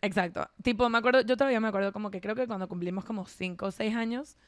Exacto. 0.00 0.48
Tipo, 0.62 0.88
me 0.88 0.98
acuerdo, 0.98 1.20
yo 1.22 1.36
todavía 1.36 1.60
me 1.60 1.68
acuerdo 1.68 1.92
como 1.92 2.10
que 2.10 2.20
creo 2.20 2.34
que 2.34 2.46
cuando 2.46 2.68
cumplimos 2.68 3.04
como 3.04 3.26
5 3.26 3.66
o 3.66 3.70
6 3.70 3.94
años, 3.94 4.38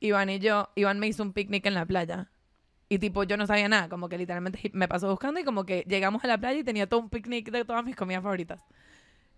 Iván 0.00 0.30
y 0.30 0.38
yo, 0.38 0.68
Iván 0.76 1.00
me 1.00 1.08
hizo 1.08 1.22
un 1.22 1.32
picnic 1.32 1.66
en 1.66 1.74
la 1.74 1.86
playa. 1.86 2.30
Y 2.88 2.98
tipo, 2.98 3.24
yo 3.24 3.36
no 3.36 3.46
sabía 3.46 3.68
nada, 3.68 3.88
como 3.88 4.08
que 4.08 4.18
literalmente 4.18 4.70
me 4.74 4.86
pasó 4.88 5.08
buscando 5.08 5.40
y 5.40 5.44
como 5.44 5.64
que 5.64 5.84
llegamos 5.88 6.22
a 6.24 6.26
la 6.28 6.38
playa 6.38 6.60
y 6.60 6.64
tenía 6.64 6.86
todo 6.88 7.00
un 7.00 7.08
picnic 7.10 7.50
de 7.50 7.64
todas 7.64 7.84
mis 7.84 7.96
comidas 7.96 8.22
favoritas. 8.22 8.60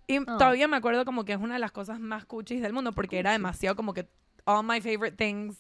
Y 0.09 0.19
Oh. 0.19 0.25
todavía 0.25 0.69
me 0.69 0.77
acuerdo 0.77 1.05
como 1.05 1.25
que 1.25 1.33
es 1.33 1.39
una 1.39 1.55
de 1.55 1.61
las 1.61 1.73
cosas 1.73 1.99
más 2.01 2.25
cuchis 2.25 2.61
del 2.63 2.73
mundo 2.73 2.93
porque 2.93 3.19
era 3.19 3.33
demasiado 3.33 3.77
como 3.77 3.93
que 3.95 4.09
all 4.45 4.65
my 4.65 4.81
favorite 4.81 5.17
things 5.17 5.57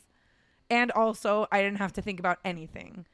and 0.68 0.90
also 0.94 1.48
I 1.52 1.58
didn't 1.62 1.80
have 1.80 1.92
to 1.94 2.02
think 2.02 2.20
about 2.24 2.38
anything. 2.44 3.04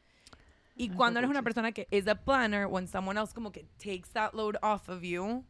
Y 0.75 0.89
cuando 0.89 1.19
eres 1.21 1.31
una 1.31 1.43
persona 1.43 1.73
que 1.73 1.87
is 1.91 2.09
a 2.09 2.15
planner, 2.15 2.67
when 2.67 2.89
someone 2.89 3.19
else 3.21 3.35
como 3.35 3.53
que 3.53 3.65
takes 3.79 4.11
that 4.15 4.33
load 4.33 4.57
off 4.63 4.89
of 4.89 5.03
you 5.03 5.45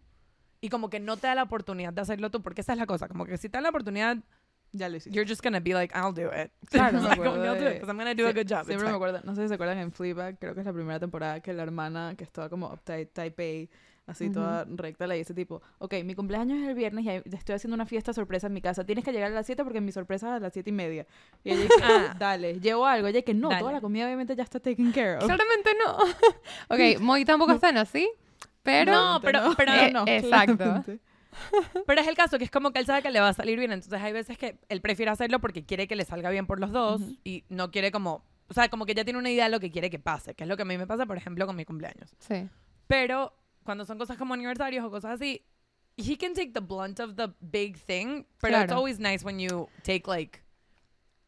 y 0.60 0.68
como 0.68 0.90
que 0.90 0.98
no 1.00 1.16
te 1.16 1.28
da 1.28 1.34
la 1.36 1.44
oportunidad 1.44 1.92
de 1.92 2.00
hacerlo 2.00 2.30
tú, 2.30 2.42
porque 2.42 2.60
esa 2.60 2.72
es 2.72 2.78
la 2.78 2.86
cosa, 2.86 3.08
como 3.08 3.24
que 3.24 3.36
si 3.38 3.48
te 3.48 3.56
da 3.58 3.62
la 3.62 3.68
oportunidad, 3.70 4.18
Ya 4.74 4.88
lo 4.88 4.96
hiciste. 4.96 5.14
you're 5.14 5.28
just 5.28 5.42
gonna 5.42 5.60
be 5.60 5.74
like, 5.74 5.94
I'll 5.94 6.12
do 6.14 6.28
it. 6.30 6.50
Claro, 6.70 7.00
me 7.02 7.08
acuerdo 7.10 7.44
I'll 7.44 7.58
do 7.60 7.66
it 7.66 7.72
de- 7.74 7.80
'cause 7.80 7.88
I'm 7.90 7.98
gonna 7.98 8.14
do 8.14 8.26
a 8.26 8.32
good 8.32 8.46
job. 8.48 8.64
Siempre 8.66 8.88
me 8.88 8.94
acuerdo, 8.94 9.20
no 9.24 9.34
sé 9.34 9.42
si 9.42 9.48
se 9.48 9.54
acuerdan 9.54 9.78
en 9.78 9.92
Fleabag, 9.92 10.38
creo 10.38 10.54
que 10.54 10.60
es 10.60 10.66
la 10.66 10.72
primera 10.72 10.98
temporada 10.98 11.40
que 11.40 11.52
la 11.52 11.62
hermana 11.62 12.14
que 12.16 12.24
estaba 12.24 12.48
como 12.48 12.68
uptight, 12.72 13.12
type 13.12 13.68
A, 14.06 14.10
así 14.12 14.30
toda 14.30 14.64
recta, 14.68 15.06
le 15.06 15.14
dice 15.16 15.32
tipo, 15.34 15.60
ok, 15.78 15.94
mi 16.04 16.14
cumpleaños 16.14 16.58
es 16.62 16.68
el 16.68 16.74
viernes 16.74 17.04
y 17.04 17.34
estoy 17.36 17.54
haciendo 17.54 17.74
una 17.74 17.86
fiesta 17.86 18.12
sorpresa 18.12 18.46
en 18.48 18.52
mi 18.54 18.60
casa, 18.62 18.84
tienes 18.84 19.04
que 19.04 19.12
llegar 19.12 19.30
a 19.30 19.34
las 19.34 19.46
7 19.46 19.62
porque 19.62 19.80
mi 19.80 19.92
sorpresa 19.92 20.26
es 20.28 20.32
a 20.32 20.40
las 20.40 20.52
7 20.54 20.70
y 20.70 20.72
media. 20.72 21.06
Y 21.44 21.50
ella 21.52 21.62
dice, 21.62 21.74
Ah. 21.84 22.16
dale, 22.18 22.58
llevo 22.58 22.86
algo, 22.86 23.06
ella 23.08 23.22
que 23.22 23.34
no, 23.34 23.48
Dale. 23.50 23.60
toda 23.60 23.72
la 23.72 23.80
comida 23.80 24.06
obviamente 24.06 24.34
ya 24.34 24.42
está 24.42 24.58
taken 24.58 24.90
care 24.92 25.18
of. 25.18 25.24
Claramente 25.24 25.70
no. 25.84 25.96
ok, 26.74 27.00
Moy 27.00 27.24
tampoco 27.24 27.52
están 27.52 27.76
así, 27.76 28.10
pero... 28.62 28.90
No, 28.92 29.20
pero- 29.22 29.52
pero- 29.56 29.72
Eh, 29.72 30.16
exacto. 30.16 30.56
claramente. 30.56 30.98
Pero 31.86 32.00
es 32.00 32.06
el 32.08 32.14
caso 32.14 32.38
que 32.38 32.44
es 32.44 32.50
como 32.50 32.72
que 32.72 32.78
él 32.78 32.86
sabe 32.86 33.02
que 33.02 33.10
le 33.10 33.20
va 33.20 33.28
a 33.28 33.32
salir 33.34 33.58
bien, 33.58 33.72
entonces 33.72 34.00
hay 34.00 34.12
veces 34.12 34.38
que 34.38 34.58
él 34.68 34.80
prefiere 34.80 35.10
hacerlo 35.10 35.40
porque 35.40 35.64
quiere 35.64 35.88
que 35.88 35.96
le 35.96 36.04
salga 36.04 36.30
bien 36.30 36.46
por 36.46 36.60
los 36.60 36.72
dos 36.72 37.00
y 37.24 37.44
no 37.48 37.70
quiere 37.70 37.90
como, 37.90 38.24
o 38.48 38.54
sea, 38.54 38.68
como 38.68 38.86
que 38.86 38.94
ya 38.94 39.04
tiene 39.04 39.18
una 39.18 39.30
idea 39.30 39.44
de 39.44 39.50
lo 39.50 39.60
que 39.60 39.70
quiere 39.70 39.90
que 39.90 39.98
pase, 39.98 40.34
que 40.34 40.44
es 40.44 40.48
lo 40.48 40.56
que 40.56 40.62
a 40.62 40.66
mí 40.66 40.76
me 40.78 40.86
pasa, 40.86 41.06
por 41.06 41.16
ejemplo, 41.16 41.46
con 41.46 41.56
mi 41.56 41.64
cumpleaños. 41.64 42.14
Sí. 42.18 42.48
Pero 42.86 43.32
cuando 43.64 43.84
son 43.84 43.98
cosas 43.98 44.18
como 44.18 44.34
aniversarios 44.34 44.84
o 44.84 44.90
cosas 44.90 45.12
así, 45.12 45.44
he 45.96 46.16
can 46.16 46.34
take 46.34 46.50
the 46.52 46.60
blunt 46.60 47.00
of 47.00 47.14
the 47.16 47.28
big 47.40 47.76
thing, 47.78 48.24
pero 48.40 48.56
it's 48.58 48.66
Claro. 48.66 48.76
always 48.76 48.98
nice 48.98 49.24
when 49.24 49.38
you 49.38 49.68
take 49.82 50.02
like 50.06 50.40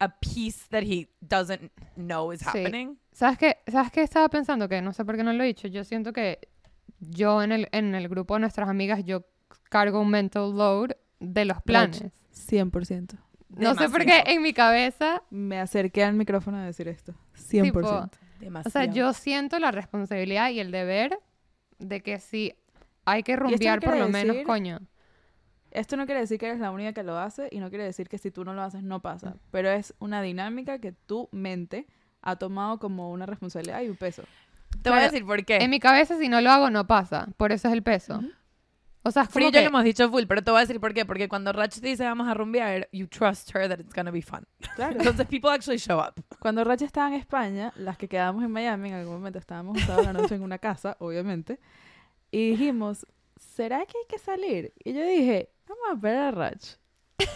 a 0.00 0.09
piece 0.20 0.66
that 0.70 0.82
he 0.82 1.09
doesn't 1.20 1.70
know 1.96 2.32
is 2.32 2.40
Sí. 2.40 2.46
happening. 2.48 2.98
¿Sabes 3.12 3.38
qué? 3.38 3.57
¿Sabes 3.70 3.92
qué 3.92 4.02
estaba 4.02 4.28
pensando? 4.28 4.68
Que 4.68 4.82
no 4.82 4.92
sé 4.92 5.05
por 5.05 5.16
qué 5.16 5.22
no 5.22 5.32
lo 5.32 5.44
he 5.44 5.46
dicho. 5.46 5.68
Yo 5.68 5.84
siento 5.84 6.12
que 6.12 6.40
yo 6.98 7.42
en 7.42 7.52
el, 7.52 7.68
en 7.72 7.94
el 7.94 8.09
grupo 8.09 8.34
de 8.34 8.40
nuestras 8.40 8.68
amigas, 8.68 9.05
yo 9.05 9.24
cargo 9.68 10.00
un 10.00 10.11
mental 10.11 10.57
load 10.57 10.90
de 11.20 11.44
los 11.44 11.62
planes. 11.62 12.05
100%. 12.32 13.16
No 13.50 13.74
sé 13.74 13.88
por 13.88 14.00
qué 14.00 14.07
Demasiado. 14.07 14.30
en 14.36 14.42
mi 14.42 14.52
cabeza, 14.52 15.22
Me 15.30 15.61
acerqué 15.61 16.02
al 16.02 16.14
micrófono 16.14 16.57
a 16.59 16.64
decir 16.64 16.88
esto. 16.88 17.14
100%. 17.36 18.11
Demasiado. 18.40 18.68
o 18.68 18.70
sea, 18.70 18.84
yo 18.92 19.12
siento 19.12 19.59
la 19.59 19.70
responsabilidad 19.70 20.50
y 20.50 20.59
el 20.61 20.70
deber 20.72 21.18
de 21.78 22.02
que 22.02 22.18
si 22.18 22.55
hay 23.05 23.22
que 23.22 23.36
rumbear 23.36 23.80
por 23.80 23.96
lo 23.96 24.09
menos, 24.09 24.36
decir- 24.36 24.46
coño. 24.46 24.80
Esto 25.70 25.96
no 25.96 26.07
quiere 26.07 26.20
decir 26.20 26.38
que 26.38 26.46
eres 26.46 26.61
la 26.61 26.70
única 26.70 26.92
que 26.92 27.02
lo 27.02 27.18
hace 27.18 27.48
y 27.50 27.59
no 27.59 27.68
quiere 27.68 27.84
decir 27.84 28.09
que 28.09 28.16
si 28.18 28.30
tú 28.30 28.44
no 28.44 28.55
lo 28.55 28.62
haces 28.62 28.82
no 28.84 29.00
pasa, 29.00 29.36
pero 29.50 29.70
es 29.70 29.92
una 29.98 30.22
dinámica 30.22 30.78
que 30.78 30.92
tu 30.92 31.28
mente 31.32 31.86
ha 32.22 32.36
tomado 32.36 32.78
como 32.78 33.11
una 33.11 33.26
responsabilidad 33.26 33.82
y 33.82 33.88
un 33.88 33.96
peso. 33.96 34.22
Te 34.82 34.90
voy 34.90 34.98
a 34.98 35.02
Claro, 35.02 35.12
decir 35.12 35.26
por 35.26 35.44
qué. 35.44 35.57
En 35.59 35.70
mi 35.70 35.80
cabeza, 35.80 36.16
si 36.18 36.28
no 36.28 36.40
lo 36.40 36.50
hago, 36.50 36.70
no 36.70 36.86
pasa. 36.86 37.28
Por 37.36 37.50
eso 37.52 37.68
es 37.68 37.74
el 37.74 37.82
peso. 37.82 38.20
O 39.07 39.11
sea, 39.11 39.24
es 39.24 39.28
Free 39.28 39.44
como 39.44 39.52
yo 39.52 39.59
que- 39.59 39.64
lo 39.64 39.68
hemos 39.68 39.84
dicho 39.84 40.09
full, 40.11 40.24
pero 40.26 40.42
te 40.42 40.50
voy 40.50 40.59
a 40.59 40.61
decir 40.62 40.80
por 40.80 40.94
qué. 40.94 41.05
Porque 41.05 41.28
cuando 41.28 41.52
Rach 41.52 41.74
dice 41.78 42.05
vamos 42.05 42.26
a 42.26 42.32
rumbear, 42.34 42.88
you 42.90 43.07
trust 43.07 43.55
her 43.55 43.68
that 43.68 43.78
it's 43.78 43.94
gonna 43.94 44.11
be 44.11 44.22
fun. 44.22 44.46
Claro. 44.76 44.96
Entonces 44.98 45.26
people 45.26 45.50
actually 45.50 45.78
show 45.78 45.98
up. 46.00 46.14
Cuando 46.38 46.64
Racha 46.64 46.84
estaba 46.86 47.09
en 47.09 47.14
España, 47.14 47.72
las 47.76 47.98
que 47.98 48.09
quedamos 48.09 48.42
en 48.42 48.50
Miami, 48.50 48.88
en 48.88 48.94
algún 48.96 49.14
momento 49.16 49.38
estábamos 49.38 49.76
juntados 49.78 50.07
la 50.07 50.12
noche 50.14 50.34
en 50.34 50.42
una 50.42 50.59
casa, 50.59 50.96
obviamente, 51.00 51.61
y 52.30 52.50
dijimos, 52.52 53.07
¿será 53.38 53.78
que 53.86 53.92
hay 53.98 54.07
que 54.09 54.18
salir? 54.18 54.72
Y 54.82 54.94
yo 54.94 55.05
dije, 55.05 55.50
vamos 55.68 55.84
a 55.90 55.94
esperar 55.94 56.22
a 56.28 56.30
Rach, 56.30 56.64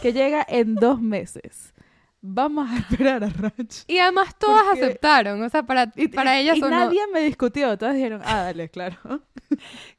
que 0.02 0.12
llega 0.12 0.44
en 0.48 0.74
dos 0.74 1.00
meses. 1.02 1.74
Vamos 2.20 2.68
a 2.70 2.78
esperar 2.78 3.22
a 3.22 3.28
Rach. 3.28 3.84
Y 3.86 3.98
además 3.98 4.36
todas 4.38 4.64
Porque- 4.64 4.84
aceptaron. 4.84 5.42
O 5.42 5.48
sea, 5.48 5.62
para, 5.62 5.92
Y, 5.96 6.08
para 6.08 6.36
y- 6.38 6.42
ellas 6.42 6.56
y 6.56 6.60
nadie 6.60 7.00
me 7.12 7.20
discutió, 7.20 7.76
todas 7.78 7.94
dijeron, 7.94 8.20
ah, 8.24 8.42
dale, 8.44 8.68
claro. 8.68 8.96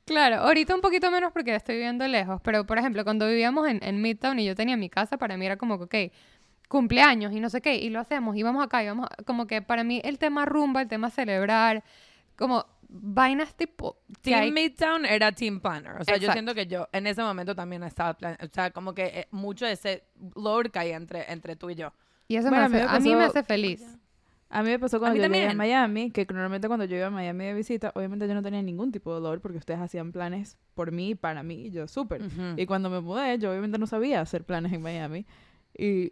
Claro, 0.05 0.37
ahorita 0.37 0.73
un 0.75 0.81
poquito 0.81 1.09
menos 1.11 1.31
porque 1.31 1.53
estoy 1.55 1.75
viviendo 1.75 2.07
lejos, 2.07 2.41
pero 2.43 2.65
por 2.65 2.77
ejemplo, 2.79 3.03
cuando 3.03 3.27
vivíamos 3.27 3.67
en, 3.67 3.79
en 3.83 4.01
Midtown 4.01 4.39
y 4.39 4.45
yo 4.45 4.55
tenía 4.55 4.75
mi 4.75 4.89
casa, 4.89 5.17
para 5.17 5.37
mí 5.37 5.45
era 5.45 5.57
como 5.57 5.77
que, 5.87 6.07
ok, 6.07 6.67
cumpleaños 6.67 7.31
y 7.33 7.39
no 7.39 7.49
sé 7.49 7.61
qué, 7.61 7.75
y 7.75 7.89
lo 7.89 7.99
hacemos, 7.99 8.35
y 8.35 8.43
vamos 8.43 8.63
acá, 8.63 8.83
y 8.83 8.87
vamos, 8.87 9.07
a- 9.09 9.23
como 9.23 9.45
que 9.47 9.61
para 9.61 9.83
mí 9.83 10.01
el 10.03 10.17
tema 10.17 10.45
rumba, 10.45 10.81
el 10.81 10.87
tema 10.87 11.09
celebrar, 11.11 11.83
como 12.35 12.65
vainas 12.89 13.53
tipo... 13.55 13.97
Team 14.21 14.39
hay- 14.41 14.51
Midtown 14.51 15.05
era 15.05 15.31
Team 15.31 15.59
Planner. 15.59 15.93
O 15.99 16.03
sea, 16.03 16.15
yo 16.15 16.21
Exacto. 16.21 16.33
siento 16.33 16.55
que 16.55 16.65
yo 16.67 16.87
en 16.91 17.05
ese 17.07 17.21
momento 17.21 17.53
también 17.55 17.83
estaba 17.83 18.15
plan 18.15 18.35
O 18.41 18.47
sea, 18.51 18.71
como 18.71 18.93
que 18.95 19.03
eh, 19.05 19.27
mucho 19.31 19.65
de 19.67 19.73
ese 19.73 20.03
load 20.35 20.71
caía 20.71 20.95
entre, 20.97 21.31
entre 21.31 21.55
tú 21.55 21.69
y 21.69 21.75
yo. 21.75 21.93
Y 22.29 22.37
eso 22.37 22.47
Bueno, 22.49 22.65
a 22.65 22.69
mí 22.69 22.75
me 22.75 22.81
hace, 22.83 22.95
a 22.95 22.99
mí 23.01 23.15
me 23.15 23.23
hace 23.25 23.43
feliz. 23.43 23.83
A 24.51 24.63
mí 24.63 24.69
me 24.69 24.79
pasó 24.79 24.99
cuando 24.99 25.17
yo 25.17 25.23
llegué 25.23 25.45
a 25.45 25.49
también. 25.49 25.57
Miami, 25.57 26.11
que 26.11 26.25
normalmente 26.25 26.67
cuando 26.67 26.85
yo 26.85 26.95
iba 26.95 27.07
a 27.07 27.11
Miami 27.11 27.45
de 27.45 27.53
visita, 27.53 27.91
obviamente 27.93 28.27
yo 28.27 28.33
no 28.33 28.41
tenía 28.41 28.61
ningún 28.61 28.91
tipo 28.91 29.13
de 29.13 29.19
dolor 29.21 29.41
porque 29.41 29.57
ustedes 29.57 29.79
hacían 29.79 30.11
planes 30.11 30.57
por 30.73 30.91
mí 30.91 31.09
y 31.09 31.15
para 31.15 31.43
mí, 31.43 31.65
y 31.67 31.71
yo 31.71 31.87
súper. 31.87 32.21
Y 32.55 32.65
cuando 32.65 32.89
me 32.89 32.99
mudé, 32.99 33.37
yo 33.37 33.51
obviamente 33.51 33.77
no 33.77 33.85
sabía 33.85 34.21
hacer 34.21 34.43
planes 34.43 34.71
en 34.73 34.81
Miami. 34.81 35.25
Y 35.77 36.09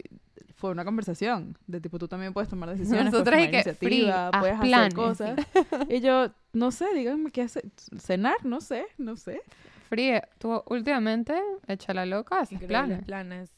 fue 0.56 0.72
una 0.72 0.86
conversación 0.86 1.58
de 1.68 1.82
tipo, 1.82 1.98
tú 2.00 2.08
también 2.08 2.34
puedes 2.34 2.50
tomar 2.50 2.70
decisiones, 2.70 3.06
Nosotras 3.06 3.36
puedes 3.36 3.48
y 3.48 3.52
tomar 3.52 3.64
que, 3.64 3.70
iniciativa, 3.70 3.88
free, 3.88 4.10
haz 4.12 4.40
puedes 4.40 4.60
planes. 4.60 4.94
hacer 4.94 4.94
cosas. 4.94 5.90
y 5.90 6.00
yo, 6.02 6.32
no 6.54 6.72
sé, 6.72 6.86
díganme 6.94 7.32
qué 7.32 7.42
hacer. 7.44 7.66
Cenar, 8.00 8.44
no 8.44 8.62
sé, 8.62 8.86
no 8.98 9.18
sé. 9.18 9.42
Fríe, 9.90 10.22
tú 10.38 10.62
últimamente, 10.68 11.34
echa 11.68 11.94
la 11.94 12.06
loca, 12.06 12.42
haces 12.42 12.60
planes. 12.64 13.04
planes. 13.04 13.52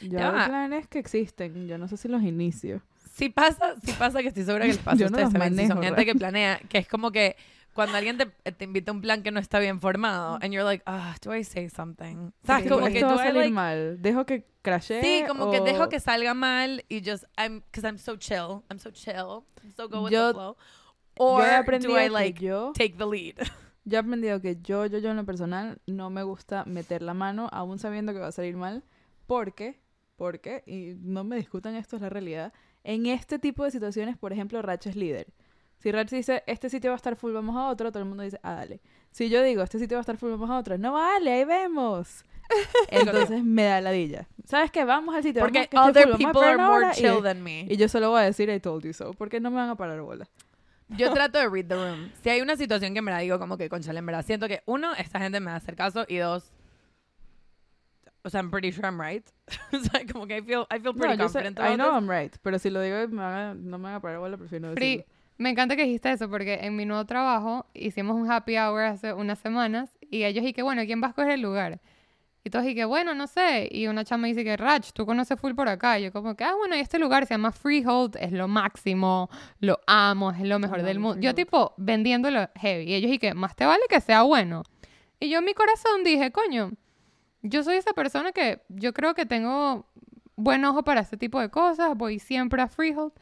Yo 0.00 0.18
Ya 0.18 0.30
va. 0.30 0.46
planes 0.46 0.86
que 0.88 0.98
existen, 0.98 1.66
yo 1.66 1.78
no 1.78 1.88
sé 1.88 1.96
si 1.96 2.08
los 2.08 2.22
inicio. 2.22 2.82
Sí 3.12 3.28
pasa, 3.28 3.74
sí 3.84 3.92
pasa 3.98 4.22
que 4.22 4.28
estoy 4.28 4.44
segura 4.44 4.64
que 4.64 4.72
les 4.74 4.78
pasa 4.78 4.96
Yo 4.96 5.06
a 5.06 5.10
no 5.10 5.16
ustedes 5.18 5.24
los 5.24 5.32
también. 5.32 5.56
Si 5.56 5.66
son 5.68 5.76
manejo, 5.78 5.94
gente 5.96 6.06
que 6.12 6.18
planea, 6.18 6.58
que 6.68 6.78
es 6.78 6.88
como 6.88 7.10
que 7.10 7.36
cuando 7.74 7.96
alguien 7.96 8.16
te, 8.18 8.26
te 8.52 8.64
invita 8.64 8.90
a 8.90 8.94
un 8.94 9.00
plan 9.00 9.22
que 9.22 9.30
no 9.30 9.38
está 9.40 9.58
bien 9.58 9.80
formado, 9.80 10.34
and 10.42 10.52
you're 10.52 10.64
like, 10.64 10.82
ah, 10.86 11.14
do 11.22 11.34
I 11.34 11.44
say 11.44 11.68
something? 11.68 12.30
¿Sabes? 12.44 12.64
Sí, 12.64 12.68
como 12.68 12.86
esto 12.86 12.98
que 12.98 13.04
va 13.04 13.12
a 13.14 13.16
salir 13.18 13.34
like, 13.34 13.52
mal. 13.52 14.02
Dejo 14.02 14.26
que 14.26 14.44
crashee 14.62 15.00
Sí, 15.02 15.24
como 15.28 15.50
que 15.50 15.60
dejo 15.60 15.84
o- 15.84 15.88
que 15.88 16.00
salga 16.00 16.34
mal 16.34 16.84
y 16.88 17.02
just, 17.04 17.24
I'm, 17.38 17.60
because 17.60 17.86
I'm 17.86 17.98
so 17.98 18.16
chill, 18.16 18.62
I'm 18.70 18.78
so 18.78 18.90
chill, 18.90 19.44
I'm 19.62 19.70
so 19.76 19.88
go 19.88 20.02
with 20.04 20.12
Yo- 20.12 20.28
the 20.28 20.34
flow. 20.34 20.56
Yo 21.18 21.24
Or 21.26 21.42
aprendido 21.42 21.92
do 21.92 21.98
I 22.00 22.08
like 22.08 22.40
yo, 22.42 22.72
take 22.74 22.96
the 22.96 23.04
lead? 23.06 23.34
yo 23.84 23.96
he 23.96 24.00
aprendido 24.00 24.40
que 24.40 24.56
yo, 24.62 24.86
yo, 24.86 24.98
yo 24.98 25.10
en 25.10 25.16
lo 25.16 25.24
personal 25.24 25.78
no 25.86 26.08
me 26.10 26.22
gusta 26.22 26.64
meter 26.64 27.02
la 27.02 27.12
mano 27.14 27.48
aún 27.52 27.78
sabiendo 27.78 28.12
que 28.14 28.18
va 28.20 28.28
a 28.28 28.32
salir 28.32 28.56
mal 28.56 28.82
porque, 29.26 29.78
porque, 30.20 30.62
y 30.66 30.96
no 31.00 31.24
me 31.24 31.36
discutan 31.36 31.76
esto 31.76 31.96
es 31.96 32.02
la 32.02 32.10
realidad, 32.10 32.52
en 32.84 33.06
este 33.06 33.38
tipo 33.38 33.64
de 33.64 33.70
situaciones, 33.70 34.18
por 34.18 34.34
ejemplo, 34.34 34.60
Rach 34.60 34.86
es 34.86 34.94
líder. 34.94 35.28
Si 35.78 35.90
Rach 35.90 36.10
dice, 36.10 36.42
este 36.46 36.68
sitio 36.68 36.90
va 36.90 36.96
a 36.96 36.98
estar 36.98 37.16
full, 37.16 37.32
vamos 37.32 37.56
a 37.56 37.70
otro, 37.70 37.90
todo 37.90 38.02
el 38.02 38.08
mundo 38.10 38.22
dice, 38.22 38.38
ah, 38.42 38.52
dale. 38.52 38.82
Si 39.12 39.30
yo 39.30 39.42
digo, 39.42 39.62
este 39.62 39.78
sitio 39.78 39.96
va 39.96 40.00
a 40.00 40.02
estar 40.02 40.18
full, 40.18 40.28
vamos 40.32 40.50
a 40.50 40.58
otro, 40.58 40.76
no 40.76 40.92
vale, 40.92 41.32
ahí 41.32 41.46
vemos. 41.46 42.22
Entonces 42.90 43.42
me 43.42 43.64
da 43.64 43.80
ladilla. 43.80 44.28
¿Sabes 44.44 44.70
qué? 44.70 44.84
Vamos 44.84 45.14
al 45.14 45.22
sitio. 45.22 45.40
Porque 45.40 45.70
vamos, 45.72 45.88
other 45.88 46.08
full, 46.10 46.18
people 46.18 46.42
are 46.42 46.58
more 46.58 46.84
hora", 46.84 46.92
y- 46.92 47.00
chill 47.00 47.22
than 47.22 47.42
me. 47.42 47.66
Y 47.70 47.78
yo 47.78 47.88
solo 47.88 48.10
voy 48.10 48.20
a 48.20 48.24
decir, 48.24 48.50
I 48.50 48.60
told 48.60 48.84
you 48.84 48.92
so, 48.92 49.14
porque 49.14 49.40
no 49.40 49.48
me 49.48 49.56
van 49.56 49.70
a 49.70 49.76
parar 49.76 50.02
bola. 50.02 50.28
Yo 50.98 51.10
trato 51.14 51.38
de 51.38 51.48
read 51.48 51.64
the 51.64 51.76
room. 51.76 52.10
Si 52.22 52.28
hay 52.28 52.42
una 52.42 52.56
situación 52.56 52.92
que 52.92 53.00
me 53.00 53.10
la 53.10 53.20
digo 53.20 53.38
como 53.38 53.56
que, 53.56 53.70
conchale, 53.70 54.00
en 54.00 54.04
verdad, 54.04 54.22
siento 54.22 54.48
que, 54.48 54.62
uno, 54.66 54.92
esta 54.96 55.18
gente 55.18 55.40
me 55.40 55.46
va 55.46 55.54
a 55.54 55.56
hacer 55.56 55.76
caso, 55.76 56.04
y 56.06 56.18
dos, 56.18 56.52
o 58.22 58.30
sea, 58.30 58.40
I'm 58.40 58.50
pretty 58.50 58.70
sure 58.72 58.86
I'm 58.86 59.00
right. 59.00 59.24
o 59.72 59.78
sea, 59.78 60.00
como 60.12 60.26
que 60.26 60.38
I 60.38 60.42
feel, 60.42 60.66
I 60.70 60.80
feel 60.80 60.94
pretty 60.94 61.16
No, 61.16 61.24
yo 61.24 61.28
sé, 61.28 61.42
confident 61.42 61.58
I 61.58 61.76
know 61.76 61.88
this. 61.88 61.94
I'm 62.02 62.08
right, 62.10 62.36
pero 62.42 62.58
si 62.58 62.70
lo 62.70 62.80
digo 62.80 62.96
me 63.08 63.22
van 63.22 63.34
a- 63.34 63.54
no 63.54 63.78
me 63.78 63.84
van 63.84 63.94
a 63.94 64.00
parar 64.00 64.18
bola, 64.18 64.36
prefiero 64.36 64.68
no 64.68 64.74
Free, 64.74 64.98
decirlo. 64.98 65.14
me 65.38 65.50
encanta 65.50 65.76
que 65.76 65.84
dijiste 65.84 66.10
eso 66.12 66.28
porque 66.28 66.58
en 66.62 66.76
mi 66.76 66.84
nuevo 66.86 67.04
trabajo 67.06 67.66
hicimos 67.74 68.16
un 68.16 68.30
happy 68.30 68.56
hour 68.58 68.82
hace 68.82 69.12
unas 69.12 69.38
semanas 69.38 69.90
y 70.10 70.24
ellos 70.24 70.44
y 70.44 70.52
que 70.52 70.62
bueno, 70.62 70.82
¿quién 70.84 71.00
va 71.02 71.06
a 71.06 71.10
escoger 71.10 71.32
el 71.32 71.40
lugar? 71.42 71.80
Y 72.42 72.48
todos 72.48 72.64
y 72.64 72.74
que 72.74 72.86
bueno, 72.86 73.12
no 73.14 73.26
sé. 73.26 73.68
Y 73.70 73.86
una 73.86 74.02
chama 74.02 74.26
dice 74.26 74.42
que 74.44 74.56
Rach, 74.56 74.92
tú 74.94 75.04
conoces 75.04 75.38
full 75.38 75.52
por 75.52 75.68
acá. 75.68 75.98
Y 75.98 76.04
yo 76.04 76.10
como 76.12 76.36
que, 76.36 76.42
ah, 76.44 76.54
bueno, 76.56 76.74
y 76.74 76.78
este 76.80 76.98
lugar 76.98 77.26
se 77.26 77.34
llama 77.34 77.52
Freehold, 77.52 78.16
es 78.18 78.32
lo 78.32 78.48
máximo, 78.48 79.28
lo 79.58 79.78
amo, 79.86 80.30
es 80.30 80.40
lo 80.40 80.58
mejor 80.58 80.82
del 80.82 81.00
mundo. 81.00 81.20
Yo 81.20 81.34
tipo 81.34 81.74
vendiéndolo 81.76 82.48
heavy. 82.56 82.84
Y 82.84 82.94
ellos 82.94 83.12
y 83.12 83.18
que 83.18 83.34
más 83.34 83.54
te 83.56 83.66
vale 83.66 83.82
que 83.90 84.00
sea 84.00 84.22
bueno. 84.22 84.62
Y 85.20 85.28
yo 85.28 85.40
en 85.40 85.44
mi 85.44 85.52
corazón 85.52 86.02
dije, 86.02 86.32
coño, 86.32 86.70
yo 87.42 87.62
soy 87.62 87.76
esa 87.76 87.92
persona 87.92 88.32
que 88.32 88.62
yo 88.68 88.92
creo 88.92 89.14
que 89.14 89.26
tengo 89.26 89.86
buen 90.36 90.64
ojo 90.64 90.82
para 90.82 91.00
este 91.00 91.16
tipo 91.16 91.40
de 91.40 91.50
cosas, 91.50 91.96
voy 91.96 92.18
siempre 92.18 92.62
a 92.62 92.68
Freehold. 92.68 93.12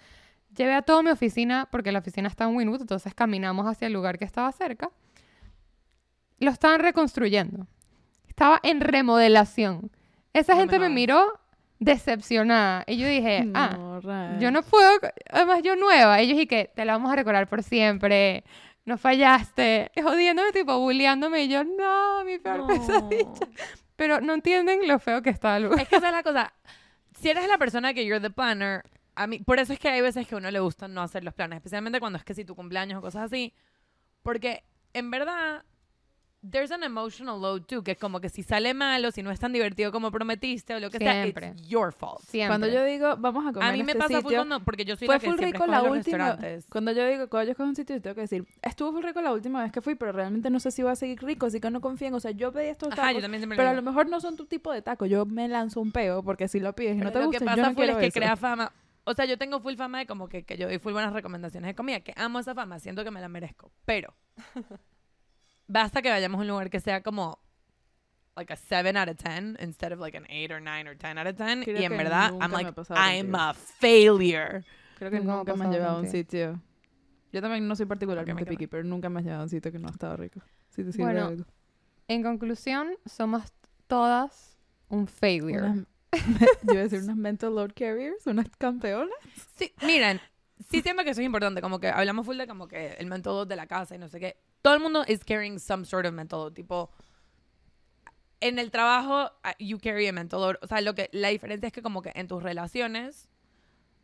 Llevé 0.56 0.74
a 0.74 0.82
toda 0.82 1.02
mi 1.02 1.10
oficina, 1.10 1.68
porque 1.70 1.92
la 1.92 1.98
oficina 1.98 2.28
está 2.28 2.44
en 2.44 2.56
Winwood, 2.56 2.80
entonces 2.80 3.14
caminamos 3.14 3.66
hacia 3.66 3.86
el 3.86 3.92
lugar 3.92 4.18
que 4.18 4.24
estaba 4.24 4.50
cerca. 4.52 4.90
Lo 6.38 6.50
estaban 6.50 6.80
reconstruyendo. 6.80 7.66
Estaba 8.28 8.60
en 8.62 8.80
remodelación. 8.80 9.90
Esa 10.32 10.54
No 10.54 10.60
gente 10.60 10.78
me 10.78 10.88
miró 10.88 11.38
decepcionada. 11.80 12.84
Y 12.86 12.96
yo 12.96 13.06
dije, 13.08 13.50
ah, 13.54 13.76
No, 13.76 14.00
Rach. 14.00 14.38
yo 14.40 14.50
no 14.50 14.62
puedo, 14.62 14.90
además 15.30 15.62
yo 15.62 15.76
nueva. 15.76 16.20
Ellos 16.20 16.38
y 16.40 16.46
que 16.46 16.70
te 16.74 16.84
la 16.84 16.92
vamos 16.92 17.12
a 17.12 17.16
recordar 17.16 17.48
por 17.48 17.62
siempre. 17.62 18.44
No 18.84 18.96
fallaste. 18.96 19.90
Jodiéndome, 20.02 20.52
tipo, 20.52 20.78
bulleándome. 20.78 21.44
Y 21.44 21.48
yo, 21.48 21.64
no, 21.64 22.24
mi 22.24 22.38
peor 22.38 22.66
pesadilla. 22.66 23.26
Pero 23.99 24.20
no 24.20 24.32
entienden 24.32 24.86
lo 24.86 25.01
feo 25.01 25.22
que 25.22 25.30
está 25.30 25.59
lugar. 25.59 25.80
Es 25.80 25.88
que 25.88 25.96
esa 25.96 26.07
es 26.07 26.12
la 26.12 26.22
cosa. 26.22 26.55
Si 27.20 27.30
eres 27.30 27.49
la 27.49 27.59
persona 27.59 27.92
que 27.92 28.07
you're 28.07 28.20
the 28.20 28.30
planner, 28.30 28.84
a 29.16 29.26
mí, 29.26 29.40
por 29.40 29.59
eso 29.59 29.72
es 29.72 29.80
que 29.80 29.88
hay 29.88 30.01
veces 30.01 30.24
que 30.24 30.36
a 30.36 30.38
uno 30.38 30.53
le 30.53 30.61
gusta 30.61 30.86
no 30.86 31.03
hacer 31.03 31.24
los 31.24 31.34
planes, 31.34 31.57
especialmente 31.57 31.99
cuando 31.99 32.16
es 32.16 32.24
que 32.24 32.32
si 32.32 32.44
tu 32.44 32.55
cumpleaños 32.55 32.99
o 32.99 33.01
cosas 33.01 33.24
así, 33.24 33.53
porque 34.22 34.62
en 34.92 35.11
verdad 35.11 35.64
there's 36.49 36.70
an 36.70 36.82
emotional 36.82 37.41
load 37.41 37.62
too, 37.66 37.82
que 37.82 37.93
es 37.93 37.99
como 37.99 38.20
que 38.20 38.28
si 38.28 38.43
sale 38.43 38.72
mal 38.74 39.05
o 39.05 39.11
si 39.11 39.22
no 39.22 39.30
es 39.30 39.41
tan 39.41 39.53
divertido 39.53 39.91
como 39.93 40.11
prometiste 40.11 40.74
o 40.74 40.80
lo 40.80 40.91
que 40.91 40.99
Siempre. 40.99 41.47
sea, 41.49 41.53
it's 41.53 41.68
your 41.68 41.93
fault. 41.93 42.20
Siempre. 42.22 42.49
Cuando 42.49 42.68
yo 42.68 42.84
digo, 42.84 43.16
vamos 43.18 43.47
a 43.47 43.53
comer 43.53 43.68
A 43.68 43.72
mí 43.72 43.82
me 43.82 43.93
este 43.93 43.99
pasa 43.99 44.14
full 44.20 44.22
sitio, 44.22 44.39
cuando, 44.39 44.61
porque 44.64 44.84
yo 44.84 44.97
soy 44.97 45.07
fue 45.07 45.16
la 45.16 45.18
que 45.20 45.26
full 45.26 45.36
siempre 45.39 45.59
rico 45.59 45.66
la 45.66 45.82
los 45.82 45.91
última. 45.97 46.18
restaurantes. 46.18 46.66
Cuando 46.70 46.93
yo 46.93 47.07
digo, 47.09 47.28
cuando 47.28 47.45
yo 47.47 47.51
escojo 47.53 47.68
un 47.68 47.76
sitio, 47.76 48.01
tengo 48.01 48.14
que 48.14 48.20
decir, 48.22 48.47
estuvo 48.62 48.93
full 48.93 49.03
rico 49.05 49.20
la 49.20 49.32
última 49.32 49.62
vez 49.62 49.72
que 49.72 49.80
fui, 49.80 49.95
pero 49.97 50.12
realmente 50.12 50.49
no 50.51 50.61
sé 50.61 50.70
si 50.70 50.82
va 50.82 50.93
a 50.93 50.97
seguir 50.97 51.20
rico, 51.22 51.47
así 51.47 51.61
que 51.61 51.70
no 51.70 51.80
confíen. 51.80 52.14
O 52.14 52.20
sea, 52.20 52.30
yo 52.30 52.53
pedí 52.53 52.68
estos 52.68 52.93
Ajá, 52.93 53.03
tacos, 53.03 53.14
yo 53.16 53.20
también 53.22 53.41
siempre 53.41 53.57
pero 53.57 53.70
a 53.70 53.74
lo 53.74 53.82
mejor 53.82 54.09
no 54.09 54.20
son 54.20 54.36
tu 54.36 54.47
tipo 54.47 54.72
de 54.72 54.80
taco. 54.82 55.07
Yo 55.07 55.26
me 55.26 55.49
lanzo 55.49 55.80
un 55.80 55.91
peo, 55.93 56.22
porque 56.22 56.47
si 56.49 56.61
lo 56.61 56.72
pides 56.74 56.97
y 56.97 57.01
no 57.01 57.11
te 57.11 57.18
lo 57.18 57.26
gusta, 57.26 57.39
que 57.41 57.45
yo 57.45 57.51
pasa 57.51 57.68
no 57.70 57.74
full 57.74 57.84
es 57.89 57.97
que 57.97 58.07
eso. 58.07 58.14
crea 58.20 58.36
fama. 58.36 58.72
O 59.05 59.14
sea, 59.14 59.24
yo 59.24 59.39
tengo 59.39 59.59
full 59.61 59.74
fama 59.74 59.99
de 60.01 60.07
como 60.07 60.28
que, 60.28 60.45
que 60.45 60.57
yo 60.57 60.68
doy 60.68 60.78
full 60.78 60.93
buenas 60.93 61.12
recomendaciones 61.14 61.68
de 61.68 61.74
comida, 61.74 62.01
que 62.01 62.12
amo 62.16 62.39
esa 62.39 62.55
fama, 62.55 62.78
siento 62.78 63.03
que 63.05 63.11
me 63.11 63.20
la 63.20 63.28
merezco. 63.28 63.72
Pero 63.84 64.14
basta 65.68 66.02
que 66.02 66.10
vayamos 66.10 66.38
a 66.38 66.42
un 66.42 66.48
lugar 66.48 66.70
que 66.70 66.80
sea 66.80 67.02
como 67.02 67.38
like 68.36 68.52
a 68.52 68.56
7 68.56 68.96
out 68.96 69.08
of 69.08 69.16
10 69.16 69.56
instead 69.60 69.92
of 69.92 70.00
like 70.00 70.16
an 70.16 70.26
8 70.28 70.52
or 70.52 70.60
9 70.60 70.88
or 70.88 70.96
10 70.96 71.18
out 71.18 71.26
of 71.26 71.36
10. 71.36 71.64
Creo 71.64 71.80
y 71.80 71.84
en 71.84 71.96
verdad, 71.96 72.32
I'm 72.40 72.50
like, 72.52 72.72
I'm 72.90 73.34
a 73.34 73.54
failure. 73.54 74.64
Creo 74.96 75.10
que 75.10 75.20
Nunca 75.20 75.26
me 75.26 75.32
ha 75.32 75.36
nunca 75.38 75.54
me 75.54 75.64
has 75.64 75.70
llevado 75.70 75.96
a 75.96 76.00
un 76.00 76.08
sitio. 76.08 76.60
Yo 77.32 77.42
también 77.42 77.68
no 77.68 77.76
soy 77.76 77.86
particularmente 77.86 78.46
picky, 78.46 78.66
pero 78.66 78.84
nunca 78.84 79.08
me 79.08 79.20
has 79.20 79.24
llevado 79.24 79.42
a 79.42 79.44
un 79.44 79.50
sitio 79.50 79.70
que 79.70 79.78
no 79.78 79.88
ha 79.88 79.90
estado 79.90 80.16
rico. 80.16 80.40
Si 80.70 80.82
te 80.82 80.92
sirve 80.92 81.04
Bueno, 81.04 81.26
algo. 81.26 81.44
En 82.08 82.22
conclusión, 82.22 82.94
somos 83.04 83.52
todas 83.86 84.56
un 84.88 85.06
failure. 85.06 85.58
Unas- 85.58 85.86
yo 86.62 86.72
iba 86.72 86.80
a 86.80 86.84
decir 86.84 87.02
unas 87.02 87.16
mental 87.16 87.54
load 87.54 87.72
carriers, 87.76 88.26
unas 88.26 88.48
campeonas. 88.56 89.14
Sí, 89.56 89.72
miren, 89.82 90.20
sí 90.70 90.80
siento 90.80 91.04
que 91.04 91.10
eso 91.10 91.20
es 91.20 91.26
importante, 91.26 91.60
como 91.60 91.80
que 91.80 91.88
hablamos 91.88 92.24
full 92.24 92.38
de 92.38 92.46
como 92.46 92.66
que 92.66 92.94
el 92.94 93.06
mental 93.06 93.34
load 93.34 93.46
de 93.46 93.56
la 93.56 93.66
casa 93.66 93.94
y 93.94 93.98
no 93.98 94.08
sé 94.08 94.18
qué. 94.18 94.36
Todo 94.68 94.76
el 94.76 94.82
mundo 94.82 95.02
is 95.08 95.24
carrying 95.24 95.58
some 95.58 95.86
sort 95.86 96.04
of 96.04 96.12
mental 96.12 96.40
load, 96.40 96.54
tipo 96.54 96.90
en 98.42 98.58
el 98.58 98.70
trabajo 98.70 99.30
ah, 99.42 99.54
you 99.58 99.78
carry 99.78 100.06
a 100.08 100.12
mental 100.12 100.40
load, 100.40 100.56
o 100.60 100.66
sea, 100.66 100.82
lo 100.82 100.92
que 100.92 101.08
la 101.14 101.28
diferencia 101.28 101.68
es 101.68 101.72
que 101.72 101.80
como 101.80 102.02
que 102.02 102.12
en 102.14 102.28
tus 102.28 102.42
relaciones, 102.42 103.28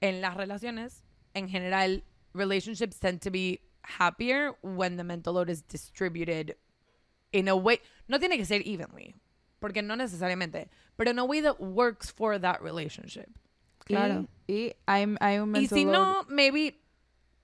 en 0.01 0.23
las 0.23 0.39
relaciones 0.39 1.03
en 1.35 1.51
general 1.51 2.03
relationships 2.33 2.99
tend 2.99 3.21
to 3.21 3.31
be 3.31 3.61
happier 3.83 4.57
when 4.63 4.97
the 4.97 5.05
mental 5.05 5.35
load 5.35 5.51
is 5.51 5.61
distributed 5.61 6.57
in 7.33 7.47
a 7.47 7.55
way, 7.55 7.79
no 8.09 8.19
tiene 8.19 8.39
que 8.39 8.47
ser 8.47 8.63
evenly, 8.65 9.15
porque 9.61 9.83
no 9.83 9.97
necesariamente, 9.97 10.71
pero 10.97 11.11
in 11.11 11.19
a 11.19 11.27
way 11.27 11.43
that 11.43 11.61
works 11.61 12.11
for 12.11 12.39
that 12.39 12.63
relationship. 12.63 13.29
Claro. 13.85 14.27
Y, 14.49 14.55
y 14.55 14.73
hay, 14.89 15.15
hay 15.21 15.37
un 15.37 15.51
Y 15.51 15.61
mental 15.61 15.79
si 15.79 15.85
load. 15.85 15.93
no, 15.93 16.25
maybe 16.31 16.81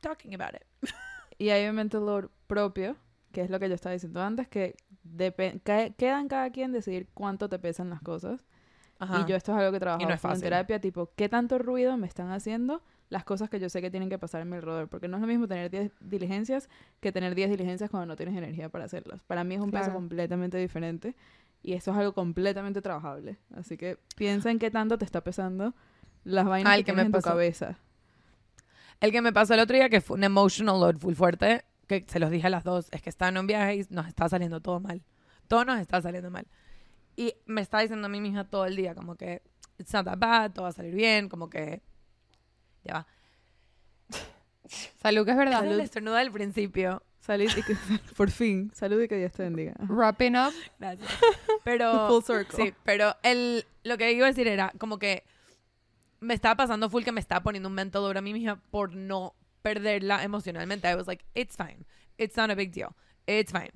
talking 0.00 0.32
about 0.32 0.54
it. 0.54 0.64
Y 1.38 1.48
hay 1.48 1.66
un 1.66 1.76
mental 1.76 2.04
load 2.04 2.30
propio, 2.48 2.96
que 3.32 3.42
es 3.42 3.50
lo 3.50 3.58
que 3.60 3.68
yo 3.68 3.74
estaba 3.74 3.92
diciendo 3.92 4.22
antes, 4.22 4.48
que 4.48 4.74
queda 5.96 6.20
en 6.20 6.28
cada 6.28 6.50
quien 6.50 6.72
decidir 6.72 7.08
cuánto 7.14 7.48
te 7.48 7.58
pesan 7.58 7.90
las 7.90 8.00
cosas. 8.02 8.44
Ajá. 8.98 9.20
Y 9.20 9.24
yo 9.30 9.36
esto 9.36 9.52
es 9.52 9.58
algo 9.58 9.72
que 9.72 9.80
trabajo 9.80 10.06
no 10.06 10.12
es 10.14 10.22
en 10.24 10.40
terapia, 10.40 10.80
tipo, 10.80 11.10
¿qué 11.16 11.28
tanto 11.28 11.58
ruido 11.58 11.96
me 11.96 12.06
están 12.06 12.30
haciendo 12.32 12.82
las 13.08 13.24
cosas 13.24 13.48
que 13.48 13.58
yo 13.58 13.68
sé 13.70 13.80
que 13.80 13.90
tienen 13.90 14.10
que 14.10 14.18
pasar 14.18 14.42
en 14.42 14.50
mi 14.50 14.56
alrededor? 14.56 14.88
Porque 14.88 15.08
no 15.08 15.16
es 15.16 15.20
lo 15.22 15.26
mismo 15.26 15.48
tener 15.48 15.70
10 15.70 15.90
diligencias 16.00 16.68
que 17.00 17.10
tener 17.10 17.34
10 17.34 17.48
diligencias 17.50 17.88
cuando 17.88 18.06
no 18.06 18.16
tienes 18.16 18.36
energía 18.36 18.68
para 18.68 18.84
hacerlas. 18.84 19.22
Para 19.26 19.42
mí 19.42 19.54
es 19.54 19.60
un 19.62 19.70
peso 19.70 19.84
Claro. 19.84 19.94
completamente 19.94 20.58
diferente 20.58 21.16
y 21.62 21.72
eso 21.72 21.92
es 21.92 21.96
algo 21.96 22.12
completamente 22.12 22.82
trabajable. 22.82 23.38
Así 23.54 23.78
que 23.78 23.98
piensa 24.16 24.50
en 24.50 24.58
qué 24.58 24.70
tanto 24.70 24.98
te 24.98 25.06
está 25.06 25.22
pesando 25.22 25.72
las 26.24 26.44
vainas 26.44 26.74
Ah, 26.74 26.76
que 26.76 26.84
que 26.84 26.92
me 26.92 27.02
en 27.02 27.06
tu 27.08 27.12
pasó. 27.12 27.30
cabeza. 27.30 27.78
El 29.00 29.12
que 29.12 29.22
me 29.22 29.32
pasó 29.32 29.54
el 29.54 29.60
otro 29.60 29.76
día, 29.76 29.88
que 29.88 30.02
fue 30.02 30.18
un 30.18 30.24
emotional 30.24 30.78
load 30.78 30.98
full 30.98 31.14
fuerte, 31.14 31.64
que 31.91 32.05
se 32.07 32.20
los 32.20 32.30
dije 32.30 32.47
a 32.47 32.51
las 32.51 32.62
dos, 32.62 32.88
es 32.93 33.03
que 33.03 33.11
estaba 33.11 33.30
en 33.30 33.38
un 33.38 33.47
viaje 33.47 33.74
y 33.74 33.86
nos 33.91 34.07
está 34.07 34.28
saliendo 34.28 34.61
todo 34.61 34.78
mal. 34.78 35.03
Todo 35.49 35.64
nos 35.64 35.80
está 35.80 36.01
saliendo 36.01 36.30
mal. 36.30 36.47
Y 37.16 37.34
me 37.47 37.61
está 37.61 37.80
diciendo 37.80 38.07
a 38.07 38.09
mí 38.09 38.20
misma 38.20 38.45
todo 38.49 38.64
el 38.66 38.76
día, 38.76 38.95
como 38.95 39.16
que, 39.16 39.43
it's 39.78 39.93
not 39.93 40.05
that 40.05 40.18
bad, 40.18 40.53
todo 40.53 40.62
va 40.62 40.68
a 40.68 40.72
salir 40.72 40.95
bien, 40.95 41.28
como 41.28 41.51
que, 41.51 41.82
ya 42.84 42.95
va. 42.95 43.07
Salud, 45.03 45.24
que 45.24 45.32
es 45.32 45.36
verdad. 45.36 45.66
Es 45.66 45.72
el 45.72 45.80
estornudo 45.80 46.14
del 46.14 46.30
principio. 46.30 47.03
Salud 47.18 47.51
y 47.55 47.62
que, 47.62 47.76
por 48.16 48.30
fin, 48.30 48.70
salud 48.72 49.03
y 49.03 49.09
que 49.09 49.16
Dios 49.16 49.32
te 49.32 49.43
bendiga. 49.43 49.74
Wrapping 49.80 50.36
up. 50.36 50.55
Gracias. 50.78 51.11
Pero, 51.64 52.09
Full 52.09 52.22
circle. 52.24 52.64
sí, 52.64 52.74
pero 52.84 53.14
el, 53.22 53.66
lo 53.84 53.99
que 53.99 54.12
iba 54.12 54.24
a 54.24 54.28
decir 54.30 54.49
era 54.49 54.72
como 54.78 54.99
que 54.99 55.24
me 56.20 56.32
estaba 56.32 56.55
pasando 56.55 56.88
full 56.88 57.03
que 57.03 57.12
me 57.12 57.20
estaba 57.20 57.43
poniendo 57.43 57.68
un 57.68 57.74
mental 57.74 58.03
load 58.03 58.16
a 58.16 58.22
mí 58.22 58.32
misma 58.32 58.57
por 58.70 58.95
no 58.95 59.34
perderla 59.62 60.22
emocionalmente. 60.24 60.88
I 60.90 60.94
was 60.94 61.06
like, 61.06 61.24
it's 61.34 61.56
fine. 61.56 61.84
It's 62.18 62.36
not 62.36 62.50
a 62.50 62.54
big 62.54 62.72
deal. 62.72 62.94
It's 63.26 63.52
fine. 63.52 63.70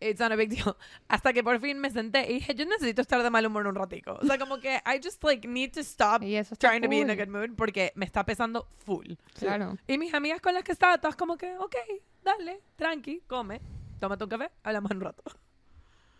it's 0.00 0.20
not 0.20 0.32
a 0.32 0.36
big 0.36 0.50
deal. 0.54 0.76
Hasta 1.08 1.32
que 1.32 1.42
por 1.42 1.58
fin 1.60 1.78
me 1.78 1.90
senté 1.90 2.30
y 2.30 2.34
dije, 2.34 2.54
yo 2.54 2.64
necesito 2.64 3.02
estar 3.02 3.22
de 3.22 3.30
mal 3.30 3.44
humor 3.46 3.66
un 3.66 3.74
ratico. 3.74 4.18
O 4.20 4.26
sea, 4.26 4.38
como 4.38 4.58
que 4.58 4.76
I 4.86 5.00
just 5.02 5.22
like 5.24 5.46
need 5.46 5.72
to 5.72 5.80
stop 5.80 6.22
trying 6.58 6.82
to 6.82 6.88
be 6.88 6.98
in 6.98 7.10
a 7.10 7.16
good 7.16 7.28
mood 7.28 7.50
porque 7.56 7.92
me 7.94 8.04
está 8.06 8.24
pesando 8.24 8.68
full. 8.78 9.14
Claro. 9.38 9.76
Y 9.86 9.98
mis 9.98 10.14
amigas 10.14 10.40
con 10.40 10.54
las 10.54 10.62
que 10.62 10.72
estaba, 10.72 10.98
todas 10.98 11.16
como 11.16 11.36
que, 11.36 11.56
ok, 11.58 11.74
dale, 12.22 12.60
tranqui, 12.76 13.22
come, 13.26 13.60
tómate 13.98 14.24
un 14.24 14.30
café, 14.30 14.50
hablamos 14.62 14.90
un 14.92 15.00
rato. 15.00 15.22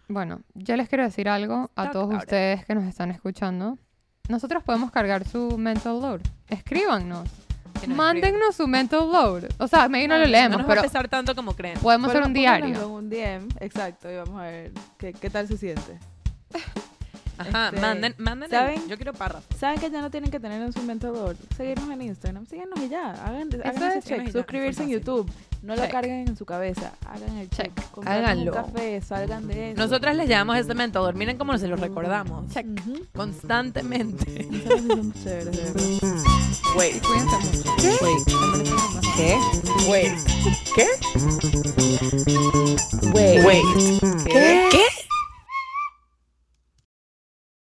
Bueno, 0.09 0.43
yo 0.55 0.75
les 0.77 0.89
quiero 0.89 1.05
decir 1.05 1.29
algo 1.29 1.71
a 1.77 1.85
Talk 1.85 1.93
todos 1.93 2.14
it. 2.14 2.21
ustedes 2.21 2.64
que 2.64 2.75
nos 2.75 2.85
están 2.85 3.11
escuchando. 3.11 3.79
Nosotros 4.29 4.62
podemos 4.62 4.91
cargar 4.91 5.27
su 5.27 5.57
mental 5.59 6.01
load. 6.01 6.21
Escríbanos. 6.49 7.48
Que 7.81 7.87
nos 7.87 7.97
Mándennos 7.97 8.57
su 8.57 8.66
mental 8.66 9.11
load. 9.11 9.45
O 9.59 9.68
sea, 9.68 9.89
maybe 9.89 10.09
no 10.09 10.16
lo 10.16 10.22
escriban. 10.24 10.33
leemos, 10.33 10.51
no 10.53 10.59
nos 10.59 10.66
va 10.66 10.68
pero 10.68 10.81
a 10.81 10.85
pesar 10.85 11.09
tanto 11.09 11.35
como 11.35 11.55
creen. 11.55 11.79
podemos 11.79 12.09
hacer 12.09 12.20
Bueno, 12.22 12.26
un 12.29 12.35
diario. 12.35 12.89
un 12.89 13.09
DM, 13.11 13.49
exacto, 13.61 14.11
y 14.11 14.16
vamos 14.16 14.41
a 14.41 14.45
ver 14.45 14.72
qué, 14.99 15.12
qué 15.12 15.31
tal 15.31 15.47
se 15.49 15.57
siente. 15.57 15.99
Ajá, 17.39 17.68
Este, 17.68 17.80
manden, 17.80 18.14
manden. 18.18 18.45
el- 18.45 18.51
¿saben? 18.51 18.89
yo 18.89 18.97
quiero 18.97 19.12
párrafo. 19.12 19.47
¿Saben 19.59 19.78
que 19.80 19.91
ya 19.91 20.01
no 20.01 20.11
tienen 20.11 20.30
que 20.30 20.41
tener 20.41 20.61
en 20.61 20.72
su 20.72 20.80
inventador? 20.80 21.36
Seguirnos 21.57 21.91
en 21.91 22.03
Instagram, 22.03 22.47
síganos 22.47 22.78
y 22.80 22.89
ya. 22.89 23.11
Hagan, 23.12 23.49
hagan 23.64 23.82
ese 23.91 23.99
es, 23.99 24.05
check. 24.05 24.30
Suscribirse 24.32 24.82
en. 24.82 24.89
YouTube. 24.91 25.30
No 25.61 25.74
lo 25.74 25.89
carguen 25.89 26.28
en 26.28 26.36
su 26.36 26.45
cabeza. 26.47 26.93
Hagan 27.05 27.36
el 27.36 27.51
check. 27.51 27.74
Check. 27.74 28.07
Háganlo. 28.07 28.53
un 28.53 28.62
café, 28.62 29.01
salgan 29.01 29.49
de 29.49 29.72
eso. 29.72 29.80
Nosotras 29.80 30.14
les 30.16 30.28
llamamos 30.28 30.57
ese 30.59 30.72
mentador. 30.74 31.14
Miren 31.16 31.36
cómo 31.36 31.59
se 31.59 31.66
lo 31.66 31.74
recordamos. 31.76 32.49
Check. 32.53 32.66
Constantemente. 33.14 34.47
Wait. 36.76 37.03
Mucho. 37.03 37.39
¿Qué? 39.16 39.36
Wait. 39.89 40.14
¿Qué? 40.76 40.86
Wait. 43.12 43.45
Wait. 43.45 43.64
¿Qué? 44.24 44.68
¿Qué? 44.70 44.84